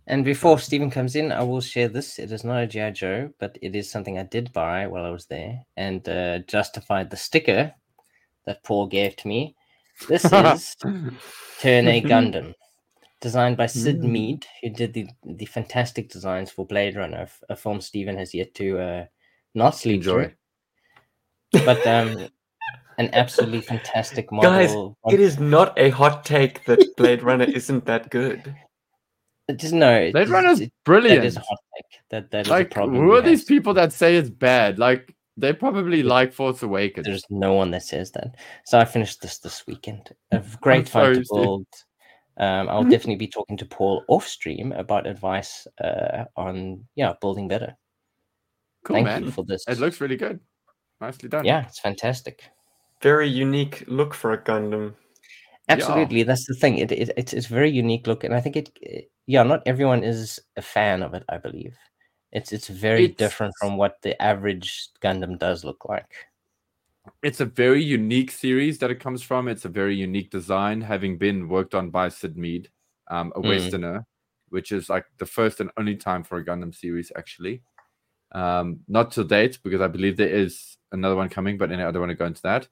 And 0.07 0.25
before 0.25 0.57
Stephen 0.57 0.89
comes 0.89 1.15
in, 1.15 1.31
I 1.31 1.43
will 1.43 1.61
share 1.61 1.87
this. 1.87 2.17
It 2.17 2.31
is 2.31 2.43
not 2.43 2.63
a 2.63 2.67
GI 2.67 2.91
Joe, 2.93 3.29
but 3.39 3.59
it 3.61 3.75
is 3.75 3.91
something 3.91 4.17
I 4.17 4.23
did 4.23 4.51
buy 4.51 4.87
while 4.87 5.05
I 5.05 5.11
was 5.11 5.27
there 5.27 5.63
and 5.77 6.07
uh, 6.09 6.39
justified 6.39 7.11
the 7.11 7.17
sticker 7.17 7.71
that 8.47 8.63
Paul 8.63 8.87
gave 8.87 9.15
to 9.17 9.27
me. 9.27 9.55
This 10.07 10.25
is 10.33 10.75
Turn 11.59 11.87
A 11.87 12.01
Gundam, 12.11 12.55
designed 13.21 13.57
by 13.57 13.67
Syd 13.67 14.01
Mm. 14.01 14.09
Mead, 14.09 14.47
who 14.63 14.71
did 14.71 14.93
the 14.93 15.07
the 15.23 15.45
fantastic 15.45 16.09
designs 16.09 16.49
for 16.49 16.65
Blade 16.65 16.95
Runner, 16.95 17.27
a 17.47 17.55
film 17.55 17.79
Stephen 17.79 18.17
has 18.17 18.33
yet 18.33 18.55
to 18.55 18.79
uh, 18.79 19.05
not 19.53 19.75
sleep 19.75 19.97
Enjoy. 19.97 20.33
through. 21.51 21.65
But 21.65 21.85
um, 21.85 22.29
an 22.97 23.09
absolutely 23.13 23.61
fantastic 23.61 24.31
model. 24.31 24.51
Guys, 24.51 24.73
of- 24.73 24.95
It 25.13 25.19
is 25.19 25.39
not 25.39 25.77
a 25.77 25.89
hot 25.89 26.25
take 26.25 26.65
that 26.65 26.79
Blade 26.97 27.23
Runner 27.23 27.45
isn't 27.45 27.85
that 27.85 28.09
good. 28.09 28.55
just 29.55 29.73
no. 29.73 30.11
Blade 30.11 30.29
Runner 30.29 30.49
is 30.49 30.67
brilliant. 30.85 31.21
That 31.21 31.27
is 31.27 31.37
a 31.37 31.41
hot 31.41 31.59
take. 31.75 32.01
That 32.11 32.31
that 32.31 32.41
is 32.41 32.47
a 32.47 32.51
like 32.51 32.71
problem. 32.71 32.97
who 32.97 33.13
are 33.13 33.21
these 33.21 33.43
people 33.43 33.73
that 33.75 33.93
say 33.93 34.15
it's 34.15 34.29
bad? 34.29 34.77
Like 34.79 35.15
they 35.37 35.53
probably 35.53 36.03
like 36.03 36.33
Force 36.33 36.61
Awakens. 36.63 37.05
There's 37.07 37.23
no 37.29 37.53
one 37.53 37.71
that 37.71 37.83
says 37.83 38.11
that. 38.11 38.35
So 38.65 38.77
I 38.77 38.85
finished 38.85 39.21
this 39.21 39.39
this 39.39 39.65
weekend. 39.65 40.13
A 40.31 40.43
great 40.61 40.87
fun 40.89 41.03
sorry, 41.03 41.15
to 41.23 41.25
build. 41.33 41.67
Um, 42.37 42.69
I'll 42.69 42.83
definitely 42.83 43.15
be 43.17 43.27
talking 43.27 43.57
to 43.57 43.65
Paul 43.65 44.03
off 44.07 44.25
stream 44.27 44.71
about 44.71 45.07
advice 45.07 45.67
uh, 45.83 46.25
on 46.37 46.85
yeah 46.95 47.13
building 47.21 47.47
better. 47.47 47.75
cool, 48.85 48.95
Thank 48.95 49.07
man. 49.07 49.23
you 49.25 49.31
for 49.31 49.43
this. 49.45 49.63
It 49.67 49.79
looks 49.79 49.99
really 49.99 50.15
good. 50.15 50.39
Nicely 51.01 51.27
done. 51.29 51.43
yeah, 51.45 51.65
it's 51.65 51.79
fantastic. 51.79 52.43
Very 53.01 53.27
unique 53.27 53.83
look 53.87 54.13
for 54.13 54.33
a 54.33 54.37
Gundam. 54.37 54.93
Absolutely, 55.69 56.23
that's 56.23 56.47
the 56.47 56.55
thing. 56.55 56.77
It, 56.79 56.91
it 56.91 57.11
it's 57.15 57.31
it's 57.33 57.45
very 57.47 57.69
unique 57.69 58.07
look, 58.07 58.23
and 58.23 58.33
I 58.33 58.41
think 58.41 58.55
it, 58.57 58.71
it- 58.81 59.11
yeah, 59.27 59.43
not 59.43 59.61
everyone 59.67 60.03
is 60.03 60.39
a 60.57 60.61
fan 60.61 61.03
of 61.03 61.13
it. 61.13 61.23
I 61.29 61.37
believe 61.37 61.77
it's 62.31 62.51
it's 62.51 62.67
very 62.67 63.09
different 63.09 63.53
from 63.59 63.77
what 63.77 64.01
the 64.01 64.19
average 64.21 64.89
Gundam 65.03 65.37
does 65.37 65.63
look 65.63 65.85
like. 65.85 66.11
It's 67.21 67.39
a 67.39 67.45
very 67.45 67.83
unique 67.83 68.31
series 68.31 68.79
that 68.79 68.89
it 68.91 68.99
comes 68.99 69.21
from. 69.21 69.47
It's 69.47 69.65
a 69.65 69.69
very 69.69 69.95
unique 69.95 70.31
design, 70.31 70.81
having 70.81 71.17
been 71.17 71.47
worked 71.47 71.75
on 71.75 71.91
by 71.91 72.09
Syd 72.09 72.37
Mead, 72.37 72.69
um, 73.09 73.31
a 73.35 73.39
Mm. 73.39 73.47
Westerner, 73.47 74.05
which 74.49 74.71
is 74.71 74.89
like 74.89 75.05
the 75.17 75.25
first 75.25 75.59
and 75.59 75.69
only 75.77 75.95
time 75.95 76.23
for 76.23 76.37
a 76.39 76.45
Gundam 76.45 76.73
series, 76.73 77.11
actually. 77.15 77.61
Um, 78.31 78.79
not 78.87 79.11
to 79.11 79.23
date, 79.23 79.59
because 79.63 79.81
I 79.81 79.87
believe 79.87 80.17
there 80.17 80.29
is 80.29 80.77
another 80.91 81.15
one 81.15 81.29
coming, 81.29 81.57
but 81.57 81.71
anyway, 81.71 81.87
I 81.87 81.91
don't 81.91 82.01
want 82.01 82.11
to 82.11 82.15
go 82.15 82.25
into 82.25 82.41
that. 82.43 82.67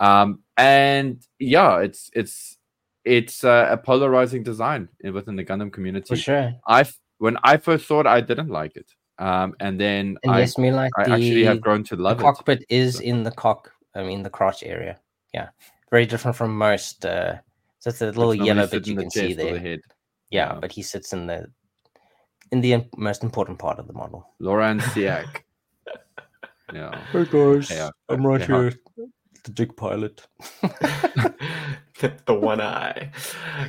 Um, 0.00 0.40
and 0.56 1.22
yeah, 1.38 1.78
it's 1.80 2.10
it's 2.14 2.56
it's 3.04 3.44
uh, 3.44 3.68
a 3.70 3.76
polarizing 3.76 4.42
design 4.42 4.88
within 5.02 5.36
the 5.36 5.44
Gundam 5.44 5.72
community. 5.72 6.06
For 6.08 6.16
sure. 6.16 6.52
I 6.66 6.80
f- 6.80 6.98
when 7.18 7.36
I 7.44 7.56
first 7.58 7.86
saw 7.86 8.00
it, 8.00 8.06
I 8.06 8.20
didn't 8.20 8.48
like 8.50 8.76
it, 8.76 8.90
um, 9.18 9.54
and 9.60 9.78
then 9.80 10.16
And 10.22 10.32
I, 10.32 10.40
yes, 10.40 10.58
me 10.58 10.70
like 10.72 10.92
I 10.96 11.04
the, 11.04 11.10
actually 11.12 11.44
have 11.44 11.60
grown 11.60 11.84
to 11.84 11.96
the 11.96 12.02
love 12.02 12.18
it. 12.18 12.22
cockpit 12.22 12.64
is 12.68 12.96
So- 12.96 13.02
in 13.04 13.22
the 13.22 13.30
cock. 13.32 13.70
I 13.94 14.02
mean, 14.02 14.22
the 14.22 14.30
crotch 14.30 14.62
area. 14.64 14.98
Yeah, 15.32 15.48
very 15.90 16.06
different 16.06 16.36
from 16.36 16.56
most. 16.58 17.04
Uh, 17.04 17.36
so 17.78 17.90
it's 17.90 18.00
a 18.02 18.06
little 18.06 18.32
It's 18.32 18.42
yellow 18.44 18.66
sit 18.66 18.70
bit 18.82 18.86
you 18.86 18.92
in 18.92 18.96
the 18.96 19.02
can 19.04 19.10
see 19.10 19.28
chest 19.28 19.40
or 19.40 19.44
the 19.44 19.50
there. 19.52 19.58
head. 19.60 19.80
Yeah, 20.30 20.52
Yeah. 20.54 20.58
but 20.60 20.72
he 20.72 20.82
sits 20.82 21.12
in 21.12 21.26
the 21.26 21.46
in 22.52 22.60
the 22.60 22.84
most 22.96 23.22
important 23.22 23.58
part 23.58 23.78
of 23.78 23.86
the 23.86 23.92
model. 23.92 24.26
Loran 24.40 24.80
Cehack. 24.80 25.42
yeah. 26.72 26.98
Hey 27.12 27.24
guys, 27.26 27.70
Yeah, 27.70 27.90
I'm 28.08 28.26
right 28.26 28.40
yeah. 28.40 28.46
here, 28.46 28.72
the 29.44 29.52
jig 29.52 29.76
pilot. 29.76 30.26
the, 30.62 32.12
the 32.26 32.34
one 32.34 32.60
eye. 32.60 33.10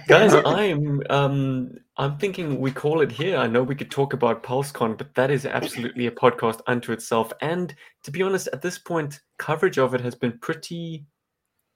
Guys, 0.08 0.34
I'm 0.34 1.02
um 1.10 1.78
I'm 1.98 2.18
thinking 2.18 2.60
we 2.60 2.72
call 2.72 3.02
it 3.02 3.12
here. 3.12 3.38
I 3.38 3.48
know 3.48 3.64
we 3.64 3.76
could 3.76 3.92
talk 3.92 4.14
about 4.14 4.44
PulseCon, 4.44 4.98
but 4.98 5.14
that 5.16 5.30
is 5.30 5.46
absolutely 5.46 6.08
a 6.08 6.12
podcast 6.12 6.62
unto 6.68 6.92
itself. 6.92 7.32
And 7.42 7.76
to 8.04 8.12
be 8.12 8.24
honest, 8.24 8.50
at 8.52 8.62
this 8.62 8.80
point, 8.80 9.22
coverage 9.38 9.78
of 9.78 9.94
it 9.94 10.02
has 10.02 10.16
been 10.16 10.38
pretty 10.40 11.06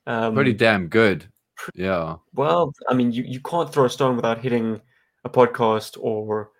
um 0.07 0.33
Pretty 0.33 0.53
damn 0.53 0.87
good. 0.87 1.27
Yeah. 1.75 2.15
well, 2.33 2.73
I 2.89 2.93
mean, 2.93 3.11
you, 3.11 3.23
you 3.27 3.41
can't 3.41 3.71
throw 3.71 3.85
a 3.85 3.89
stone 3.89 4.15
without 4.15 4.39
hitting 4.39 4.79
a 5.25 5.29
podcast 5.29 5.97
or 5.99 6.51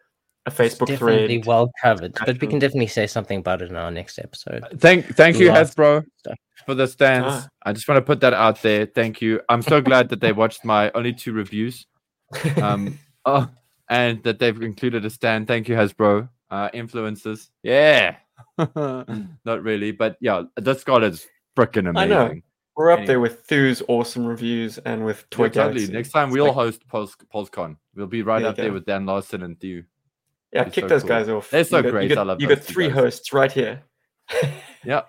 a 0.50 0.64
Facebook 0.64 0.88
definitely 0.88 1.38
thread. 1.38 1.46
well 1.46 1.72
covered, 1.82 2.14
but 2.26 2.40
we 2.42 2.48
can 2.48 2.60
definitely 2.60 2.88
say 2.88 3.08
something 3.08 3.40
about 3.40 3.62
it 3.62 3.70
in 3.70 3.76
our 3.76 3.92
next 3.92 4.20
episode. 4.20 4.64
Thank 4.80 5.16
thank 5.16 5.38
you, 5.40 5.50
Hasbro, 5.50 6.04
stuff. 6.18 6.38
for 6.66 6.74
the 6.76 6.88
stands. 6.88 7.28
Ah. 7.30 7.48
I 7.64 7.74
just 7.74 7.88
want 7.88 7.98
to 7.98 8.02
put 8.02 8.20
that 8.22 8.34
out 8.34 8.62
there. 8.62 8.86
Thank 8.86 9.22
you. 9.22 9.42
I'm 9.50 9.62
so 9.62 9.82
glad 9.82 10.10
that 10.10 10.20
they 10.22 10.32
watched 10.32 10.64
my 10.66 10.92
only 10.96 11.14
two 11.14 11.34
reviews. 11.34 11.86
Um 12.62 13.00
oh 13.26 13.50
and 13.90 14.22
that 14.24 14.38
they've 14.40 14.62
included 14.62 15.04
a 15.06 15.10
stand. 15.10 15.48
Thank 15.48 15.68
you, 15.68 15.76
Hasbro. 15.76 16.30
Uh 16.52 16.70
influencers. 16.72 17.50
Yeah. 17.64 18.18
Not 18.76 19.64
really, 19.64 19.92
but 19.92 20.18
yeah, 20.22 20.44
the 20.56 20.74
Scott 20.76 21.04
is 21.04 21.26
freaking 21.58 21.98
I 21.98 22.06
know. 22.06 22.34
We're 22.76 22.92
up 22.92 23.00
Anyway. 23.00 23.08
there 23.08 23.20
with 23.20 23.42
Thew's 23.42 23.84
awesome 23.90 24.26
reviews 24.26 24.78
and 24.80 25.04
with 25.04 25.30
Toy 25.30 25.46
Yeah, 25.46 25.50
totally. 25.50 25.88
Next 25.88 26.12
time 26.12 26.30
It's 26.30 26.34
we'll 26.36 26.46
like- 26.46 26.54
host 26.54 26.88
Pulse 26.88 27.16
PulseCon. 27.34 27.76
We'll 27.96 28.08
be 28.08 28.22
right 28.22 28.40
There 28.40 28.50
up 28.50 28.56
there 28.56 28.72
with 28.72 28.86
Dan 28.86 29.06
Larson 29.06 29.44
and 29.44 29.60
Thew. 29.60 29.84
Yeah, 30.54 30.64
It's 30.64 30.74
kick 30.76 30.86
so 30.86 30.88
those 30.90 31.02
cool. 31.04 31.10
guys 31.10 31.30
off. 31.30 31.50
They're 31.50 31.64
so 31.64 31.78
you 31.78 31.84
got, 31.84 31.92
great. 31.92 32.10
You 32.10 32.14
I 32.14 32.16
got, 32.16 32.28
love 32.28 32.42
you 32.42 32.48
got 32.48 32.60
three 32.60 32.88
guys. 32.88 32.96
hosts 32.98 33.34
right 33.34 33.52
here. 33.52 33.84
Yeah. 34.86 35.02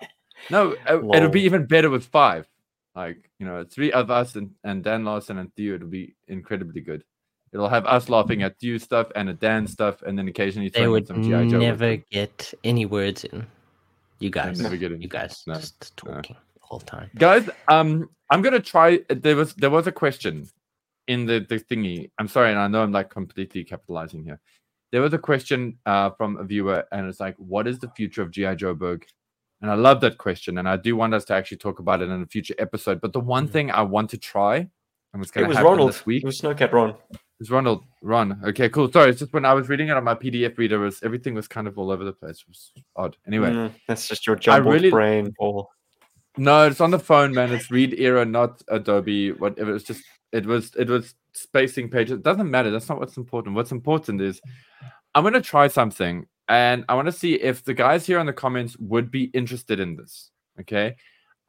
No, 0.49 0.75
uh, 0.89 1.01
it'll 1.13 1.29
be 1.29 1.43
even 1.43 1.65
better 1.65 1.89
with 1.89 2.05
five. 2.05 2.45
Like, 2.93 3.29
you 3.39 3.45
know, 3.45 3.63
three 3.63 3.91
of 3.93 4.11
us 4.11 4.35
and, 4.35 4.51
and 4.65 4.83
Dan 4.83 5.05
Larson 5.05 5.37
and 5.37 5.53
Thew, 5.55 5.75
it'll 5.75 5.87
be 5.87 6.13
incredibly 6.27 6.81
good. 6.81 7.03
It'll 7.53 7.69
have 7.69 7.85
us 7.85 8.09
laughing 8.09 8.43
at 8.43 8.59
Thew 8.59 8.77
stuff 8.79 9.07
and 9.15 9.29
at 9.29 9.39
Dan 9.39 9.65
stuff, 9.67 10.01
and 10.01 10.17
then 10.19 10.27
occasionally 10.27 10.67
They 10.69 10.79
throwing 10.79 10.91
would 10.91 11.07
some 11.07 11.23
G.I. 11.23 11.47
Joe. 11.47 11.57
never 11.59 11.95
get 12.11 12.53
any 12.65 12.85
words 12.85 13.23
in. 13.23 13.45
You 14.19 14.29
guys, 14.29 14.59
never 14.59 14.75
get 14.77 14.91
any. 14.91 15.03
you 15.03 15.07
guys, 15.09 15.43
No, 15.47 15.53
just 15.55 15.93
no. 16.05 16.13
talking 16.15 16.35
the 16.55 16.59
whole 16.61 16.79
time. 16.81 17.09
Guys, 17.15 17.49
um, 17.69 18.09
I'm 18.29 18.41
gonna 18.41 18.59
try. 18.59 18.99
There 19.09 19.35
was 19.35 19.53
there 19.55 19.69
was 19.69 19.87
a 19.87 19.91
question 19.91 20.47
in 21.07 21.25
the, 21.25 21.45
the 21.47 21.59
thingy. 21.59 22.09
I'm 22.19 22.27
sorry, 22.27 22.51
and 22.51 22.59
I 22.59 22.67
know 22.67 22.83
I'm 22.83 22.91
like 22.91 23.09
completely 23.09 23.63
capitalizing 23.63 24.23
here. 24.23 24.39
There 24.91 25.01
was 25.01 25.13
a 25.13 25.17
question 25.17 25.77
uh, 25.85 26.09
from 26.11 26.37
a 26.37 26.43
viewer, 26.43 26.85
and 26.91 27.07
it's 27.07 27.19
like, 27.19 27.35
"What 27.37 27.67
is 27.67 27.79
the 27.79 27.89
future 27.89 28.21
of 28.21 28.31
GI 28.31 28.55
Joburg?" 28.55 29.03
And 29.61 29.69
I 29.71 29.75
love 29.75 30.01
that 30.01 30.17
question, 30.17 30.57
and 30.57 30.67
I 30.67 30.75
do 30.77 30.95
want 30.95 31.13
us 31.13 31.23
to 31.25 31.33
actually 31.33 31.57
talk 31.57 31.79
about 31.79 32.01
it 32.01 32.09
in 32.09 32.21
a 32.21 32.25
future 32.25 32.55
episode. 32.57 32.99
But 32.99 33.13
the 33.13 33.19
one 33.19 33.47
thing 33.47 33.71
I 33.71 33.83
want 33.83 34.09
to 34.09 34.17
try, 34.17 34.57
and 35.13 35.21
it's 35.21 35.29
It 35.31 35.33
going 35.35 35.43
to 35.45 35.49
was 35.49 35.57
happen 35.57 35.71
Ronald. 35.71 35.89
this 35.89 36.05
week, 36.05 36.23
It 36.23 36.25
was 36.25 36.41
Snowcat 36.41 36.71
Ron. 36.73 36.95
is 37.39 37.51
Ronald 37.51 37.83
Ron. 38.01 38.41
Okay, 38.43 38.69
cool. 38.69 38.91
Sorry, 38.91 39.11
it's 39.11 39.19
just 39.19 39.33
when 39.33 39.45
I 39.45 39.53
was 39.53 39.69
reading 39.69 39.87
it 39.89 39.95
on 39.95 40.03
my 40.03 40.15
PDF 40.15 40.57
reader, 40.57 40.79
was 40.79 41.01
everything 41.03 41.35
was 41.35 41.47
kind 41.47 41.67
of 41.67 41.77
all 41.77 41.91
over 41.91 42.03
the 42.03 42.11
place. 42.13 42.41
It 42.41 42.47
was 42.47 42.71
odd. 42.95 43.15
Anyway, 43.27 43.51
Mm, 43.51 43.71
that's 43.87 44.07
just 44.07 44.25
your 44.27 44.35
jumbled 44.35 44.73
really- 44.73 44.89
brain, 44.89 45.31
Paul. 45.39 45.69
no, 46.37 46.65
it's 46.67 46.81
on 46.81 46.91
the 46.91 46.99
phone, 46.99 47.31
man. 47.33 47.51
It's 47.53 47.67
ReadEra, 47.67 48.27
not 48.29 48.61
Adobe. 48.67 49.31
Whatever. 49.31 49.75
It's 49.75 49.85
just 49.85 50.03
it 50.31 50.45
was 50.45 50.73
it 50.75 50.87
was 50.89 51.15
spacing 51.33 51.89
pages. 51.89 52.13
It 52.17 52.23
doesn't 52.23 52.49
matter. 52.49 52.71
That's 52.71 52.89
not 52.89 52.99
what's 52.99 53.17
important. 53.17 53.55
What's 53.55 53.71
important 53.71 54.21
is 54.21 54.41
I'm 55.15 55.23
gonna 55.23 55.41
try 55.41 55.67
something, 55.67 56.25
and 56.47 56.85
I 56.89 56.95
want 56.95 57.07
to 57.07 57.11
see 57.11 57.35
if 57.35 57.63
the 57.63 57.73
guys 57.73 58.05
here 58.05 58.19
in 58.19 58.25
the 58.25 58.33
comments 58.33 58.77
would 58.79 59.11
be 59.11 59.25
interested 59.33 59.79
in 59.79 59.95
this. 59.95 60.31
Okay, 60.59 60.95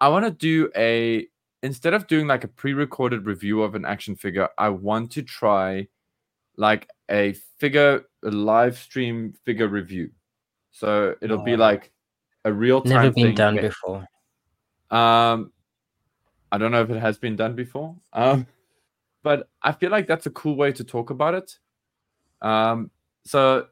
I 0.00 0.09
want 0.09 0.24
to 0.24 0.30
do 0.30 0.70
a 0.76 1.26
instead 1.62 1.94
of 1.94 2.06
doing 2.09 2.26
like 2.26 2.42
a 2.44 2.48
pre-recorded 2.48 3.24
review 3.26 3.62
of 3.62 3.74
an 3.74 3.84
action 3.84 4.16
figure, 4.16 4.48
I 4.59 4.68
want 4.70 5.12
to 5.12 5.22
try 5.22 5.86
like 6.56 6.88
a 7.10 7.32
figure 7.59 8.04
a 8.24 8.30
live 8.30 8.76
stream 8.78 9.32
figure 9.44 9.68
review. 9.68 10.10
So 10.72 11.14
it'll 11.20 11.42
be 11.42 11.54
Oh. 11.54 11.56
like 11.56 11.92
a 12.44 12.52
real 12.52 12.80
time 12.80 12.94
Never 12.94 13.10
been 13.12 13.24
thing 13.26 13.34
done 13.34 13.54
where- 13.54 13.62
before. 13.68 14.06
um, 14.90 15.52
I 16.50 16.59
don't 16.59 16.70
know 16.72 16.82
if 16.82 16.90
it 16.90 17.00
has 17.00 17.16
been 17.18 17.36
done 17.36 17.54
before. 17.54 17.96
Um, 18.12 18.46
but 19.22 19.48
I 19.62 19.72
feel 19.72 19.90
like 19.90 20.06
that's 20.06 20.26
a 20.26 20.30
cool 20.30 20.56
way 20.56 20.72
to 20.72 20.84
talk 20.84 21.10
about 21.10 21.34
it. 21.34 21.58
Um, 22.40 22.90
so 23.24 23.66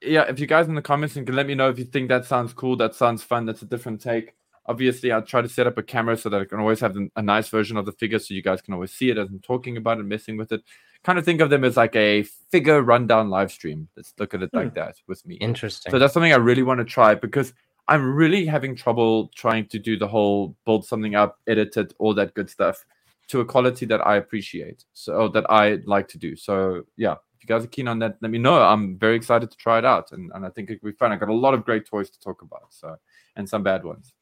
yeah, 0.00 0.22
if 0.22 0.38
you 0.38 0.46
guys 0.46 0.68
in 0.68 0.74
the 0.74 0.82
comments 0.82 1.14
can 1.14 1.24
let 1.26 1.46
me 1.46 1.54
know 1.54 1.68
if 1.68 1.78
you 1.78 1.84
think 1.84 2.08
that 2.08 2.26
sounds 2.26 2.52
cool, 2.52 2.76
that 2.76 2.94
sounds 2.94 3.22
fun, 3.22 3.46
that's 3.46 3.62
a 3.62 3.66
different 3.66 4.00
take. 4.00 4.34
Obviously, 4.66 5.12
I'll 5.12 5.22
try 5.22 5.42
to 5.42 5.48
set 5.48 5.66
up 5.66 5.76
a 5.76 5.82
camera 5.82 6.16
so 6.16 6.30
that 6.30 6.40
I 6.40 6.44
can 6.46 6.58
always 6.58 6.80
have 6.80 6.96
a 7.16 7.22
nice 7.22 7.48
version 7.48 7.76
of 7.76 7.84
the 7.84 7.92
figure 7.92 8.18
so 8.18 8.32
you 8.32 8.42
guys 8.42 8.62
can 8.62 8.72
always 8.72 8.92
see 8.92 9.10
it 9.10 9.18
as 9.18 9.28
I'm 9.28 9.40
talking 9.40 9.76
about 9.76 9.98
it, 9.98 10.04
messing 10.04 10.38
with 10.38 10.52
it. 10.52 10.62
Kind 11.02 11.18
of 11.18 11.24
think 11.26 11.42
of 11.42 11.50
them 11.50 11.64
as 11.64 11.76
like 11.76 11.94
a 11.96 12.22
figure 12.22 12.80
rundown 12.80 13.28
live 13.28 13.52
stream. 13.52 13.88
Let's 13.94 14.14
look 14.18 14.32
at 14.32 14.42
it 14.42 14.54
like 14.54 14.74
that 14.74 14.96
with 15.06 15.26
me. 15.26 15.34
Interesting. 15.34 15.90
So 15.90 15.98
that's 15.98 16.14
something 16.14 16.32
I 16.32 16.36
really 16.36 16.62
want 16.62 16.78
to 16.78 16.84
try 16.84 17.14
because 17.14 17.52
I'm 17.88 18.14
really 18.14 18.46
having 18.46 18.74
trouble 18.74 19.30
trying 19.34 19.66
to 19.66 19.78
do 19.78 19.98
the 19.98 20.08
whole 20.08 20.56
build 20.64 20.86
something 20.86 21.14
up, 21.14 21.40
edit 21.46 21.76
it, 21.76 21.92
all 21.98 22.14
that 22.14 22.32
good 22.32 22.48
stuff 22.48 22.86
to 23.28 23.40
a 23.40 23.44
quality 23.44 23.86
that 23.86 24.06
I 24.06 24.16
appreciate. 24.16 24.84
So 24.92 25.28
that 25.28 25.50
I 25.50 25.78
like 25.86 26.08
to 26.08 26.18
do. 26.18 26.36
So 26.36 26.84
yeah, 26.96 27.12
if 27.12 27.42
you 27.42 27.46
guys 27.48 27.64
are 27.64 27.68
keen 27.68 27.88
on 27.88 27.98
that, 28.00 28.16
let 28.20 28.30
me 28.30 28.38
know. 28.38 28.60
I'm 28.62 28.98
very 28.98 29.16
excited 29.16 29.50
to 29.50 29.56
try 29.56 29.78
it 29.78 29.84
out. 29.84 30.12
And, 30.12 30.30
and 30.34 30.44
I 30.44 30.50
think 30.50 30.70
it'll 30.70 30.84
be 30.86 30.92
fun. 30.92 31.12
I 31.12 31.16
got 31.16 31.28
a 31.28 31.34
lot 31.34 31.54
of 31.54 31.64
great 31.64 31.86
toys 31.86 32.10
to 32.10 32.20
talk 32.20 32.42
about. 32.42 32.66
So 32.70 32.96
and 33.36 33.48
some 33.48 33.62
bad 33.62 33.84
ones. 33.84 34.12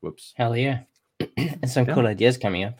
Whoops. 0.00 0.32
Hell 0.36 0.56
yeah. 0.56 0.80
and 1.36 1.70
some 1.70 1.86
Yeah. 1.86 1.94
cool 1.94 2.06
ideas 2.06 2.36
coming 2.38 2.64
up. 2.64 2.78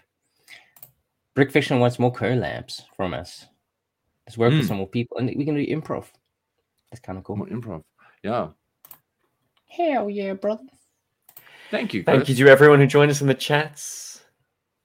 Brickfiction 1.36 1.80
wants 1.80 1.98
more 1.98 2.12
collabs 2.12 2.82
from 2.96 3.12
us. 3.14 3.46
Let's 4.26 4.38
work 4.38 4.52
with 4.52 4.64
Mm. 4.64 4.68
some 4.68 4.76
more 4.78 4.86
people 4.88 5.18
and 5.18 5.26
we 5.36 5.44
can 5.44 5.54
do 5.54 5.66
improv. 5.66 6.06
That's 6.90 7.00
kind 7.00 7.18
of 7.18 7.24
cool. 7.24 7.36
More 7.36 7.48
improv. 7.48 7.82
Yeah. 8.22 8.48
Hell 9.68 10.08
yeah, 10.08 10.34
brother. 10.34 10.62
Thank 11.70 11.92
you. 11.92 12.04
Thank 12.04 12.28
you 12.28 12.34
to 12.36 12.48
everyone 12.48 12.78
who 12.78 12.86
joined 12.86 13.10
us 13.10 13.20
in 13.20 13.26
the 13.26 13.34
chats. 13.34 14.13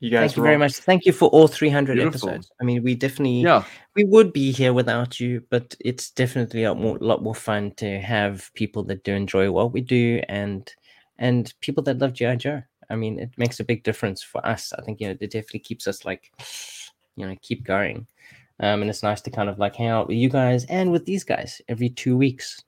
You 0.01 0.09
guys 0.09 0.31
Thank 0.31 0.37
you 0.37 0.43
very 0.43 0.57
much. 0.57 0.73
Thank 0.75 1.05
you 1.05 1.11
for 1.11 1.27
all 1.29 1.47
300 1.47 1.95
Beautiful. 1.95 2.29
episodes. 2.29 2.49
I 2.61 2.63
mean, 2.63 2.83
we 2.83 2.95
definitely 2.95 3.41
Yeah. 3.41 3.65
we 3.95 4.05
would 4.05 4.31
be 4.31 4.51
here 4.51 4.71
without 4.71 5.19
you, 5.19 5.43
but 5.49 5.75
it's 5.81 6.09
definitely 6.11 6.63
a 6.63 6.71
lot 6.73 6.81
more, 6.81 6.97
lot 6.99 7.21
more 7.21 7.35
fun 7.35 7.71
to 7.77 7.99
have 7.99 8.49
people 8.53 8.83
that 8.85 9.03
do 9.03 9.13
enjoy 9.13 9.51
what 9.51 9.73
we 9.73 9.81
do 9.81 10.21
and 10.29 10.71
and 11.17 11.53
people 11.59 11.83
that 11.83 11.97
love 11.99 12.13
GI 12.13 12.37
Joe. 12.37 12.63
I 12.89 12.95
mean, 12.95 13.19
it 13.19 13.31
makes 13.37 13.59
a 13.59 13.65
big 13.65 13.83
difference 13.83 14.23
for 14.23 14.45
us. 14.47 14.71
I 14.71 14.81
think 14.83 15.01
you 15.01 15.07
know 15.09 15.17
it 15.19 15.31
definitely 15.31 15.59
keeps 15.59 15.85
us 15.85 16.05
like, 16.05 16.31
you 17.17 17.27
know, 17.27 17.35
keep 17.41 17.65
going. 17.65 18.07
Um, 18.61 18.81
and 18.81 18.89
it's 18.89 19.03
nice 19.03 19.21
to 19.21 19.31
kind 19.31 19.49
of 19.49 19.59
like 19.59 19.75
hang 19.75 19.87
out 19.89 20.07
with 20.07 20.17
you 20.17 20.29
guys 20.29 20.63
and 20.65 20.91
with 20.93 21.05
these 21.05 21.23
guys 21.25 21.61
every 21.67 21.89
two 21.89 22.15
weeks. 22.15 22.63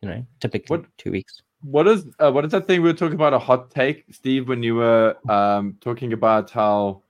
You 0.00 0.08
know, 0.08 0.26
typically 0.40 0.78
What- 0.78 0.86
two 0.96 1.10
weeks. 1.12 1.42
What 1.62 1.86
is 1.86 2.06
uh, 2.18 2.32
what 2.32 2.44
is 2.44 2.52
that 2.52 2.66
thing 2.66 2.82
we 2.82 2.88
were 2.88 2.94
talking 2.96 3.14
about? 3.14 3.34
A 3.34 3.38
hot 3.38 3.70
take, 3.70 4.04
Steve, 4.12 4.48
when 4.48 4.62
you 4.62 4.76
were 4.76 5.16
um, 5.28 5.76
talking 5.80 6.12
about 6.12 6.50
how 6.50 7.02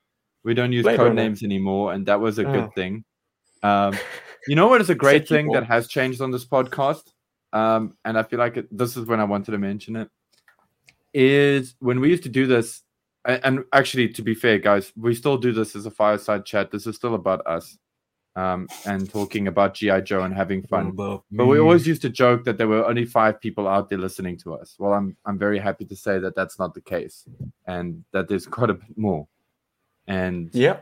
we 0.42 0.54
don't 0.54 0.72
use 0.72 0.82
Blade 0.82 0.96
code 0.96 1.08
Runner. 1.08 1.22
names 1.22 1.42
anymore, 1.42 1.92
and 1.92 2.04
that 2.06 2.20
was 2.20 2.38
a 2.38 2.46
Oh. 2.48 2.52
good 2.52 2.74
thing. 2.74 3.04
Um, 3.62 3.94
you 4.48 4.56
know 4.56 4.66
what 4.68 4.80
is 4.80 4.90
a 4.90 4.94
great 4.94 5.28
thing 5.28 5.46
people. 5.46 5.54
that 5.54 5.64
has 5.66 5.86
changed 5.86 6.20
on 6.20 6.30
this 6.32 6.44
podcast, 6.44 7.12
um, 7.52 7.96
and 8.04 8.18
I 8.18 8.22
feel 8.24 8.38
like 8.40 8.56
it, 8.56 8.66
this 8.76 8.96
is 8.96 9.06
when 9.06 9.20
I 9.20 9.24
wanted 9.24 9.52
to 9.52 9.58
mention 9.58 9.94
it. 9.96 10.08
Is 11.12 11.74
when 11.80 12.00
we 12.00 12.08
used 12.08 12.22
to 12.22 12.28
do 12.28 12.46
this, 12.46 12.82
and, 13.24 13.40
and 13.44 13.64
actually, 13.72 14.08
to 14.10 14.22
be 14.22 14.34
fair, 14.34 14.58
guys, 14.58 14.92
we 14.96 15.14
still 15.14 15.36
do 15.36 15.52
this 15.52 15.74
as 15.76 15.86
a 15.86 15.90
fireside 15.90 16.44
chat. 16.44 16.70
This 16.70 16.86
is 16.86 16.96
still 16.96 17.14
about 17.14 17.44
us, 17.46 17.76
um, 18.40 18.68
and 18.86 19.10
talking 19.10 19.48
about 19.48 19.74
GI 19.74 20.00
Joe 20.02 20.22
and 20.22 20.34
having 20.34 20.62
fun. 20.62 20.92
But 20.92 21.22
we 21.30 21.58
always 21.58 21.86
used 21.86 22.02
to 22.02 22.10
joke 22.10 22.44
that 22.44 22.56
there 22.58 22.68
were 22.68 22.84
only 22.86 23.04
five 23.04 23.40
people 23.40 23.66
out 23.68 23.88
there 23.90 23.98
listening 23.98 24.36
to 24.38 24.54
us. 24.54 24.76
Well, 24.78 24.92
I'm 24.98 25.16
I'm 25.26 25.38
very 25.38 25.58
happy 25.58 25.84
to 25.86 25.96
say 25.96 26.18
that 26.24 26.34
that's 26.34 26.58
not 26.58 26.74
the 26.74 26.80
case, 26.94 27.16
and 27.66 28.04
that 28.12 28.28
there's 28.28 28.46
quite 28.58 28.70
a 28.70 28.74
bit 28.74 28.96
more. 28.96 29.26
And 30.06 30.50
Yep. 30.54 30.76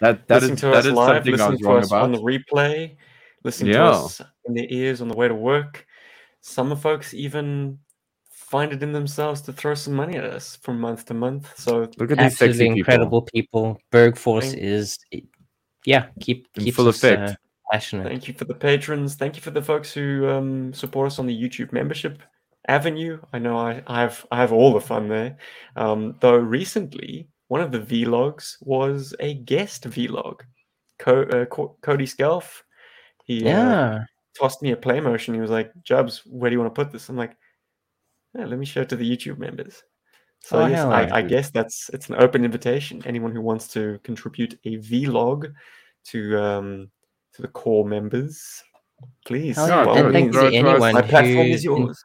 that 0.00 0.26
that 0.28 0.34
listen 0.42 0.54
is 0.54 0.60
to 0.60 0.66
that 0.66 0.76
us 0.76 0.86
is 0.86 0.92
live, 0.92 1.08
something 1.24 1.34
I 1.34 1.36
listen 1.36 1.50
was 1.52 1.60
to 1.60 1.66
wrong 1.66 1.78
us 1.82 1.86
about. 1.88 2.02
on 2.02 2.12
the 2.12 2.22
replay, 2.32 2.96
listen 3.44 3.66
to 3.68 3.82
us 3.84 4.20
in 4.46 4.54
their 4.54 4.66
ears 4.68 5.00
on 5.00 5.08
the 5.08 5.16
way 5.16 5.28
to 5.28 5.34
work. 5.34 5.86
Some 6.40 6.74
folks 6.76 7.14
even 7.14 7.78
find 8.30 8.72
it 8.72 8.82
in 8.82 8.92
themselves 8.92 9.40
to 9.42 9.52
throw 9.52 9.74
some 9.74 9.94
money 9.94 10.16
at 10.16 10.24
us 10.24 10.56
from 10.56 10.78
month 10.78 11.06
to 11.06 11.14
month. 11.14 11.44
So 11.58 11.88
Look 11.98 12.10
at 12.12 12.18
these 12.18 12.32
Absolutely 12.32 12.58
sexy 12.58 12.78
incredible 12.78 13.22
people. 13.22 13.78
Berg 13.90 14.16
Force 14.18 14.50
Thank- 14.50 14.62
is, 14.62 14.98
yeah, 15.84 16.06
keep 16.20 16.46
In 16.56 16.64
keeps 16.64 16.76
full 16.76 16.88
us, 16.88 16.96
effect. 17.02 17.30
uh, 17.30 17.34
passionate. 17.72 18.06
thank 18.08 18.28
you 18.28 18.34
for 18.34 18.44
the 18.44 18.54
patrons. 18.54 19.14
Thank 19.16 19.36
you 19.36 19.42
for 19.42 19.50
the 19.50 19.62
folks 19.62 19.92
who 19.92 20.28
um, 20.28 20.72
support 20.72 21.06
us 21.08 21.18
on 21.18 21.26
the 21.26 21.36
YouTube 21.42 21.72
membership 21.72 22.22
avenue. 22.68 23.20
I 23.32 23.38
know 23.38 23.56
I, 23.58 23.82
I 23.86 24.00
have 24.00 24.24
I 24.30 24.36
have 24.38 24.52
all 24.52 24.72
the 24.72 24.80
fun 24.80 25.08
there. 25.08 25.36
Um, 25.76 26.16
though 26.20 26.36
recently, 26.36 27.28
one 27.48 27.60
of 27.60 27.72
the 27.72 27.80
vlogs 27.80 28.56
was 28.60 29.14
a 29.20 29.34
guest 29.34 29.84
vlog. 29.84 30.40
Co- 30.98 31.22
uh, 31.24 31.44
Co- 31.46 31.76
Cody 31.82 32.06
Skelf. 32.06 32.62
He 33.24 33.44
uh, 33.44 33.48
Yeah. 33.48 34.04
tossed 34.38 34.62
me 34.62 34.72
a 34.72 34.76
Playmotion. 34.76 35.34
He 35.34 35.40
was 35.40 35.50
like, 35.50 35.72
Jubs, 35.82 36.22
where 36.26 36.50
do 36.50 36.54
you 36.54 36.60
want 36.60 36.74
to 36.74 36.84
put 36.84 36.92
this? 36.92 37.08
I'm 37.08 37.16
like, 37.16 37.36
yeah, 38.36 38.46
let 38.46 38.58
me 38.58 38.66
show 38.66 38.82
it 38.82 38.88
to 38.90 38.96
the 38.96 39.08
YouTube 39.16 39.38
members. 39.38 39.82
So 40.46 40.58
Oh, 40.60 40.66
yes, 40.66 40.76
hell 40.78 40.92
I, 40.92 41.02
yeah. 41.06 41.14
I 41.14 41.22
guess 41.22 41.50
that's 41.50 41.88
it's 41.94 42.08
an 42.10 42.16
open 42.16 42.44
invitation. 42.44 43.02
Anyone 43.06 43.32
who 43.32 43.40
wants 43.40 43.66
to 43.68 43.98
contribute 44.02 44.58
a 44.64 44.76
vlog 44.78 45.52
to 46.10 46.38
um 46.42 46.90
to 47.32 47.42
the 47.42 47.48
core 47.48 47.86
members, 47.86 48.62
please. 49.24 49.56
Hell 49.56 49.68
Yeah, 49.68 49.76
yeah. 49.78 49.84
by 49.84 49.90
all 49.90 49.96
And 49.96 50.04
throw 50.04 50.10
it- 50.10 50.12
thanks 50.12 50.36
to 50.36 50.46
it 50.46 50.50
to 50.50 50.68
us. 50.68 50.72
anyone 50.72 50.92
My 50.94 51.02
platform 51.02 51.46
who, 51.46 51.52
is 51.54 51.64
yours. 51.64 52.04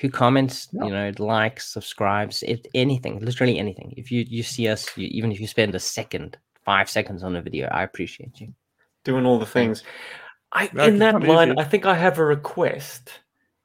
who 0.00 0.08
comments, 0.08 0.68
Yeah. 0.72 0.84
you 0.86 0.90
know, 0.92 1.12
likes, 1.18 1.68
subscribes, 1.72 2.42
if 2.42 2.60
anything, 2.74 3.18
literally 3.20 3.58
anything. 3.58 3.92
If 3.98 4.10
you 4.10 4.24
you 4.26 4.42
see 4.42 4.66
us, 4.68 4.88
you, 4.96 5.06
even 5.18 5.30
if 5.30 5.38
you 5.38 5.46
spend 5.46 5.74
a 5.74 5.80
second, 5.80 6.38
five 6.64 6.88
seconds 6.88 7.22
on 7.22 7.36
a 7.36 7.42
video, 7.42 7.68
I 7.68 7.82
appreciate 7.82 8.40
you. 8.40 8.54
doing 9.04 9.26
all 9.26 9.38
the 9.38 9.46
things. 9.58 9.84
I, 10.52 10.70
Yeah, 10.74 10.86
in 10.86 10.98
that 11.00 11.22
line, 11.22 11.50
easy. 11.50 11.58
I 11.58 11.64
think 11.64 11.84
I 11.86 11.94
have 11.94 12.18
a 12.18 12.24
request. 12.24 13.10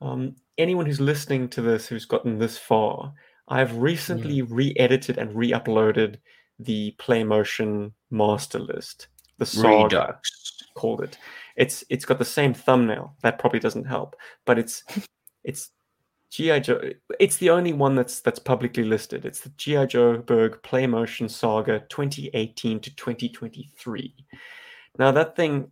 Um, 0.02 0.36
anyone 0.58 0.86
who's 0.86 1.00
listening 1.02 1.48
to 1.50 1.62
this 1.62 1.88
who's 1.88 2.06
gotten 2.06 2.38
this 2.38 2.58
far, 2.58 3.14
I've 3.48 3.76
recently 3.78 4.42
re-edited 4.42 5.18
and 5.18 5.36
re-uploaded 5.36 6.18
the 6.60 6.96
PlayMotion 6.98 7.92
master 8.10 8.60
list, 8.60 9.08
the 9.38 9.46
saga 9.46 9.84
Redux. 9.84 10.64
called 10.76 11.02
it. 11.02 11.18
It's 11.56 11.84
it's 11.90 12.06
got 12.06 12.20
the 12.20 12.26
same 12.26 12.54
thumbnail. 12.54 13.16
That 13.22 13.40
probably 13.40 13.60
doesn't 13.60 13.86
help, 13.86 14.16
but 14.46 14.58
it's 14.58 14.84
it's 15.44 15.72
GI 16.32 16.62
Joe. 16.62 16.82
It's 17.20 17.38
the 17.38 17.50
only 17.50 17.74
one 17.74 17.96
that's 17.96 18.22
that's 18.22 18.40
publicly 18.40 18.84
listed. 18.84 19.26
It's 19.26 19.42
the 19.42 19.50
GI 19.50 19.88
Joburg 19.88 20.62
PlayMotion 20.62 21.30
Saga 21.30 21.82
2018 21.90 22.80
to 22.80 22.96
2023. 22.96 24.16
Now 24.98 25.12
that 25.12 25.36
thing, 25.36 25.70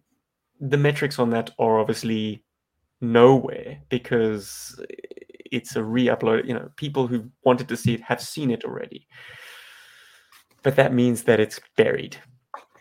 the 0.60 0.78
metrics 0.78 1.20
on 1.20 1.30
that 1.32 1.52
are 1.58 1.80
obviously 1.80 2.44
nowhere 3.02 3.80
because 3.90 4.80
it's 5.52 5.76
a 5.76 5.84
re-upload. 5.84 6.48
You 6.48 6.56
know, 6.56 6.70
people 6.76 7.08
who 7.08 7.30
wanted 7.44 7.68
to 7.70 7.78
see 7.78 7.94
it 7.94 8.02
have 8.02 8.22
seen 8.22 8.52
it 8.52 8.64
already. 8.64 9.08
But 10.64 10.76
that 10.76 10.94
means 10.94 11.24
that 11.24 11.40
it's 11.40 11.60
buried. 11.78 12.18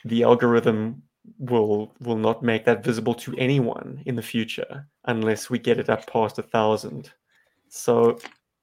The 0.05 0.23
algorithm 0.23 1.03
will 1.39 1.93
will 2.01 2.17
not 2.17 2.43
make 2.43 2.65
that 2.65 2.83
visible 2.85 3.15
to 3.15 3.35
anyone 3.37 4.03
in 4.07 4.17
the 4.17 4.23
future 4.23 4.87
unless 5.05 5.51
we 5.51 5.59
get 5.59 5.79
it 5.79 5.91
up 5.91 6.07
past 6.07 6.39
a 6.39 6.43
thousand. 6.43 7.13
So 7.69 8.19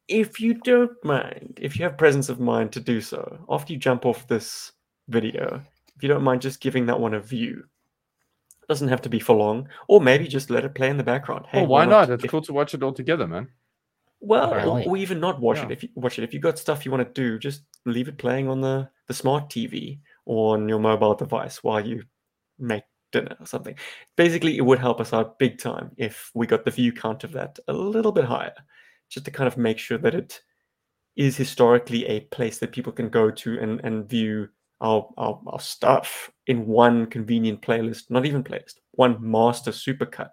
if 0.08 0.40
you 0.40 0.54
don't 0.56 0.92
mind, 1.04 1.60
if 1.62 1.78
you 1.78 1.84
have 1.84 1.98
presence 1.98 2.30
of 2.30 2.40
mind 2.40 2.72
to 2.74 2.80
do 2.80 3.02
so, 3.02 3.38
after 3.50 3.74
you 3.74 3.80
jump 3.80 4.06
off 4.06 4.28
this 4.28 4.72
video, 5.10 5.62
if 5.96 6.04
you 6.04 6.10
don't 6.10 6.24
mind 6.24 6.42
just 6.42 6.62
giving 6.62 6.86
that 6.88 7.00
one 7.00 7.14
a 7.14 7.20
view. 7.20 7.64
Doesn't 8.70 8.90
have 8.90 9.02
to 9.04 9.10
be 9.10 9.20
for 9.20 9.34
long, 9.34 9.70
or 9.88 10.02
maybe 10.02 10.28
just 10.28 10.50
let 10.50 10.66
it 10.66 10.76
play 10.76 10.90
in 10.90 10.98
the 10.98 11.04
background. 11.04 11.46
Hey, 11.48 11.60
well, 11.60 11.68
why 11.70 11.86
not? 11.86 12.10
It's 12.10 12.26
If- 12.26 12.30
cool 12.32 12.42
to 12.42 12.54
watch 12.54 12.74
it 12.74 12.84
all 12.84 12.92
together, 12.92 13.26
man. 13.26 13.48
Well, 14.20 14.52
Right. 14.52 14.66
or, 14.66 14.90
or 14.90 14.98
even 14.98 15.20
not 15.20 15.40
watch 15.40 15.60
it. 15.60 15.72
If 15.72 15.84
you 15.84 15.90
watch 15.96 16.18
it, 16.20 16.24
if 16.24 16.34
you 16.34 16.40
got 16.40 16.58
stuff 16.60 16.86
you 16.86 16.92
want 16.92 17.06
to 17.14 17.22
do, 17.22 17.38
just 17.40 17.64
leave 17.86 18.08
it 18.08 18.18
playing 18.18 18.48
on 18.50 18.62
the 18.62 18.90
the 19.08 19.14
smart 19.14 19.50
TV 19.50 20.00
or 20.26 20.56
on 20.56 20.68
your 20.68 20.80
mobile 20.80 21.16
device 21.16 21.64
while 21.64 21.86
you 21.86 22.04
make 22.60 22.84
dinner 23.12 23.36
or 23.40 23.46
something. 23.46 23.76
Basically, 24.18 24.58
it 24.58 24.66
would 24.66 24.80
help 24.80 25.00
us 25.00 25.14
out 25.14 25.40
big 25.40 25.58
time 25.60 25.92
if 25.98 26.30
we 26.34 26.46
got 26.48 26.66
the 26.66 26.72
view 26.72 26.92
count 26.92 27.24
of 27.24 27.32
that 27.34 27.58
a 27.68 27.74
little 27.74 28.12
bit 28.12 28.26
higher, 28.26 28.54
just 29.10 29.26
to 29.26 29.32
kind 29.32 29.48
of 29.48 29.58
make 29.58 29.80
sure 29.80 29.98
that 30.00 30.16
it 30.16 30.42
is 31.16 31.38
historically 31.38 32.06
a 32.06 32.20
place 32.22 32.60
that 32.60 32.72
people 32.72 32.92
can 32.94 33.10
go 33.10 33.32
to 33.32 33.60
and 33.60 33.80
and 33.84 34.10
view 34.10 34.50
our, 34.82 35.10
our, 35.18 35.40
our 35.48 35.60
stuff 35.60 36.30
in 36.46 36.68
one 36.68 37.08
convenient 37.08 37.62
playlist, 37.62 38.12
not 38.12 38.26
even 38.26 38.44
playlist, 38.44 38.76
one 38.92 39.18
master 39.20 39.72
supercut, 39.72 40.30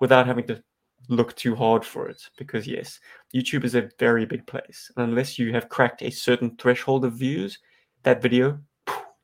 without 0.00 0.26
having 0.26 0.46
to 0.46 0.62
look 1.08 1.34
too 1.36 1.54
hard 1.54 1.84
for 1.84 2.08
it. 2.08 2.22
Because 2.38 2.66
yes, 2.66 3.00
YouTube 3.34 3.64
is 3.64 3.74
a 3.74 3.90
very 3.98 4.24
big 4.26 4.46
place, 4.46 4.90
and 4.96 5.08
unless 5.08 5.38
you 5.38 5.52
have 5.52 5.68
cracked 5.68 6.02
a 6.02 6.10
certain 6.10 6.56
threshold 6.56 7.04
of 7.04 7.14
views, 7.14 7.58
that 8.02 8.22
video 8.22 8.58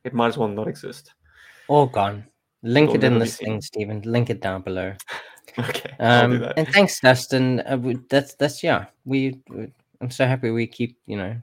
it 0.05 0.15
might 0.15 0.29
as 0.29 0.39
well 0.39 0.49
not 0.49 0.69
exist. 0.69 1.13
All 1.69 1.87
gone. 1.87 2.27
Link 2.63 2.95
it 2.95 3.05
in 3.05 3.19
this 3.19 3.37
thing, 3.37 3.61
Stephen. 3.61 4.03
Link 4.03 4.31
it 4.31 4.41
down 4.41 4.63
below. 4.63 4.95
Okay, 5.59 5.91
Um, 5.99 6.45
and 6.57 6.69
thanks, 6.69 7.01
Dustin. 7.01 7.59
Uh, 7.69 7.77
we, 7.77 7.99
that's 8.09 8.35
that's 8.35 8.63
yeah. 8.63 8.85
We, 9.05 9.41
we- 9.49 9.73
I'm 10.01 10.11
so 10.11 10.25
happy 10.25 10.51
we 10.53 10.67
keep 10.69 10.97
you 11.07 11.17
know 11.17 11.37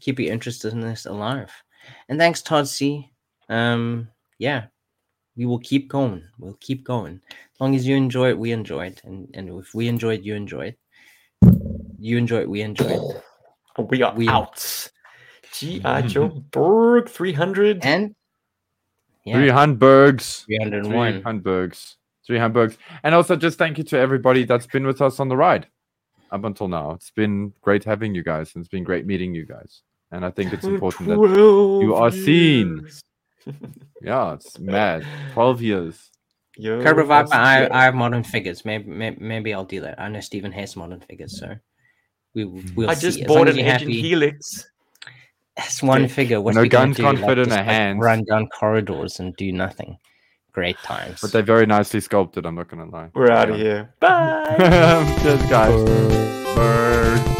keep 0.00 0.18
your 0.18 0.32
interest 0.32 0.64
in 0.64 0.80
this 0.80 1.06
alive. 1.06 1.52
And 2.08 2.18
thanks, 2.18 2.42
Todd 2.42 2.66
C. 2.66 3.08
Um, 3.48 4.08
yeah, 4.38 4.66
we 5.36 5.46
will 5.46 5.58
keep 5.58 5.88
going. 5.88 6.24
We'll 6.38 6.58
keep 6.60 6.84
going 6.84 7.20
as 7.54 7.60
long 7.60 7.74
as 7.74 7.86
you 7.86 7.96
enjoy 7.96 8.30
it. 8.30 8.38
We 8.38 8.52
enjoy 8.52 8.86
it, 8.86 9.02
and 9.04 9.28
and 9.34 9.48
if 9.60 9.74
we 9.74 9.88
enjoy 9.88 10.14
it, 10.14 10.22
you 10.22 10.34
enjoy 10.34 10.74
it. 10.74 10.78
You 11.98 12.18
enjoy 12.18 12.40
it. 12.40 12.50
We 12.50 12.62
enjoy 12.62 12.86
it. 12.88 13.22
we 13.90 14.02
are 14.02 14.14
we- 14.14 14.28
out. 14.28 14.90
G.I. 15.52 16.02
Joe 16.06 16.28
Berg 16.28 17.08
300. 17.08 17.84
And 17.84 18.14
yeah, 19.24 19.34
Three 19.34 19.48
Hamburgs. 19.48 20.44
301. 20.46 21.12
Three 21.12 21.22
Hamburgs. 21.22 21.96
Three 22.26 22.38
Hamburgs. 22.38 22.76
And 23.02 23.14
also 23.14 23.36
just 23.36 23.56
thank 23.56 23.78
you 23.78 23.84
to 23.84 23.98
everybody 23.98 24.44
that's 24.44 24.66
been 24.66 24.86
with 24.86 25.00
us 25.00 25.18
on 25.18 25.28
the 25.28 25.36
ride 25.36 25.66
up 26.30 26.44
until 26.44 26.68
now. 26.68 26.90
It's 26.92 27.10
been 27.10 27.52
great 27.62 27.84
having 27.84 28.14
you 28.14 28.22
guys 28.22 28.54
and 28.54 28.62
it's 28.62 28.68
been 28.68 28.84
great 28.84 29.06
meeting 29.06 29.34
you 29.34 29.46
guys. 29.46 29.82
And 30.12 30.24
I 30.24 30.30
think 30.30 30.52
it's 30.52 30.64
important 30.64 31.08
that 31.08 31.18
you 31.18 31.94
are 31.94 32.10
seen. 32.10 32.86
Years. 33.46 33.56
yeah, 34.02 34.34
it's 34.34 34.58
mad. 34.58 35.06
Twelve 35.32 35.62
years. 35.62 36.10
Yo, 36.56 36.82
Cobra 36.82 37.04
Viper, 37.04 37.34
I. 37.34 37.68
I 37.70 37.84
have 37.84 37.94
modern 37.94 38.22
figures. 38.24 38.64
Maybe, 38.64 38.90
maybe 38.90 39.16
maybe 39.20 39.52
I'll 39.54 39.64
do 39.64 39.80
that. 39.82 40.00
I 40.00 40.08
know 40.08 40.20
Stephen 40.20 40.52
has 40.52 40.74
modern 40.76 41.00
figures, 41.00 41.38
so 41.38 41.54
we 42.34 42.44
we'll 42.44 42.86
hmm. 42.86 42.90
I 42.90 42.94
just 42.94 43.20
As 43.20 43.28
long 43.28 43.38
bought 43.38 43.48
an 43.48 43.56
you're 43.56 43.66
Agent 43.66 43.80
happy- 43.82 44.00
Helix. 44.02 44.68
That's 45.56 45.82
one 45.82 46.02
Dick. 46.02 46.10
figure. 46.10 46.40
What 46.40 46.54
No 46.54 46.62
we 46.62 46.68
gonna 46.68 46.94
can't 46.94 47.18
fit 47.18 47.38
in 47.38 47.46
just, 47.46 47.56
our 47.56 47.64
hands. 47.64 47.98
Run 48.02 48.24
down 48.24 48.48
corridors 48.48 49.20
and 49.20 49.34
do 49.36 49.50
nothing. 49.52 49.96
Great 50.52 50.76
times. 50.78 51.20
But 51.20 51.32
they're 51.32 51.42
very 51.42 51.66
nicely 51.66 52.00
sculpted, 52.00 52.46
I'm 52.46 52.54
not 52.54 52.68
gonna 52.68 52.90
lie. 52.90 53.10
We're 53.14 53.30
out 53.30 53.50
of 53.50 53.56
here. 53.56 53.94
Bye. 54.00 54.56
Cheers 55.22 55.42
guys. 55.50 56.54
Bird. 56.54 57.35